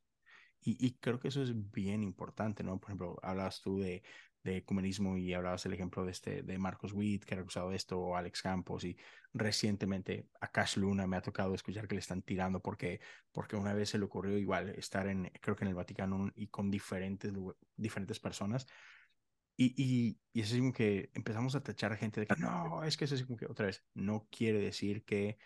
Y, 0.61 0.77
y, 0.85 0.91
creo 0.99 1.19
que 1.19 1.29
eso 1.29 1.41
es 1.41 1.71
bien 1.71 2.03
importante, 2.03 2.63
¿no? 2.63 2.79
Por 2.79 2.89
ejemplo, 2.89 3.17
hablas 3.23 3.61
tú 3.61 3.79
de, 3.79 4.03
de 4.43 4.57
ecumenismo 4.57 5.17
y 5.17 5.33
hablabas 5.33 5.65
el 5.65 5.73
ejemplo 5.73 6.05
de, 6.05 6.11
este, 6.11 6.43
de 6.43 6.57
Marcos 6.57 6.93
Witt, 6.93 7.25
que 7.25 7.35
ha 7.35 7.39
acusado 7.39 7.69
de 7.69 7.75
esto, 7.75 7.99
o 7.99 8.15
Alex 8.15 8.41
Campos, 8.41 8.83
y 8.83 8.97
recientemente 9.33 10.29
a 10.39 10.51
Cash 10.51 10.77
Luna 10.77 11.07
me 11.07 11.17
ha 11.17 11.21
tocado 11.21 11.53
escuchar 11.53 11.87
que 11.87 11.95
le 11.95 12.01
están 12.01 12.21
tirando 12.21 12.61
porque, 12.61 13.01
porque 13.31 13.55
una 13.55 13.73
vez 13.73 13.89
se 13.89 13.97
le 13.97 14.05
ocurrió 14.05 14.37
igual 14.37 14.69
estar 14.69 15.07
en, 15.07 15.31
creo 15.41 15.55
que 15.55 15.65
en 15.65 15.69
el 15.69 15.75
Vaticano 15.75 16.31
y 16.35 16.47
con 16.47 16.71
diferentes, 16.71 17.33
diferentes 17.75 18.19
personas. 18.19 18.67
Y, 19.57 19.73
y, 19.75 20.21
y 20.31 20.41
es 20.41 20.55
como 20.55 20.71
que 20.71 21.11
empezamos 21.13 21.53
a 21.55 21.61
tachar 21.61 21.91
a 21.91 21.97
gente 21.97 22.21
de 22.21 22.27
que 22.27 22.35
no, 22.37 22.83
es 22.83 22.95
que 22.95 23.03
eso 23.05 23.15
es 23.15 23.25
como 23.25 23.35
que 23.35 23.45
otra 23.45 23.65
vez, 23.65 23.85
no 23.93 24.25
quiere 24.31 24.59
decir 24.59 25.03
que 25.03 25.37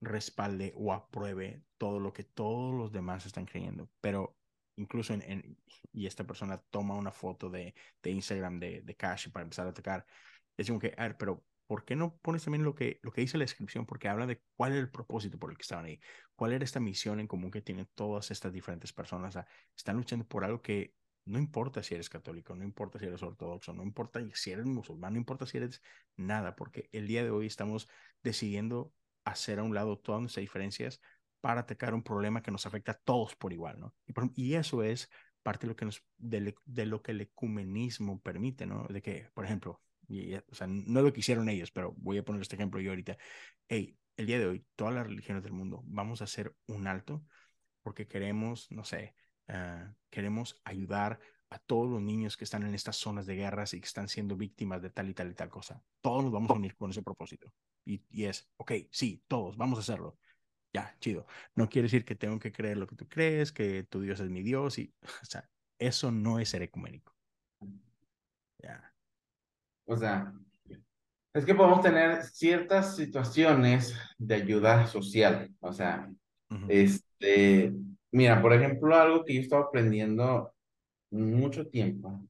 respalde 0.00 0.72
o 0.76 0.92
apruebe 0.92 1.64
todo 1.76 1.98
lo 1.98 2.12
que 2.12 2.22
todos 2.24 2.72
los 2.74 2.92
demás 2.92 3.26
están 3.26 3.46
creyendo, 3.46 3.90
pero 4.00 4.36
incluso 4.76 5.14
en, 5.14 5.22
en 5.22 5.58
y 5.92 6.06
esta 6.06 6.24
persona 6.26 6.58
toma 6.70 6.96
una 6.96 7.12
foto 7.12 7.50
de, 7.50 7.74
de 8.02 8.10
Instagram 8.10 8.58
de, 8.60 8.82
de 8.82 8.96
Cash 8.96 9.30
para 9.30 9.42
empezar 9.44 9.66
a 9.66 9.70
atacar, 9.70 10.06
es 10.56 10.66
como 10.68 10.80
que, 10.80 10.94
a 10.96 11.02
ver, 11.02 11.16
pero 11.16 11.44
¿por 11.66 11.84
qué 11.84 11.96
no 11.96 12.16
pones 12.18 12.44
también 12.44 12.64
lo 12.64 12.74
que, 12.74 13.00
lo 13.02 13.12
que 13.12 13.22
dice 13.22 13.38
la 13.38 13.44
descripción? 13.44 13.86
Porque 13.86 14.08
habla 14.08 14.26
de 14.26 14.42
cuál 14.56 14.72
es 14.72 14.78
el 14.78 14.90
propósito 14.90 15.38
por 15.38 15.50
el 15.50 15.56
que 15.56 15.62
estaban 15.62 15.86
ahí, 15.86 16.00
cuál 16.34 16.52
era 16.52 16.64
esta 16.64 16.80
misión 16.80 17.20
en 17.20 17.26
común 17.26 17.50
que 17.50 17.62
tienen 17.62 17.88
todas 17.94 18.30
estas 18.30 18.52
diferentes 18.52 18.92
personas. 18.92 19.36
O 19.36 19.44
están 19.76 19.96
luchando 19.96 20.26
por 20.26 20.44
algo 20.44 20.62
que 20.62 20.94
no 21.24 21.38
importa 21.38 21.82
si 21.82 21.94
eres 21.94 22.08
católico, 22.10 22.54
no 22.54 22.64
importa 22.64 22.98
si 22.98 23.06
eres 23.06 23.22
ortodoxo, 23.22 23.72
no 23.72 23.82
importa 23.82 24.20
si 24.34 24.50
eres 24.50 24.66
musulmán, 24.66 25.14
no 25.14 25.18
importa 25.18 25.46
si 25.46 25.58
eres 25.58 25.82
nada, 26.16 26.56
porque 26.56 26.88
el 26.92 27.06
día 27.06 27.22
de 27.22 27.30
hoy 27.30 27.46
estamos 27.46 27.88
decidiendo 28.22 28.92
hacer 29.24 29.58
a 29.60 29.62
un 29.62 29.74
lado 29.74 29.98
todas 29.98 30.20
nuestras 30.20 30.42
diferencias 30.42 31.00
para 31.42 31.60
atacar 31.60 31.92
un 31.92 32.02
problema 32.02 32.40
que 32.40 32.52
nos 32.52 32.64
afecta 32.64 32.92
a 32.92 33.00
todos 33.04 33.36
por 33.36 33.52
igual, 33.52 33.78
¿no? 33.78 33.94
Y, 34.06 34.14
y 34.42 34.54
eso 34.54 34.82
es 34.82 35.10
parte 35.42 35.66
de 35.66 35.72
lo 35.72 35.76
que 35.76 35.84
nos, 35.84 36.02
de, 36.16 36.54
de, 36.64 36.86
lo 36.86 37.02
que 37.02 37.10
el 37.10 37.20
ecumenismo 37.20 38.20
permite, 38.22 38.64
¿no? 38.64 38.86
De 38.88 39.02
que, 39.02 39.28
por 39.34 39.44
ejemplo, 39.44 39.82
y, 40.06 40.34
o 40.34 40.54
sea, 40.54 40.68
no 40.68 41.02
lo 41.02 41.12
que 41.12 41.20
hicieron 41.20 41.48
ellos, 41.48 41.72
pero 41.72 41.94
voy 41.98 42.16
a 42.16 42.24
poner 42.24 42.40
este 42.40 42.54
ejemplo 42.54 42.80
yo 42.80 42.90
ahorita. 42.90 43.18
Hey, 43.68 43.98
el 44.16 44.26
día 44.26 44.38
de 44.38 44.46
hoy, 44.46 44.66
todas 44.76 44.94
las 44.94 45.06
religiones 45.06 45.42
del 45.42 45.52
mundo, 45.52 45.82
vamos 45.84 46.20
a 46.20 46.24
hacer 46.24 46.54
un 46.66 46.86
alto 46.86 47.24
porque 47.82 48.06
queremos, 48.06 48.70
no 48.70 48.84
sé, 48.84 49.16
uh, 49.48 49.92
queremos 50.10 50.60
ayudar 50.62 51.18
a 51.50 51.58
todos 51.58 51.90
los 51.90 52.00
niños 52.00 52.36
que 52.36 52.44
están 52.44 52.62
en 52.62 52.74
estas 52.74 52.96
zonas 52.96 53.26
de 53.26 53.34
guerras 53.34 53.74
y 53.74 53.80
que 53.80 53.86
están 53.86 54.08
siendo 54.08 54.36
víctimas 54.36 54.80
de 54.80 54.90
tal 54.90 55.10
y 55.10 55.14
tal 55.14 55.30
y 55.30 55.34
tal 55.34 55.50
cosa. 55.50 55.82
Todos 56.00 56.22
nos 56.22 56.32
vamos 56.32 56.50
a 56.50 56.54
unir 56.54 56.76
con 56.76 56.90
ese 56.90 57.02
propósito. 57.02 57.52
Y, 57.84 58.04
y 58.10 58.24
es, 58.24 58.48
ok, 58.56 58.72
sí, 58.90 59.24
todos, 59.26 59.56
vamos 59.56 59.78
a 59.78 59.82
hacerlo. 59.82 60.18
Ya, 60.72 60.96
chido. 61.00 61.26
No 61.54 61.68
quiere 61.68 61.86
decir 61.86 62.04
que 62.04 62.14
tengo 62.14 62.38
que 62.38 62.52
creer 62.52 62.78
lo 62.78 62.86
que 62.86 62.96
tú 62.96 63.06
crees, 63.08 63.52
que 63.52 63.84
tu 63.84 64.00
Dios 64.00 64.20
es 64.20 64.30
mi 64.30 64.42
Dios, 64.42 64.78
y, 64.78 64.94
o 65.22 65.24
sea, 65.24 65.48
eso 65.78 66.10
no 66.10 66.38
es 66.38 66.48
ser 66.48 66.62
ecuménico. 66.62 67.14
Ya. 68.62 68.92
O 69.84 69.96
sea, 69.96 70.32
es 71.34 71.44
que 71.44 71.54
podemos 71.54 71.82
tener 71.82 72.22
ciertas 72.24 72.96
situaciones 72.96 73.94
de 74.18 74.34
ayuda 74.34 74.86
social. 74.86 75.50
O 75.60 75.72
sea, 75.72 76.08
uh 76.50 76.54
-huh. 76.54 76.66
este, 76.68 77.72
mira, 78.10 78.40
por 78.40 78.52
ejemplo, 78.52 78.94
algo 78.94 79.24
que 79.24 79.34
yo 79.34 79.40
estaba 79.40 79.64
aprendiendo 79.64 80.54
mucho 81.10 81.66
tiempo 81.66 82.22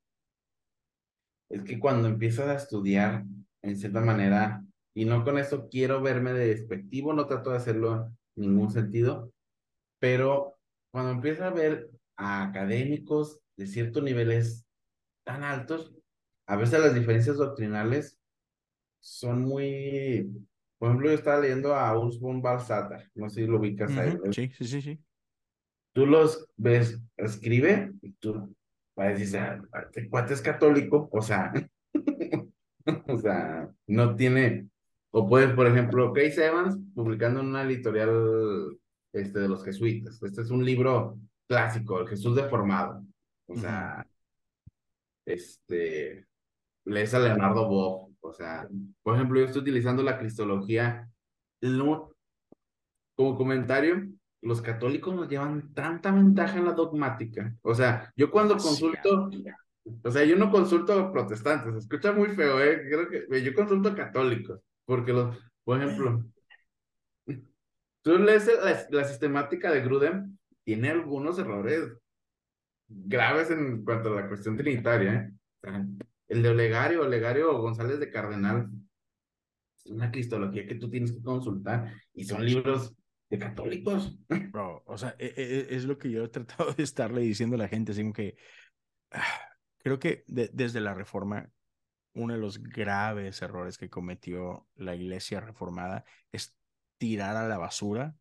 es 1.48 1.62
que 1.62 1.78
cuando 1.78 2.08
empiezas 2.08 2.48
a 2.48 2.54
estudiar, 2.54 3.24
en 3.60 3.76
cierta 3.76 4.00
manera, 4.00 4.64
y 4.94 5.04
no 5.04 5.22
con 5.22 5.38
eso 5.38 5.68
quiero 5.68 6.00
verme 6.00 6.32
de 6.32 6.48
despectivo, 6.48 7.12
no 7.12 7.26
trato 7.26 7.50
de 7.50 7.58
hacerlo 7.58 8.10
ningún 8.36 8.70
sentido, 8.70 9.32
pero 9.98 10.58
cuando 10.90 11.12
empiezas 11.12 11.42
a 11.42 11.54
ver 11.54 11.90
a 12.16 12.44
académicos 12.44 13.40
de 13.56 13.66
ciertos 13.66 14.02
niveles 14.02 14.66
tan 15.24 15.42
altos, 15.42 15.92
a 16.46 16.56
veces 16.56 16.80
las 16.80 16.94
diferencias 16.94 17.36
doctrinales 17.36 18.18
son 19.00 19.42
muy... 19.42 20.30
Por 20.78 20.88
ejemplo, 20.88 21.10
yo 21.10 21.14
estaba 21.14 21.40
leyendo 21.40 21.74
a 21.74 21.96
Urs 21.96 22.18
von 22.18 22.42
Balsatar, 22.42 23.08
no 23.14 23.30
sé 23.30 23.42
si 23.42 23.46
lo 23.46 23.58
ubicas 23.58 23.90
uh 23.92 23.94
-huh. 23.94 24.24
ahí. 24.24 24.32
Sí, 24.32 24.52
sí, 24.56 24.64
sí, 24.64 24.82
sí. 24.82 25.00
Tú 25.92 26.06
los 26.06 26.48
ves, 26.56 27.00
escribe, 27.16 27.92
y 28.02 28.12
tú 28.14 28.54
dices, 29.16 29.34
ah, 29.34 29.60
el 29.94 30.08
cuate 30.08 30.34
es 30.34 30.42
católico, 30.42 31.08
o 31.12 31.22
sea, 31.22 31.52
o 33.08 33.18
sea, 33.18 33.68
no 33.86 34.14
tiene, 34.16 34.68
o 35.12 35.28
puedes, 35.28 35.52
por 35.54 35.66
ejemplo, 35.66 36.12
Case 36.12 36.44
Evans 36.44 36.78
publicando 36.94 37.40
en 37.40 37.46
una 37.48 37.62
editorial 37.62 38.78
este, 39.12 39.40
de 39.40 39.48
los 39.48 39.62
jesuitas. 39.64 40.22
Este 40.22 40.40
es 40.40 40.50
un 40.50 40.64
libro 40.64 41.18
clásico, 41.46 42.00
El 42.00 42.08
Jesús 42.08 42.34
deformado. 42.34 43.04
O 43.46 43.54
sea, 43.54 43.98
uh 43.98 44.08
-huh. 44.08 44.12
este, 45.26 46.26
lees 46.86 47.12
a 47.14 47.18
Leonardo 47.18 47.68
Boff. 47.68 48.10
O 48.20 48.32
sea, 48.32 48.66
por 49.02 49.16
ejemplo, 49.16 49.38
yo 49.38 49.46
estoy 49.46 49.62
utilizando 49.62 50.02
la 50.02 50.18
cristología. 50.18 51.08
Como 53.14 53.36
comentario, 53.36 54.08
los 54.40 54.62
católicos 54.62 55.14
nos 55.14 55.28
llevan 55.28 55.74
tanta 55.74 56.10
ventaja 56.10 56.56
en 56.58 56.64
la 56.64 56.72
dogmática. 56.72 57.54
O 57.62 57.74
sea, 57.74 58.12
yo 58.16 58.30
cuando 58.30 58.56
consulto, 58.56 59.30
o 60.02 60.10
sea, 60.10 60.24
yo 60.24 60.36
no 60.36 60.50
consulto 60.50 61.12
protestantes, 61.12 61.72
se 61.74 61.78
escucha 61.80 62.12
muy 62.12 62.30
feo, 62.30 62.60
¿eh? 62.60 62.82
Creo 62.88 63.08
que 63.28 63.42
yo 63.42 63.54
consulto 63.54 63.94
católicos, 63.94 64.60
porque 64.84 65.12
los, 65.12 65.38
por 65.64 65.80
ejemplo, 65.80 66.24
tú 68.02 68.18
lees 68.18 68.46
la, 68.46 68.86
la 68.90 69.04
sistemática 69.04 69.70
de 69.70 69.80
Grudem, 69.80 70.36
tiene 70.64 70.90
algunos 70.90 71.38
errores 71.38 71.92
graves 72.88 73.50
en 73.50 73.84
cuanto 73.84 74.12
a 74.12 74.22
la 74.22 74.28
cuestión 74.28 74.56
trinitaria, 74.56 75.14
¿eh? 75.14 75.32
El 76.28 76.42
de 76.42 76.48
Olegario, 76.48 77.02
Olegario 77.02 77.58
González 77.58 78.00
de 78.00 78.10
Cardenal, 78.10 78.70
es 79.76 79.86
una 79.86 80.10
cristología 80.10 80.66
que 80.66 80.76
tú 80.76 80.88
tienes 80.88 81.12
que 81.12 81.22
consultar 81.22 81.92
y 82.14 82.24
son 82.24 82.44
libros 82.44 82.94
de 83.28 83.38
católicos. 83.38 84.18
Bro, 84.52 84.82
o 84.86 84.96
sea, 84.96 85.14
es, 85.18 85.36
es, 85.36 85.84
lo 85.84 85.98
que 85.98 86.10
yo 86.10 86.24
he 86.24 86.28
tratado 86.28 86.72
de 86.72 86.82
estarle 86.82 87.20
diciendo 87.22 87.56
a 87.56 87.58
la 87.58 87.68
gente, 87.68 87.92
así 87.92 88.12
que 88.12 88.36
creo 89.78 89.98
que 89.98 90.24
de, 90.26 90.50
desde 90.52 90.80
la 90.80 90.94
reforma, 90.94 91.50
uno 92.14 92.34
de 92.34 92.40
los 92.40 92.62
graves 92.62 93.42
errores 93.42 93.78
que 93.78 93.90
cometió 93.90 94.68
la 94.74 94.94
iglesia 94.94 95.40
reformada 95.40 96.04
es 96.32 96.54
tirar 96.98 97.36
a 97.36 97.48
la 97.48 97.58
basura 97.58 98.16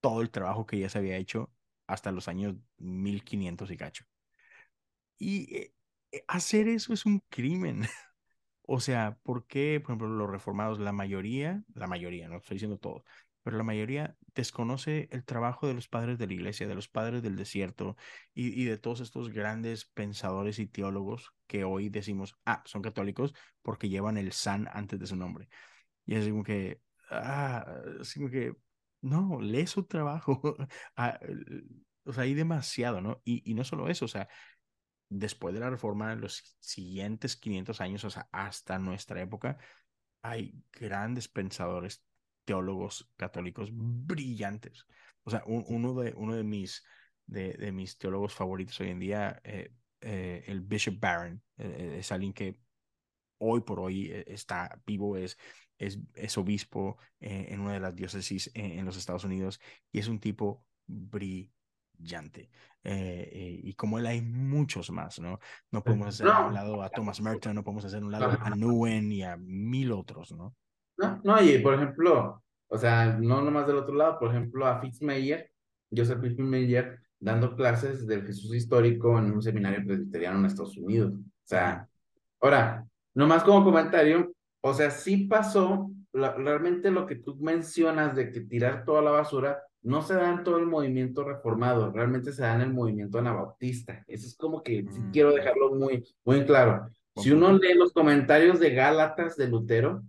todo 0.00 0.22
el 0.22 0.30
trabajo 0.30 0.66
que 0.66 0.78
ya 0.78 0.88
se 0.88 0.98
había 0.98 1.16
hecho 1.16 1.52
hasta 1.86 2.12
los 2.12 2.28
años 2.28 2.56
1500 2.78 3.70
y 3.70 3.76
cacho. 3.76 4.04
Y 5.18 5.56
eh, 5.56 5.74
hacer 6.28 6.68
eso 6.68 6.92
es 6.92 7.06
un 7.06 7.20
crimen. 7.28 7.82
O 8.64 8.80
sea, 8.80 9.18
¿por 9.24 9.46
qué, 9.46 9.80
por 9.80 9.90
ejemplo, 9.90 10.08
los 10.08 10.30
reformados, 10.30 10.78
la 10.78 10.92
mayoría, 10.92 11.64
la 11.74 11.88
mayoría, 11.88 12.28
no 12.28 12.36
estoy 12.38 12.54
diciendo 12.54 12.78
todos, 12.78 13.02
pero 13.42 13.56
la 13.56 13.62
mayoría 13.64 14.16
desconoce 14.34 15.08
el 15.10 15.24
trabajo 15.24 15.66
de 15.66 15.74
los 15.74 15.88
padres 15.88 16.18
de 16.18 16.26
la 16.26 16.32
iglesia, 16.34 16.66
de 16.68 16.74
los 16.74 16.88
padres 16.88 17.22
del 17.22 17.36
desierto 17.36 17.96
y, 18.34 18.64
de 18.64 18.78
todos 18.78 19.00
estos 19.00 19.30
grandes 19.30 19.84
pensadores 19.86 20.58
y 20.58 20.66
teólogos 20.66 21.32
que 21.46 21.64
hoy 21.64 21.88
decimos, 21.88 22.36
ah, 22.46 22.62
son 22.66 22.82
católicos 22.82 23.34
porque 23.62 23.88
llevan 23.88 24.16
el 24.16 24.32
san 24.32 24.68
antes 24.72 24.98
de 25.00 25.06
su 25.06 25.16
nombre. 25.16 25.48
Y 26.06 26.14
es 26.14 26.28
como 26.28 26.44
que, 26.44 26.80
ah, 27.10 27.66
es 28.00 28.14
como 28.14 28.30
que, 28.30 28.54
no, 29.00 29.40
lee 29.40 29.66
su 29.66 29.84
trabajo. 29.84 30.40
ah, 30.96 31.18
o 32.04 32.12
sea, 32.12 32.24
hay 32.24 32.34
demasiado, 32.34 33.00
¿no? 33.00 33.20
Y, 33.24 33.48
y 33.50 33.54
no 33.54 33.64
solo 33.64 33.88
eso, 33.88 34.04
o 34.06 34.08
sea, 34.08 34.28
después 35.08 35.54
de 35.54 35.60
la 35.60 35.70
reforma, 35.70 36.14
los 36.14 36.56
siguientes 36.60 37.36
500 37.36 37.80
años, 37.80 38.04
o 38.04 38.10
sea, 38.10 38.28
hasta 38.32 38.78
nuestra 38.78 39.20
época, 39.20 39.58
hay 40.22 40.54
grandes 40.72 41.28
pensadores 41.28 42.04
teólogos 42.44 43.10
católicos 43.16 43.70
brillantes. 43.72 44.86
O 45.24 45.30
sea, 45.30 45.42
un, 45.46 45.64
uno, 45.68 45.94
de, 46.00 46.12
uno 46.16 46.34
de, 46.34 46.42
mis, 46.42 46.84
de, 47.26 47.54
de, 47.54 47.72
mis 47.72 47.98
teólogos 47.98 48.34
favoritos 48.34 48.80
hoy 48.80 48.88
en 48.88 48.98
día, 48.98 49.40
eh, 49.44 49.72
eh, 50.00 50.44
el 50.46 50.60
Bishop 50.60 50.98
Barron, 50.98 51.42
eh, 51.58 51.96
es 52.00 52.12
alguien 52.12 52.32
que 52.32 52.58
hoy 53.38 53.60
por 53.60 53.80
hoy 53.80 54.12
está 54.26 54.80
vivo, 54.86 55.16
es, 55.16 55.36
es, 55.78 55.98
es 56.14 56.38
obispo 56.38 56.98
en 57.18 57.60
una 57.60 57.74
de 57.74 57.80
las 57.80 57.94
diócesis 57.94 58.50
en, 58.54 58.78
en, 58.78 58.84
los 58.84 58.96
Estados 58.96 59.24
Unidos 59.24 59.60
y 59.90 59.98
es 59.98 60.06
un 60.06 60.20
tipo 60.20 60.64
brillante. 60.86 62.50
y 62.84 63.74
como 63.74 63.98
él 63.98 64.06
hay 64.06 64.20
muchos 64.20 64.92
más, 64.92 65.18
¿no? 65.18 65.40
No 65.72 65.82
podemos 65.82 66.08
hacer 66.08 66.28
un 66.28 66.54
lado 66.54 66.82
a 66.82 66.90
Thomas 66.90 67.20
Merton, 67.20 67.56
no 67.56 67.64
podemos 67.64 67.84
hacer 67.84 68.04
un 68.04 68.12
lado 68.12 68.30
a 68.30 68.50
Nguyen 68.50 69.10
y 69.10 69.24
a 69.24 69.36
mil 69.36 69.90
otros, 69.90 70.30
¿no? 70.30 70.54
No, 71.02 71.20
no, 71.24 71.42
y 71.42 71.58
por 71.58 71.74
ejemplo, 71.74 72.42
o 72.68 72.78
sea, 72.78 73.16
no 73.18 73.42
nomás 73.42 73.66
del 73.66 73.76
otro 73.76 73.94
lado, 73.94 74.18
por 74.18 74.30
ejemplo, 74.30 74.66
a 74.66 74.80
Fitzmayer, 74.80 75.50
Joseph 75.94 76.20
Fitzmayer, 76.20 77.00
dando 77.18 77.54
clases 77.56 78.06
del 78.06 78.24
Jesús 78.26 78.54
histórico 78.54 79.18
en 79.18 79.32
un 79.32 79.42
seminario 79.42 79.84
presbiteriano 79.86 80.38
en 80.38 80.46
Estados 80.46 80.76
Unidos. 80.76 81.12
O 81.14 81.22
sea, 81.44 81.88
Ahora, 82.40 82.84
nomás 83.14 83.44
como 83.44 83.64
comentario, 83.64 84.32
o 84.60 84.74
sea, 84.74 84.90
sí 84.90 85.26
pasó, 85.28 85.90
la- 86.12 86.34
realmente 86.34 86.90
lo 86.90 87.06
que 87.06 87.16
tú 87.16 87.36
mencionas 87.36 88.16
de 88.16 88.32
que 88.32 88.40
tirar 88.40 88.84
toda 88.84 89.00
la 89.02 89.12
basura 89.12 89.62
no 89.82 90.02
se 90.02 90.14
da 90.14 90.30
en 90.32 90.44
todo 90.44 90.58
el 90.58 90.66
movimiento 90.66 91.24
reformado, 91.24 91.90
realmente 91.92 92.32
se 92.32 92.42
da 92.42 92.54
en 92.56 92.62
el 92.62 92.72
movimiento 92.72 93.18
anabautista. 93.18 94.04
Eso 94.08 94.26
es 94.26 94.36
como 94.36 94.62
que 94.62 94.84
sí 94.90 95.00
Mm, 95.00 95.10
quiero 95.12 95.32
dejarlo 95.32 95.74
muy, 95.74 96.04
muy 96.24 96.44
claro. 96.44 96.88
Si 97.16 97.30
uno 97.30 97.52
lee 97.52 97.74
los 97.74 97.92
comentarios 97.92 98.58
de 98.58 98.70
Gálatas 98.70 99.36
de 99.36 99.48
Lutero, 99.48 100.02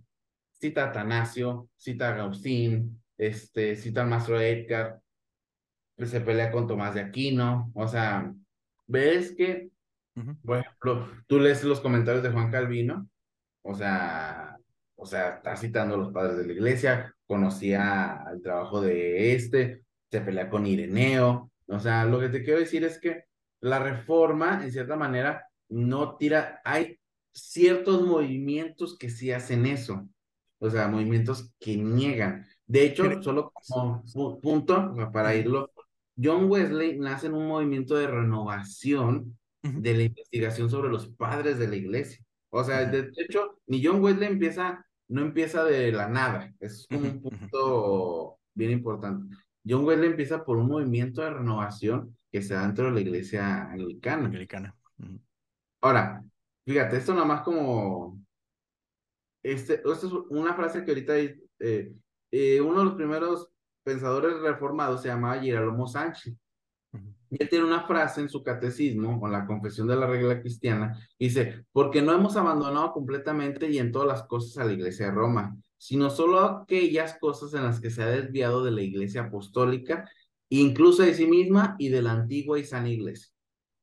cita 0.64 0.84
a 0.84 0.88
Atanasio, 0.88 1.68
cita 1.76 2.08
a 2.08 2.22
Agustín, 2.22 2.98
este, 3.18 3.76
cita 3.76 4.00
al 4.00 4.08
maestro 4.08 4.40
Edgar, 4.40 4.98
se 5.98 6.22
pelea 6.22 6.50
con 6.50 6.66
Tomás 6.66 6.94
de 6.94 7.02
Aquino, 7.02 7.70
o 7.74 7.86
sea, 7.86 8.32
ves 8.86 9.34
que, 9.36 9.68
por 10.42 10.60
ejemplo, 10.60 11.06
tú 11.26 11.38
lees 11.38 11.62
los 11.64 11.82
comentarios 11.82 12.22
de 12.22 12.30
Juan 12.30 12.50
Calvino, 12.50 13.06
o 13.62 13.74
sea, 13.74 14.56
o 14.96 15.04
sea, 15.04 15.34
está 15.34 15.54
citando 15.54 15.96
a 15.96 15.98
los 15.98 16.12
padres 16.12 16.38
de 16.38 16.46
la 16.46 16.52
iglesia, 16.54 17.14
conocía 17.26 18.24
el 18.32 18.40
trabajo 18.40 18.80
de 18.80 19.34
este, 19.34 19.82
se 20.10 20.22
pelea 20.22 20.48
con 20.48 20.66
Ireneo, 20.66 21.52
o 21.66 21.78
sea, 21.78 22.06
lo 22.06 22.20
que 22.20 22.30
te 22.30 22.42
quiero 22.42 22.60
decir 22.60 22.84
es 22.84 22.98
que 22.98 23.24
la 23.60 23.80
reforma, 23.80 24.64
en 24.64 24.72
cierta 24.72 24.96
manera, 24.96 25.46
no 25.68 26.16
tira, 26.16 26.62
hay 26.64 26.98
ciertos 27.34 28.00
movimientos 28.06 28.96
que 28.96 29.10
sí 29.10 29.30
hacen 29.30 29.66
eso, 29.66 30.08
o 30.64 30.70
sea, 30.70 30.88
movimientos 30.88 31.52
que 31.58 31.76
niegan. 31.76 32.46
De 32.66 32.84
hecho, 32.84 33.22
solo 33.22 33.52
como 33.52 34.02
pu- 34.04 34.40
punto, 34.40 34.90
o 34.92 34.96
sea, 34.96 35.10
para 35.12 35.34
irlo, 35.34 35.70
John 36.20 36.50
Wesley 36.50 36.98
nace 36.98 37.26
en 37.26 37.34
un 37.34 37.46
movimiento 37.48 37.96
de 37.96 38.06
renovación 38.06 39.36
de 39.62 39.94
la 39.94 40.02
investigación 40.02 40.68
sobre 40.68 40.90
los 40.90 41.08
padres 41.08 41.58
de 41.58 41.68
la 41.68 41.76
iglesia. 41.76 42.22
O 42.50 42.62
sea, 42.62 42.84
de 42.84 43.10
hecho, 43.16 43.58
ni 43.66 43.84
John 43.84 44.02
Wesley 44.02 44.28
empieza, 44.28 44.86
no 45.08 45.22
empieza 45.22 45.64
de 45.64 45.90
la 45.90 46.08
nada. 46.08 46.52
Es 46.60 46.86
como 46.88 47.02
un 47.08 47.20
punto 47.22 48.38
bien 48.54 48.70
importante. 48.70 49.34
John 49.66 49.84
Wesley 49.84 50.10
empieza 50.10 50.44
por 50.44 50.58
un 50.58 50.68
movimiento 50.68 51.22
de 51.22 51.30
renovación 51.30 52.16
que 52.30 52.42
se 52.42 52.54
da 52.54 52.62
dentro 52.66 52.86
de 52.86 52.92
la 52.92 53.00
iglesia 53.00 53.70
anglicana. 53.70 54.28
Ahora, 55.80 56.22
fíjate, 56.66 56.96
esto 56.98 57.12
nada 57.14 57.26
más 57.26 57.42
como, 57.42 58.20
este, 59.44 59.74
esto 59.74 59.92
es 59.92 60.12
una 60.30 60.54
frase 60.54 60.84
que 60.84 60.90
ahorita 60.90 61.18
eh, 61.18 61.92
eh, 62.32 62.60
uno 62.60 62.78
de 62.78 62.84
los 62.86 62.94
primeros 62.94 63.50
pensadores 63.84 64.40
reformados 64.40 65.02
se 65.02 65.08
llamaba 65.08 65.40
Girolamo 65.40 65.86
Sánchez. 65.86 66.34
Y 67.30 67.42
él 67.42 67.48
tiene 67.48 67.64
una 67.64 67.86
frase 67.86 68.20
en 68.20 68.28
su 68.28 68.42
catecismo, 68.42 69.20
o 69.20 69.28
la 69.28 69.46
confesión 69.46 69.88
de 69.88 69.96
la 69.96 70.06
regla 70.06 70.40
cristiana, 70.40 70.96
dice, 71.18 71.64
porque 71.72 72.00
no 72.00 72.12
hemos 72.12 72.36
abandonado 72.36 72.92
completamente 72.92 73.68
y 73.68 73.78
en 73.78 73.92
todas 73.92 74.08
las 74.08 74.22
cosas 74.24 74.56
a 74.58 74.64
la 74.64 74.72
iglesia 74.72 75.06
de 75.06 75.12
Roma, 75.12 75.56
sino 75.76 76.10
solo 76.10 76.40
aquellas 76.40 77.18
cosas 77.18 77.52
en 77.54 77.64
las 77.64 77.80
que 77.80 77.90
se 77.90 78.02
ha 78.02 78.06
desviado 78.06 78.64
de 78.64 78.70
la 78.70 78.82
iglesia 78.82 79.22
apostólica, 79.22 80.08
incluso 80.48 81.02
de 81.02 81.12
sí 81.12 81.26
misma 81.26 81.74
y 81.78 81.88
de 81.88 82.02
la 82.02 82.12
antigua 82.12 82.58
y 82.58 82.64
sana 82.64 82.88
iglesia. 82.88 83.32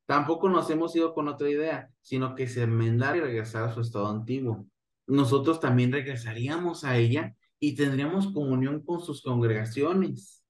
Tampoco 0.05 0.49
nos 0.49 0.70
hemos 0.70 0.95
ido 0.95 1.14
con 1.14 1.28
otra 1.28 1.49
idea, 1.49 1.89
sino 2.01 2.36
que 2.36 2.47
se 2.47 2.64
enmendar 2.64 3.18
y 3.18 3.22
regresar 3.22 3.66
a 3.66 3.74
su 3.74 3.82
estado 3.82 4.07
antiguo. 4.07 4.66
Nosotros 5.08 5.60
también 5.60 5.91
regresaríamos 5.91 6.84
a 6.84 6.97
ella 6.97 7.36
y 7.60 7.76
tendríamos 7.76 8.32
comunión 8.34 8.84
con 8.84 9.02
sus 9.02 9.22
congregaciones. 9.22 10.43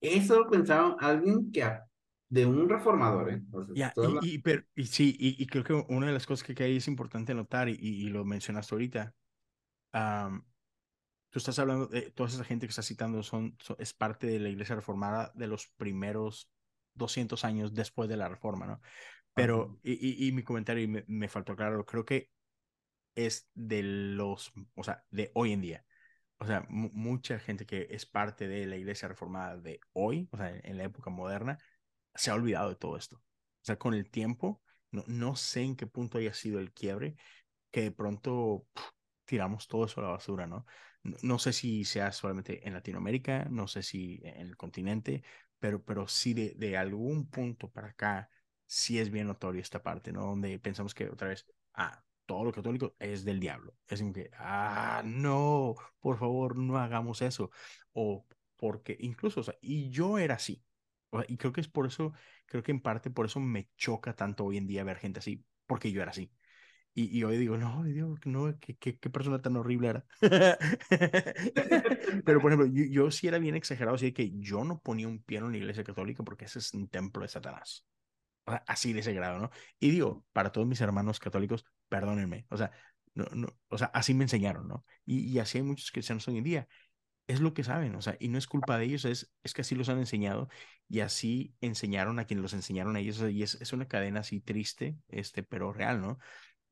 Eso 0.00 0.38
lo 0.38 0.50
pensaron 0.50 0.96
alguien 0.98 1.52
que 1.52 1.68
de 2.28 2.46
un 2.46 2.68
reformador, 2.68 3.30
¿eh? 3.30 3.42
Estoy 3.74 3.76
y, 3.76 3.82
hablando- 3.82 4.20
y, 4.26 4.38
pero, 4.38 4.62
y 4.74 4.86
sí, 4.86 5.16
y, 5.18 5.42
y 5.42 5.46
creo 5.46 5.64
que 5.64 5.72
una 5.92 6.06
de 6.06 6.12
las 6.12 6.26
cosas 6.26 6.46
que, 6.46 6.54
que 6.54 6.64
ahí 6.64 6.76
es 6.76 6.88
importante 6.88 7.34
notar, 7.34 7.68
y, 7.68 8.08
lo 8.08 8.24
mencionaste 8.24 8.74
ahorita, 8.74 9.14
am, 9.92 10.44
tú 11.30 11.38
estás 11.38 11.58
hablando 11.58 11.86
de 11.86 12.10
toda 12.12 12.28
esa 12.28 12.44
gente 12.44 12.66
que 12.66 12.70
estás 12.70 12.86
citando, 12.86 13.22
son, 13.22 13.56
son- 13.60 13.76
es 13.78 13.92
parte 13.94 14.26
de 14.26 14.40
la 14.40 14.48
iglesia 14.48 14.76
reformada 14.76 15.32
de 15.34 15.46
los 15.46 15.68
primeros 15.76 16.50
200 16.94 17.44
años 17.44 17.74
después 17.74 18.08
de 18.08 18.16
la 18.16 18.28
reforma, 18.28 18.66
¿no? 18.66 18.80
Pero, 19.34 19.78
y 19.82 20.32
mi 20.32 20.42
comentario, 20.42 20.82
y 20.84 20.88
me, 20.88 21.04
me 21.08 21.28
faltó 21.28 21.56
claro, 21.56 21.86
creo 21.86 22.04
que 22.04 22.30
es 23.14 23.48
de 23.54 23.82
los, 23.82 24.52
o 24.74 24.84
sea, 24.84 25.04
de 25.10 25.30
hoy 25.34 25.52
en 25.52 25.60
día. 25.62 25.86
O 26.38 26.46
sea, 26.46 26.66
mu- 26.68 26.90
mucha 26.92 27.38
gente 27.38 27.66
que 27.66 27.88
es 27.90 28.06
parte 28.06 28.48
de 28.48 28.66
la 28.66 28.76
iglesia 28.76 29.08
reformada 29.08 29.56
de 29.58 29.80
hoy, 29.92 30.28
o 30.32 30.36
sea, 30.38 30.50
en, 30.64 30.78
la 30.78 30.84
época 30.84 31.10
moderna, 31.10 31.58
se 32.14 32.30
ha 32.30 32.34
olvidado 32.34 32.70
de 32.70 32.76
todo 32.76 32.96
esto. 32.96 33.16
O 33.18 33.22
sea, 33.64 33.78
con 33.78 33.94
el 33.94 34.10
tiempo, 34.10 34.62
no, 34.90 35.04
no 35.06 35.36
sé 35.36 35.62
en 35.62 35.76
qué 35.76 35.86
punto 35.86 36.18
haya 36.18 36.34
sido 36.34 36.60
el 36.60 36.72
quiebre, 36.72 37.16
que 37.70 37.82
de 37.82 37.92
pronto 37.92 38.66
tiramos 39.24 39.68
todo 39.68 39.84
eso 39.86 40.00
a 40.00 40.04
la 40.04 40.10
basura, 40.10 40.46
¿no? 40.46 40.66
No, 41.02 41.16
no 41.22 41.38
sé 41.38 41.52
si 41.52 41.84
sea 41.84 42.12
solamente 42.12 42.66
en 42.66 42.74
Latinoamérica, 42.74 43.46
no 43.50 43.66
sé 43.68 43.82
si 43.82 44.20
en 44.24 44.36
el 44.48 44.56
continente, 44.56 45.22
pero, 45.58 45.82
pero 45.84 46.08
sí 46.08 46.34
de, 46.34 46.54
de 46.56 46.76
algún 46.76 47.28
punto 47.30 47.70
para 47.70 47.88
acá, 47.88 48.30
sí 48.66 48.98
es 48.98 49.10
bien 49.10 49.26
notorio 49.28 49.60
esta 49.62 49.82
parte, 49.82 50.12
¿no? 50.12 50.22
Donde 50.26 50.58
pensamos 50.58 50.94
que 50.94 51.08
otra 51.08 51.28
vez, 51.28 51.46
ah, 51.74 52.04
todo 52.30 52.44
lo 52.44 52.52
católico 52.52 52.94
es 53.00 53.24
del 53.24 53.40
diablo. 53.40 53.74
Es 53.88 54.00
como 54.00 54.12
que, 54.12 54.30
ah, 54.38 55.02
no, 55.04 55.74
por 55.98 56.16
favor, 56.16 56.54
no 56.56 56.78
hagamos 56.78 57.22
eso. 57.22 57.50
O 57.92 58.24
porque 58.56 58.96
incluso, 59.00 59.40
o 59.40 59.42
sea, 59.42 59.54
y 59.60 59.90
yo 59.90 60.16
era 60.16 60.36
así. 60.36 60.62
O 61.10 61.18
sea, 61.18 61.26
y 61.28 61.36
creo 61.36 61.52
que 61.52 61.60
es 61.60 61.66
por 61.68 61.86
eso, 61.88 62.12
creo 62.46 62.62
que 62.62 62.70
en 62.70 62.80
parte 62.80 63.10
por 63.10 63.26
eso 63.26 63.40
me 63.40 63.68
choca 63.76 64.14
tanto 64.14 64.44
hoy 64.44 64.58
en 64.58 64.68
día 64.68 64.84
ver 64.84 64.98
gente 64.98 65.18
así, 65.18 65.44
porque 65.66 65.90
yo 65.90 66.02
era 66.02 66.12
así. 66.12 66.32
Y, 66.94 67.18
y 67.18 67.24
hoy 67.24 67.36
digo, 67.38 67.56
no, 67.58 67.82
Dios, 67.84 68.18
no, 68.26 68.56
qué, 68.60 68.76
qué, 68.76 68.96
qué 68.98 69.10
persona 69.10 69.42
tan 69.42 69.56
horrible 69.56 69.88
era. 69.88 70.06
Pero, 72.24 72.40
por 72.40 72.52
ejemplo, 72.52 72.66
yo, 72.72 72.84
yo 72.90 73.10
sí 73.10 73.28
era 73.28 73.38
bien 73.38 73.56
exagerado, 73.56 73.96
así 73.96 74.12
que 74.12 74.30
yo 74.38 74.64
no 74.64 74.80
ponía 74.80 75.08
un 75.08 75.22
pie 75.22 75.38
en 75.38 75.44
una 75.44 75.56
iglesia 75.58 75.84
católica 75.84 76.22
porque 76.24 76.44
ese 76.46 76.58
es 76.60 76.72
un 76.74 76.88
templo 76.88 77.22
de 77.22 77.28
Satanás. 77.28 77.84
O 78.46 78.50
sea, 78.52 78.64
así 78.66 78.92
de 78.92 79.00
ese 79.00 79.12
grado, 79.14 79.38
¿no? 79.40 79.50
Y 79.80 79.90
digo, 79.90 80.24
para 80.32 80.50
todos 80.52 80.66
mis 80.66 80.80
hermanos 80.80 81.18
católicos, 81.20 81.64
perdónenme, 81.90 82.46
o 82.50 82.56
sea, 82.56 82.72
no, 83.14 83.26
no, 83.34 83.48
o 83.68 83.78
sea, 83.78 83.88
así 83.88 84.14
me 84.14 84.24
enseñaron, 84.24 84.68
¿no? 84.68 84.86
Y, 85.04 85.26
y 85.28 85.38
así 85.40 85.58
hay 85.58 85.64
muchos 85.64 85.90
cristianos 85.92 86.26
hoy 86.28 86.38
en 86.38 86.44
día. 86.44 86.68
Es 87.26 87.40
lo 87.40 87.54
que 87.54 87.64
saben, 87.64 87.94
o 87.94 88.02
sea, 88.02 88.16
y 88.20 88.28
no 88.28 88.38
es 88.38 88.46
culpa 88.48 88.78
de 88.78 88.86
ellos, 88.86 89.04
es, 89.04 89.32
es 89.44 89.54
que 89.54 89.62
así 89.62 89.76
los 89.76 89.88
han 89.88 89.98
enseñado 89.98 90.48
y 90.88 91.00
así 91.00 91.54
enseñaron 91.60 92.18
a 92.18 92.24
quienes 92.26 92.42
los 92.42 92.54
enseñaron 92.54 92.96
a 92.96 93.00
ellos. 93.00 93.20
Y 93.30 93.42
es, 93.44 93.54
es 93.60 93.72
una 93.72 93.86
cadena 93.88 94.20
así 94.20 94.40
triste, 94.40 94.98
este, 95.08 95.42
pero 95.44 95.72
real, 95.72 96.00
¿no? 96.00 96.18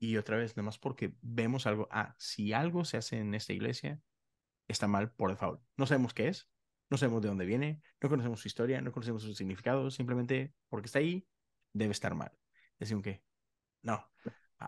Y 0.01 0.17
otra 0.17 0.37
vez, 0.37 0.57
nada 0.57 0.67
más 0.67 0.79
porque 0.79 1.15
vemos 1.23 1.67
algo, 1.67 1.89
ah, 1.93 2.15
si 2.19 2.53
algo 2.53 2.85
se 2.85 2.97
hace 2.97 3.19
en 3.19 3.35
esta 3.35 3.53
iglesia, 3.53 4.01
está 4.69 4.89
mal 4.89 5.13
por 5.13 5.31
default. 5.31 5.61
No 5.77 5.87
sabemos 5.87 6.15
qué 6.15 6.29
es, 6.29 6.49
no 6.91 6.97
sabemos 6.97 7.23
de 7.23 7.29
dónde 7.29 7.47
viene, 7.47 7.83
no 8.01 8.09
conocemos 8.09 8.41
su 8.41 8.49
historia, 8.49 8.81
no 8.81 8.93
conocemos 8.93 9.23
su 9.23 9.35
significado, 9.35 9.91
simplemente 9.91 10.55
porque 10.69 10.87
está 10.87 11.01
ahí, 11.01 11.27
debe 11.73 11.93
estar 11.93 12.15
mal. 12.15 12.33
Decir, 12.79 13.01
que 13.03 13.23
no, 13.83 14.09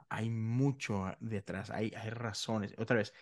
hay 0.08 0.30
mucho 0.30 1.06
detrás, 1.20 1.70
hay, 1.70 1.92
hay 1.96 2.10
razones. 2.10 2.74
Otra 2.78 2.96
vez, 2.96 3.12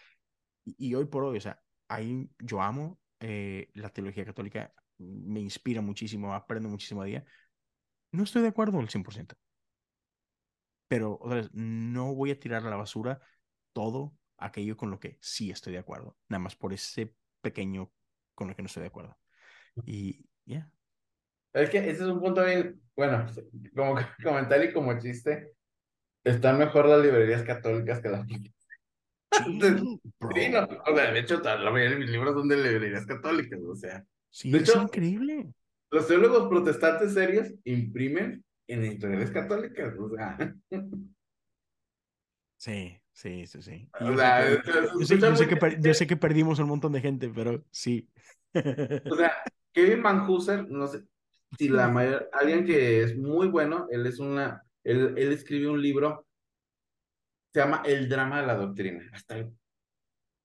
y, 0.64 0.90
y 0.90 0.94
hoy 0.94 1.06
por 1.06 1.24
hoy, 1.24 1.38
o 1.38 1.40
sea, 1.40 1.62
hay, 1.88 2.30
yo 2.38 2.60
amo 2.62 3.00
eh, 3.20 3.70
la 3.74 3.90
teología 3.90 4.24
católica, 4.24 4.72
me 4.98 5.40
inspira 5.40 5.80
muchísimo, 5.80 6.34
aprendo 6.34 6.68
muchísimo 6.68 7.02
a 7.02 7.06
día. 7.06 7.24
No 8.12 8.24
estoy 8.24 8.42
de 8.42 8.48
acuerdo 8.48 8.78
al 8.78 8.88
100%, 8.88 9.36
pero 10.88 11.18
otra 11.20 11.36
vez, 11.36 11.50
no 11.52 12.14
voy 12.14 12.30
a 12.30 12.40
tirar 12.40 12.66
a 12.66 12.70
la 12.70 12.76
basura 12.76 13.20
todo 13.72 14.16
aquello 14.38 14.76
con 14.76 14.90
lo 14.90 15.00
que 15.00 15.18
sí 15.20 15.50
estoy 15.50 15.74
de 15.74 15.80
acuerdo, 15.80 16.16
nada 16.28 16.40
más 16.40 16.56
por 16.56 16.72
ese 16.72 17.14
pequeño 17.40 17.92
con 18.34 18.48
lo 18.48 18.56
que 18.56 18.62
no 18.62 18.66
estoy 18.66 18.82
de 18.82 18.88
acuerdo. 18.88 19.18
Y 19.84 20.24
ya. 20.44 20.70
Es 21.52 21.70
que 21.70 21.78
ese 21.78 21.90
es 21.90 22.00
un 22.00 22.20
punto 22.20 22.44
bien, 22.44 22.80
bueno, 22.96 23.26
como 23.74 23.96
comentario 24.22 24.70
y 24.70 24.72
como 24.72 24.98
chiste, 24.98 25.54
están 26.30 26.58
mejor 26.58 26.86
las 26.86 27.02
librerías 27.02 27.42
católicas 27.42 28.00
que 28.00 28.08
las 28.08 28.26
Entonces, 29.46 29.82
Sí, 30.34 30.48
no, 30.50 30.68
o 30.86 30.96
sea, 30.96 31.12
de 31.12 31.20
hecho, 31.20 31.40
la 31.40 31.70
mayoría 31.70 31.90
de 31.90 31.96
mis 31.96 32.10
libros 32.10 32.34
son 32.34 32.48
de 32.48 32.56
librerías 32.56 33.06
católicas, 33.06 33.60
o 33.66 33.74
sea. 33.74 33.98
De 33.98 34.06
Sí, 34.30 34.54
es 34.54 34.62
hecho, 34.62 34.82
increíble. 34.82 35.52
los 35.90 36.06
teólogos 36.06 36.48
protestantes 36.48 37.14
serios 37.14 37.48
imprimen 37.64 38.44
en 38.66 38.84
editoriales 38.84 39.30
católicas, 39.30 39.94
o 39.98 40.10
sea. 40.10 40.54
Sí, 42.56 43.00
sí, 43.12 43.46
sí, 43.46 43.62
sí. 43.62 43.88
Yo 44.00 45.94
sé 45.94 46.06
que, 46.06 46.16
perdimos 46.16 46.58
un 46.58 46.68
montón 46.68 46.92
de 46.92 47.00
gente, 47.00 47.30
pero 47.34 47.64
sí. 47.70 48.08
O 48.54 49.14
sea, 49.16 49.32
Kevin 49.72 50.02
Van 50.02 50.26
Hooser, 50.26 50.68
no 50.68 50.86
sé 50.88 51.04
si 51.56 51.68
la 51.68 51.88
mayor, 51.88 52.28
alguien 52.32 52.64
que 52.66 53.02
es 53.02 53.16
muy 53.16 53.48
bueno, 53.48 53.86
él 53.90 54.06
es 54.06 54.18
una, 54.18 54.64
él, 54.88 55.14
él 55.18 55.32
escribió 55.32 55.72
un 55.72 55.82
libro, 55.82 56.26
se 57.52 57.60
llama 57.60 57.82
El 57.84 58.08
drama 58.08 58.40
de 58.40 58.46
la 58.46 58.54
doctrina. 58.54 59.06
Hasta 59.12 59.36
el 59.36 59.52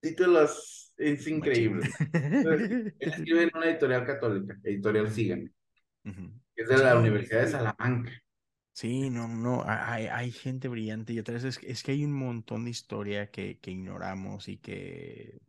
título 0.02 0.44
es, 0.44 1.28
increíble. 1.28 1.90
Él 2.12 2.94
escribe 3.00 3.44
en 3.44 3.52
una 3.54 3.70
editorial 3.70 4.06
católica, 4.06 4.60
editorial 4.64 5.10
Sigan, 5.10 5.54
Ujú. 6.04 6.42
que 6.56 6.64
es 6.64 6.68
de 6.68 6.78
la 6.78 6.98
Universidad 6.98 7.42
de 7.42 7.48
Salamanca. 7.48 8.12
Sí, 8.74 9.10
no, 9.10 9.28
no, 9.28 9.64
hay, 9.66 10.08
hay 10.08 10.32
gente 10.32 10.68
brillante 10.68 11.14
y 11.14 11.20
otra 11.20 11.36
vez 11.36 11.44
es, 11.44 11.60
es 11.64 11.84
que 11.84 11.92
hay 11.92 12.04
un 12.04 12.14
montón 12.14 12.66
de 12.66 12.72
historia 12.72 13.30
que, 13.30 13.60
que 13.60 13.72
ignoramos 13.72 14.50
y 14.50 14.58
que 14.58 15.40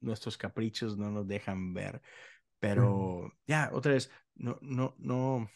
nuestros 0.00 0.38
caprichos 0.38 0.96
no 0.96 1.10
nos 1.10 1.28
dejan 1.28 1.74
ver. 1.74 2.00
Pero 2.58 3.30
ya, 3.46 3.70
otra 3.72 3.92
vez, 3.92 4.10
no, 4.34 4.58
no, 4.62 4.94
no, 4.98 5.48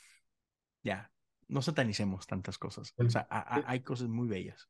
ya, 0.82 1.10
no 1.50 1.62
satanicemos 1.62 2.26
tantas 2.26 2.58
cosas. 2.58 2.94
O 2.96 3.10
sea, 3.10 3.26
hay 3.30 3.80
cosas 3.80 4.08
muy 4.08 4.28
bellas. 4.28 4.68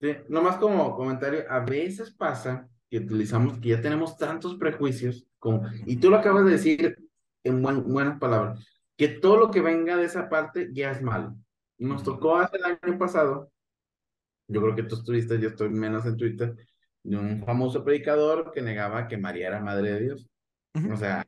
Sí, 0.00 0.16
nomás 0.28 0.56
como 0.56 0.94
comentario, 0.96 1.44
a 1.48 1.60
veces 1.60 2.12
pasa 2.12 2.68
que 2.90 2.98
utilizamos, 2.98 3.58
que 3.58 3.70
ya 3.70 3.80
tenemos 3.80 4.16
tantos 4.18 4.56
prejuicios, 4.56 5.26
como, 5.38 5.62
y 5.86 5.96
tú 5.96 6.10
lo 6.10 6.18
acabas 6.18 6.44
de 6.44 6.50
decir 6.50 6.98
en 7.44 7.62
buenas 7.62 8.18
palabras, 8.18 8.66
que 8.96 9.08
todo 9.08 9.36
lo 9.36 9.50
que 9.50 9.60
venga 9.60 9.96
de 9.96 10.04
esa 10.04 10.28
parte 10.28 10.68
ya 10.72 10.90
es 10.90 11.02
malo. 11.02 11.36
Nos 11.78 12.02
tocó 12.02 12.36
hace 12.36 12.58
el 12.58 12.64
año 12.64 12.98
pasado, 12.98 13.50
yo 14.48 14.60
creo 14.60 14.74
que 14.74 14.82
tú 14.82 14.96
estuviste, 14.96 15.40
yo 15.40 15.48
estoy 15.48 15.70
menos 15.70 16.04
en 16.04 16.16
Twitter, 16.16 16.54
de 17.02 17.16
un 17.16 17.42
famoso 17.44 17.82
predicador 17.82 18.52
que 18.52 18.60
negaba 18.60 19.08
que 19.08 19.16
María 19.16 19.48
era 19.48 19.60
madre 19.60 19.92
de 19.92 20.00
Dios. 20.00 20.28
O 20.90 20.96
sea, 20.96 21.26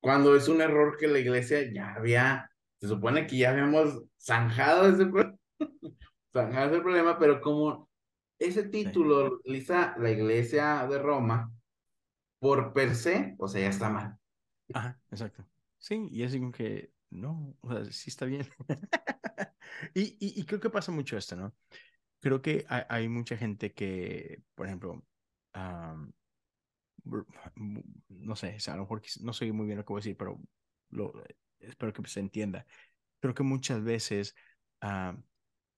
cuando 0.00 0.34
es 0.36 0.48
un 0.48 0.60
error 0.60 0.96
que 0.96 1.08
la 1.08 1.18
iglesia 1.18 1.72
ya 1.72 1.94
había, 1.94 2.50
se 2.84 2.88
supone 2.88 3.26
que 3.26 3.38
ya 3.38 3.50
habíamos 3.50 4.04
zanjado 4.20 4.86
ese, 4.88 5.10
zanjado 6.34 6.70
ese 6.70 6.82
problema, 6.82 7.18
pero 7.18 7.40
como 7.40 7.88
ese 8.38 8.64
título 8.64 9.26
lo 9.26 9.34
utiliza 9.36 9.96
la 9.96 10.10
iglesia 10.10 10.86
de 10.86 10.98
Roma, 10.98 11.50
por 12.38 12.74
per 12.74 12.94
se, 12.94 13.36
o 13.38 13.48
sea, 13.48 13.62
ya 13.62 13.68
está 13.70 13.88
mal. 13.88 14.18
Ajá, 14.74 15.00
exacto. 15.10 15.48
Sí, 15.78 16.08
y 16.10 16.24
es 16.24 16.36
como 16.36 16.52
que 16.52 16.92
no, 17.08 17.56
o 17.62 17.72
sea, 17.72 17.86
sí 17.86 18.10
está 18.10 18.26
bien. 18.26 18.46
y, 19.94 20.18
y, 20.20 20.44
creo 20.44 20.60
que 20.60 20.68
pasa 20.68 20.92
mucho 20.92 21.16
esto, 21.16 21.36
¿no? 21.36 21.54
Creo 22.20 22.42
que 22.42 22.66
hay, 22.68 23.08
mucha 23.08 23.38
gente 23.38 23.72
que, 23.72 24.42
por 24.54 24.66
ejemplo, 24.66 25.02
no 28.08 28.36
sé, 28.36 28.58
a 28.66 28.76
lo 28.76 28.82
mejor 28.82 29.00
no 29.22 29.32
sé 29.32 29.50
muy 29.52 29.64
bien 29.64 29.78
lo 29.78 29.86
que 29.86 29.92
voy 29.94 30.00
a 30.00 30.02
decir, 30.02 30.18
pero 30.18 30.38
lo, 30.90 31.14
espero 31.66 31.92
que 31.92 32.06
se 32.06 32.20
entienda. 32.20 32.66
Creo 33.20 33.34
que 33.34 33.42
muchas 33.42 33.82
veces 33.82 34.34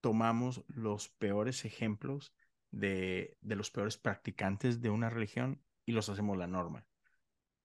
tomamos 0.01 0.65
los 0.69 1.09
peores 1.11 1.65
ejemplos 1.65 2.35
de, 2.71 3.37
de 3.41 3.57
los 3.57 3.71
peores 3.71 3.99
practicantes 3.99 4.81
de 4.81 4.91
una 4.91 5.11
religión 5.11 5.63
y 5.85 5.93
los 5.93 6.09
hacemos 6.09 6.37
la 6.37 6.49
norma. 6.49 6.85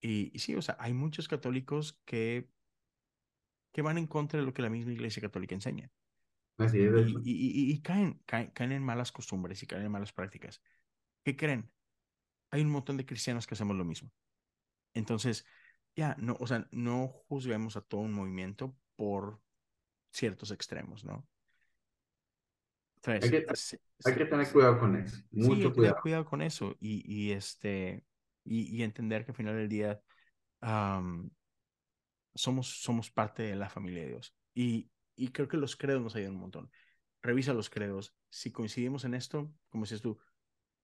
Y, 0.00 0.30
y, 0.34 0.38
sí, 0.38 0.54
o 0.54 0.62
sea, 0.62 0.76
hay 0.78 0.92
muchos 0.92 1.28
católicos 1.28 2.00
que 2.04 2.48
que 3.72 3.82
van 3.82 3.98
en 3.98 4.06
contra 4.06 4.38
de 4.38 4.46
lo 4.46 4.52
que 4.54 4.62
la 4.62 4.70
misma 4.70 4.92
Iglesia 4.92 5.22
Católica 5.22 5.54
enseña. 5.54 5.90
Así 6.58 6.80
es. 6.80 7.10
Y, 7.24 7.72
y, 7.72 7.80
caen, 7.80 8.22
caen, 8.26 8.72
en 8.72 8.84
malas 8.84 9.10
costumbres 9.10 9.62
y 9.62 9.66
caen 9.66 9.84
en 9.84 9.90
malas 9.90 10.12
prácticas. 10.12 10.62
¿Qué 11.24 11.36
creen? 11.36 11.70
Hay 12.50 12.62
un 12.62 12.70
montón 12.70 12.98
de 12.98 13.06
cristianos 13.06 13.46
que 13.46 13.54
hacemos 13.54 13.76
lo 13.76 13.84
mismo. 13.84 14.12
Entonces, 14.92 15.46
ya, 15.94 16.16
no, 16.18 16.36
o 16.40 16.46
sea, 16.46 16.66
no 16.70 17.08
juzguemos 17.28 17.76
a 17.76 17.82
todo 17.82 18.00
un 18.00 18.12
movimiento 18.12 18.76
por 18.96 19.40
ciertos 20.10 20.50
extremos, 20.50 21.04
¿no? 21.04 21.26
hay, 23.04 23.20
que, 23.20 23.46
hay, 24.04 24.14
que, 24.14 24.24
tener 24.26 24.52
cuidado 24.52 24.78
con 24.78 24.96
eso. 24.96 25.16
Mucho 25.30 25.68
sí, 25.68 25.74
cuidado. 25.74 25.74
Tener 25.74 25.94
cuidado 26.02 26.24
con 26.24 26.42
eso 26.42 26.76
y, 26.78 27.02
y 27.04 27.32
este, 27.32 28.04
y, 28.44 28.82
entender 28.82 29.24
que 29.24 29.32
al 29.32 29.36
final 29.36 29.56
del 29.56 29.68
día 29.68 30.00
somos, 32.34 32.80
somos 32.80 33.10
parte 33.10 33.42
de 33.42 33.56
la 33.56 33.68
familia 33.68 34.02
de 34.02 34.08
Dios. 34.08 34.34
Y, 34.54 34.90
y 35.16 35.28
creo 35.28 35.48
que 35.48 35.56
los 35.56 35.76
credos 35.76 36.02
nos 36.02 36.14
ayudan 36.14 36.34
un 36.34 36.40
montón. 36.40 36.70
Revisa 37.22 37.54
los 37.54 37.70
credos. 37.70 38.16
Si 38.30 38.52
coincidimos 38.52 39.04
en 39.04 39.14
esto, 39.14 39.52
como 39.68 39.84
dices 39.84 40.00
tú, 40.00 40.18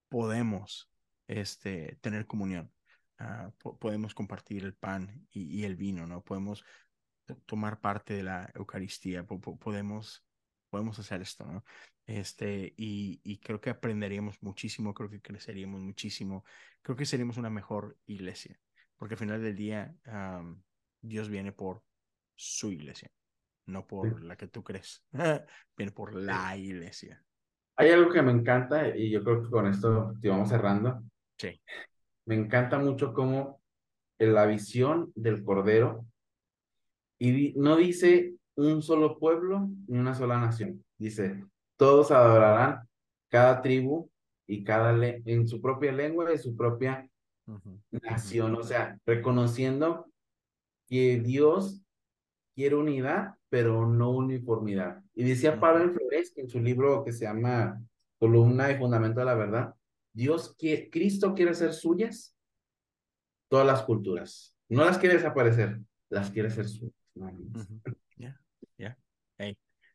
podemos 0.09 0.91
este, 1.27 1.99
tener 2.01 2.27
comunión. 2.27 2.73
Ah, 3.19 3.51
podemos 3.81 4.15
compartir 4.15 4.65
el 4.65 4.75
pan 4.75 5.27
y, 5.31 5.65
el 5.65 5.75
vino, 5.75 6.07
¿no? 6.07 6.23
Podemos 6.23 6.65
tomar 7.47 7.81
parte 7.81 8.15
de 8.15 8.23
la 8.23 8.51
Eucaristía, 8.55 9.27
podemos, 9.27 10.25
podemos 10.71 10.99
hacer 11.01 11.23
esto, 11.23 11.45
¿no? 11.45 11.65
Este, 12.07 12.75
y, 12.77 13.21
y, 13.25 13.39
creo 13.39 13.61
que 13.61 13.71
aprenderíamos 13.71 14.41
muchísimo, 14.41 14.95
creo 14.95 15.11
que 15.11 15.21
creceríamos 15.21 15.81
muchísimo, 15.81 16.45
creo 16.81 16.97
que 16.97 17.05
seríamos 17.05 17.37
una 17.37 17.51
mejor 17.51 17.99
iglesia, 18.07 18.59
porque 18.97 19.15
al 19.15 19.19
final 19.19 19.43
del 19.43 19.57
día, 19.57 19.95
Dios 21.01 21.29
viene 21.29 21.53
por 21.53 21.83
su 22.37 22.71
iglesia, 22.71 23.11
no 23.67 23.87
por 23.87 24.23
la 24.23 24.37
que 24.37 24.47
tú 24.47 24.63
crees, 24.63 25.05
viene 25.77 25.93
por 25.93 26.15
la 26.15 26.57
iglesia. 26.57 27.23
Hay 27.77 27.91
algo 27.91 28.11
que 28.11 28.23
me 28.23 28.33
encanta 28.33 28.97
y 28.97 29.11
yo 29.11 29.23
creo 29.23 29.43
que 29.43 29.51
con 29.51 29.67
esto 29.67 30.15
te 30.21 30.29
vamos 30.29 30.49
cerrando. 30.49 31.03
Sí. 31.37 31.61
Me 32.29 32.35
encanta 32.35 32.79
mucho 32.79 33.15
cómo 33.15 33.59
en 34.19 34.35
la 34.35 34.45
visión 34.45 35.11
del 35.15 35.43
Cordero 35.43 36.05
y 37.19 37.55
no 37.57 37.75
dice 37.75 38.35
un 38.55 38.83
solo 38.83 39.19
pueblo 39.19 39.71
ni 39.87 39.97
una 39.97 40.15
sola 40.15 40.39
nación. 40.39 40.85
Dice, 40.99 41.43
todos 41.79 42.11
adorarán 42.11 42.87
cada 43.31 43.63
tribu 43.63 44.11
y 44.47 44.63
cada 44.63 44.95
en 45.07 45.49
su 45.49 45.63
propia 45.63 45.91
lengua 45.91 46.31
y 46.31 46.37
su 46.37 46.55
propia 46.55 47.09
nación. 47.91 48.57
O 48.57 48.63
sea, 48.63 48.99
reconociendo 49.07 50.05
que 50.87 51.21
Dios 51.21 51.81
quiere 52.55 52.75
unidad, 52.75 53.37
pero 53.49 53.87
no 53.87 54.11
uniformidad. 54.11 55.03
Y 55.15 55.25
decía 55.25 55.59
Pablo 55.59 55.95
Flores 55.95 56.35
en 56.37 56.51
su 56.51 56.61
libro 56.61 57.03
que 57.05 57.13
se 57.13 57.25
llama 57.25 57.83
Columna 58.19 58.71
y 58.71 58.77
Fundamento 58.77 59.21
de 59.21 59.27
la 59.27 59.35
Verdad, 59.35 59.75
Dios 60.13 60.55
quiere, 60.59 60.91
Cristo 60.91 61.35
quiere 61.35 61.53
hacer 61.53 61.73
suyas 61.73 62.37
todas 63.49 63.67
las 63.67 63.83
culturas. 63.83 64.57
No 64.69 64.85
las 64.85 64.99
quiere 64.99 65.17
desaparecer, 65.17 65.81
las 66.09 66.31
quiere 66.31 66.49
hacer 66.49 66.69
suyas. 66.69 66.95
Ya, 68.17 68.41
ya. 68.77 68.99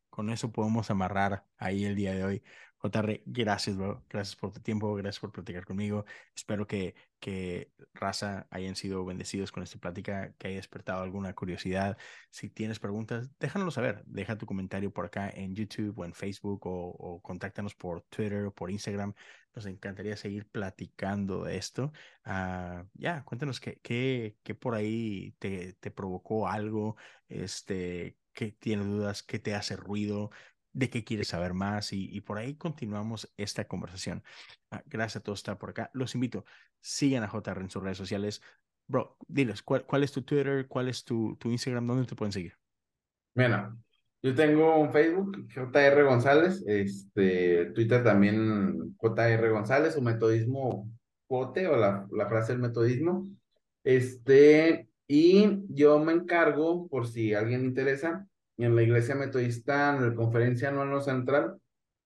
Con 0.09 0.29
eso 0.29 0.51
podemos 0.51 0.91
amarrar 0.91 1.43
ahí 1.57 1.85
el 1.85 1.95
día 1.95 2.13
de 2.13 2.23
hoy. 2.23 2.43
JR, 2.83 3.21
gracias, 3.25 3.77
bro. 3.77 4.03
Gracias 4.09 4.35
por 4.35 4.51
tu 4.51 4.59
tiempo, 4.59 4.93
gracias 4.95 5.21
por 5.21 5.31
platicar 5.31 5.65
conmigo. 5.65 6.03
Espero 6.35 6.67
que, 6.67 6.95
que 7.19 7.71
raza 7.93 8.45
hayan 8.51 8.75
sido 8.75 9.05
bendecidos 9.05 9.53
con 9.53 9.63
esta 9.63 9.79
plática, 9.79 10.33
que 10.37 10.49
haya 10.49 10.57
despertado 10.57 11.01
alguna 11.01 11.33
curiosidad. 11.33 11.97
Si 12.29 12.49
tienes 12.49 12.79
preguntas, 12.79 13.29
déjanoslo 13.39 13.71
saber. 13.71 14.03
Deja 14.05 14.37
tu 14.37 14.45
comentario 14.45 14.91
por 14.91 15.05
acá 15.05 15.29
en 15.29 15.55
YouTube 15.55 15.97
o 15.97 16.03
en 16.05 16.13
Facebook 16.13 16.67
o, 16.67 16.89
o 16.89 17.21
contáctanos 17.21 17.73
por 17.73 18.01
Twitter 18.03 18.45
o 18.47 18.53
por 18.53 18.69
Instagram. 18.69 19.13
Nos 19.55 19.65
encantaría 19.65 20.17
seguir 20.17 20.47
platicando 20.49 21.43
de 21.45 21.57
esto. 21.57 21.93
Ah, 22.25 22.85
ya, 22.95 23.23
cuéntanos 23.23 23.59
qué, 23.61 23.79
qué, 23.81 24.37
qué, 24.43 24.55
por 24.55 24.75
ahí 24.75 25.35
te, 25.39 25.73
te 25.73 25.89
provocó 25.91 26.47
algo, 26.49 26.97
este, 27.29 28.17
qué 28.33 28.51
tienes 28.51 28.87
dudas, 28.87 29.23
qué 29.23 29.39
te 29.39 29.55
hace 29.55 29.75
ruido, 29.75 30.31
de 30.73 30.89
qué 30.89 31.03
quieres 31.03 31.29
saber 31.29 31.53
más 31.53 31.93
y, 31.93 32.19
por 32.21 32.37
ahí 32.37 32.55
continuamos 32.55 33.31
esta 33.37 33.65
conversación. 33.65 34.23
Ah, 34.71 34.83
gracias 34.85 35.17
a 35.17 35.23
todos 35.23 35.39
estar 35.39 35.57
por 35.57 35.69
acá. 35.69 35.89
Los 35.93 36.15
invito, 36.15 36.45
sigan 36.81 37.23
a 37.23 37.27
JR 37.27 37.61
en 37.61 37.69
sus 37.69 37.83
redes 37.83 37.97
sociales. 37.97 38.41
Bro, 38.87 39.17
diles, 39.27 39.61
¿cuál, 39.61 39.85
cuál 39.85 40.03
es 40.03 40.11
tu 40.11 40.23
Twitter? 40.23 40.67
¿Cuál 40.67 40.89
es 40.89 41.05
tu, 41.05 41.37
tu 41.37 41.49
Instagram? 41.49 41.87
¿Dónde 41.87 42.05
te 42.05 42.15
pueden 42.15 42.31
seguir? 42.31 42.53
Mira, 43.35 43.75
yo 44.21 44.35
tengo 44.35 44.77
un 44.77 44.91
Facebook, 44.91 45.47
JR 45.53 46.03
González, 46.03 46.63
este, 46.67 47.67
Twitter 47.67 48.03
también 48.03 48.95
JR 48.97 49.49
González, 49.49 49.95
o 49.95 50.01
metodismo 50.01 50.89
Cote 51.27 51.67
o 51.67 51.77
la, 51.77 52.07
la 52.11 52.27
frase 52.27 52.51
del 52.51 52.61
metodismo. 52.61 53.27
Este, 53.83 54.87
y 55.07 55.63
yo 55.69 55.99
me 55.99 56.13
encargo, 56.13 56.87
por 56.87 57.07
si 57.07 57.33
alguien 57.33 57.61
le 57.61 57.67
interesa, 57.67 58.27
en 58.57 58.75
la 58.75 58.83
iglesia 58.83 59.15
metodista, 59.15 59.95
en 59.95 60.09
la 60.09 60.15
conferencia 60.15 60.69
anual 60.69 61.01
central, 61.01 61.57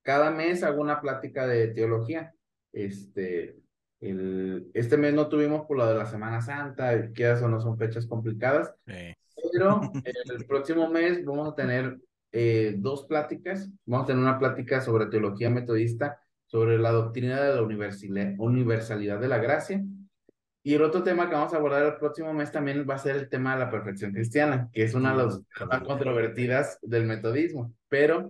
cada 0.02 0.32
mes 0.32 0.64
hago 0.64 0.82
una 0.82 1.02
plática 1.02 1.46
de 1.48 1.68
teología. 1.70 2.34
Este, 2.72 3.58
el, 4.00 4.70
este 4.74 4.98
mes 4.98 5.14
no 5.14 5.28
tuvimos 5.28 5.66
por 5.66 5.78
lo 5.78 5.88
de 5.88 5.96
la 5.96 6.06
Semana 6.06 6.42
Santa, 6.42 7.12
que 7.12 7.32
eso 7.32 7.48
no 7.50 7.60
son 7.60 7.78
fechas 7.78 8.06
complicadas, 8.06 8.74
pero 8.86 9.82
el 10.38 10.46
próximo 10.46 10.90
mes 10.90 11.26
vamos 11.26 11.50
a 11.50 11.56
tener 11.56 12.00
eh, 12.32 12.76
dos 12.78 13.06
pláticas. 13.06 13.70
Vamos 13.86 14.06
a 14.06 14.08
tener 14.08 14.24
una 14.24 14.40
plática 14.40 14.82
sobre 14.82 15.08
teología 15.08 15.50
metodista, 15.50 16.22
sobre 16.46 16.78
la 16.78 16.92
doctrina 16.92 17.42
de 17.42 17.56
la 17.56 17.62
universalidad 18.38 19.20
de 19.20 19.28
la 19.28 19.38
gracia 19.40 19.84
y 20.68 20.74
el 20.74 20.82
otro 20.82 21.02
tema 21.02 21.30
que 21.30 21.34
vamos 21.34 21.54
a 21.54 21.56
abordar 21.56 21.86
el 21.86 21.96
próximo 21.96 22.34
mes 22.34 22.52
también 22.52 22.86
va 22.86 22.96
a 22.96 22.98
ser 22.98 23.16
el 23.16 23.30
tema 23.30 23.54
de 23.54 23.60
la 23.64 23.72
perfección 23.72 24.12
cristiana, 24.12 24.70
que 24.74 24.84
es 24.84 24.94
una 24.94 25.16
de 25.16 25.24
las 25.24 25.42
más 25.66 25.82
controvertidas 25.82 26.78
del 26.82 27.06
metodismo. 27.06 27.74
Pero, 27.88 28.30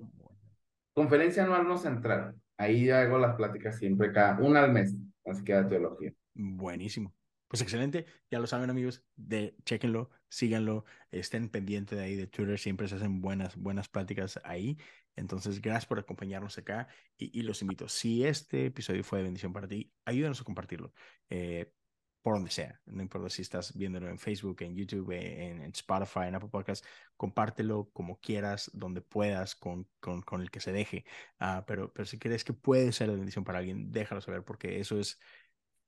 conferencia 0.94 1.46
anual 1.46 1.68
no 1.68 1.80
central. 1.80 2.36
Ahí 2.56 2.92
hago 2.92 3.18
las 3.18 3.36
pláticas 3.36 3.80
siempre, 3.80 4.12
cada 4.12 4.38
una 4.38 4.64
al 4.64 4.72
mes, 4.72 4.96
así 5.26 5.44
que 5.44 5.56
de 5.56 5.64
teología. 5.64 6.14
Buenísimo. 6.36 7.12
Pues 7.48 7.64
excelente, 7.64 8.06
ya 8.30 8.38
lo 8.38 8.46
saben 8.46 8.70
amigos, 8.70 9.04
de, 9.16 9.56
chequenlo, 9.66 10.12
síganlo, 10.30 10.86
estén 11.10 11.50
pendientes 11.50 11.98
de 11.98 12.04
ahí 12.04 12.16
de 12.16 12.28
Twitter, 12.28 12.60
siempre 12.60 12.88
se 12.88 12.98
hacen 12.98 13.20
buenas, 13.20 13.56
buenas 13.56 13.90
pláticas 13.90 14.40
ahí. 14.44 14.78
Entonces, 15.16 15.60
gracias 15.60 15.88
por 15.88 15.98
acompañarnos 15.98 16.56
acá 16.60 16.88
y, 17.18 17.42
los 17.42 17.64
invito. 17.64 17.90
Si 17.90 18.24
este 18.24 18.68
episodio 18.68 19.04
fue 19.04 19.18
de 19.18 19.24
bendición 19.24 19.54
para 19.54 19.68
ti, 19.68 19.92
ayúdanos 20.06 20.40
a 20.40 20.44
compartirlo. 20.44 20.94
Eh, 21.32 21.72
por 22.28 22.36
donde 22.36 22.52
sea, 22.52 22.78
no 22.88 23.02
importa 23.02 23.30
si 23.30 23.42
estás 23.42 23.74
viéndolo 23.78 24.10
en 24.10 24.20
Facebook, 24.20 24.58
en 24.60 24.76
YouTube, 24.76 25.12
en, 25.14 25.62
Spotify, 25.72 26.26
en 26.28 26.36
Apple 26.36 26.50
Podcasts, 26.50 26.86
compártelo 27.16 27.90
como 27.94 28.20
quieras, 28.20 28.70
donde 28.74 29.00
puedas, 29.00 29.56
con, 29.56 29.88
con, 30.02 30.24
con 30.24 30.42
el 30.42 30.52
que 30.52 30.60
se 30.60 30.74
deje. 30.74 31.06
Uh, 31.40 31.64
pero, 31.66 31.94
pero 31.94 32.06
si 32.06 32.20
crees 32.20 32.44
que 32.44 32.52
puede 32.52 32.92
ser 32.92 33.10
de 33.10 33.16
bendición 33.16 33.46
para 33.46 33.60
alguien, 33.60 33.94
déjalo 33.94 34.20
saber, 34.20 34.44
porque 34.44 34.82
eso 34.82 35.00
es, 35.00 35.22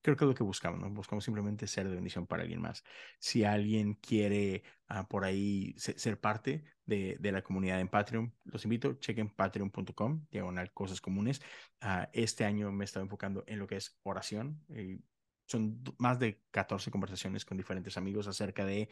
creo 0.01 0.15
que 0.15 0.23
es 0.23 0.29
lo 0.29 0.33
que 0.33 0.43
buscamos, 0.43 0.79
¿no? 0.79 0.89
Buscamos 0.91 1.25
simplemente 1.25 1.67
ser 1.67 1.89
de 1.89 1.95
bendición 1.95 2.25
para 2.25 2.43
alguien 2.43 2.61
más. 2.61 2.85
Si 3.19 3.43
alguien 3.43 3.95
quiere 3.95 4.63
uh, 4.89 5.05
por 5.09 5.25
ahí 5.25 5.75
ser, 5.77 6.21
parte 6.21 6.63
de, 6.85 7.17
de, 7.19 7.31
la 7.33 7.41
comunidad 7.41 7.81
en 7.81 7.89
Patreon, 7.89 8.33
los 8.45 8.63
invito, 8.63 8.93
chequen 8.93 9.27
patreon.com, 9.27 10.25
diagonal 10.31 10.71
cosas 10.71 11.01
comunes. 11.01 11.41
Uh, 11.81 12.07
este 12.13 12.45
año 12.45 12.71
me 12.71 12.83
he 12.83 12.85
estado 12.85 13.03
enfocando 13.03 13.43
en 13.45 13.59
lo 13.59 13.67
que 13.67 13.75
es 13.75 13.99
oración. 14.03 14.63
Y 14.69 15.03
son 15.49 15.83
más 15.97 16.19
de 16.19 16.41
14 16.51 16.91
conversaciones 16.91 17.43
con 17.43 17.57
diferentes 17.57 17.97
amigos 17.97 18.27
acerca 18.27 18.65
de 18.65 18.89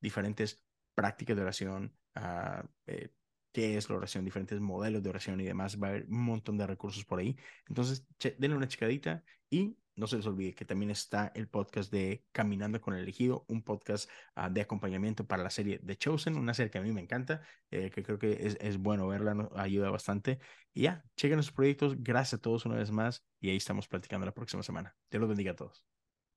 diferentes 0.00 0.62
prácticas 0.94 1.36
de 1.36 1.42
oración, 1.42 1.96
uh, 2.16 2.66
eh, 2.86 3.10
qué 3.52 3.76
es 3.76 3.88
la 3.88 3.96
oración, 3.96 4.24
diferentes 4.24 4.60
modelos 4.60 5.02
de 5.02 5.10
oración 5.10 5.40
y 5.40 5.44
demás. 5.44 5.80
Va 5.80 5.88
a 5.88 5.90
haber 5.90 6.06
un 6.08 6.22
montón 6.24 6.58
de 6.58 6.66
recursos 6.66 7.04
por 7.04 7.20
ahí. 7.20 7.36
Entonces, 7.68 8.06
denle 8.38 8.56
una 8.56 8.68
checadita 8.68 9.24
y 9.48 9.76
no 9.96 10.06
se 10.06 10.16
les 10.16 10.26
olvide 10.26 10.54
que 10.54 10.64
también 10.64 10.90
está 10.90 11.30
el 11.34 11.48
podcast 11.48 11.90
de 11.92 12.24
Caminando 12.32 12.80
con 12.80 12.94
el 12.94 13.02
Elegido, 13.02 13.44
un 13.48 13.62
podcast 13.62 14.10
uh, 14.36 14.52
de 14.52 14.60
acompañamiento 14.60 15.26
para 15.26 15.42
la 15.42 15.50
serie 15.50 15.78
The 15.78 15.96
Chosen, 15.96 16.36
una 16.36 16.52
serie 16.52 16.70
que 16.70 16.78
a 16.78 16.82
mí 16.82 16.92
me 16.92 17.00
encanta, 17.00 17.42
eh, 17.70 17.90
que 17.90 18.02
creo 18.02 18.18
que 18.18 18.46
es, 18.46 18.56
es 18.60 18.76
bueno 18.76 19.06
verla, 19.06 19.34
nos 19.34 19.52
ayuda 19.56 19.90
bastante. 19.90 20.40
Y 20.72 20.82
ya, 20.82 21.04
chequen 21.16 21.36
los 21.36 21.52
proyectos. 21.52 21.94
Gracias 22.02 22.40
a 22.40 22.42
todos 22.42 22.66
una 22.66 22.76
vez 22.76 22.90
más 22.90 23.24
y 23.40 23.50
ahí 23.50 23.56
estamos 23.56 23.88
platicando 23.88 24.26
la 24.26 24.34
próxima 24.34 24.62
semana. 24.62 24.96
Dios 25.10 25.20
los 25.20 25.28
bendiga 25.28 25.52
a 25.52 25.56
todos. 25.56 25.93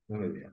Muy 0.08 0.28
bien. 0.30 0.52